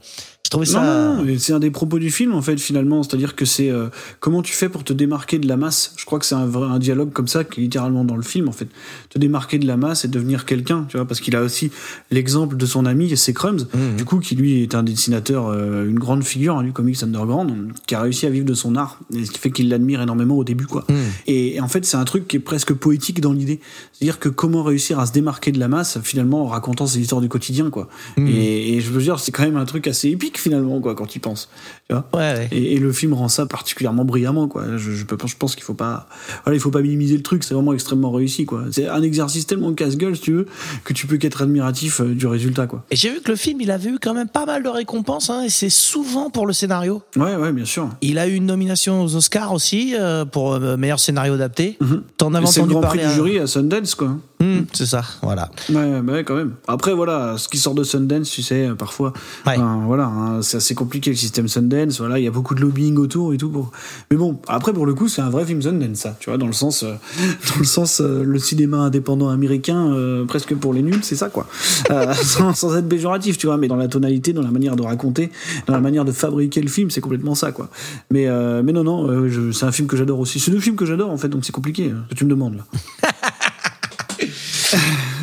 je 0.46 0.50
trouvais 0.50 0.66
ça. 0.66 0.80
Non, 0.80 1.26
c'est 1.38 1.52
un 1.52 1.58
des 1.58 1.72
propos 1.72 1.98
du 1.98 2.12
film 2.12 2.32
en 2.32 2.40
fait 2.40 2.56
finalement, 2.60 3.02
c'est-à-dire 3.02 3.34
que 3.34 3.44
c'est 3.44 3.68
euh, 3.68 3.88
comment 4.20 4.42
tu 4.42 4.52
fais 4.52 4.68
pour 4.68 4.84
te 4.84 4.92
démarquer 4.92 5.40
de 5.40 5.48
la 5.48 5.56
masse? 5.56 5.92
Je 5.96 6.04
crois 6.04 6.20
que 6.20 6.24
c'est 6.24 6.36
un, 6.36 6.46
vrai- 6.46 6.68
un 6.70 6.78
dialogue 6.78 7.12
comme 7.12 7.26
ça 7.26 7.42
qui 7.42 7.58
est 7.58 7.62
littéralement 7.64 8.04
dans 8.04 8.14
le 8.14 8.22
film 8.22 8.48
en 8.48 8.52
fait. 8.52 8.68
Te 9.10 9.18
démarquer 9.18 9.58
de 9.58 9.66
la 9.66 9.76
masse 9.76 10.04
et 10.04 10.08
devenir 10.08 10.44
quelqu'un, 10.44 10.86
tu 10.88 10.98
vois, 10.98 11.04
parce 11.04 11.18
qu'il 11.20 11.34
a 11.34 11.42
aussi 11.42 11.72
l'exemple 12.12 12.56
de 12.56 12.64
son 12.64 12.86
ami, 12.86 13.16
c'est 13.16 13.32
Crumbs, 13.32 13.66
du 13.96 14.04
coup 14.04 14.20
qui 14.20 14.36
lui 14.36 14.62
est 14.62 14.76
un 14.76 14.84
dessinateur, 14.84 15.48
euh, 15.48 15.88
une 15.88 15.98
grande 15.98 16.22
figure 16.22 16.56
hein, 16.58 16.62
du 16.62 16.72
comics 16.72 17.02
underground, 17.02 17.72
qui 17.88 17.96
a 17.96 18.00
réussi 18.00 18.24
à 18.26 18.30
vivre 18.30 18.46
de 18.46 18.54
son 18.54 18.76
art, 18.76 19.00
et 19.12 19.24
ce 19.24 19.32
qui 19.32 19.40
fait 19.40 19.50
qu'il 19.50 19.68
l'admire 19.68 20.00
énormément 20.00 20.36
au 20.36 20.44
début 20.44 20.66
quoi. 20.66 20.86
Et, 21.26 21.56
et 21.56 21.60
en 21.60 21.66
fait 21.66 21.84
c'est 21.84 21.96
un 21.96 22.04
truc 22.04 22.28
qui 22.28 22.36
est 22.36 22.40
presque 22.40 22.72
poétique 22.72 23.20
dans 23.20 23.32
l'idée, 23.32 23.58
c'est-à-dire 23.92 24.20
que 24.20 24.28
comment 24.28 24.62
réussir 24.62 25.00
à 25.00 25.06
se 25.06 25.12
démarquer 25.12 25.50
de 25.50 25.58
la 25.58 25.66
masse 25.66 25.98
finalement 26.04 26.44
en 26.44 26.46
racontant 26.46 26.86
ses 26.86 27.00
histoires 27.00 27.20
du 27.20 27.28
quotidien 27.28 27.70
quoi. 27.70 27.88
Et, 28.16 28.76
et 28.76 28.80
je 28.80 28.90
veux 28.90 29.02
dire 29.02 29.18
c'est 29.18 29.32
quand 29.32 29.42
même 29.42 29.56
un 29.56 29.64
truc 29.64 29.88
assez 29.88 30.08
épique 30.10 30.35
finalement 30.38 30.80
quoi 30.80 30.94
quand 30.94 31.06
tu 31.06 31.18
y 31.18 31.20
penses. 31.20 31.48
Tu 31.88 31.94
vois 31.94 32.06
Ouais, 32.14 32.20
ouais. 32.38 32.48
et, 32.52 32.74
et 32.74 32.78
le 32.78 32.92
film 32.92 33.12
rend 33.14 33.28
ça 33.28 33.46
particulièrement 33.46 34.04
brillamment 34.04 34.48
quoi. 34.48 34.76
Je, 34.76 34.92
je, 34.92 35.04
peux, 35.04 35.16
je 35.26 35.36
pense 35.36 35.54
qu'il 35.54 35.64
faut 35.64 35.74
pas 35.74 36.08
voilà 36.44 36.56
il 36.56 36.60
faut 36.60 36.70
pas 36.70 36.80
minimiser 36.82 37.16
le 37.16 37.22
truc 37.22 37.44
c'est 37.44 37.54
vraiment 37.54 37.72
extrêmement 37.72 38.10
réussi 38.10 38.44
quoi. 38.46 38.64
C'est 38.70 38.88
un 38.88 39.02
exercice 39.02 39.46
tellement 39.46 39.72
casse-gueule 39.74 40.16
si 40.16 40.22
tu 40.22 40.32
veux 40.32 40.46
que 40.84 40.92
tu 40.92 41.06
peux 41.06 41.16
qu'être 41.16 41.42
admiratif 41.42 42.00
euh, 42.00 42.14
du 42.14 42.26
résultat 42.26 42.66
quoi. 42.66 42.84
Et 42.90 42.96
j'ai 42.96 43.10
vu 43.10 43.20
que 43.20 43.30
le 43.30 43.36
film, 43.36 43.60
il 43.60 43.70
avait 43.70 43.90
eu 43.90 43.98
quand 44.00 44.14
même 44.14 44.28
pas 44.28 44.46
mal 44.46 44.62
de 44.62 44.68
récompenses, 44.68 45.30
hein, 45.30 45.42
et 45.44 45.48
c'est 45.50 45.70
souvent 45.70 46.30
pour 46.30 46.46
le 46.46 46.52
scénario. 46.52 47.02
Ouais 47.16 47.36
ouais 47.36 47.52
bien 47.52 47.64
sûr. 47.64 47.88
Il 48.00 48.18
a 48.18 48.26
eu 48.26 48.34
une 48.34 48.46
nomination 48.46 49.02
aux 49.02 49.16
Oscars 49.16 49.52
aussi 49.52 49.94
euh, 49.94 50.24
pour 50.24 50.54
euh, 50.54 50.76
meilleur 50.76 51.00
scénario 51.00 51.34
adapté. 51.34 51.78
T'en 52.16 52.34
avais 52.34 52.46
C'est 52.46 52.60
le 52.60 52.64
entendu 52.66 52.80
grand 52.80 52.88
prix 52.88 52.98
du 53.06 53.12
jury 53.14 53.38
à 53.38 53.46
Sundance 53.46 53.94
quoi. 53.94 54.16
Hmm, 54.38 54.64
c'est 54.74 54.84
ça, 54.86 55.02
voilà. 55.22 55.50
Ouais, 55.70 56.02
bah 56.02 56.12
ouais, 56.12 56.24
quand 56.24 56.34
même. 56.34 56.52
Après, 56.68 56.92
voilà, 56.94 57.36
ce 57.38 57.48
qui 57.48 57.56
sort 57.56 57.74
de 57.74 57.82
Sundance, 57.82 58.28
tu 58.28 58.42
sais, 58.42 58.66
euh, 58.68 58.74
parfois, 58.74 59.14
Ouais. 59.46 59.56
voilà, 59.86 60.04
hein, 60.06 60.42
c'est 60.42 60.58
assez 60.58 60.74
compliqué 60.74 61.08
le 61.10 61.16
système 61.16 61.48
Sundance. 61.48 61.98
Voilà, 62.00 62.18
il 62.18 62.24
y 62.24 62.28
a 62.28 62.30
beaucoup 62.30 62.54
de 62.54 62.60
lobbying 62.60 62.96
autour 62.98 63.32
et 63.32 63.38
tout. 63.38 63.48
Pour... 63.48 63.72
Mais 64.10 64.16
bon, 64.18 64.38
après, 64.46 64.74
pour 64.74 64.84
le 64.84 64.92
coup, 64.92 65.08
c'est 65.08 65.22
un 65.22 65.30
vrai 65.30 65.46
film 65.46 65.62
Sundance, 65.62 65.96
ça. 65.98 66.16
Tu 66.20 66.28
vois, 66.28 66.36
dans 66.38 66.46
le 66.46 66.52
sens, 66.52 66.82
euh, 66.82 66.92
dans 67.54 67.58
le 67.58 67.64
sens, 67.64 68.02
euh, 68.02 68.22
le 68.24 68.38
cinéma 68.38 68.76
indépendant 68.78 69.30
américain, 69.30 69.90
euh, 69.94 70.26
presque 70.26 70.54
pour 70.54 70.74
les 70.74 70.82
nuls, 70.82 71.00
c'est 71.02 71.16
ça, 71.16 71.30
quoi. 71.30 71.46
Sans, 72.22 72.52
sans 72.54 72.76
être 72.76 72.88
péjoratif, 72.88 73.38
tu 73.38 73.46
vois, 73.46 73.56
mais 73.56 73.68
dans 73.68 73.76
la 73.76 73.88
tonalité, 73.88 74.32
dans 74.34 74.42
la 74.42 74.50
manière 74.50 74.76
de 74.76 74.82
raconter, 74.82 75.30
dans 75.66 75.72
la 75.74 75.80
manière 75.80 76.04
de 76.04 76.12
fabriquer 76.12 76.60
le 76.60 76.68
film, 76.68 76.90
c'est 76.90 77.00
complètement 77.00 77.34
ça, 77.34 77.52
quoi. 77.52 77.70
Mais, 78.10 78.26
mais 78.62 78.72
non, 78.72 78.84
non, 78.84 79.28
c'est 79.52 79.64
un 79.64 79.72
film 79.72 79.88
que 79.88 79.96
j'adore 79.96 80.18
aussi. 80.20 80.40
C'est 80.40 80.50
deux 80.50 80.60
films 80.60 80.76
que 80.76 80.84
j'adore, 80.84 81.10
en 81.10 81.16
fait, 81.16 81.28
donc 81.28 81.44
c'est 81.44 81.52
compliqué, 81.52 81.92
que 82.10 82.14
tu 82.14 82.24
me 82.24 82.30
demandes 82.30 82.56
là. 82.56 82.64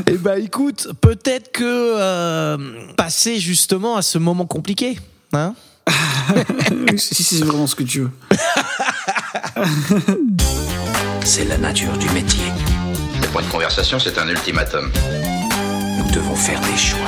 Eh 0.07 0.17
ben 0.17 0.43
écoute, 0.43 0.89
peut-être 1.01 1.51
que 1.51 1.63
euh, 1.63 2.57
passer 2.97 3.39
justement 3.39 3.95
à 3.95 4.01
ce 4.01 4.17
moment 4.17 4.45
compliqué, 4.45 4.99
hein? 5.33 5.55
Si 6.97 7.15
si, 7.15 7.23
c'est 7.23 7.43
vraiment 7.43 7.67
ce 7.67 7.75
que 7.75 7.83
tu 7.83 8.01
veux. 8.01 8.11
C'est 11.25 11.45
la 11.45 11.57
nature 11.57 11.97
du 11.97 12.09
métier. 12.09 12.43
Le 13.21 13.27
point 13.27 13.41
de 13.41 13.47
conversation, 13.47 13.97
c'est 13.97 14.17
un 14.17 14.27
ultimatum. 14.27 14.91
Nous 15.97 16.11
devons 16.11 16.35
faire 16.35 16.59
des 16.61 16.77
choix. 16.77 16.99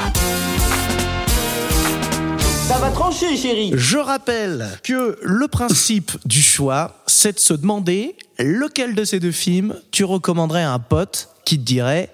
Ça 2.67 2.79
va 2.79 2.89
trancher, 2.89 3.37
chérie. 3.37 3.71
Je 3.75 3.97
rappelle 3.97 4.67
que 4.83 5.19
le 5.21 5.47
principe 5.47 6.13
du 6.25 6.41
choix, 6.41 7.03
c'est 7.05 7.33
de 7.33 7.39
se 7.39 7.53
demander 7.53 8.15
lequel 8.39 8.95
de 8.95 9.03
ces 9.03 9.19
deux 9.19 9.33
films 9.33 9.75
tu 9.91 10.03
recommanderais 10.03 10.63
à 10.63 10.71
un 10.71 10.79
pote 10.79 11.29
qui 11.43 11.59
te 11.59 11.63
dirait 11.63 12.09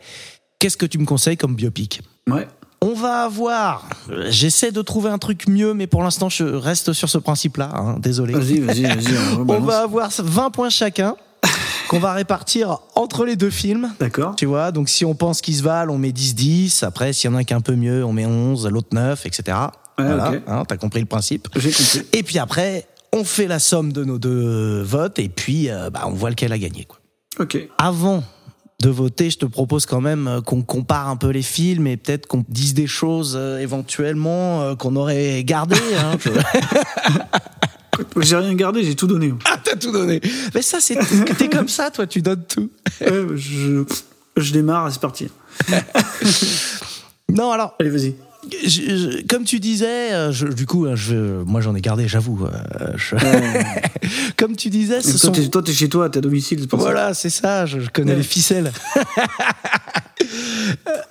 qu'est-ce 0.62 0.78
que 0.78 0.86
tu 0.86 0.99
me 0.99 1.05
conseilles 1.05 1.38
comme 1.38 1.55
biopic. 1.55 2.01
Ouais. 2.30 2.47
On 2.84 2.93
va 2.93 3.24
avoir, 3.24 3.89
j'essaie 4.30 4.72
de 4.72 4.82
trouver 4.82 5.09
un 5.09 5.18
truc 5.18 5.47
mieux, 5.47 5.74
mais 5.74 5.86
pour 5.88 6.01
l'instant 6.03 6.30
je 6.30 6.43
reste 6.43 6.93
sur 6.93 7.09
ce 7.09 7.18
principe-là, 7.18 7.72
hein, 7.76 7.97
désolé. 7.99 8.34
Vas-y, 8.34 8.59
vas-y, 8.59 8.84
vas-y. 8.84 9.14
On 9.47 9.59
va 9.59 9.82
avoir 9.82 10.09
20 10.18 10.49
points 10.51 10.70
chacun 10.70 11.16
qu'on 11.89 11.99
va 11.99 12.14
répartir 12.14 12.80
entre 12.95 13.26
les 13.26 13.36
deux 13.36 13.49
films. 13.49 13.91
D'accord. 13.99 14.36
Tu 14.36 14.45
vois, 14.45 14.72
donc 14.72 14.89
si 14.89 15.03
on 15.05 15.14
pense 15.14 15.41
qu'ils 15.41 15.57
se 15.57 15.64
valent, 15.64 15.93
on 15.93 15.97
met 15.99 16.09
10-10. 16.09 16.84
Après, 16.86 17.14
s'il 17.14 17.30
y 17.30 17.34
en 17.34 17.38
a 17.38 17.39
un 17.41 17.43
qui 17.43 17.53
est 17.53 17.55
un 17.55 17.62
peu 17.62 17.76
mieux, 17.76 18.03
on 18.03 18.14
met 18.14 18.26
11, 18.26 18.68
l'autre 18.68 18.89
9, 18.93 19.26
etc. 19.28 19.57
Ouais, 19.99 20.05
voilà, 20.05 20.32
ok. 20.32 20.41
hein, 20.47 20.64
t'as 20.68 20.78
compris 20.78 21.01
le 21.01 21.05
principe. 21.07 21.49
J'ai 21.55 21.72
compris. 21.72 22.01
Et 22.14 22.24
puis 22.24 22.39
après, 22.39 22.88
on 23.14 23.24
fait 23.24 23.47
la 23.47 23.59
somme 23.59 23.93
de 23.93 24.03
nos 24.03 24.18
deux 24.18 24.82
votes 24.82 25.20
et 25.20 25.30
puis 25.30 25.70
euh, 25.70 25.91
bah, 25.91 26.01
on 26.05 26.12
voit 26.14 26.30
lequel 26.32 26.51
a 26.51 26.57
gagné. 26.57 26.86
Quoi. 26.86 26.97
Ok. 27.39 27.57
Avant 27.78 28.24
de 28.82 28.90
voter, 28.90 29.30
je 29.30 29.38
te 29.38 29.46
propose 29.46 29.86
quand 29.86 30.02
même 30.02 30.28
euh, 30.28 30.42
qu'on 30.42 30.62
compare 30.62 31.08
un 31.08 31.16
peu 31.16 31.30
les 31.30 31.42
films 31.42 31.88
et 31.88 31.98
peut-être 31.98 32.28
qu'on 32.28 32.44
dise 32.50 32.74
des 32.74 32.88
choses 32.88 33.36
euh, 33.38 33.60
éventuellement 33.60 34.62
euh, 34.62 34.76
qu'on 34.76 34.96
aurait 34.96 35.44
gardées. 35.44 35.76
Hein, 35.98 36.18
J'ai 38.18 38.36
rien 38.36 38.54
gardé, 38.56 38.84
j'ai 38.84 38.96
tout 38.96 39.06
donné. 39.06 39.34
ah, 39.46 39.58
t'as 39.64 39.76
tout 39.76 39.92
donné. 39.92 40.22
Mais 40.56 40.62
ça, 40.64 40.80
c'est 40.80 40.98
t'es 41.38 41.50
comme 41.50 41.68
ça, 41.68 41.92
toi, 41.92 42.08
tu 42.08 42.22
donnes 42.22 42.46
tout. 42.48 42.72
Ouais, 43.02 43.28
je, 43.36 43.84
je 44.38 44.54
démarre 44.54 44.92
c'est 44.92 45.02
parti. 45.02 45.28
Non, 47.32 47.52
alors, 47.52 47.76
Allez, 47.80 47.90
vas-y. 47.90 48.16
Je- 48.64 48.68
je- 48.68 49.28
comme 49.28 49.44
tu 49.44 49.60
disais, 49.60 50.14
euh, 50.14 50.32
je- 50.32 50.48
du 50.48 50.66
coup, 50.66 50.88
je, 50.96 51.44
moi 51.44 51.62
j'en 51.62 51.76
ai 51.76 51.82
gardé, 51.82 52.08
j'avoue. 52.08 52.46
euh, 52.46 53.18
comme 54.38 54.56
tu 54.56 54.70
disais, 54.70 55.02
ce 55.02 55.18
Toi, 55.18 55.34
sont... 55.36 55.50
toi, 55.50 55.62
t'es 55.64 55.74
chez 55.74 55.89
toi, 55.89 56.10
t'es 56.10 56.20
à 56.20 56.22
domicile, 56.22 56.68
pour. 56.68 56.80
Voilà, 56.80 57.14
c'est 57.14 57.30
ça, 57.30 57.66
je, 57.66 57.80
connais 57.94 58.12
Ouais. 58.12 58.18
les 58.18 58.24
ficelles. 58.24 58.72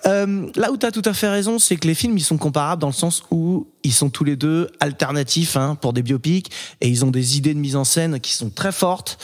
Euh, 0.07 0.47
là 0.57 0.71
où 0.71 0.77
tu 0.77 0.87
as 0.87 0.93
tout 0.93 1.03
à 1.05 1.13
fait 1.13 1.29
raison, 1.29 1.59
c'est 1.59 1.77
que 1.77 1.87
les 1.87 1.95
films, 1.95 2.17
ils 2.17 2.23
sont 2.25 2.39
comparables 2.39 2.81
dans 2.81 2.87
le 2.89 2.93
sens 2.95 3.23
où 3.31 3.67
ils 3.83 3.93
sont 3.93 4.09
tous 4.09 4.25
les 4.25 4.37
deux 4.37 4.69
alternatifs 4.79 5.57
hein, 5.57 5.75
pour 5.81 5.93
des 5.93 6.03
biopics 6.03 6.51
et 6.81 6.89
ils 6.89 7.05
ont 7.05 7.11
des 7.11 7.37
idées 7.37 7.53
de 7.55 7.59
mise 7.59 7.77
en 7.77 7.85
scène 7.85 8.21
qui 8.21 8.33
sont 8.33 8.51
très 8.51 8.73
fortes. 8.73 9.19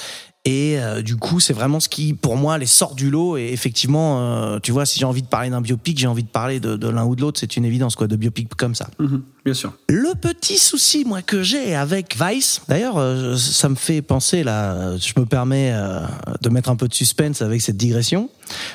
Et 0.46 0.78
euh, 0.78 1.02
du 1.02 1.16
coup, 1.16 1.40
c'est 1.40 1.52
vraiment 1.52 1.80
ce 1.80 1.88
qui, 1.88 2.14
pour 2.14 2.36
moi, 2.36 2.56
les 2.56 2.66
sort 2.66 2.94
du 2.94 3.10
lot. 3.10 3.36
Et 3.36 3.48
effectivement, 3.52 4.20
euh, 4.20 4.58
tu 4.62 4.70
vois, 4.72 4.86
si 4.86 4.98
j'ai 4.98 5.04
envie 5.04 5.22
de 5.22 5.26
parler 5.26 5.50
d'un 5.50 5.60
biopic, 5.60 5.98
j'ai 5.98 6.06
envie 6.06 6.22
de 6.22 6.28
parler 6.28 6.60
de, 6.60 6.76
de 6.76 6.88
l'un 6.88 7.04
ou 7.04 7.16
de 7.16 7.20
l'autre. 7.20 7.38
C'est 7.40 7.56
une 7.56 7.64
évidence, 7.64 7.96
quoi, 7.96 8.06
de 8.06 8.14
biopic 8.16 8.54
comme 8.56 8.74
ça. 8.76 8.88
Mhm, 9.00 9.22
bien 9.44 9.54
sûr. 9.54 9.72
Le 9.88 10.14
petit 10.14 10.56
souci, 10.58 11.04
moi, 11.04 11.20
que 11.20 11.42
j'ai 11.42 11.74
avec 11.74 12.16
Vice, 12.16 12.62
d'ailleurs, 12.68 12.96
euh, 12.96 13.36
ça 13.36 13.68
me 13.68 13.74
fait 13.74 14.02
penser, 14.02 14.44
là, 14.44 14.72
euh, 14.74 14.98
je 14.98 15.18
me 15.20 15.26
permets 15.26 15.72
euh, 15.74 16.00
de 16.40 16.48
mettre 16.48 16.70
un 16.70 16.76
peu 16.76 16.86
de 16.88 16.94
suspense 16.94 17.42
avec 17.42 17.60
cette 17.60 17.76
digression, 17.76 18.30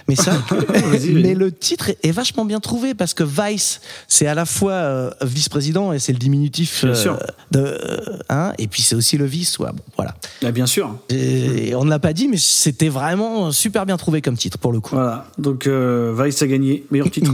mais 0.10 0.16
ça, 0.18 0.34
mais 1.14 1.34
le 1.36 1.52
titre 1.54 1.90
est- 2.04 2.12
vachement 2.12 2.44
bien 2.44 2.60
trouvé 2.60 2.94
parce 2.94 3.14
que 3.14 3.24
Vice, 3.24 3.80
c'est 4.10 4.28
à 4.28 4.36
la 4.36 4.46
fois 4.46 4.74
euh, 4.74 5.10
vice-président 5.22 5.94
et 5.94 6.00
c'est 6.00 6.12
le 6.12 6.18
diminutif 6.20 6.84
sûr. 6.94 7.18
de, 7.52 7.60
euh, 7.60 8.18
hein, 8.30 8.52
et 8.58 8.68
puis 8.68 8.82
c'est 8.82 8.96
aussi 8.96 9.18
le 9.18 9.26
vice, 9.26 9.58
ouais, 9.60 9.72
bon, 9.72 9.84
voilà. 9.96 10.14
Ah, 10.44 10.52
bien 10.52 10.66
sûr. 10.66 10.94
Et 11.10 11.61
on 11.76 11.86
ne 11.86 11.90
l'a 11.90 12.00
pas 12.00 12.14
dit, 12.14 12.28
mais 12.28 12.38
c'était 12.38 12.90
vraiment 12.90 13.52
super 13.52 13.86
bien 13.86 13.98
trouvé 13.98 14.22
comme 14.22 14.38
titre 14.38 14.58
pour 14.58 14.72
le 14.72 14.80
coup. 14.80 14.96
Voilà. 14.96 15.28
Donc, 15.38 15.68
euh, 15.68 16.16
Vice 16.18 16.42
a 16.42 16.48
gagné. 16.48 16.86
Meilleur 16.92 17.10
titre. 17.12 17.32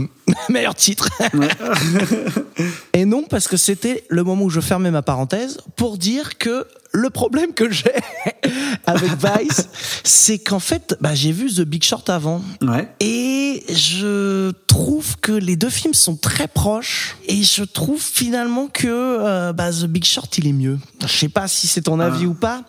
Meilleur 0.48 0.74
titre. 0.74 1.08
Et 2.92 3.04
non, 3.04 3.24
parce 3.28 3.48
que 3.48 3.56
c'était 3.56 4.04
le 4.08 4.24
moment 4.24 4.44
où 4.44 4.50
je 4.50 4.60
fermais 4.60 4.90
ma 4.90 5.02
parenthèse 5.02 5.58
pour 5.76 5.98
dire 5.98 6.38
que 6.38 6.66
le 6.92 7.10
problème 7.10 7.52
que 7.52 7.70
j'ai 7.70 7.92
avec 8.86 9.10
Vice, 9.12 9.68
c'est 10.04 10.38
qu'en 10.38 10.58
fait, 10.58 10.96
bah, 11.00 11.14
j'ai 11.14 11.32
vu 11.32 11.52
The 11.52 11.60
Big 11.60 11.82
Short 11.82 12.08
avant. 12.08 12.42
ouais. 12.62 12.88
Et 13.00 13.62
je 13.68 14.52
trouve 14.66 15.16
que 15.20 15.32
les 15.32 15.56
deux 15.56 15.70
films 15.70 15.94
sont 15.94 16.16
très 16.16 16.48
proches. 16.48 17.16
Et 17.26 17.42
je 17.42 17.64
trouve 17.64 18.00
finalement 18.00 18.68
que 18.72 18.86
euh, 18.88 19.52
bah, 19.52 19.70
The 19.70 19.84
Big 19.84 20.04
Short, 20.04 20.36
il 20.38 20.46
est 20.46 20.52
mieux. 20.52 20.78
Je 21.02 21.06
sais 21.12 21.28
pas 21.28 21.46
si 21.48 21.66
c'est 21.66 21.82
ton 21.82 22.00
avis 22.00 22.26
ou 22.26 22.34
pas. 22.34 22.62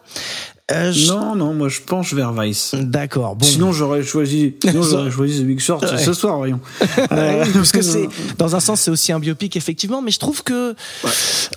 Euh, 0.72 0.92
je- 0.92 1.08
Non, 1.12 1.36
non, 1.36 1.54
moi 1.54 1.68
je 1.70 1.80
penche 1.82 2.14
vers 2.14 2.32
Vice. 2.34 2.76
D'accord. 2.78 3.36
Bon. 3.36 3.46
Sinon 3.46 3.72
j'aurais 3.72 4.04
choisi, 4.04 4.56
sinon 4.64 4.84
j'aurais 4.90 5.12
choisi 5.12 5.42
The 5.42 5.46
Big 5.46 5.60
Short 5.60 5.84
Ouais. 5.84 5.98
ce 5.98 6.14
soir, 6.14 6.38
voyons. 6.38 6.60
Parce 7.10 7.72
que 7.72 7.82
c'est 7.82 8.08
dans 8.38 8.56
un 8.56 8.60
sens 8.60 8.82
c'est 8.82 8.92
aussi 8.92 9.12
un 9.12 9.20
biopic 9.20 9.56
effectivement 9.56 10.02
mais 10.02 10.12
je 10.12 10.20
trouve 10.20 10.44
que 10.44 10.76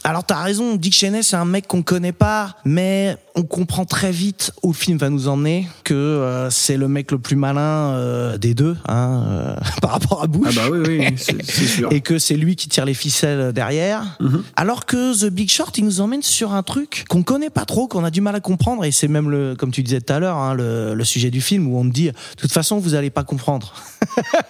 alors 0.05 0.25
t'as 0.25 0.43
raison 0.43 0.77
Dick 0.77 0.95
Cheney 0.95 1.23
c'est 1.23 1.37
un 1.37 1.45
mec 1.45 1.67
qu'on 1.67 1.83
connaît 1.83 2.13
pas 2.13 2.57
mais 2.65 3.17
on 3.35 3.45
comprend 3.45 3.85
très 3.87 4.12
vite 4.12 4.53
où 4.62 4.68
le 4.72 4.76
film 4.76 4.99
va 4.99 5.09
nous 5.09 5.26
emmener 5.28 5.66
que 5.85 5.95
euh, 5.95 6.51
c'est 6.51 6.76
le 6.76 6.87
mec 6.87 7.11
le 7.12 7.18
plus 7.18 7.37
malin 7.37 7.95
euh, 7.95 8.37
des 8.37 8.53
deux 8.55 8.76
hein, 8.87 9.24
euh, 9.26 9.57
par 9.80 9.93
rapport 9.93 10.22
à 10.22 10.26
Bush 10.26 10.55
Ah 10.59 10.68
bah 10.68 10.68
oui, 10.70 10.80
oui, 10.87 11.14
c'est 11.16 11.43
c'est 11.43 11.64
sûr. 11.66 11.91
et 11.93 12.01
que 12.03 12.18
c'est 12.18 12.37
lui 12.37 12.57
qui 12.57 12.68
tire 12.68 12.85
les 12.85 12.95
ficelles 12.95 13.53
derrière. 13.53 14.18
Mhm. 14.20 14.43
Alors 14.57 14.85
que 14.87 15.18
The 15.18 15.30
Big 15.33 15.51
Short, 15.51 15.76
il 15.78 15.85
nous 15.87 16.01
emmène 16.03 16.22
sur 16.22 16.53
un 16.53 16.62
truc 16.62 17.05
qu'on 17.09 17.22
connaît 17.22 17.49
pas 17.51 17.64
trop, 17.64 17.89
qu'on 17.89 18.05
a 18.05 18.11
du 18.11 18.20
mal 18.20 18.35
à 18.35 18.41
comprendre, 18.41 18.85
et 18.85 18.93
c'est 18.93 19.09
même 19.09 19.30
le, 19.30 19.55
comme 19.57 19.70
tu 19.70 19.83
disais 19.83 20.01
tout 20.01 20.12
à 20.12 20.18
l'heure, 20.18 20.37
hein, 20.37 20.55
le, 20.55 20.95
le 20.95 21.05
sujet 21.05 21.30
du 21.30 21.41
film 21.41 21.66
où 21.68 21.78
on 21.78 21.85
te 21.89 21.93
dit, 21.95 22.09
de 22.09 22.12
toute 22.37 22.53
façon, 22.53 22.78
vous 22.78 22.95
allez 22.95 23.11
pas 23.11 23.24
comprendre. 23.24 23.72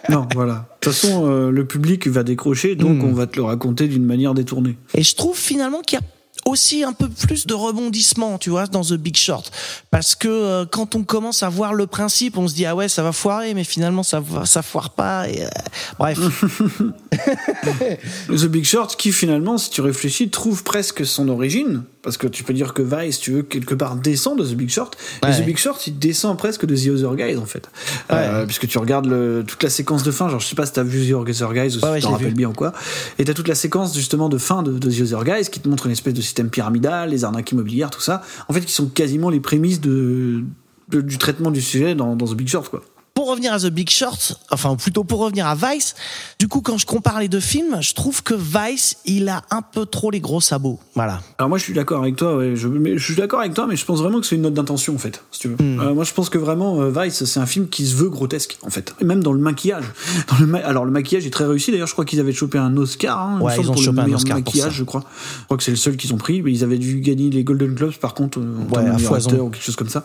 Non, 0.09 0.27
voilà. 0.35 0.55
De 0.55 0.61
toute 0.81 0.93
façon, 0.95 1.27
le 1.51 1.65
public 1.67 2.09
va 2.09 2.23
décrocher, 2.25 2.75
donc 2.75 2.99
Mm. 2.99 3.05
on 3.05 3.13
va 3.13 3.27
te 3.27 3.37
le 3.37 3.45
raconter 3.45 3.87
d'une 3.87 4.05
manière 4.05 4.35
détournée. 4.35 4.77
Et 4.95 5.03
je 5.03 5.15
trouve 5.15 5.37
finalement 5.39 5.81
qu'il 5.81 5.99
y 5.99 6.03
a 6.03 6.05
aussi 6.45 6.85
un 6.85 6.93
peu 6.93 7.09
plus 7.09 7.47
de 7.47 7.55
rebondissement, 7.55 8.39
tu 8.39 8.51
vois, 8.51 8.67
dans 8.67 8.83
The 8.83 8.95
Big 8.95 9.17
Short. 9.17 9.51
Parce 9.91 10.15
que 10.15 10.29
euh, 10.29 10.67
quand 10.67 10.95
on 10.95 11.03
commence 11.05 11.43
à 11.43 11.49
voir 11.49 11.75
le 11.75 11.87
principe, 11.87 12.37
on 12.37 12.49
se 12.49 12.55
dit, 12.55 12.67
ah 12.67 12.75
ouais, 12.75 12.89
ça 12.89 13.03
va 13.03 13.13
foirer, 13.13 13.55
mais 13.55 13.65
finalement, 13.65 14.03
ça, 14.03 14.23
ça 14.45 14.63
foire 14.63 14.91
pas. 14.91 15.29
Et, 15.29 15.45
euh, 15.45 15.49
bref. 15.99 16.19
The 18.29 18.47
Big 18.47 18.65
Short, 18.65 18.97
qui 18.97 19.13
finalement, 19.13 19.59
si 19.59 19.71
tu 19.71 19.81
réfléchis, 19.81 20.31
trouve 20.31 20.65
presque 20.65 21.07
son 21.07 21.29
origine, 21.29 21.85
parce 22.03 22.17
que 22.17 22.27
tu 22.27 22.43
peux 22.45 22.53
dire 22.53 22.75
que 22.75 22.83
Vice, 22.83 23.19
tu 23.21 23.31
veux, 23.33 23.43
quelque 23.43 23.75
part 23.75 23.95
descend 23.97 24.39
de 24.39 24.45
The 24.45 24.55
Big 24.55 24.69
Short, 24.71 24.97
et 25.23 25.27
Ouais. 25.27 25.41
The 25.41 25.45
Big 25.45 25.57
Short, 25.57 25.87
il 25.87 25.99
descend 25.99 26.37
presque 26.37 26.67
de 26.67 26.75
The 26.75 26.89
Other 27.03 27.15
Guys, 27.17 27.37
en 27.37 27.47
fait. 27.47 27.69
Euh, 28.11 28.45
puisque 28.45 28.67
tu 28.67 28.77
regardes 28.79 29.07
le, 29.07 29.45
toute 29.47 29.63
la 29.63 29.71
séquence 29.71 30.03
de 30.03 30.11
fin, 30.11 30.29
genre, 30.29 30.41
je 30.41 30.47
sais 30.47 30.57
pas 30.57 30.67
si 30.67 30.73
t'as 30.73 30.83
vu 30.83 31.09
The 31.09 31.15
Other 31.15 31.53
Guys 31.55 31.77
ou 31.77 31.79
si 31.79 31.85
Ouais, 31.85 31.91
ouais, 31.93 31.99
tu 32.01 32.07
t'en 32.07 32.13
rappelles 32.13 32.35
bien 32.35 32.49
ou 32.49 32.53
quoi, 32.53 32.73
et 33.19 33.25
t'as 33.25 33.35
toute 33.35 33.49
la 33.49 33.55
séquence, 33.55 33.95
justement, 33.97 34.29
de 34.29 34.39
fin 34.39 34.63
de, 34.63 34.73
de 34.79 34.91
The 34.91 35.13
Other 35.13 35.25
Guys, 35.25 35.49
qui 35.51 35.61
te 35.61 35.69
montre 35.69 35.87
une 35.87 35.93
espèce 35.93 36.15
de 36.15 36.23
système 36.23 36.51
pyramidal, 36.51 37.11
les 37.11 37.25
arnaques 37.25 37.53
immobilières, 37.53 37.91
tout 37.91 38.01
ça, 38.01 38.23
en 38.49 38.53
fait, 38.53 38.63
qui 38.63 38.73
sont 38.73 38.87
quasiment 38.87 39.31
les 39.31 39.41
prémices 39.41 39.81
de, 39.81 40.43
de- 40.89 41.01
du 41.03 41.19
traitement 41.19 41.51
du 41.53 41.61
sujet 41.63 41.95
dans, 41.95 42.17
dans 42.17 42.27
The 42.27 42.35
Big 42.35 42.49
Short, 42.49 42.69
quoi. 42.69 42.83
Pour 43.23 43.31
revenir 43.31 43.53
à 43.53 43.61
The 43.61 43.67
Big 43.69 43.89
Short, 43.89 44.37
enfin 44.51 44.75
plutôt 44.75 45.05
pour 45.05 45.21
revenir 45.21 45.47
à 45.47 45.55
Vice, 45.55 45.95
du 46.41 46.49
coup 46.49 46.61
quand 46.61 46.77
je 46.77 46.87
compare 46.87 47.21
les 47.21 47.29
deux 47.29 47.39
films, 47.39 47.79
je 47.81 47.95
trouve 47.95 48.25
que 48.25 48.35
Vice, 48.35 48.97
il 49.05 49.29
a 49.29 49.43
un 49.53 49.63
peu 49.63 49.87
trop 49.87 50.11
les 50.11 50.19
gros 50.19 50.41
sabots. 50.41 50.81
Voilà. 50.97 51.21
Alors 51.39 51.49
moi 51.49 51.57
je 51.57 51.63
suis 51.63 51.73
d'accord 51.73 52.03
avec 52.03 52.17
toi, 52.17 52.37
ouais. 52.37 52.57
je, 52.57 52.67
mais 52.67 52.99
je 52.99 53.05
suis 53.05 53.15
d'accord 53.15 53.39
avec 53.39 53.55
toi, 53.55 53.69
mais 53.69 53.77
je 53.77 53.85
pense 53.85 54.01
vraiment 54.01 54.19
que 54.19 54.27
c'est 54.27 54.35
une 54.35 54.43
note 54.43 54.55
d'intention 54.55 54.97
en 54.97 54.99
fait, 54.99 55.23
si 55.31 55.39
tu 55.39 55.49
veux. 55.51 55.55
Hmm. 55.55 55.79
Euh, 55.79 55.95
moi 55.95 56.03
je 56.03 56.13
pense 56.13 56.31
que 56.31 56.39
vraiment 56.39 56.81
euh, 56.81 56.91
Vice 56.91 57.23
c'est 57.25 57.39
un 57.39 57.47
film 57.47 57.69
qui 57.69 57.87
se 57.87 57.95
veut 57.95 58.09
grotesque 58.09 58.59
en 58.65 58.71
fait, 58.71 58.93
et 59.01 59.05
même 59.05 59.23
dans 59.23 59.33
le 59.33 59.39
maquillage. 59.39 59.85
Dans 60.29 60.39
le 60.41 60.47
ma- 60.47 60.59
Alors 60.59 60.85
le 60.85 60.91
maquillage 60.91 61.25
est 61.25 61.31
très 61.31 61.45
réussi. 61.47 61.71
D'ailleurs 61.71 61.87
je 61.87 61.93
crois 61.93 62.05
qu'ils 62.05 62.19
avaient 62.19 62.33
chopé 62.33 62.59
un 62.59 62.77
Oscar, 62.77 63.17
hein, 63.21 63.41
Ouais, 63.41 63.55
ils 63.57 63.71
ont 63.71 63.75
pour 63.75 63.83
chopé 63.83 63.99
le 63.99 64.03
un 64.03 64.15
Oscar 64.17 64.37
pour 64.39 64.45
maquillage, 64.47 64.73
ça. 64.73 64.77
je 64.77 64.83
crois. 64.83 65.05
Je 65.39 65.45
crois 65.45 65.57
que 65.57 65.63
c'est 65.63 65.71
le 65.71 65.77
seul 65.77 65.97
qu'ils 65.97 66.13
ont 66.13 66.19
pris, 66.19 66.43
mais 66.43 66.51
ils 66.51 66.65
avaient 66.65 66.79
dû 66.79 66.99
gagner 67.01 67.31
les 67.31 67.45
Golden 67.45 67.73
Globes 67.73 67.95
par 67.95 68.15
contre 68.15 68.41
euh, 68.41 68.43
termes 68.73 68.89
à 68.89 69.43
ou 69.45 69.51
quelque 69.51 69.63
chose 69.63 69.77
comme 69.77 69.89
ça, 69.89 70.03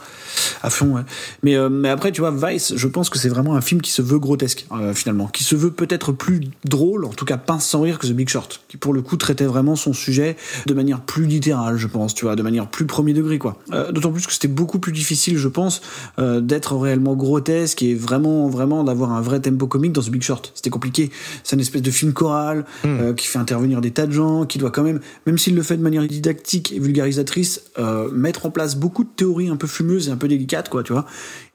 à 0.61 0.69
fond. 0.69 0.97
Ouais. 0.97 1.01
Mais 1.41 1.55
euh, 1.55 1.69
mais 1.69 1.89
après 1.89 2.11
tu 2.11 2.21
vois 2.21 2.29
Vice, 2.31 2.73
je 2.75 2.87
pense 2.87 3.06
que 3.09 3.19
c'est 3.19 3.29
vraiment 3.29 3.55
un 3.55 3.61
film 3.61 3.81
qui 3.81 3.91
se 3.91 4.01
veut 4.01 4.19
grotesque 4.19 4.65
euh, 4.71 4.93
finalement, 4.93 5.27
qui 5.27 5.43
se 5.43 5.55
veut 5.55 5.71
peut-être 5.71 6.11
plus 6.11 6.41
drôle, 6.65 7.05
en 7.05 7.09
tout 7.09 7.25
cas 7.25 7.37
pince 7.37 7.65
sans 7.65 7.81
rire 7.81 7.99
que 7.99 8.07
The 8.07 8.11
Big 8.11 8.29
Short, 8.29 8.61
qui 8.67 8.77
pour 8.77 8.93
le 8.93 9.01
coup 9.01 9.17
traitait 9.17 9.45
vraiment 9.45 9.75
son 9.75 9.93
sujet 9.93 10.37
de 10.65 10.73
manière 10.73 11.01
plus 11.01 11.25
littérale, 11.25 11.77
je 11.77 11.87
pense, 11.87 12.13
tu 12.13 12.25
vois, 12.25 12.35
de 12.35 12.43
manière 12.43 12.67
plus 12.67 12.85
premier 12.85 13.13
degré 13.13 13.37
quoi. 13.37 13.57
Euh, 13.73 13.91
D'autant 13.91 14.11
plus 14.11 14.25
que 14.25 14.33
c'était 14.33 14.47
beaucoup 14.47 14.79
plus 14.79 14.91
difficile, 14.91 15.37
je 15.37 15.47
pense, 15.47 15.81
euh, 16.19 16.41
d'être 16.41 16.75
réellement 16.75 17.15
grotesque 17.15 17.81
et 17.81 17.95
vraiment 17.95 18.47
vraiment 18.47 18.83
d'avoir 18.83 19.11
un 19.11 19.21
vrai 19.21 19.39
tempo 19.39 19.67
comique 19.67 19.93
dans 19.93 20.01
The 20.01 20.09
Big 20.09 20.21
Short. 20.21 20.51
C'était 20.55 20.69
compliqué. 20.69 21.11
C'est 21.43 21.55
une 21.55 21.61
espèce 21.61 21.81
de 21.81 21.91
film 21.91 22.13
choral 22.13 22.65
euh, 22.85 23.13
qui 23.13 23.27
fait 23.27 23.39
intervenir 23.39 23.81
des 23.81 23.91
tas 23.91 24.07
de 24.07 24.11
gens, 24.11 24.45
qui 24.45 24.57
doit 24.57 24.71
quand 24.71 24.83
même, 24.83 24.99
même 25.25 25.37
s'il 25.37 25.55
le 25.55 25.63
fait 25.63 25.77
de 25.77 25.83
manière 25.83 26.05
didactique 26.07 26.71
et 26.73 26.79
vulgarisatrice, 26.79 27.61
mettre 28.11 28.45
en 28.45 28.49
place 28.49 28.75
beaucoup 28.75 29.03
de 29.03 29.09
théories 29.15 29.49
un 29.49 29.55
peu 29.55 29.67
fumeuses 29.67 30.09
et 30.09 30.11
un 30.11 30.17
peu 30.17 30.27
délicates 30.27 30.69
quoi, 30.69 30.83
tu 30.83 30.93
vois. 30.93 31.05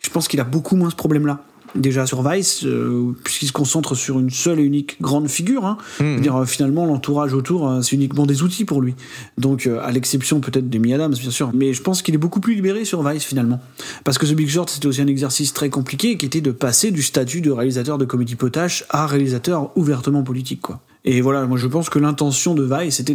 Je 0.05 0.11
pense 0.11 0.29
qu'il 0.29 0.41
a 0.41 0.45
beaucoup 0.45 0.77
moins 0.77 0.91
ce 0.91 0.97
problème 0.97 1.27
là. 1.27 1.45
déjà 1.75 2.07
sur 2.07 2.29
Vice, 2.29 2.65
euh, 2.65 3.13
puisqu'il 3.25 3.47
se 3.47 3.53
concentre 3.53 3.95
sur 3.95 4.19
une 4.19 4.31
seule 4.31 4.61
et 4.61 4.63
unique 4.63 5.01
grande 5.01 5.29
figure. 5.29 5.65
Hein. 5.65 5.79
Veux 6.01 6.21
dire, 6.21 6.37
euh, 6.37 6.45
finalement, 6.45 6.85
l'entourage 6.85 7.33
autour, 7.33 7.69
euh, 7.69 7.83
c'est 7.83 7.97
uniquement 7.97 8.27
des 8.27 8.43
outils 8.43 8.65
pour 8.65 8.83
lui. 8.83 8.95
Donc, 9.39 9.67
euh, 9.67 9.81
à 9.83 9.91
l'exception 9.91 10.41
peut-être 10.41 10.69
d'Amy 10.69 10.93
Adams, 10.93 11.15
bien 11.15 11.31
sûr. 11.31 11.51
Mais 11.55 11.73
je 11.73 11.83
pense 11.83 12.03
qu'il 12.03 12.15
est 12.15 12.19
beaucoup 12.19 12.41
plus 12.41 12.55
libéré 12.55 12.85
sur 12.85 13.03
Vice, 13.09 13.25
finalement. 13.25 13.61
Parce 14.05 14.19
que 14.19 14.27
The 14.27 14.35
Big 14.35 14.51
Short, 14.51 14.69
c'était 14.69 14.87
aussi 14.87 15.01
un 15.01 15.07
exercice 15.07 15.53
très 15.55 15.71
compliqué, 15.71 16.19
qui 16.19 16.27
était 16.27 16.41
de 16.41 16.51
passer 16.51 16.91
du 16.91 17.03
statut 17.03 17.41
de 17.41 17.51
réalisateur 17.51 17.97
de 17.97 18.05
comédie 18.05 18.35
potache 18.37 18.85
à 18.91 19.07
réalisateur 19.07 19.71
ouvertement 19.77 20.23
politique, 20.23 20.61
quoi. 20.61 20.81
Et 21.05 21.21
voilà, 21.21 21.47
moi 21.47 21.59
je 21.59 21.67
pense 21.67 21.91
que 21.91 21.99
l'intention 21.99 22.55
de 22.55 22.63
Vice 22.63 22.95
c'était 22.97 23.15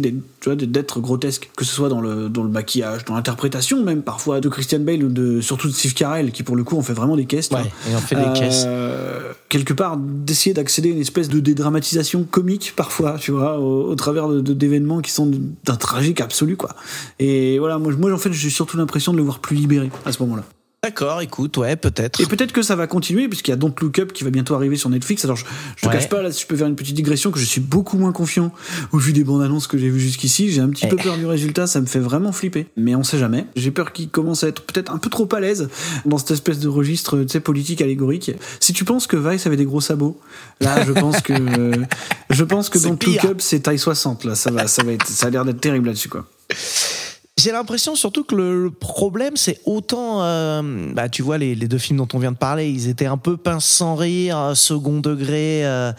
d'être, 0.66 1.00
grotesque, 1.00 1.50
que 1.56 1.64
ce 1.64 1.74
soit 1.74 1.88
dans 1.88 2.02
le, 2.02 2.28
dans 2.28 2.42
le 2.42 2.50
maquillage, 2.50 3.06
dans 3.06 3.14
l'interprétation 3.14 3.82
même 3.82 4.02
parfois 4.02 4.40
de 4.40 4.48
Christian 4.50 4.80
Bale 4.80 5.04
ou 5.04 5.08
de 5.08 5.40
surtout 5.40 5.68
de 5.68 5.72
Steve 5.72 5.94
Carell 5.94 6.30
qui 6.30 6.42
pour 6.42 6.54
le 6.54 6.64
coup 6.64 6.76
on 6.76 6.82
fait 6.82 6.92
vraiment 6.92 7.16
des 7.16 7.24
caisses. 7.24 7.48
Ouais, 7.50 7.62
et 7.90 7.94
on 7.94 7.98
fait 7.98 8.14
des 8.16 8.38
caisses. 8.38 8.64
Euh, 8.66 9.32
quelque 9.48 9.72
part 9.72 9.96
d'essayer 9.96 10.52
d'accéder 10.52 10.90
à 10.90 10.92
une 10.92 11.00
espèce 11.00 11.30
de 11.30 11.40
dédramatisation 11.40 12.24
comique 12.30 12.74
parfois, 12.76 13.16
tu 13.18 13.30
vois, 13.30 13.58
au, 13.58 13.88
au 13.90 13.94
travers 13.94 14.28
de, 14.28 14.40
de- 14.42 14.52
d'événements 14.52 15.00
qui 15.00 15.10
sont 15.10 15.30
d'un 15.64 15.76
tragique 15.76 16.20
absolu 16.20 16.56
quoi. 16.56 16.70
Et 17.18 17.58
voilà, 17.58 17.78
moi, 17.78 17.92
moi 17.98 18.12
en 18.12 18.18
fait 18.18 18.32
j'ai 18.34 18.50
surtout 18.50 18.76
l'impression 18.76 19.12
de 19.12 19.16
le 19.16 19.22
voir 19.22 19.38
plus 19.38 19.56
libéré 19.56 19.90
à 20.04 20.12
ce 20.12 20.22
moment-là. 20.24 20.44
D'accord, 20.84 21.20
écoute, 21.20 21.56
ouais, 21.56 21.74
peut-être. 21.74 22.20
Et 22.20 22.26
peut-être 22.26 22.52
que 22.52 22.62
ça 22.62 22.76
va 22.76 22.86
continuer, 22.86 23.26
puisqu'il 23.26 23.50
y 23.50 23.54
a 23.54 23.56
Don't 23.56 23.74
Look 23.80 23.98
Up 23.98 24.12
qui 24.12 24.22
va 24.22 24.30
bientôt 24.30 24.54
arriver 24.54 24.76
sur 24.76 24.88
Netflix. 24.90 25.24
Alors, 25.24 25.36
je, 25.36 25.44
je 25.76 25.82
te 25.82 25.88
Ouais. 25.88 25.92
cache 25.94 26.08
pas, 26.08 26.22
là, 26.22 26.30
si 26.30 26.42
je 26.42 26.46
peux 26.46 26.56
faire 26.56 26.68
une 26.68 26.76
petite 26.76 26.94
digression, 26.94 27.32
que 27.32 27.40
je 27.40 27.44
suis 27.44 27.60
beaucoup 27.60 27.98
moins 27.98 28.12
confiant 28.12 28.52
au 28.92 28.98
vu 28.98 29.12
des 29.12 29.24
bandes 29.24 29.42
annonces 29.42 29.66
que 29.66 29.76
j'ai 29.76 29.90
vues 29.90 29.98
jusqu'ici. 29.98 30.52
J'ai 30.52 30.60
un 30.60 30.68
petit 30.68 30.86
peu 30.86 30.96
Eh. 30.96 31.02
peur 31.02 31.16
du 31.18 31.26
résultat, 31.26 31.66
ça 31.66 31.80
me 31.80 31.86
fait 31.86 31.98
vraiment 31.98 32.30
flipper. 32.30 32.68
Mais 32.76 32.94
on 32.94 33.02
sait 33.02 33.18
jamais. 33.18 33.44
J'ai 33.56 33.72
peur 33.72 33.92
qu'il 33.92 34.08
commence 34.08 34.44
à 34.44 34.48
être 34.48 34.62
peut-être 34.62 34.92
un 34.92 34.98
peu 34.98 35.10
trop 35.10 35.28
à 35.34 35.40
l'aise 35.40 35.68
dans 36.06 36.16
cette 36.16 36.30
espèce 36.30 36.60
de 36.60 36.68
registre, 36.68 37.18
tu 37.22 37.28
sais, 37.28 37.40
politique 37.40 37.82
allégorique. 37.82 38.30
Si 38.60 38.72
tu 38.72 38.84
penses 38.84 39.08
que 39.08 39.16
Vice 39.16 39.48
avait 39.48 39.56
des 39.56 39.64
gros 39.64 39.80
sabots, 39.80 40.20
là, 40.60 40.84
je 40.86 40.92
pense 40.92 41.20
que, 41.22 41.32
je 42.30 42.44
pense 42.44 42.68
que 42.68 42.78
Don't 42.78 42.96
pire. 42.96 43.20
Look 43.24 43.32
Up, 43.32 43.36
c'est 43.40 43.58
taille 43.60 43.80
60, 43.80 44.22
là. 44.24 44.36
Ça 44.36 44.52
va, 44.52 44.68
ça 44.68 44.84
va 44.84 44.92
être, 44.92 45.08
ça 45.08 45.26
a 45.26 45.30
l'air 45.30 45.44
d'être 45.44 45.60
terrible 45.60 45.88
là-dessus, 45.88 46.08
quoi. 46.08 46.24
J'ai 47.38 47.52
l'impression 47.52 47.94
surtout 47.94 48.24
que 48.24 48.34
le 48.34 48.68
problème, 48.68 49.36
c'est 49.36 49.60
autant, 49.64 50.24
euh, 50.24 50.92
bah, 50.92 51.08
tu 51.08 51.22
vois, 51.22 51.38
les, 51.38 51.54
les 51.54 51.68
deux 51.68 51.78
films 51.78 51.98
dont 51.98 52.08
on 52.12 52.18
vient 52.18 52.32
de 52.32 52.36
parler, 52.36 52.68
ils 52.68 52.88
étaient 52.88 53.06
un 53.06 53.16
peu 53.16 53.36
pince 53.36 53.64
sans 53.64 53.94
rire, 53.94 54.36
euh, 54.36 54.54
second 54.54 54.98
degré, 54.98 55.64
euh, 55.64 55.92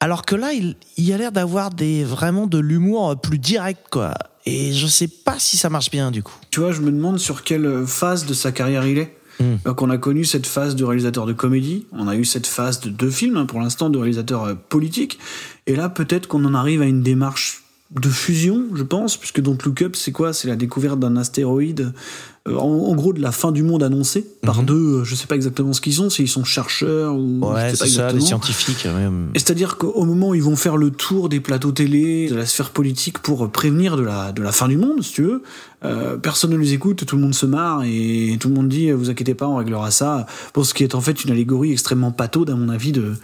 alors 0.00 0.26
que 0.26 0.34
là, 0.34 0.52
il, 0.52 0.76
il 0.98 1.04
y 1.04 1.14
a 1.14 1.16
l'air 1.16 1.32
d'avoir 1.32 1.70
des 1.70 2.04
vraiment 2.04 2.46
de 2.46 2.58
l'humour 2.58 3.18
plus 3.18 3.38
direct, 3.38 3.86
quoi. 3.90 4.12
Et 4.44 4.74
je 4.74 4.86
sais 4.86 5.08
pas 5.08 5.36
si 5.38 5.56
ça 5.56 5.70
marche 5.70 5.90
bien 5.90 6.10
du 6.10 6.22
coup. 6.22 6.36
Tu 6.50 6.60
vois, 6.60 6.70
je 6.70 6.82
me 6.82 6.92
demande 6.92 7.18
sur 7.18 7.44
quelle 7.44 7.86
phase 7.86 8.26
de 8.26 8.34
sa 8.34 8.52
carrière 8.52 8.86
il 8.86 8.98
est. 8.98 9.16
Hmm. 9.40 9.56
Donc 9.64 9.80
on 9.80 9.88
a 9.88 9.96
connu 9.96 10.26
cette 10.26 10.46
phase 10.46 10.76
de 10.76 10.84
réalisateur 10.84 11.24
de 11.24 11.32
comédie, 11.32 11.86
on 11.92 12.08
a 12.08 12.14
eu 12.14 12.26
cette 12.26 12.46
phase 12.46 12.80
de 12.80 12.90
deux 12.90 13.10
films 13.10 13.38
hein, 13.38 13.46
pour 13.46 13.58
l'instant 13.60 13.88
de 13.88 13.96
réalisateur 13.96 14.54
politique, 14.68 15.18
et 15.66 15.74
là 15.74 15.88
peut-être 15.88 16.28
qu'on 16.28 16.44
en 16.44 16.54
arrive 16.54 16.82
à 16.82 16.84
une 16.84 17.02
démarche 17.02 17.63
de 17.90 18.08
fusion, 18.08 18.64
je 18.74 18.82
pense, 18.82 19.16
puisque 19.16 19.40
Don't 19.40 19.58
Look 19.64 19.82
Up, 19.82 19.94
c'est 19.94 20.10
quoi? 20.10 20.32
C'est 20.32 20.48
la 20.48 20.56
découverte 20.56 20.98
d'un 20.98 21.16
astéroïde, 21.16 21.92
euh, 22.48 22.56
en, 22.56 22.66
en 22.66 22.94
gros 22.94 23.12
de 23.12 23.20
la 23.20 23.30
fin 23.30 23.52
du 23.52 23.62
monde 23.62 23.82
annoncée 23.84 24.26
par 24.42 24.60
Mhm. 24.60 24.64
deux, 24.66 24.74
euh, 25.00 25.04
je 25.04 25.14
sais 25.14 25.26
pas 25.26 25.36
exactement 25.36 25.72
ce 25.72 25.80
qu'ils 25.80 25.92
sont, 25.94 26.10
s'ils 26.10 26.28
sont 26.28 26.44
chercheurs 26.44 27.14
ou 27.14 27.40
Ouais, 27.42 27.70
je 27.70 27.76
sais 27.76 27.78
pas 27.78 27.84
c'est 27.86 27.92
ça, 27.92 28.10
les 28.10 28.14
exactement. 28.16 28.20
scientifiques. 28.26 28.86
ouais. 28.86 29.08
Et 29.34 29.38
C'est-à-dire 29.38 29.76
qu'au 29.76 30.04
moment 30.04 30.30
où 30.30 30.34
ils 30.34 30.42
vont 30.42 30.56
faire 30.56 30.76
le 30.76 30.90
tour 30.90 31.28
des 31.28 31.40
plateaux 31.40 31.72
télé, 31.72 32.28
de 32.28 32.34
la 32.34 32.46
sphère 32.46 32.70
politique 32.70 33.18
pour 33.20 33.48
prévenir 33.50 33.96
de 33.96 34.02
la, 34.02 34.32
de 34.32 34.42
la 34.42 34.50
fin 34.50 34.66
du 34.66 34.76
monde, 34.76 35.02
si 35.02 35.12
tu 35.12 35.22
veux, 35.22 35.42
euh, 35.84 36.16
personne 36.16 36.50
ne 36.50 36.56
les 36.56 36.72
écoute, 36.72 37.04
tout 37.06 37.16
le 37.16 37.22
monde 37.22 37.34
se 37.34 37.46
marre 37.46 37.82
et 37.84 38.36
tout 38.40 38.48
le 38.48 38.54
monde 38.54 38.68
dit 38.68 38.90
vous 38.90 39.10
inquiétez 39.10 39.34
pas, 39.34 39.46
on 39.46 39.56
réglera 39.56 39.90
ça. 39.92 40.26
Pour 40.52 40.66
ce 40.66 40.74
qui 40.74 40.82
est 40.82 40.94
en 40.96 41.00
fait 41.00 41.22
une 41.24 41.30
allégorie 41.30 41.70
extrêmement 41.72 42.10
pataude, 42.12 42.50
à 42.50 42.56
mon 42.56 42.70
avis, 42.70 42.92
de, 42.92 43.02
euh, 43.02 43.14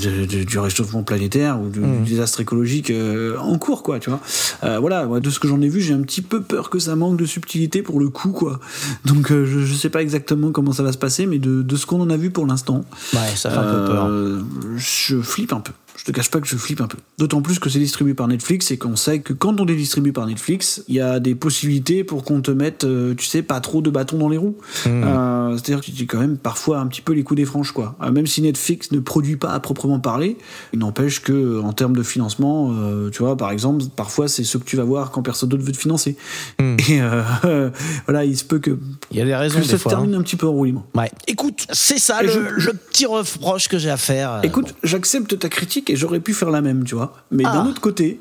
de- 0.00 0.26
de- 0.26 0.44
du 0.44 0.58
réchauffement 0.58 1.02
planétaire 1.02 1.60
ou 1.60 1.68
du, 1.68 1.80
Mm. 1.80 2.02
du 2.04 2.10
désastre 2.12 2.40
écologique 2.40 2.90
euh, 2.90 3.36
en 3.38 3.58
cours, 3.58 3.82
quoi, 3.82 3.98
tu 3.98 4.10
vois. 4.10 4.20
Euh, 4.64 4.78
voilà, 4.78 5.06
de 5.06 5.30
ce 5.30 5.38
que 5.38 5.48
j'en 5.48 5.60
ai 5.60 5.68
vu, 5.68 5.80
j'ai 5.80 5.94
un 5.94 6.02
petit 6.02 6.22
peu 6.22 6.42
peur 6.42 6.70
que 6.70 6.78
ça 6.78 6.96
manque 6.96 7.16
de 7.18 7.26
subtilité 7.26 7.82
pour 7.82 8.00
le 8.00 8.08
coup, 8.08 8.30
quoi. 8.32 8.60
Donc 9.04 9.30
euh, 9.32 9.44
je, 9.46 9.60
je 9.60 9.74
sais 9.74 9.90
pas 9.90 10.02
exactement 10.02 10.50
comment 10.52 10.72
ça 10.72 10.82
va 10.82 10.92
se 10.92 10.98
passer, 10.98 11.26
mais 11.26 11.38
de, 11.38 11.62
de 11.62 11.76
ce 11.76 11.86
qu'on 11.86 12.00
en 12.00 12.10
a 12.10 12.16
vu 12.16 12.30
pour 12.30 12.46
l'instant, 12.46 12.84
Ouais, 13.12 13.20
ça 13.34 13.50
fait 13.50 13.58
un 13.58 13.62
peu 13.62 13.84
peur. 13.92 14.06
euh, 14.06 14.40
Je 14.76 15.20
flippe 15.20 15.52
un 15.52 15.60
peu. 15.60 15.72
Je 15.96 16.04
te 16.04 16.12
cache 16.12 16.30
pas 16.30 16.40
que 16.40 16.46
je 16.46 16.56
flippe 16.56 16.80
un 16.80 16.86
peu. 16.86 16.98
D'autant 17.18 17.40
plus 17.42 17.58
que 17.58 17.70
c'est 17.70 17.78
distribué 17.78 18.14
par 18.14 18.28
Netflix 18.28 18.70
et 18.70 18.76
qu'on 18.76 18.96
sait 18.96 19.20
que 19.20 19.32
quand 19.32 19.58
on 19.60 19.66
est 19.66 19.74
distribué 19.74 20.12
par 20.12 20.26
Netflix, 20.26 20.82
il 20.88 20.94
y 20.94 21.00
a 21.00 21.20
des 21.20 21.34
possibilités 21.34 22.04
pour 22.04 22.22
qu'on 22.24 22.40
te 22.42 22.50
mette, 22.50 22.84
euh, 22.84 23.14
tu 23.14 23.24
sais, 23.26 23.42
pas 23.42 23.60
trop 23.60 23.80
de 23.80 23.88
bâtons 23.90 24.18
dans 24.18 24.28
les 24.28 24.36
roues. 24.36 24.56
Hmm. 24.84 25.02
Euh, 25.04 25.52
C'est-à-dire 25.56 25.80
que 25.80 25.86
tu 25.86 25.92
dis 25.92 26.06
quand 26.06 26.18
même 26.18 26.36
parfois 26.36 26.78
un 26.80 26.86
petit 26.86 27.00
peu 27.00 27.12
les 27.14 27.22
coups 27.22 27.38
des 27.38 27.44
franches, 27.46 27.72
quoi. 27.72 27.96
Euh, 28.02 28.10
même 28.12 28.26
si 28.26 28.42
Netflix 28.42 28.92
ne 28.92 28.98
produit 29.00 29.36
pas 29.36 29.52
à 29.52 29.60
proprement 29.60 29.98
parler, 29.98 30.36
il 30.72 30.78
n'empêche 30.80 31.20
que 31.22 31.60
en 31.62 31.72
termes 31.72 31.96
de 31.96 32.02
financement, 32.02 32.72
euh, 32.72 33.10
tu 33.10 33.22
vois, 33.22 33.36
par 33.36 33.50
exemple, 33.50 33.82
parfois 33.96 34.28
c'est 34.28 34.44
ce 34.44 34.58
que 34.58 34.64
tu 34.64 34.76
vas 34.76 34.84
voir 34.84 35.10
quand 35.10 35.22
personne 35.22 35.48
d'autre 35.48 35.64
veut 35.64 35.72
te 35.72 35.76
financer. 35.78 36.16
Hmm. 36.60 36.76
Et 36.88 37.00
euh, 37.00 37.70
voilà, 38.06 38.24
il 38.24 38.36
se 38.36 38.44
peut 38.44 38.58
que, 38.58 38.78
Il 39.10 39.16
y 39.18 39.22
a 39.22 39.24
des 39.24 39.34
raisons 39.34 39.58
que 39.60 39.64
des 39.64 39.70
ça 39.70 39.78
se 39.78 39.86
hein. 39.88 39.90
termine 39.90 40.14
un 40.14 40.22
petit 40.22 40.36
peu 40.36 40.46
en 40.46 40.52
roulement. 40.52 40.86
Ouais. 40.94 41.10
Écoute, 41.26 41.66
c'est 41.72 41.98
ça 41.98 42.22
Et 42.22 42.26
le, 42.26 42.32
je- 42.58 42.66
le 42.68 42.74
petit 42.74 43.06
reproche 43.06 43.68
que 43.68 43.78
j'ai 43.78 43.90
à 43.90 43.96
faire. 43.96 44.40
Écoute, 44.42 44.74
j'accepte 44.82 45.38
ta 45.38 45.48
critique 45.48 45.85
et 45.90 45.96
j'aurais 45.96 46.20
pu 46.20 46.34
faire 46.34 46.50
la 46.50 46.60
même, 46.60 46.84
tu 46.84 46.94
vois. 46.94 47.14
Mais 47.30 47.44
Ah. 47.46 47.52
d'un 47.52 47.66
autre 47.66 47.80
côté, 47.80 48.20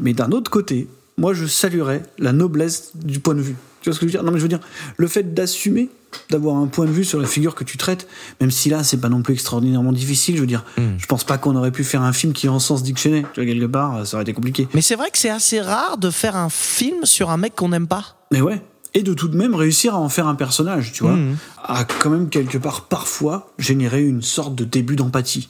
mais 0.00 0.12
d'un 0.12 0.30
autre 0.32 0.50
côté, 0.50 0.88
moi 1.18 1.34
je 1.34 1.46
saluerais 1.46 2.02
la 2.18 2.32
noblesse 2.32 2.92
du 2.94 3.20
point 3.20 3.34
de 3.34 3.40
vue. 3.42 3.56
Tu 3.80 3.90
vois 3.90 3.94
ce 3.94 4.00
que 4.00 4.06
je 4.06 4.12
veux 4.12 4.18
dire? 4.18 4.22
Non, 4.22 4.30
mais 4.30 4.38
je 4.38 4.42
veux 4.42 4.48
dire, 4.48 4.60
le 4.96 5.08
fait 5.08 5.34
d'assumer, 5.34 5.90
d'avoir 6.30 6.56
un 6.56 6.66
point 6.68 6.84
de 6.86 6.90
vue 6.92 7.04
sur 7.04 7.18
la 7.20 7.26
figure 7.26 7.54
que 7.56 7.64
tu 7.64 7.76
traites, 7.78 8.06
même 8.40 8.50
si 8.52 8.68
là 8.68 8.84
c'est 8.84 8.98
pas 8.98 9.08
non 9.08 9.22
plus 9.22 9.34
extraordinairement 9.34 9.92
difficile, 9.92 10.36
je 10.36 10.40
veux 10.42 10.46
dire, 10.46 10.64
Hmm. 10.76 10.96
je 10.98 11.06
pense 11.06 11.24
pas 11.24 11.36
qu'on 11.38 11.56
aurait 11.56 11.72
pu 11.72 11.82
faire 11.82 12.02
un 12.02 12.12
film 12.12 12.32
qui 12.32 12.48
encense 12.48 12.82
Dick 12.84 12.96
Cheney. 12.98 13.24
Tu 13.34 13.40
vois, 13.42 13.52
quelque 13.52 13.66
part, 13.66 14.06
ça 14.06 14.16
aurait 14.16 14.22
été 14.22 14.32
compliqué. 14.32 14.68
Mais 14.74 14.82
c'est 14.82 14.94
vrai 14.94 15.10
que 15.10 15.18
c'est 15.18 15.30
assez 15.30 15.60
rare 15.60 15.98
de 15.98 16.10
faire 16.10 16.36
un 16.36 16.48
film 16.48 17.04
sur 17.04 17.30
un 17.30 17.38
mec 17.38 17.56
qu'on 17.56 17.70
n'aime 17.70 17.88
pas. 17.88 18.24
Mais 18.30 18.40
ouais. 18.40 18.62
Et 18.94 19.02
de 19.02 19.14
tout 19.14 19.28
de 19.28 19.36
même 19.38 19.54
réussir 19.54 19.94
à 19.94 19.98
en 19.98 20.10
faire 20.10 20.26
un 20.26 20.34
personnage, 20.34 20.92
tu 20.92 21.02
vois, 21.02 21.16
Mhm. 21.16 21.36
à 21.64 21.84
quand 21.84 22.10
même 22.10 22.28
quelque 22.28 22.58
part 22.58 22.82
parfois 22.88 23.50
générer 23.58 24.02
une 24.02 24.20
sorte 24.20 24.54
de 24.54 24.64
début 24.64 24.96
d'empathie, 24.96 25.48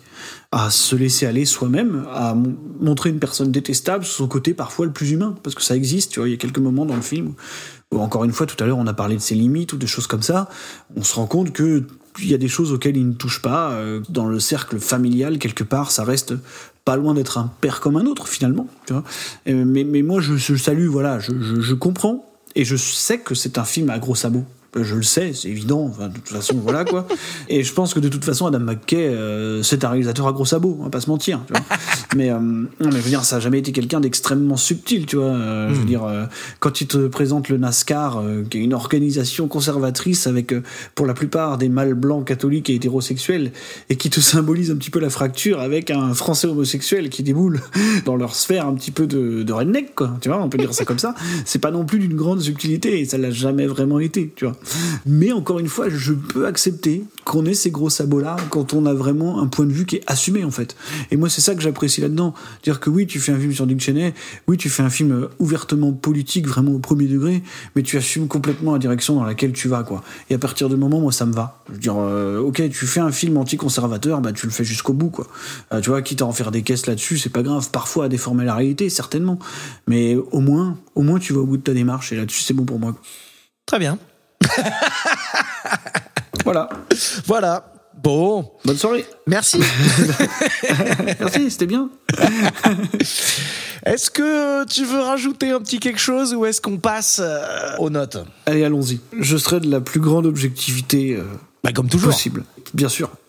à 0.52 0.70
se 0.70 0.94
laisser 0.94 1.26
aller 1.26 1.44
soi-même, 1.44 2.04
à 2.14 2.34
mon- 2.34 2.54
montrer 2.80 3.10
une 3.10 3.18
personne 3.18 3.50
détestable 3.50 4.04
sous 4.04 4.14
son 4.18 4.28
côté 4.28 4.54
parfois 4.54 4.86
le 4.86 4.92
plus 4.92 5.10
humain, 5.10 5.34
parce 5.42 5.56
que 5.56 5.62
ça 5.62 5.74
existe, 5.74 6.12
tu 6.12 6.20
vois, 6.20 6.28
il 6.28 6.32
y 6.32 6.34
a 6.34 6.38
quelques 6.38 6.58
moments 6.58 6.86
dans 6.86 6.94
le 6.94 7.02
film 7.02 7.32
où 7.90 7.98
encore 8.00 8.22
une 8.24 8.32
fois 8.32 8.46
tout 8.46 8.62
à 8.62 8.66
l'heure 8.66 8.78
on 8.78 8.86
a 8.86 8.94
parlé 8.94 9.16
de 9.16 9.20
ses 9.20 9.34
limites 9.34 9.72
ou 9.72 9.76
des 9.76 9.86
choses 9.88 10.06
comme 10.06 10.22
ça, 10.22 10.48
on 10.96 11.02
se 11.02 11.14
rend 11.16 11.26
compte 11.26 11.52
que 11.52 11.82
il 12.20 12.28
y 12.28 12.34
a 12.34 12.38
des 12.38 12.48
choses 12.48 12.72
auxquelles 12.72 12.96
il 12.96 13.08
ne 13.08 13.12
touche 13.14 13.42
pas 13.42 13.70
euh, 13.72 14.00
dans 14.08 14.26
le 14.26 14.38
cercle 14.38 14.78
familial 14.78 15.38
quelque 15.38 15.64
part, 15.64 15.90
ça 15.90 16.04
reste 16.04 16.34
pas 16.84 16.96
loin 16.96 17.12
d'être 17.14 17.38
un 17.38 17.50
père 17.60 17.80
comme 17.80 17.96
un 17.96 18.04
autre 18.06 18.28
finalement, 18.28 18.68
tu 18.86 18.92
vois. 18.92 19.02
Et- 19.46 19.54
mais, 19.54 19.82
mais 19.84 20.02
moi 20.02 20.20
je, 20.20 20.36
je 20.36 20.54
salue, 20.54 20.86
voilà, 20.86 21.18
je, 21.18 21.32
je, 21.40 21.60
je 21.60 21.74
comprends 21.74 22.28
et 22.54 22.64
je 22.64 22.76
sais 22.76 23.18
que 23.18 23.34
c'est 23.34 23.58
un 23.58 23.64
film 23.64 23.90
à 23.90 23.98
gros 23.98 24.14
sabots. 24.14 24.44
Je 24.74 24.94
le 24.94 25.02
sais, 25.02 25.34
c'est 25.34 25.48
évident. 25.48 25.84
Enfin, 25.90 26.08
de 26.08 26.14
toute 26.14 26.28
façon, 26.28 26.54
voilà 26.56 26.86
quoi. 26.86 27.06
Et 27.50 27.62
je 27.62 27.72
pense 27.74 27.92
que 27.92 28.00
de 28.00 28.08
toute 28.08 28.24
façon, 28.24 28.46
Adam 28.46 28.60
McKay, 28.60 29.08
euh, 29.08 29.62
c'est 29.62 29.84
un 29.84 29.90
réalisateur 29.90 30.26
à 30.26 30.32
gros 30.32 30.46
sabots, 30.46 30.78
on 30.80 30.84
va 30.84 30.88
pas 30.88 31.02
se 31.02 31.10
mentir. 31.10 31.40
Tu 31.46 31.52
vois. 31.52 31.62
mais, 32.16 32.30
euh, 32.30 32.38
non, 32.38 32.68
mais 32.80 32.92
je 32.92 33.02
veux 33.02 33.10
dire, 33.10 33.22
ça 33.22 33.36
a 33.36 33.40
jamais 33.40 33.58
été 33.58 33.72
quelqu'un 33.72 34.00
d'extrêmement 34.00 34.56
subtil, 34.56 35.04
tu 35.04 35.16
vois. 35.16 35.26
Euh, 35.26 35.68
Je 35.74 35.80
veux 35.80 35.84
dire, 35.84 36.04
euh, 36.04 36.24
quand 36.58 36.80
il 36.80 36.86
te 36.86 37.06
présente 37.08 37.50
le 37.50 37.58
NASCAR, 37.58 38.18
euh, 38.18 38.44
qui 38.48 38.58
est 38.58 38.60
une 38.62 38.72
organisation 38.72 39.46
conservatrice 39.46 40.26
avec, 40.26 40.54
pour 40.94 41.04
la 41.04 41.12
plupart, 41.12 41.58
des 41.58 41.68
mâles 41.68 41.92
blancs 41.92 42.26
catholiques 42.26 42.70
et 42.70 42.74
hétérosexuels, 42.74 43.52
et 43.90 43.96
qui 43.96 44.08
te 44.08 44.20
symbolise 44.20 44.70
un 44.70 44.76
petit 44.76 44.90
peu 44.90 45.00
la 45.00 45.10
fracture 45.10 45.60
avec 45.60 45.90
un 45.90 46.14
Français 46.14 46.46
homosexuel 46.46 47.10
qui 47.10 47.22
déboule 47.22 47.60
dans 48.06 48.16
leur 48.16 48.34
sphère 48.34 48.68
un 48.68 48.74
petit 48.74 48.90
peu 48.90 49.06
de, 49.06 49.42
de 49.42 49.52
redneck, 49.52 49.94
quoi. 49.94 50.16
Tu 50.22 50.30
vois, 50.30 50.42
on 50.42 50.48
peut 50.48 50.56
dire 50.56 50.72
ça 50.72 50.86
comme 50.86 50.98
ça. 50.98 51.14
C'est 51.44 51.58
pas 51.58 51.70
non 51.70 51.84
plus 51.84 51.98
d'une 51.98 52.16
grande 52.16 52.40
subtilité, 52.40 53.00
et 53.00 53.04
ça 53.04 53.18
l'a 53.18 53.30
jamais 53.30 53.66
vraiment 53.66 54.00
été, 54.00 54.32
tu 54.34 54.46
vois. 54.46 54.54
Mais 55.06 55.32
encore 55.32 55.58
une 55.58 55.68
fois, 55.68 55.88
je 55.88 56.12
peux 56.12 56.46
accepter 56.46 57.04
qu'on 57.24 57.44
ait 57.46 57.54
ces 57.54 57.70
gros 57.70 57.90
sabots-là 57.90 58.36
quand 58.50 58.74
on 58.74 58.86
a 58.86 58.94
vraiment 58.94 59.40
un 59.40 59.46
point 59.46 59.66
de 59.66 59.72
vue 59.72 59.86
qui 59.86 59.96
est 59.96 60.02
assumé, 60.06 60.44
en 60.44 60.50
fait. 60.50 60.76
Et 61.10 61.16
moi, 61.16 61.28
c'est 61.28 61.40
ça 61.40 61.54
que 61.54 61.60
j'apprécie 61.60 62.00
là-dedans. 62.00 62.34
Dire 62.62 62.80
que 62.80 62.90
oui, 62.90 63.06
tu 63.06 63.20
fais 63.20 63.32
un 63.32 63.38
film 63.38 63.52
sur 63.52 63.66
Dick 63.66 63.80
Cheney, 63.80 64.14
oui, 64.46 64.56
tu 64.56 64.68
fais 64.68 64.82
un 64.82 64.90
film 64.90 65.28
ouvertement 65.38 65.92
politique, 65.92 66.46
vraiment 66.46 66.72
au 66.72 66.78
premier 66.78 67.06
degré, 67.06 67.42
mais 67.76 67.82
tu 67.82 67.96
assumes 67.96 68.28
complètement 68.28 68.72
la 68.72 68.78
direction 68.78 69.14
dans 69.14 69.24
laquelle 69.24 69.52
tu 69.52 69.68
vas, 69.68 69.82
quoi. 69.82 70.02
Et 70.30 70.34
à 70.34 70.38
partir 70.38 70.68
du 70.68 70.76
moment, 70.76 71.00
moi, 71.00 71.12
ça 71.12 71.26
me 71.26 71.32
va. 71.32 71.62
Je 71.68 71.74
veux 71.74 71.78
dire, 71.78 71.96
euh, 71.98 72.38
ok, 72.38 72.68
tu 72.70 72.86
fais 72.86 73.00
un 73.00 73.12
film 73.12 73.36
anti-conservateur, 73.36 74.20
bah, 74.20 74.32
tu 74.32 74.46
le 74.46 74.52
fais 74.52 74.64
jusqu'au 74.64 74.92
bout, 74.92 75.10
quoi. 75.10 75.26
Euh, 75.72 75.80
tu 75.80 75.90
vois, 75.90 76.02
quitte 76.02 76.22
à 76.22 76.26
en 76.26 76.32
faire 76.32 76.50
des 76.50 76.62
caisses 76.62 76.86
là-dessus, 76.86 77.18
c'est 77.18 77.30
pas 77.30 77.42
grave. 77.42 77.70
Parfois 77.70 78.06
à 78.06 78.08
déformer 78.08 78.44
la 78.44 78.54
réalité, 78.54 78.88
certainement. 78.88 79.38
Mais 79.86 80.16
au 80.16 80.40
moins, 80.40 80.78
au 80.94 81.02
moins, 81.02 81.18
tu 81.18 81.32
vas 81.32 81.40
au 81.40 81.46
bout 81.46 81.56
de 81.56 81.62
ta 81.62 81.74
démarche, 81.74 82.12
et 82.12 82.16
là-dessus, 82.16 82.42
c'est 82.42 82.54
bon 82.54 82.64
pour 82.64 82.78
moi. 82.78 82.94
Très 83.66 83.78
bien. 83.78 83.98
Voilà. 86.44 86.68
Voilà. 87.26 87.72
Bon. 88.02 88.50
Bonne 88.64 88.76
soirée. 88.76 89.04
Merci. 89.26 89.58
Merci, 91.20 91.50
c'était 91.50 91.66
bien. 91.66 91.88
est-ce 93.86 94.10
que 94.10 94.64
tu 94.66 94.84
veux 94.84 95.00
rajouter 95.00 95.50
un 95.50 95.60
petit 95.60 95.78
quelque 95.78 96.00
chose 96.00 96.34
ou 96.34 96.44
est-ce 96.44 96.60
qu'on 96.60 96.78
passe 96.78 97.20
euh, 97.22 97.76
aux 97.78 97.90
notes? 97.90 98.16
Allez, 98.46 98.64
allons-y. 98.64 99.00
Je 99.20 99.36
serai 99.36 99.60
de 99.60 99.70
la 99.70 99.80
plus 99.80 100.00
grande 100.00 100.26
objectivité 100.26 101.14
euh, 101.14 101.22
Bah, 101.62 101.72
comme 101.72 101.88
toujours. 101.88 102.10
Possible, 102.10 102.44
bien 102.74 102.88
sûr. 102.88 103.10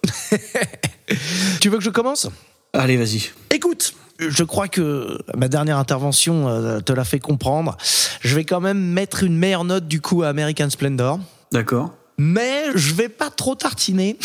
Tu 1.59 1.69
veux 1.69 1.78
que 1.78 1.84
je 1.84 1.89
commence? 1.91 2.28
Allez, 2.74 2.97
vas-y. 2.97 3.30
Écoute, 3.51 3.93
je 4.30 4.43
crois 4.43 4.67
que 4.67 5.19
ma 5.36 5.47
dernière 5.47 5.78
intervention 5.78 6.47
euh, 6.47 6.80
te 6.80 6.93
l'a 6.93 7.03
fait 7.03 7.19
comprendre. 7.19 7.78
Je 8.21 8.36
vais 8.36 8.45
quand 8.45 8.61
même 8.61 8.80
mettre 8.80 9.24
une 9.24 9.38
meilleure 9.38 9.65
note 9.65 9.88
du 9.88 10.01
coup 10.01 10.24
à 10.24 10.28
American 10.28 10.69
Splendor. 10.69 11.19
D'accord. 11.51 11.91
Mais 12.17 12.65
je 12.76 12.93
vais 12.93 13.09
pas 13.09 13.32
trop 13.32 13.55
tartiner 13.55 14.17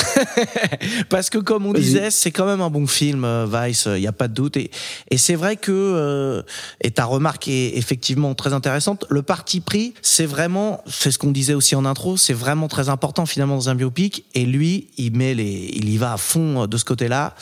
parce 1.08 1.30
que 1.30 1.38
comme 1.38 1.64
on 1.64 1.72
disait, 1.72 2.10
c'est 2.10 2.30
quand 2.30 2.44
même 2.44 2.60
un 2.60 2.68
bon 2.68 2.86
film 2.86 3.24
euh, 3.24 3.46
Vice, 3.50 3.88
il 3.90 4.02
y 4.02 4.06
a 4.06 4.12
pas 4.12 4.28
de 4.28 4.34
doute 4.34 4.58
et, 4.58 4.70
et 5.10 5.16
c'est 5.16 5.36
vrai 5.36 5.56
que 5.56 5.72
euh, 5.72 6.42
et 6.82 6.90
ta 6.90 7.06
remarque 7.06 7.48
est 7.48 7.78
effectivement 7.78 8.34
très 8.34 8.52
intéressante. 8.52 9.06
Le 9.08 9.22
parti 9.22 9.60
pris, 9.60 9.94
c'est 10.02 10.26
vraiment, 10.26 10.82
c'est 10.86 11.10
ce 11.10 11.18
qu'on 11.18 11.30
disait 11.30 11.54
aussi 11.54 11.74
en 11.76 11.86
intro, 11.86 12.18
c'est 12.18 12.34
vraiment 12.34 12.68
très 12.68 12.90
important 12.90 13.24
finalement 13.24 13.54
dans 13.54 13.70
un 13.70 13.74
biopic 13.74 14.24
et 14.34 14.44
lui, 14.44 14.88
il 14.98 15.16
met 15.16 15.32
les, 15.32 15.70
il 15.72 15.88
y 15.88 15.96
va 15.96 16.12
à 16.12 16.18
fond 16.18 16.64
euh, 16.64 16.66
de 16.66 16.76
ce 16.76 16.84
côté-là 16.84 17.34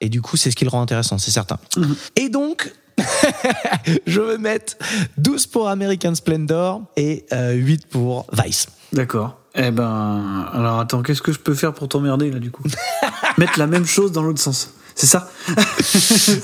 et 0.00 0.08
du 0.08 0.22
coup, 0.22 0.36
c'est 0.36 0.50
ce 0.50 0.56
qui 0.56 0.64
le 0.64 0.70
rend 0.70 0.82
intéressant, 0.82 1.18
c'est 1.18 1.30
certain. 1.30 1.58
Et 2.16 2.28
donc. 2.28 2.72
je 4.06 4.20
vais 4.20 4.36
mettre 4.36 4.74
12 5.16 5.46
pour 5.46 5.68
American 5.70 6.14
Splendor 6.14 6.82
et 6.98 7.24
euh, 7.32 7.52
8 7.52 7.86
pour 7.86 8.26
Vice. 8.32 8.66
D'accord. 8.92 9.38
Eh 9.54 9.70
ben, 9.70 10.48
alors 10.52 10.80
attends, 10.80 11.02
qu'est-ce 11.02 11.22
que 11.22 11.32
je 11.32 11.38
peux 11.38 11.54
faire 11.54 11.72
pour 11.72 11.88
t'emmerder 11.88 12.30
là 12.30 12.38
du 12.38 12.50
coup? 12.50 12.62
Mettre 13.38 13.58
la 13.58 13.66
même 13.66 13.86
chose 13.86 14.12
dans 14.12 14.22
l'autre 14.22 14.40
sens. 14.40 14.74
C'est 14.94 15.06
ça? 15.06 15.30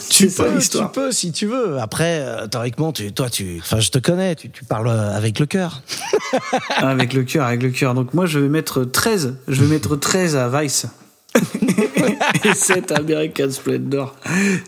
Tu 0.08 0.30
ça, 0.30 0.44
peux, 0.44 0.50
tu 0.50 0.56
l'histoire. 0.56 0.92
peux 0.92 1.12
si 1.12 1.30
tu 1.30 1.46
veux. 1.46 1.78
Après, 1.78 2.20
euh, 2.20 2.46
théoriquement, 2.46 2.90
tu, 2.92 3.12
toi, 3.12 3.28
tu, 3.28 3.58
enfin, 3.60 3.80
je 3.80 3.90
te 3.90 3.98
connais, 3.98 4.34
tu, 4.34 4.48
tu 4.50 4.64
parles 4.64 4.88
euh, 4.88 5.14
avec 5.14 5.38
le 5.38 5.44
cœur. 5.44 5.82
Avec 6.78 7.12
le 7.12 7.24
cœur, 7.24 7.44
avec 7.44 7.62
le 7.62 7.70
cœur. 7.70 7.92
Donc 7.92 8.14
moi, 8.14 8.24
je 8.24 8.38
vais 8.38 8.48
mettre 8.48 8.84
13. 8.84 9.36
Je 9.46 9.62
vais 9.62 9.68
mettre 9.68 9.96
13 9.96 10.36
à 10.36 10.48
Vice. 10.48 10.86
et 12.44 12.54
7 12.54 12.92
à 12.92 12.96
American 12.96 13.50
Splendor. 13.50 14.16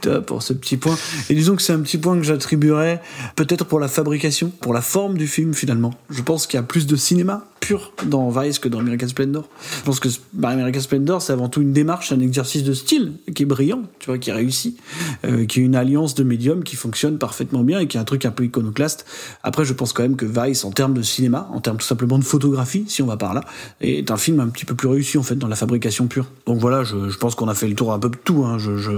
Tu 0.03 0.09
vois, 0.09 0.21
pour 0.21 0.43
ce 0.43 0.53
petit 0.53 0.77
point. 0.77 0.97
Et 1.31 1.35
disons 1.35 1.57
que 1.57 1.63
c'est 1.63 1.73
un 1.73 1.81
petit 1.81 1.99
point 1.99 2.17
que 2.17 2.25
j'attribuerais 2.25 3.01
peut-être 3.37 3.65
pour 3.65 3.81
la 3.81 3.89
fabrication, 3.89 4.51
pour 4.61 4.73
la 4.73 4.83
forme 4.83 5.19
du 5.19 5.27
film 5.27 5.55
finalement. 5.55 5.93
Je 6.11 6.23
pense 6.23 6.47
qu'il 6.47 6.59
y 6.59 6.61
a 6.61 6.65
plus 6.65 6.87
de 6.87 6.97
cinéma 6.97 7.45
pur 7.61 7.93
dans 8.07 8.31
Vice 8.31 8.59
que 8.59 8.69
dans 8.69 8.79
American 8.79 9.09
Splendor. 9.09 9.49
Je 9.79 9.83
pense 9.85 10.01
que 10.01 10.09
bah, 10.33 10.49
American 10.49 10.81
Splendor, 10.81 11.23
c'est 11.23 11.33
avant 11.33 11.49
tout 11.49 11.61
une 11.61 11.73
démarche, 11.73 12.13
un 12.13 12.21
exercice 12.21 12.63
de 12.63 12.73
style 12.73 13.15
qui 13.35 13.43
est 13.43 13.47
brillant, 13.47 13.83
tu 13.99 14.07
vois, 14.07 14.19
qui 14.19 14.33
réussit, 14.33 14.79
euh, 15.25 15.45
qui 15.47 15.61
est 15.61 15.63
une 15.65 15.75
alliance 15.75 16.15
de 16.15 16.23
médiums 16.23 16.63
qui 16.63 16.77
fonctionne 16.77 17.19
parfaitement 17.19 17.63
bien 17.63 17.81
et 17.81 17.87
qui 17.87 17.97
est 17.97 18.01
un 18.01 18.05
truc 18.05 18.25
un 18.25 18.31
peu 18.31 18.45
iconoclaste. 18.45 19.07
Après, 19.43 19.65
je 19.65 19.73
pense 19.73 19.93
quand 19.93 20.03
même 20.03 20.17
que 20.17 20.27
Vice, 20.27 20.65
en 20.65 20.71
termes 20.71 20.95
de 20.95 21.03
cinéma, 21.03 21.49
en 21.53 21.61
termes 21.61 21.79
tout 21.79 21.87
simplement 21.87 22.19
de 22.19 22.25
photographie, 22.25 22.85
si 22.89 23.03
on 23.03 23.07
va 23.07 23.17
par 23.17 23.35
là, 23.35 23.45
est 23.81 24.11
un 24.11 24.17
film 24.17 24.41
un 24.41 24.49
petit 24.49 24.65
peu 24.65 24.75
plus 24.75 24.89
réussi 24.89 25.19
en 25.19 25.23
fait 25.23 25.37
dans 25.37 25.49
la 25.49 25.57
fabrication 25.57 26.07
pure. 26.07 26.27
Donc 26.47 26.59
voilà, 26.59 26.85
je, 26.85 27.09
je 27.09 27.18
pense 27.19 27.35
qu'on 27.35 27.49
a 27.49 27.55
fait 27.55 27.69
le 27.69 27.75
tour 27.75 27.93
un 27.93 27.99
peu 27.99 28.09
de 28.09 28.17
tout. 28.17 28.45
Hein. 28.47 28.59
Je, 28.59 28.77
je, 28.79 28.93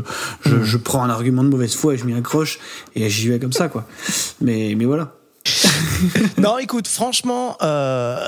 je, 0.45 0.63
je 0.63 0.77
prends 0.77 1.03
un 1.03 1.11
argument 1.11 1.43
de 1.45 1.49
mauvaise 1.49 1.75
foi 1.75 1.95
et 1.95 1.99
je 1.99 2.05
m'y 2.05 2.15
accroche 2.15 2.59
et 2.95 3.09
j'y 3.11 3.29
vais 3.29 3.39
comme 3.39 3.53
ça, 3.53 3.69
quoi. 3.69 3.85
Mais, 4.41 4.75
mais 4.77 4.85
voilà. 4.85 5.13
non, 6.39 6.59
écoute, 6.59 6.87
franchement, 6.89 7.57
euh, 7.63 8.19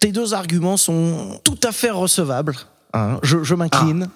tes 0.00 0.12
deux 0.12 0.34
arguments 0.34 0.76
sont 0.76 1.40
tout 1.44 1.58
à 1.62 1.72
fait 1.72 1.90
recevables. 1.90 2.54
hein. 2.94 3.18
je 3.22 3.42
je 3.42 3.54
m'incline. 3.54 4.08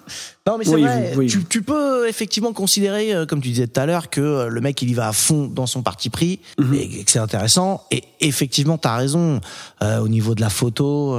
Non, 0.47 0.57
mais 0.57 0.65
c'est 0.65 0.73
Oui, 0.75 0.81
vrai. 0.81 1.13
oui. 1.15 1.27
Tu, 1.27 1.43
tu 1.45 1.61
peux 1.61 2.07
effectivement 2.07 2.53
considérer, 2.53 3.13
euh, 3.13 3.25
comme 3.25 3.41
tu 3.41 3.49
disais 3.49 3.67
tout 3.67 3.79
à 3.79 3.85
l'heure, 3.85 4.09
que 4.09 4.21
euh, 4.21 4.47
le 4.47 4.61
mec 4.61 4.81
il 4.81 4.89
y 4.89 4.93
va 4.95 5.07
à 5.07 5.13
fond 5.13 5.45
dans 5.47 5.67
son 5.67 5.83
parti 5.83 6.09
pris 6.09 6.39
Mhm. 6.59 6.73
et 6.73 7.03
que 7.03 7.11
c'est 7.11 7.19
intéressant. 7.19 7.83
Et 7.91 8.03
effectivement, 8.19 8.77
t'as 8.77 8.95
raison. 8.95 9.41
euh, 9.83 9.99
au 9.99 10.07
niveau 10.07 10.33
de 10.33 10.41
la 10.41 10.49
photo, 10.49 11.17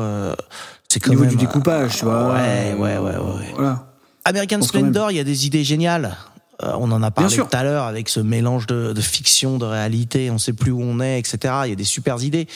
c'est 0.89 0.99
Au 0.99 1.05
quand 1.05 1.11
niveau 1.11 1.23
même 1.23 1.31
du 1.31 1.37
découpage, 1.37 1.99
tu 1.99 2.05
vois. 2.05 2.33
Ouais, 2.35 2.75
ouais, 2.77 2.99
ouais, 2.99 3.17
ouais. 3.17 3.53
Voilà. 3.55 3.87
American. 4.25 4.61
Splendor, 4.63 5.11
il 5.11 5.17
y 5.17 5.21
a 5.21 5.25
des 5.25 5.47
idées 5.47 5.65
géniales. 5.65 6.17
Euh, 6.63 6.73
on 6.79 6.91
en 6.93 7.03
a 7.03 7.11
parlé 7.11 7.35
tout 7.51 7.57
à 7.57 7.63
l'heure 7.65 7.85
avec 7.85 8.09
ce 8.09 8.21
mélange 8.21 8.67
de, 8.67 8.93
de 8.93 9.01
fiction, 9.01 9.57
de 9.59 9.65
réalité, 9.65 10.31
on 10.31 10.37
sait 10.39 10.53
plus 10.53 10.71
où 10.73 10.81
on 10.83 11.01
est, 11.01 11.19
etc. 11.19 11.39
Il 11.65 11.71
y 11.71 11.73
a 11.73 11.77
des 11.77 11.85
super 11.85 12.23
idées. 12.23 12.47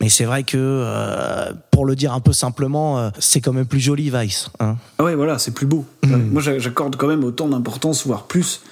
Mais 0.00 0.08
c'est 0.08 0.24
vrai 0.24 0.42
que, 0.42 0.56
euh, 0.58 1.52
pour 1.70 1.86
le 1.86 1.94
dire 1.94 2.12
un 2.12 2.18
peu 2.20 2.32
simplement, 2.32 2.98
euh, 2.98 3.10
c'est 3.20 3.40
quand 3.40 3.52
même 3.52 3.66
plus 3.66 3.78
joli, 3.78 4.10
Vice. 4.10 4.48
Hein 4.58 4.76
Ah 4.98 5.04
ouais, 5.04 5.14
voilà, 5.14 5.38
c'est 5.38 5.52
plus 5.52 5.66
beau. 5.66 5.84
Moi, 6.04 6.42
j'a- 6.42 6.58
j'accorde 6.58 6.96
quand 6.96 7.06
même 7.06 7.22
autant 7.22 7.46
d'importance, 7.48 8.04
voire 8.06 8.24
plus, 8.24 8.62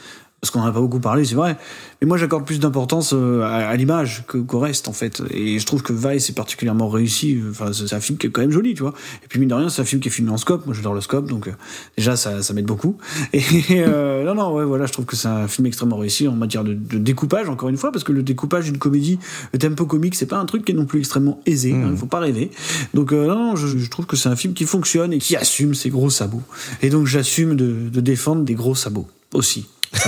parce 0.40 0.50
qu'on 0.50 0.60
n'en 0.60 0.66
a 0.66 0.72
pas 0.72 0.80
beaucoup 0.80 1.00
parlé, 1.00 1.24
c'est 1.26 1.34
vrai. 1.34 1.56
Mais 2.00 2.06
moi, 2.08 2.16
j'accorde 2.16 2.46
plus 2.46 2.60
d'importance 2.60 3.12
euh, 3.12 3.42
à, 3.42 3.68
à 3.68 3.76
l'image 3.76 4.24
que- 4.26 4.38
qu'au 4.38 4.58
reste, 4.58 4.88
en 4.88 4.94
fait. 4.94 5.22
Et 5.30 5.58
je 5.58 5.66
trouve 5.66 5.82
que 5.82 5.92
Vice 5.92 6.30
est 6.30 6.34
particulièrement 6.34 6.88
réussi. 6.88 7.38
Enfin, 7.50 7.72
c'est 7.74 7.92
un 7.94 8.00
film 8.00 8.16
qui 8.16 8.26
est 8.26 8.30
quand 8.30 8.40
même 8.40 8.50
joli, 8.50 8.72
tu 8.74 8.80
vois. 8.80 8.94
Et 9.22 9.28
puis, 9.28 9.38
mine 9.38 9.50
de 9.50 9.54
rien, 9.54 9.68
c'est 9.68 9.82
un 9.82 9.84
film 9.84 10.00
qui 10.00 10.08
est 10.08 10.10
filmé 10.10 10.30
en 10.30 10.38
scope. 10.38 10.64
Moi, 10.64 10.74
j'adore 10.74 10.94
le 10.94 11.02
scope, 11.02 11.28
donc 11.28 11.48
euh, 11.48 11.52
déjà, 11.98 12.16
ça, 12.16 12.42
ça 12.42 12.54
m'aide 12.54 12.64
beaucoup. 12.64 12.96
Et 13.34 13.42
euh, 13.72 14.24
non, 14.24 14.34
non, 14.34 14.54
ouais, 14.54 14.64
voilà, 14.64 14.86
je 14.86 14.92
trouve 14.92 15.04
que 15.04 15.14
c'est 15.14 15.28
un 15.28 15.46
film 15.46 15.66
extrêmement 15.66 15.98
réussi 15.98 16.26
en 16.26 16.32
matière 16.36 16.64
de, 16.64 16.72
de 16.72 16.96
découpage, 16.96 17.50
encore 17.50 17.68
une 17.68 17.76
fois, 17.76 17.92
parce 17.92 18.04
que 18.04 18.12
le 18.12 18.22
découpage 18.22 18.64
d'une 18.64 18.78
comédie, 18.78 19.18
le 19.52 19.58
tempo 19.58 19.84
comique, 19.84 20.14
c'est 20.14 20.24
pas 20.26 20.38
un 20.38 20.46
truc 20.46 20.64
qui 20.64 20.72
est 20.72 20.74
non 20.74 20.86
plus 20.86 21.00
extrêmement 21.00 21.40
aisé. 21.44 21.68
Il 21.90 21.96
faut 21.98 22.06
pas 22.06 22.18
rêver. 22.20 22.50
Donc, 22.94 23.12
euh, 23.12 23.26
non, 23.26 23.34
non, 23.34 23.56
je, 23.56 23.66
je 23.76 23.90
trouve 23.90 24.06
que 24.06 24.16
c'est 24.16 24.30
un 24.30 24.36
film 24.36 24.54
qui 24.54 24.64
fonctionne 24.64 25.12
et 25.12 25.18
qui 25.18 25.36
assume 25.36 25.74
ses 25.74 25.90
gros 25.90 26.08
sabots. 26.08 26.40
Et 26.80 26.88
donc, 26.88 27.06
j'assume 27.06 27.56
de, 27.56 27.90
de 27.92 28.00
défendre 28.00 28.42
des 28.44 28.54
gros 28.54 28.74
sabots 28.74 29.06
aussi. 29.34 29.66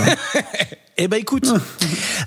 Eh 0.99 1.09
ben 1.09 1.17
écoute, 1.17 1.49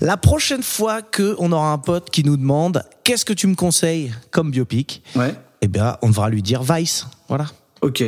la 0.02 0.18
prochaine 0.18 0.64
fois 0.64 1.02
que 1.04 1.36
on 1.38 1.52
aura 1.52 1.72
un 1.72 1.78
pote 1.78 2.10
qui 2.10 2.24
nous 2.24 2.36
demande 2.36 2.84
qu'est-ce 3.04 3.24
que 3.24 3.32
tu 3.32 3.46
me 3.48 3.54
conseilles 3.56 4.12
comme 4.32 4.50
biopic, 4.50 5.04
Ouais. 5.16 5.36
eh 5.62 5.68
ben 5.68 5.98
on 6.02 6.10
devra 6.10 6.30
lui 6.30 6.42
dire 6.42 6.64
Vice. 6.64 7.06
Voilà. 7.30 7.46
Ok. 7.82 8.04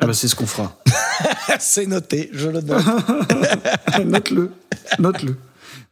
Ah 0.00 0.06
bah, 0.06 0.14
c'est 0.14 0.26
ce 0.26 0.34
qu'on 0.34 0.46
fera. 0.46 0.76
c'est 1.60 1.86
noté, 1.86 2.30
je 2.32 2.48
le 2.48 2.60
note. 2.62 2.84
Note-le. 4.06 4.50
Note-le. 4.98 5.36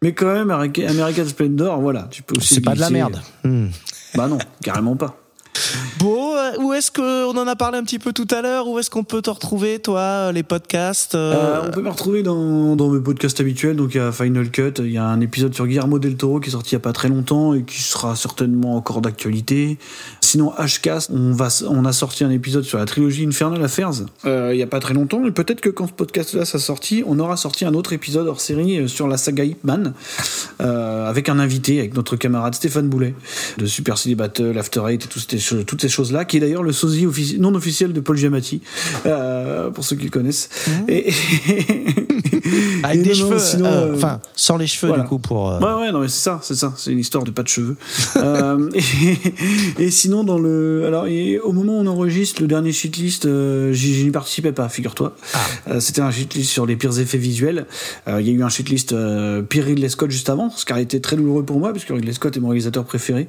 Mais 0.03 0.15
quand 0.15 0.33
même, 0.33 0.51
America- 0.51 0.89
American 0.89 1.27
Splendor, 1.27 1.81
voilà, 1.81 2.09
tu 2.11 2.23
peux 2.23 2.37
aussi. 2.37 2.55
c'est 2.55 2.61
pas 2.63 2.75
de 2.75 2.81
la 2.81 2.91
merde. 2.91 3.21
Hmm. 3.45 3.69
Bah 4.15 4.29
non, 4.29 4.39
carrément 4.63 4.97
pas. 4.97 5.19
Bon, 5.99 6.37
euh, 6.37 6.53
où 6.59 6.73
est-ce 6.73 6.91
qu'on 6.91 7.37
en 7.37 7.47
a 7.47 7.57
parlé 7.57 7.79
un 7.79 7.85
petit 7.85 7.99
peu 7.99 8.13
tout 8.13 8.29
à 8.31 8.43
l'heure? 8.43 8.69
Où 8.69 8.79
est-ce 8.79 8.91
qu'on 8.91 9.05
peut 9.05 9.23
te 9.23 9.31
retrouver, 9.31 9.79
toi, 9.79 10.33
les 10.33 10.43
podcasts 10.43 11.15
euh, 11.15 11.35
Euh, 11.35 11.63
on 11.67 11.71
peut 11.71 11.83
me 11.83 11.91
retrouver 11.91 12.23
dans, 12.23 12.77
mes 12.77 13.01
podcasts 13.01 13.41
habituels. 13.41 13.77
Donc, 13.77 13.95
il 13.95 13.99
y 13.99 14.01
a 14.01 14.13
Final 14.13 14.51
Cut. 14.51 14.75
Il 14.79 14.93
y 14.93 14.99
a 14.99 15.05
un 15.05 15.21
épisode 15.21 15.55
sur 15.55 15.67
Guillermo 15.67 15.99
del 15.99 16.17
Toro 16.17 16.41
qui 16.41 16.49
est 16.49 16.53
sorti 16.53 16.71
il 16.71 16.73
y 16.75 16.77
a 16.77 16.81
pas 16.81 16.93
très 16.93 17.09
longtemps 17.09 17.55
et 17.55 17.63
qui 17.63 17.83
sera 17.83 18.17
certainement 18.17 18.77
encore 18.77 19.01
d'actualité. 19.01 19.79
Sinon, 20.21 20.53
HCast, 20.59 21.11
on, 21.13 21.37
on 21.69 21.85
a 21.85 21.93
sorti 21.93 22.25
un 22.25 22.31
épisode 22.31 22.65
sur 22.65 22.79
la 22.79 22.85
trilogie 22.85 23.27
Infernal 23.27 23.63
Affairs 23.63 23.87
euh, 24.25 24.51
il 24.53 24.59
y 24.59 24.63
a 24.63 24.67
pas 24.67 24.81
très 24.81 24.95
longtemps. 24.95 25.25
Et 25.27 25.31
peut-être 25.31 25.61
que 25.61 25.69
quand 25.69 25.87
ce 25.87 25.93
podcast-là 25.93 26.45
sera 26.45 26.59
sorti, 26.59 27.03
on 27.07 27.19
aura 27.19 27.37
sorti 27.37 27.65
un 27.65 27.75
autre 27.75 27.93
épisode 27.93 28.27
hors 28.27 28.41
série 28.41 28.79
euh, 28.79 28.89
sur 28.89 29.09
la 29.09 29.17
saga 29.17 29.45
Ip 29.45 29.63
Man 29.65 29.95
euh, 30.61 31.09
avec 31.09 31.29
un 31.29 31.39
invité, 31.39 31.79
avec 31.79 31.95
notre 31.95 32.17
camarade 32.17 32.55
Stéphane 32.55 32.89
Boulet 32.89 33.15
de 33.59 33.67
Super 33.67 33.99
City 33.99 34.15
Battle, 34.15 34.57
After 34.59 34.83
Eight 34.89 35.05
et 35.05 35.09
toutes 35.09 35.31
ces, 35.31 35.39
toutes 35.67 35.81
ces 35.81 35.89
choses-là, 35.89 36.25
qui 36.25 36.37
est 36.37 36.41
d'ailleurs 36.41 36.63
le 36.63 36.73
sosie 36.73 37.07
offici- 37.07 37.39
non 37.39 37.55
officiel 37.55 37.93
de 37.93 38.01
Paul 38.01 38.17
Giamatti, 38.17 38.61
euh, 39.07 39.71
pour 39.71 39.85
ceux 39.85 39.97
qui 39.97 40.05
le 40.05 40.11
connaissent. 40.11 40.49
Et, 40.89 41.13
Avec 42.83 43.01
et 43.01 43.03
des 43.03 43.11
non, 43.11 43.17
non, 43.17 43.29
cheveux, 43.31 43.39
sinon, 43.39 43.65
euh, 43.67 43.87
euh, 43.93 43.95
enfin, 43.97 44.21
sans 44.35 44.57
les 44.57 44.67
cheveux, 44.67 44.89
voilà. 44.89 45.03
du 45.03 45.09
coup, 45.09 45.19
pour... 45.19 45.47
Ouais, 45.47 45.75
ouais, 45.81 45.93
non, 45.93 46.01
mais 46.01 46.09
c'est 46.09 46.23
ça, 46.23 46.41
c'est 46.43 46.55
ça, 46.55 46.73
c'est 46.77 46.93
une 46.93 46.99
histoire 46.99 47.25
de 47.25 47.31
pas 47.31 47.43
de 47.43 47.49
cheveux. 47.49 47.77
et, 49.79 49.83
et 49.85 49.91
sinon, 49.91 50.25
dans 50.25 50.39
le, 50.39 50.85
alors, 50.87 51.07
et 51.07 51.39
au 51.41 51.53
moment 51.53 51.79
où 51.79 51.81
on 51.83 51.87
enregistre 51.87 52.41
le 52.43 52.49
dernier 52.49 52.73
shitlist, 52.73 53.27
j'y 53.73 53.95
j'y 53.95 54.11
participais 54.11 54.53
pas, 54.53 54.69
figure-toi. 54.69 55.17
Euh, 55.69 55.81
C'était 55.81 56.03
un 56.03 56.11
shitlist 56.11 56.51
sur 56.51 56.67
les 56.67 56.77
pires 56.77 56.99
effets 56.99 57.19
visuels. 57.19 57.67
Il 58.07 58.27
y 58.27 58.31
a 58.31 58.33
eu 58.33 58.43
un 58.43 58.49
shitlist 58.49 58.95
pire 59.49 59.65
Ridley 59.65 59.89
Scott 59.89 60.11
juste 60.11 60.31
avant, 60.31 60.51
ce 60.51 60.65
qui 60.65 60.73
a 60.73 60.81
été 60.81 61.01
très 61.01 61.17
douloureux 61.17 61.45
pour 61.45 61.59
moi, 61.59 61.73
puisque 61.73 61.89
Ridley 61.89 62.13
Scott 62.13 62.37
est 62.37 62.41
mon 62.41 62.49
réalisateur 62.49 62.85
préféré. 62.85 63.29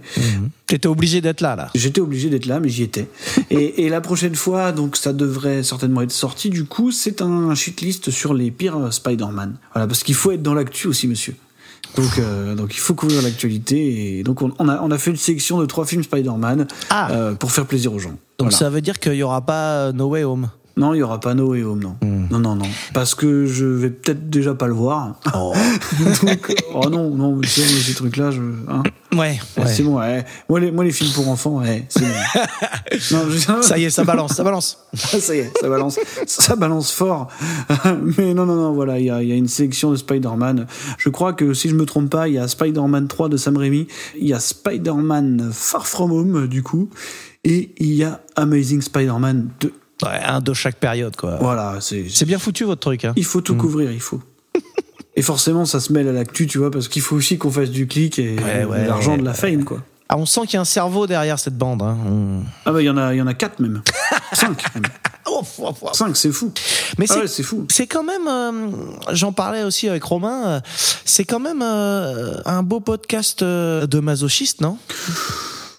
T'étais 0.68 0.88
obligé 0.88 1.22
d'être 1.22 1.42
là, 1.42 1.56
là. 1.56 1.70
J'étais 1.76 2.02
obligé 2.08 2.30
d'être 2.30 2.46
là, 2.48 2.60
mais 2.60 2.70
j'y 2.70 2.84
étais. 2.84 3.08
Et, 3.52 3.86
et 3.86 3.90
la 3.90 4.02
prochaine 4.02 4.36
fois, 4.36 4.72
donc 4.72 4.98
ça 4.98 5.14
devrait 5.14 5.62
certainement 5.64 6.02
être 6.02 6.12
sorti. 6.12 6.50
Du 6.50 6.66
coup, 6.66 6.92
c'est 6.92 7.22
un 7.22 7.54
shitlist 7.56 8.10
sur 8.12 8.34
les 8.34 8.50
pires 8.52 8.78
euh, 8.78 8.92
Spider-Man. 8.92 9.56
Voilà, 9.74 9.88
parce 9.88 10.04
qu'il 10.04 10.16
faut 10.16 10.32
être 10.32 10.42
dans 10.44 10.54
l'actu 10.54 10.88
aussi, 10.88 11.08
monsieur. 11.08 11.36
Donc, 11.96 12.20
euh, 12.20 12.54
donc 12.56 12.76
il 12.76 12.80
faut 12.80 12.94
couvrir 12.96 13.22
l'actualité. 13.22 14.18
Et 14.20 14.24
donc 14.24 14.42
on, 14.42 14.52
on 14.60 14.68
a, 14.70 14.82
on 14.82 14.92
a 14.92 14.98
fait 14.98 15.12
une 15.12 15.18
sélection 15.18 15.60
de 15.60 15.66
trois 15.66 15.86
films 15.86 16.04
Spider-Man 16.04 16.68
Ah. 16.90 17.12
euh, 17.12 17.34
pour 17.36 17.52
faire 17.52 17.66
plaisir 17.66 17.94
aux 17.94 18.00
gens. 18.00 18.10
Donc 18.40 18.50
Voilà. 18.52 18.58
ça 18.58 18.70
veut 18.70 18.82
dire 18.82 19.00
qu'il 19.00 19.14
y 19.14 19.24
aura 19.24 19.42
pas 19.46 19.88
euh, 19.88 19.92
No 19.94 20.08
Way 20.10 20.24
Home. 20.24 20.50
Non, 20.76 20.94
il 20.94 20.98
y 20.98 21.02
aura 21.04 21.20
pas 21.20 21.34
No 21.34 21.48
Way 21.52 21.64
Home, 21.64 21.80
non. 21.82 21.96
Parce 22.94 23.16
que 23.16 23.46
je 23.46 23.66
vais 23.66 23.90
peut-être 23.90 24.30
déjà 24.30 24.54
pas 24.56 24.68
le 24.68 24.74
voir. 24.74 25.20
Oh. 25.34 25.54
donc, 26.26 26.56
oh 26.74 26.90
non, 26.90 27.10
non, 27.12 27.40
tu 27.42 27.50
sais, 27.50 27.62
ces 27.62 27.94
trucs-là, 27.94 28.32
je. 28.32 28.42
hein. 28.68 28.84
Ouais, 29.14 29.40
Ouais, 29.58 29.64
ouais. 29.64 29.74
C'est 29.74 29.84
bon, 29.84 29.98
ouais. 30.00 30.26
Moi 30.50 30.60
les, 30.60 30.72
moi, 30.72 30.84
les 30.84 30.92
films 30.92 31.12
pour 31.14 31.28
enfants, 31.30 31.60
ouais, 31.60 31.86
c'est 31.90 32.02
bon. 32.02 32.08
non, 33.12 33.30
je- 33.30 33.62
Ça 33.62 33.78
y 33.78 33.86
est, 33.86 33.90
ça 33.90 34.04
balance, 34.04 34.34
ça 34.34 34.44
balance. 34.44 34.80
Ah, 34.94 34.98
ça 35.20 35.34
y 35.36 35.40
est, 35.40 35.52
ça 35.60 35.70
balance, 35.70 35.98
ça 36.26 36.56
balance 36.56 36.92
fort. 36.92 37.28
Mais 38.18 38.34
non, 38.34 38.46
non, 38.46 38.56
non, 38.56 38.74
voilà, 38.74 39.00
il 39.00 39.06
y 39.06 39.10
a, 39.10 39.24
il 39.24 39.30
y 39.30 39.32
a 39.32 39.36
une 39.36 39.48
sélection 39.48 39.92
de 39.92 39.96
Spider-Man. 39.96 40.68
Je 40.98 41.10
crois 41.10 41.34
que 41.34 41.54
si 41.54 41.70
je 41.70 41.76
me 41.76 41.86
trompe 41.86 42.10
pas, 42.10 42.28
il 42.28 42.34
y 42.36 42.38
a 42.38 42.48
Spider-Man 42.48 43.08
3 43.08 43.30
de 43.30 43.38
Sam 43.38 43.58
Raimi, 43.58 43.88
il 44.20 44.28
y 44.28 44.34
a 44.34 44.40
Spider-Man 44.40 45.50
Far 45.54 45.88
From 45.88 46.12
Home, 46.12 46.48
du 46.48 46.62
coup, 46.62 46.90
et 47.44 47.74
il 47.80 47.94
y 47.94 48.04
a 48.04 48.22
Amazing 48.36 48.82
Spider-Man 48.82 49.50
2. 49.62 49.72
Ouais, 50.04 50.20
un 50.24 50.42
de 50.42 50.54
chaque 50.54 50.76
période, 50.78 51.16
quoi. 51.16 51.38
Voilà, 51.42 51.78
c'est 51.82 52.06
C'est 52.10 52.26
bien 52.26 52.38
foutu 52.40 52.64
votre 52.66 52.82
truc. 52.82 53.06
Hein. 53.06 53.14
Il 53.16 53.26
faut 53.26 53.42
tout 53.42 53.56
couvrir, 53.56 53.92
il 53.92 54.00
faut. 54.02 54.22
et 55.16 55.22
forcément, 55.22 55.66
ça 55.66 55.80
se 55.80 55.92
mêle 55.92 56.08
à 56.08 56.12
l'actu, 56.12 56.46
tu 56.48 56.58
vois, 56.60 56.70
parce 56.72 56.88
qu'il 56.88 57.02
faut 57.02 57.16
aussi 57.16 57.38
qu'on 57.38 57.52
fasse 57.52 57.72
du 57.72 57.88
clic 57.88 58.20
et 58.20 58.36
Ouais, 58.36 58.64
ouais, 58.66 58.84
de 58.84 58.88
l'argent, 58.88 59.14
ouais, 59.14 59.18
de 59.20 59.26
la 59.26 59.34
fame, 59.34 59.64
quoi. 59.64 59.82
Ah, 60.10 60.18
on 60.18 60.26
sent 60.26 60.42
qu'il 60.46 60.54
y 60.54 60.58
a 60.58 60.62
un 60.62 60.66
cerveau 60.66 61.06
derrière 61.08 61.38
cette 61.40 61.58
bande. 61.58 61.82
Hein. 61.82 61.98
On- 62.08 62.40
Ah 62.66 62.72
bah 62.72 62.82
il 62.82 62.86
y 62.86 62.90
en 62.90 62.96
a, 62.96 63.14
il 63.14 63.18
y 63.18 63.22
en 63.22 63.28
a 63.28 63.34
quatre 63.34 63.60
même, 63.60 63.82
cinq. 64.34 64.64
Même. 64.76 64.84
Oh, 65.30 65.44
oh, 65.60 65.74
oh. 65.82 65.90
Cinq, 65.92 66.16
c'est 66.16 66.32
fou. 66.32 66.54
Mais 66.98 67.06
Ah 67.10 67.16
c'est 67.28 67.40
ouais, 67.42 67.44
fou. 67.44 67.66
c'est 67.70 67.86
quand 67.86 68.04
même, 68.04 68.30
euh, 68.30 68.72
j'en 69.12 69.34
parlais 69.34 69.64
aussi 69.64 69.90
avec 69.90 70.02
Romain, 70.02 70.48
euh, 70.48 70.60
c'est 71.04 71.26
quand 71.26 71.42
même 71.42 71.62
euh, 71.62 72.40
un 72.46 72.64
beau 72.64 72.80
podcast 72.80 73.42
euh, 73.42 73.86
de 73.88 74.00
masochiste, 74.00 74.62
non? 74.62 74.78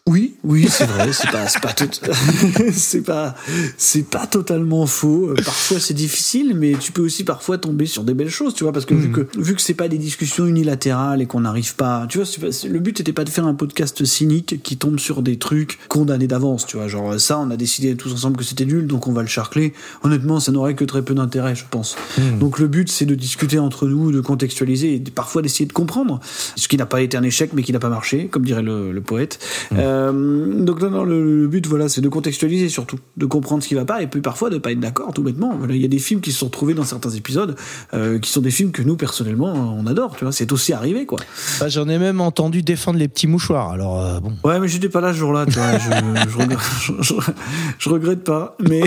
Oui, 0.09 0.37
oui, 0.43 0.67
c'est 0.71 0.87
vrai. 0.87 1.13
C'est 1.13 1.31
pas, 1.31 1.47
c'est 1.49 1.61
pas 1.61 1.73
tout, 1.75 1.89
c'est 2.73 3.03
pas, 3.03 3.35
c'est 3.77 4.05
pas 4.09 4.27
totalement 4.27 4.87
faux. 4.87 5.35
Parfois, 5.45 5.79
c'est 5.81 5.93
difficile, 5.93 6.55
mais 6.57 6.73
tu 6.81 6.93
peux 6.93 7.03
aussi 7.03 7.25
parfois 7.25 7.59
tomber 7.59 7.85
sur 7.85 8.05
des 8.05 8.15
belles 8.15 8.31
choses, 8.31 8.55
tu 8.55 8.65
vois, 8.65 8.73
parce 8.73 8.87
que 8.87 8.95
vu 8.95 9.11
que 9.13 9.27
vu 9.39 9.55
que 9.55 9.61
c'est 9.61 9.75
pas 9.75 9.87
des 9.89 9.99
discussions 9.99 10.47
unilatérales 10.47 11.21
et 11.21 11.27
qu'on 11.27 11.41
n'arrive 11.41 11.75
pas, 11.75 12.07
tu 12.09 12.17
vois, 12.19 12.27
pas- 12.41 12.67
le 12.69 12.79
but 12.79 12.99
n'était 12.99 13.13
pas 13.13 13.25
de 13.25 13.29
faire 13.31 13.47
un 13.47 13.53
podcast 13.53 14.03
cynique 14.07 14.63
qui 14.63 14.79
tombe 14.79 14.99
sur 14.99 15.21
des 15.21 15.37
trucs 15.39 15.79
condamnés 15.89 16.27
d'avance, 16.27 16.65
tu 16.65 16.79
vois. 16.79 16.89
Genre 16.89 17.21
ça, 17.21 17.39
on 17.39 17.51
a 17.51 17.57
décidé 17.59 17.95
tous 17.95 18.11
ensemble 18.13 18.39
que 18.39 18.45
c'était 18.45 18.65
nul, 18.65 18.87
donc 18.87 19.09
on 19.09 19.13
va 19.13 19.21
le 19.21 19.29
charcler. 19.29 19.75
Honnêtement, 20.05 20.41
ça 20.41 20.53
n'aurait 20.53 20.75
que 20.75 20.85
très 20.85 21.03
peu 21.03 21.13
d'intérêt, 21.13 21.55
je 21.55 21.65
pense. 21.71 21.97
Donc 22.41 22.59
le 22.61 22.67
but, 22.69 22.91
c'est 22.91 23.05
de 23.07 23.15
discuter 23.15 23.59
entre 23.59 23.87
nous, 23.87 24.11
de 24.11 24.21
contextualiser 24.23 24.95
et 24.95 25.01
parfois 25.01 25.43
d'essayer 25.43 25.67
de 25.67 25.73
comprendre, 25.75 26.19
ce 26.57 26.67
qui 26.67 26.79
n'a 26.79 26.87
pas 26.87 27.03
été 27.03 27.19
un 27.19 27.23
échec, 27.23 27.51
mais 27.53 27.63
qui 27.63 27.73
n'a 27.75 27.79
pas 27.79 27.91
marché, 27.91 28.29
comme 28.29 28.45
dirait 28.47 28.63
le, 28.63 28.91
le 28.91 29.01
poète. 29.03 29.39
Euh, 29.75 29.98
donc 30.13 30.81
non, 30.83 30.91
non, 30.91 31.05
le, 31.05 31.43
le 31.43 31.49
but, 31.49 31.67
voilà, 31.67 31.89
c'est 31.89 32.01
de 32.01 32.09
contextualiser 32.09 32.69
surtout, 32.69 32.99
de 33.17 33.27
comprendre 33.27 33.63
ce 33.63 33.69
qui 33.69 33.75
va 33.75 33.85
pas, 33.85 34.03
et 34.03 34.07
puis 34.07 34.21
parfois 34.21 34.51
de 34.51 34.59
pas 34.59 34.73
être 34.73 34.81
d'accord, 34.81 35.13
tout 35.13 35.23
bêtement. 35.23 35.55
Voilà, 35.59 35.75
il 35.75 35.83
y 35.83 35.85
a 35.85 35.89
des 35.89 35.99
films 35.99 36.21
qui 36.21 36.33
se 36.33 36.39
sont 36.39 36.47
retrouvés 36.47 36.75
dans 36.75 36.85
certains 36.85 37.11
épisodes, 37.11 37.57
euh, 37.95 38.19
qui 38.19 38.31
sont 38.31 38.41
des 38.41 38.51
films 38.51 38.71
que 38.73 38.83
nous 38.83 38.97
personnellement, 38.97 39.53
on 39.79 39.87
adore, 39.87 40.17
tu 40.17 40.25
vois. 40.25 40.33
C'est 40.33 40.53
aussi 40.53 40.73
arrivé, 40.73 41.07
quoi. 41.07 41.19
Bah, 41.61 41.69
J'en 41.69 41.89
ai 41.89 41.99
même 41.99 42.21
entendu 42.21 42.63
défendre 42.63 42.99
les 42.99 43.09
petits 43.09 43.27
mouchoirs. 43.27 43.71
Alors 43.71 44.01
euh, 44.03 44.21
bon. 44.21 44.33
Ouais, 44.45 44.61
mais 44.61 44.69
j'étais 44.69 44.89
pas 44.89 45.01
là 45.01 45.13
ce 45.13 45.19
jour-là, 45.19 45.47
tu 45.47 45.53
vois. 45.53 45.79
Je, 45.79 46.31
je, 46.31 46.37
regrette, 46.39 46.59
je, 46.83 46.93
je- 47.01 47.33
je 47.79 47.89
regrette 47.89 48.25
pas. 48.25 48.57
Mais 48.61 48.83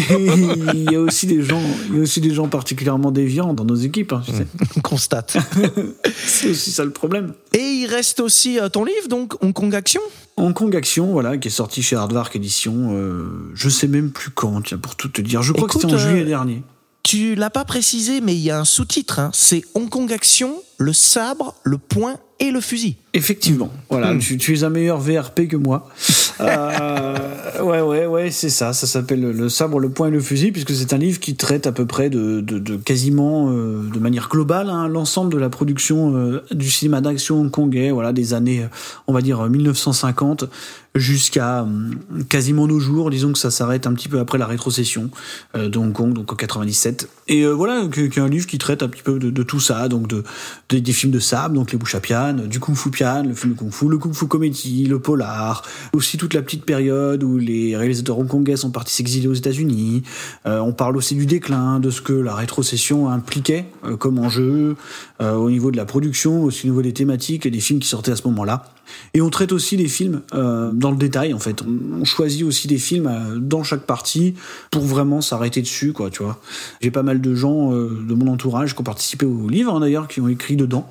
il 0.73 0.91
y 0.91 0.95
a 0.95 0.99
aussi 0.99 1.27
des 1.27 1.41
gens, 1.43 1.61
il 1.89 1.95
y 1.97 1.99
a 1.99 2.01
aussi 2.03 2.21
des 2.21 2.33
gens 2.33 2.47
particulièrement 2.47 3.11
déviants 3.11 3.53
dans 3.53 3.65
nos 3.65 3.75
équipes, 3.75 4.13
hein, 4.13 4.21
tu 4.25 4.31
sais. 4.31 4.47
On 4.77 4.81
constate. 4.81 5.37
C'est 6.25 6.49
aussi 6.49 6.71
ça 6.71 6.83
le 6.83 6.91
problème. 6.91 7.33
Et 7.53 7.59
il 7.59 7.85
reste 7.87 8.19
aussi 8.19 8.59
euh, 8.59 8.69
ton 8.69 8.83
livre, 8.85 9.07
donc 9.09 9.41
Hong 9.43 9.53
Kong 9.53 9.73
Action? 9.75 10.01
Hong 10.41 10.53
Kong 10.53 10.75
Action, 10.75 11.11
voilà, 11.11 11.37
qui 11.37 11.47
est 11.47 11.51
sorti 11.51 11.81
chez 11.81 11.95
Hardvark 11.95 12.35
Édition, 12.35 12.95
euh, 12.95 13.51
je 13.53 13.69
sais 13.69 13.87
même 13.87 14.09
plus 14.11 14.31
quand, 14.31 14.61
tiens, 14.61 14.77
pour 14.77 14.95
tout 14.95 15.07
te 15.09 15.21
dire. 15.21 15.41
Je 15.43 15.53
crois 15.53 15.67
Écoute, 15.67 15.81
que 15.81 15.87
c'était 15.87 15.93
en 16.01 16.05
euh, 16.05 16.09
juillet 16.09 16.25
dernier. 16.25 16.63
Tu 17.03 17.35
l'as 17.35 17.49
pas 17.49 17.65
précisé, 17.65 18.21
mais 18.21 18.33
il 18.35 18.41
y 18.41 18.51
a 18.51 18.59
un 18.59 18.65
sous-titre. 18.65 19.19
hein. 19.19 19.31
C'est 19.33 19.63
Hong 19.73 19.89
Kong 19.89 20.11
Action, 20.11 20.53
le 20.77 20.93
sabre, 20.93 21.55
le 21.63 21.77
poing 21.77 22.15
et 22.39 22.51
le 22.51 22.61
fusil. 22.61 22.95
Effectivement, 23.13 23.71
voilà, 23.89 24.15
tu, 24.17 24.37
tu 24.37 24.55
es 24.55 24.63
un 24.63 24.69
meilleur 24.69 24.99
VRP 24.99 25.47
que 25.47 25.55
moi. 25.57 25.89
Euh, 26.41 27.61
ouais, 27.61 27.81
ouais, 27.81 28.05
ouais, 28.05 28.31
c'est 28.31 28.49
ça. 28.49 28.73
Ça 28.73 28.87
s'appelle 28.87 29.21
Le 29.21 29.49
sabre, 29.49 29.79
le 29.79 29.89
poing 29.89 30.07
et 30.07 30.11
le 30.11 30.19
fusil, 30.19 30.51
puisque 30.51 30.71
c'est 30.71 30.93
un 30.93 30.97
livre 30.97 31.19
qui 31.19 31.35
traite 31.35 31.67
à 31.67 31.71
peu 31.71 31.85
près 31.85 32.09
de, 32.09 32.41
de, 32.41 32.59
de 32.59 32.75
quasiment 32.77 33.49
euh, 33.49 33.89
de 33.93 33.99
manière 33.99 34.29
globale 34.29 34.69
hein, 34.69 34.87
l'ensemble 34.87 35.31
de 35.31 35.37
la 35.37 35.49
production 35.49 36.15
euh, 36.15 36.43
du 36.51 36.69
cinéma 36.69 37.01
d'action 37.01 37.41
hongkongais, 37.41 37.91
voilà, 37.91 38.13
des 38.13 38.33
années, 38.33 38.63
euh, 38.63 38.67
on 39.07 39.13
va 39.13 39.21
dire 39.21 39.41
1950 39.47 40.45
jusqu'à 40.95 41.63
hum, 41.63 41.95
quasiment 42.29 42.67
nos 42.67 42.79
jours. 42.79 43.09
Disons 43.09 43.31
que 43.31 43.39
ça 43.39 43.51
s'arrête 43.51 43.87
un 43.87 43.93
petit 43.93 44.09
peu 44.09 44.19
après 44.19 44.37
la 44.37 44.45
rétrocession 44.45 45.09
euh, 45.55 45.69
de 45.69 45.77
Hong 45.77 45.93
Kong, 45.93 46.13
donc 46.13 46.31
en 46.31 46.35
97. 46.35 47.09
Et 47.27 47.43
euh, 47.43 47.51
voilà, 47.51 47.87
qui 47.91 48.09
qui 48.09 48.19
est 48.19 48.21
un 48.21 48.27
livre 48.27 48.45
qui 48.47 48.57
traite 48.57 48.83
un 48.83 48.89
petit 48.89 49.03
peu 49.03 49.19
de, 49.19 49.29
de 49.29 49.43
tout 49.43 49.59
ça, 49.59 49.87
donc 49.87 50.07
de, 50.07 50.23
de- 50.69 50.79
des 50.79 50.93
films 50.93 51.11
de 51.11 51.19
sable, 51.19 51.55
donc 51.55 51.71
les 51.71 51.77
bouches 51.77 51.95
à 51.95 51.99
du 52.33 52.59
kung 52.59 52.75
fu 52.75 52.89
pian, 52.89 53.23
le 53.23 53.33
film 53.33 53.53
de 53.53 53.57
kung 53.57 53.71
fu, 53.71 53.87
le 53.87 53.97
kung 53.97 54.13
fu 54.13 54.27
comédie, 54.27 54.85
le 54.85 54.99
polar, 54.99 55.63
aussi 55.93 56.17
toute 56.17 56.33
la 56.33 56.41
petite 56.41 56.65
période 56.65 57.23
où 57.23 57.37
les 57.37 57.77
réalisateurs 57.77 58.19
hongkongais 58.19 58.57
sont 58.57 58.71
partis 58.71 58.93
s'exiler 58.93 59.27
aux 59.27 59.33
États-Unis. 59.33 60.03
Euh, 60.45 60.59
on 60.59 60.73
parle 60.73 60.97
aussi 60.97 61.15
du 61.15 61.25
déclin, 61.25 61.79
de 61.79 61.89
ce 61.89 62.01
que 62.01 62.13
la 62.13 62.35
rétrocession 62.35 63.09
impliquait 63.09 63.65
euh, 63.85 63.95
comme 63.95 64.19
enjeu 64.19 64.75
euh, 65.21 65.35
au 65.35 65.49
niveau 65.49 65.71
de 65.71 65.77
la 65.77 65.85
production, 65.85 66.43
aussi 66.43 66.67
au 66.67 66.69
niveau 66.71 66.81
des 66.81 66.93
thématiques 66.93 67.45
et 67.45 67.51
des 67.51 67.59
films 67.61 67.79
qui 67.79 67.87
sortaient 67.87 68.11
à 68.11 68.15
ce 68.15 68.27
moment-là. 68.27 68.65
Et 69.13 69.21
on 69.21 69.29
traite 69.29 69.51
aussi 69.51 69.77
les 69.77 69.87
films 69.87 70.21
euh, 70.33 70.71
dans 70.73 70.91
le 70.91 70.97
détail, 70.97 71.33
en 71.33 71.39
fait. 71.39 71.61
On, 71.61 72.05
choisit 72.05 72.43
aussi 72.43 72.67
des 72.67 72.77
films 72.77 73.07
euh, 73.07 73.37
dans 73.37 73.63
chaque 73.63 73.85
partie 73.85 74.35
pour 74.69 74.83
vraiment 74.83 75.21
s'arrêter 75.21 75.61
dessus, 75.61 75.93
quoi, 75.93 76.09
tu 76.09 76.23
vois. 76.23 76.39
J'ai 76.81 76.91
pas 76.91 77.03
mal 77.03 77.21
de 77.21 77.35
gens 77.35 77.73
euh, 77.73 78.03
de 78.07 78.13
mon 78.13 78.27
entourage 78.27 78.73
qui 78.73 78.81
ont 78.81 78.83
participé 78.83 79.25
au 79.25 79.47
livre, 79.47 79.75
hein, 79.75 79.79
d'ailleurs, 79.79 80.07
qui 80.07 80.19
ont 80.21 80.27
écrit 80.27 80.55
dedans. 80.55 80.89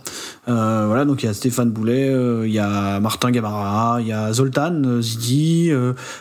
Euh, 0.49 0.85
voilà, 0.87 1.05
donc 1.05 1.23
il 1.23 1.27
y 1.27 1.29
a 1.29 1.35
Stéphane 1.35 1.71
Boulet, 1.71 2.09
euh, 2.09 2.47
il 2.47 2.53
y 2.53 2.59
a 2.59 2.99
Martin 2.99 3.31
Gamara, 3.31 3.99
il 4.01 4.09
y 4.09 4.13
a 4.13 4.33
Zoltan 4.33 4.83
euh, 4.85 5.03
Zidi, 5.03 5.71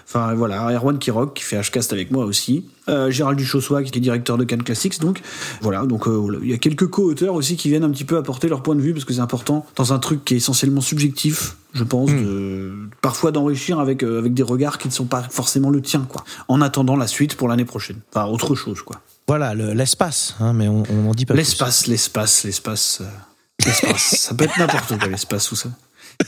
enfin 0.07 0.33
voilà, 0.35 0.71
Erwan 0.71 0.99
Kirok 0.99 1.33
qui 1.33 1.43
fait 1.43 1.61
Hcast 1.61 1.93
avec 1.93 2.11
moi 2.11 2.25
aussi. 2.25 2.65
Euh, 2.89 3.11
Gérald 3.11 3.37
Duchossois 3.37 3.83
qui 3.83 3.97
est 3.97 4.01
directeur 4.01 4.37
de 4.37 4.43
Cannes 4.43 4.63
Classics 4.63 4.99
donc 4.99 5.21
voilà 5.61 5.85
donc 5.85 6.07
euh, 6.07 6.39
il 6.43 6.49
y 6.49 6.53
a 6.53 6.57
quelques 6.57 6.87
co-auteurs 6.87 7.35
aussi 7.35 7.55
qui 7.55 7.69
viennent 7.69 7.83
un 7.83 7.91
petit 7.91 8.03
peu 8.03 8.17
apporter 8.17 8.47
leur 8.49 8.63
point 8.63 8.75
de 8.75 8.81
vue 8.81 8.93
parce 8.93 9.05
que 9.05 9.13
c'est 9.13 9.19
important 9.21 9.65
dans 9.75 9.93
un 9.93 9.99
truc 9.99 10.25
qui 10.25 10.33
est 10.33 10.37
essentiellement 10.37 10.81
subjectif 10.81 11.55
je 11.73 11.83
pense 11.83 12.09
de, 12.09 12.73
parfois 13.01 13.31
d'enrichir 13.31 13.79
avec 13.79 14.01
euh, 14.03 14.17
avec 14.17 14.33
des 14.33 14.41
regards 14.43 14.77
qui 14.79 14.87
ne 14.87 14.93
sont 14.93 15.05
pas 15.05 15.21
forcément 15.29 15.69
le 15.69 15.81
tien 15.81 16.05
quoi. 16.09 16.23
En 16.47 16.61
attendant 16.61 16.95
la 16.95 17.05
suite 17.05 17.35
pour 17.35 17.47
l'année 17.47 17.65
prochaine. 17.65 17.97
Enfin 18.11 18.25
autre 18.25 18.55
chose 18.55 18.81
quoi. 18.81 19.01
Voilà, 19.27 19.53
le- 19.53 19.73
l'espace, 19.73 20.35
hein, 20.39 20.53
mais 20.53 20.67
on 20.67 20.81
on 20.89 21.09
en 21.09 21.13
dit 21.13 21.27
pas 21.27 21.35
l'espace 21.35 21.85
l'espace 21.85 22.43
l'espace 22.43 23.03
l'espace. 23.63 24.15
Ça 24.17 24.33
peut 24.33 24.45
être 24.45 24.57
n'importe 24.57 24.97
quoi 24.97 25.07
l'espace 25.09 25.51
ou 25.51 25.55
ça 25.55 25.69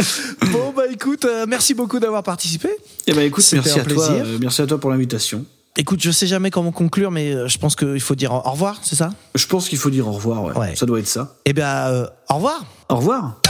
Bon, 0.52 0.72
bah 0.74 0.84
écoute, 0.90 1.24
euh, 1.24 1.46
merci 1.48 1.74
beaucoup 1.74 1.98
d'avoir 1.98 2.22
participé. 2.22 2.68
eh 3.06 3.12
ben 3.12 3.22
écoute 3.22 3.44
C'était 3.44 3.62
merci 3.62 3.78
un 3.78 3.82
à 3.82 3.84
toi 3.86 4.06
plaisir. 4.06 4.24
euh, 4.26 4.38
merci 4.40 4.62
à 4.62 4.66
toi 4.66 4.78
pour 4.78 4.90
l'invitation 4.90 5.44
Écoute, 5.76 6.00
je 6.02 6.10
sais 6.10 6.26
jamais 6.26 6.50
comment 6.50 6.72
conclure, 6.72 7.10
mais 7.12 7.32
euh, 7.32 7.46
je 7.48 7.56
pense 7.58 7.76
qu'il 7.76 8.00
faut 8.00 8.14
dire 8.16 8.32
au 8.32 8.38
au 8.44 8.50
revoir, 8.50 8.80
c'est 8.82 8.96
ça? 8.96 9.10
Je 9.34 9.46
pense 9.46 9.68
qu'il 9.68 9.78
faut 9.78 9.90
dire 9.90 10.08
au 10.08 10.12
revoir 10.12 10.42
ouais. 10.44 10.56
Ouais. 10.58 10.76
ça 10.76 10.84
doit 10.86 10.98
être 10.98 11.06
ça 11.06 11.36
Eh 11.44 11.52
bien, 11.52 11.68
euh, 11.68 12.06
au 12.28 12.34
revoir 12.34 12.64
au 12.88 12.96
revoir 12.96 13.40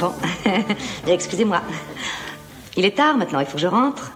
Bon, 0.00 0.12
excusez-moi. 1.06 1.60
Il 2.76 2.84
est 2.84 2.96
tard 2.96 3.16
maintenant, 3.16 3.40
il 3.40 3.46
faut 3.46 3.52
que 3.56 3.58
je 3.58 3.66
rentre. 3.66 4.12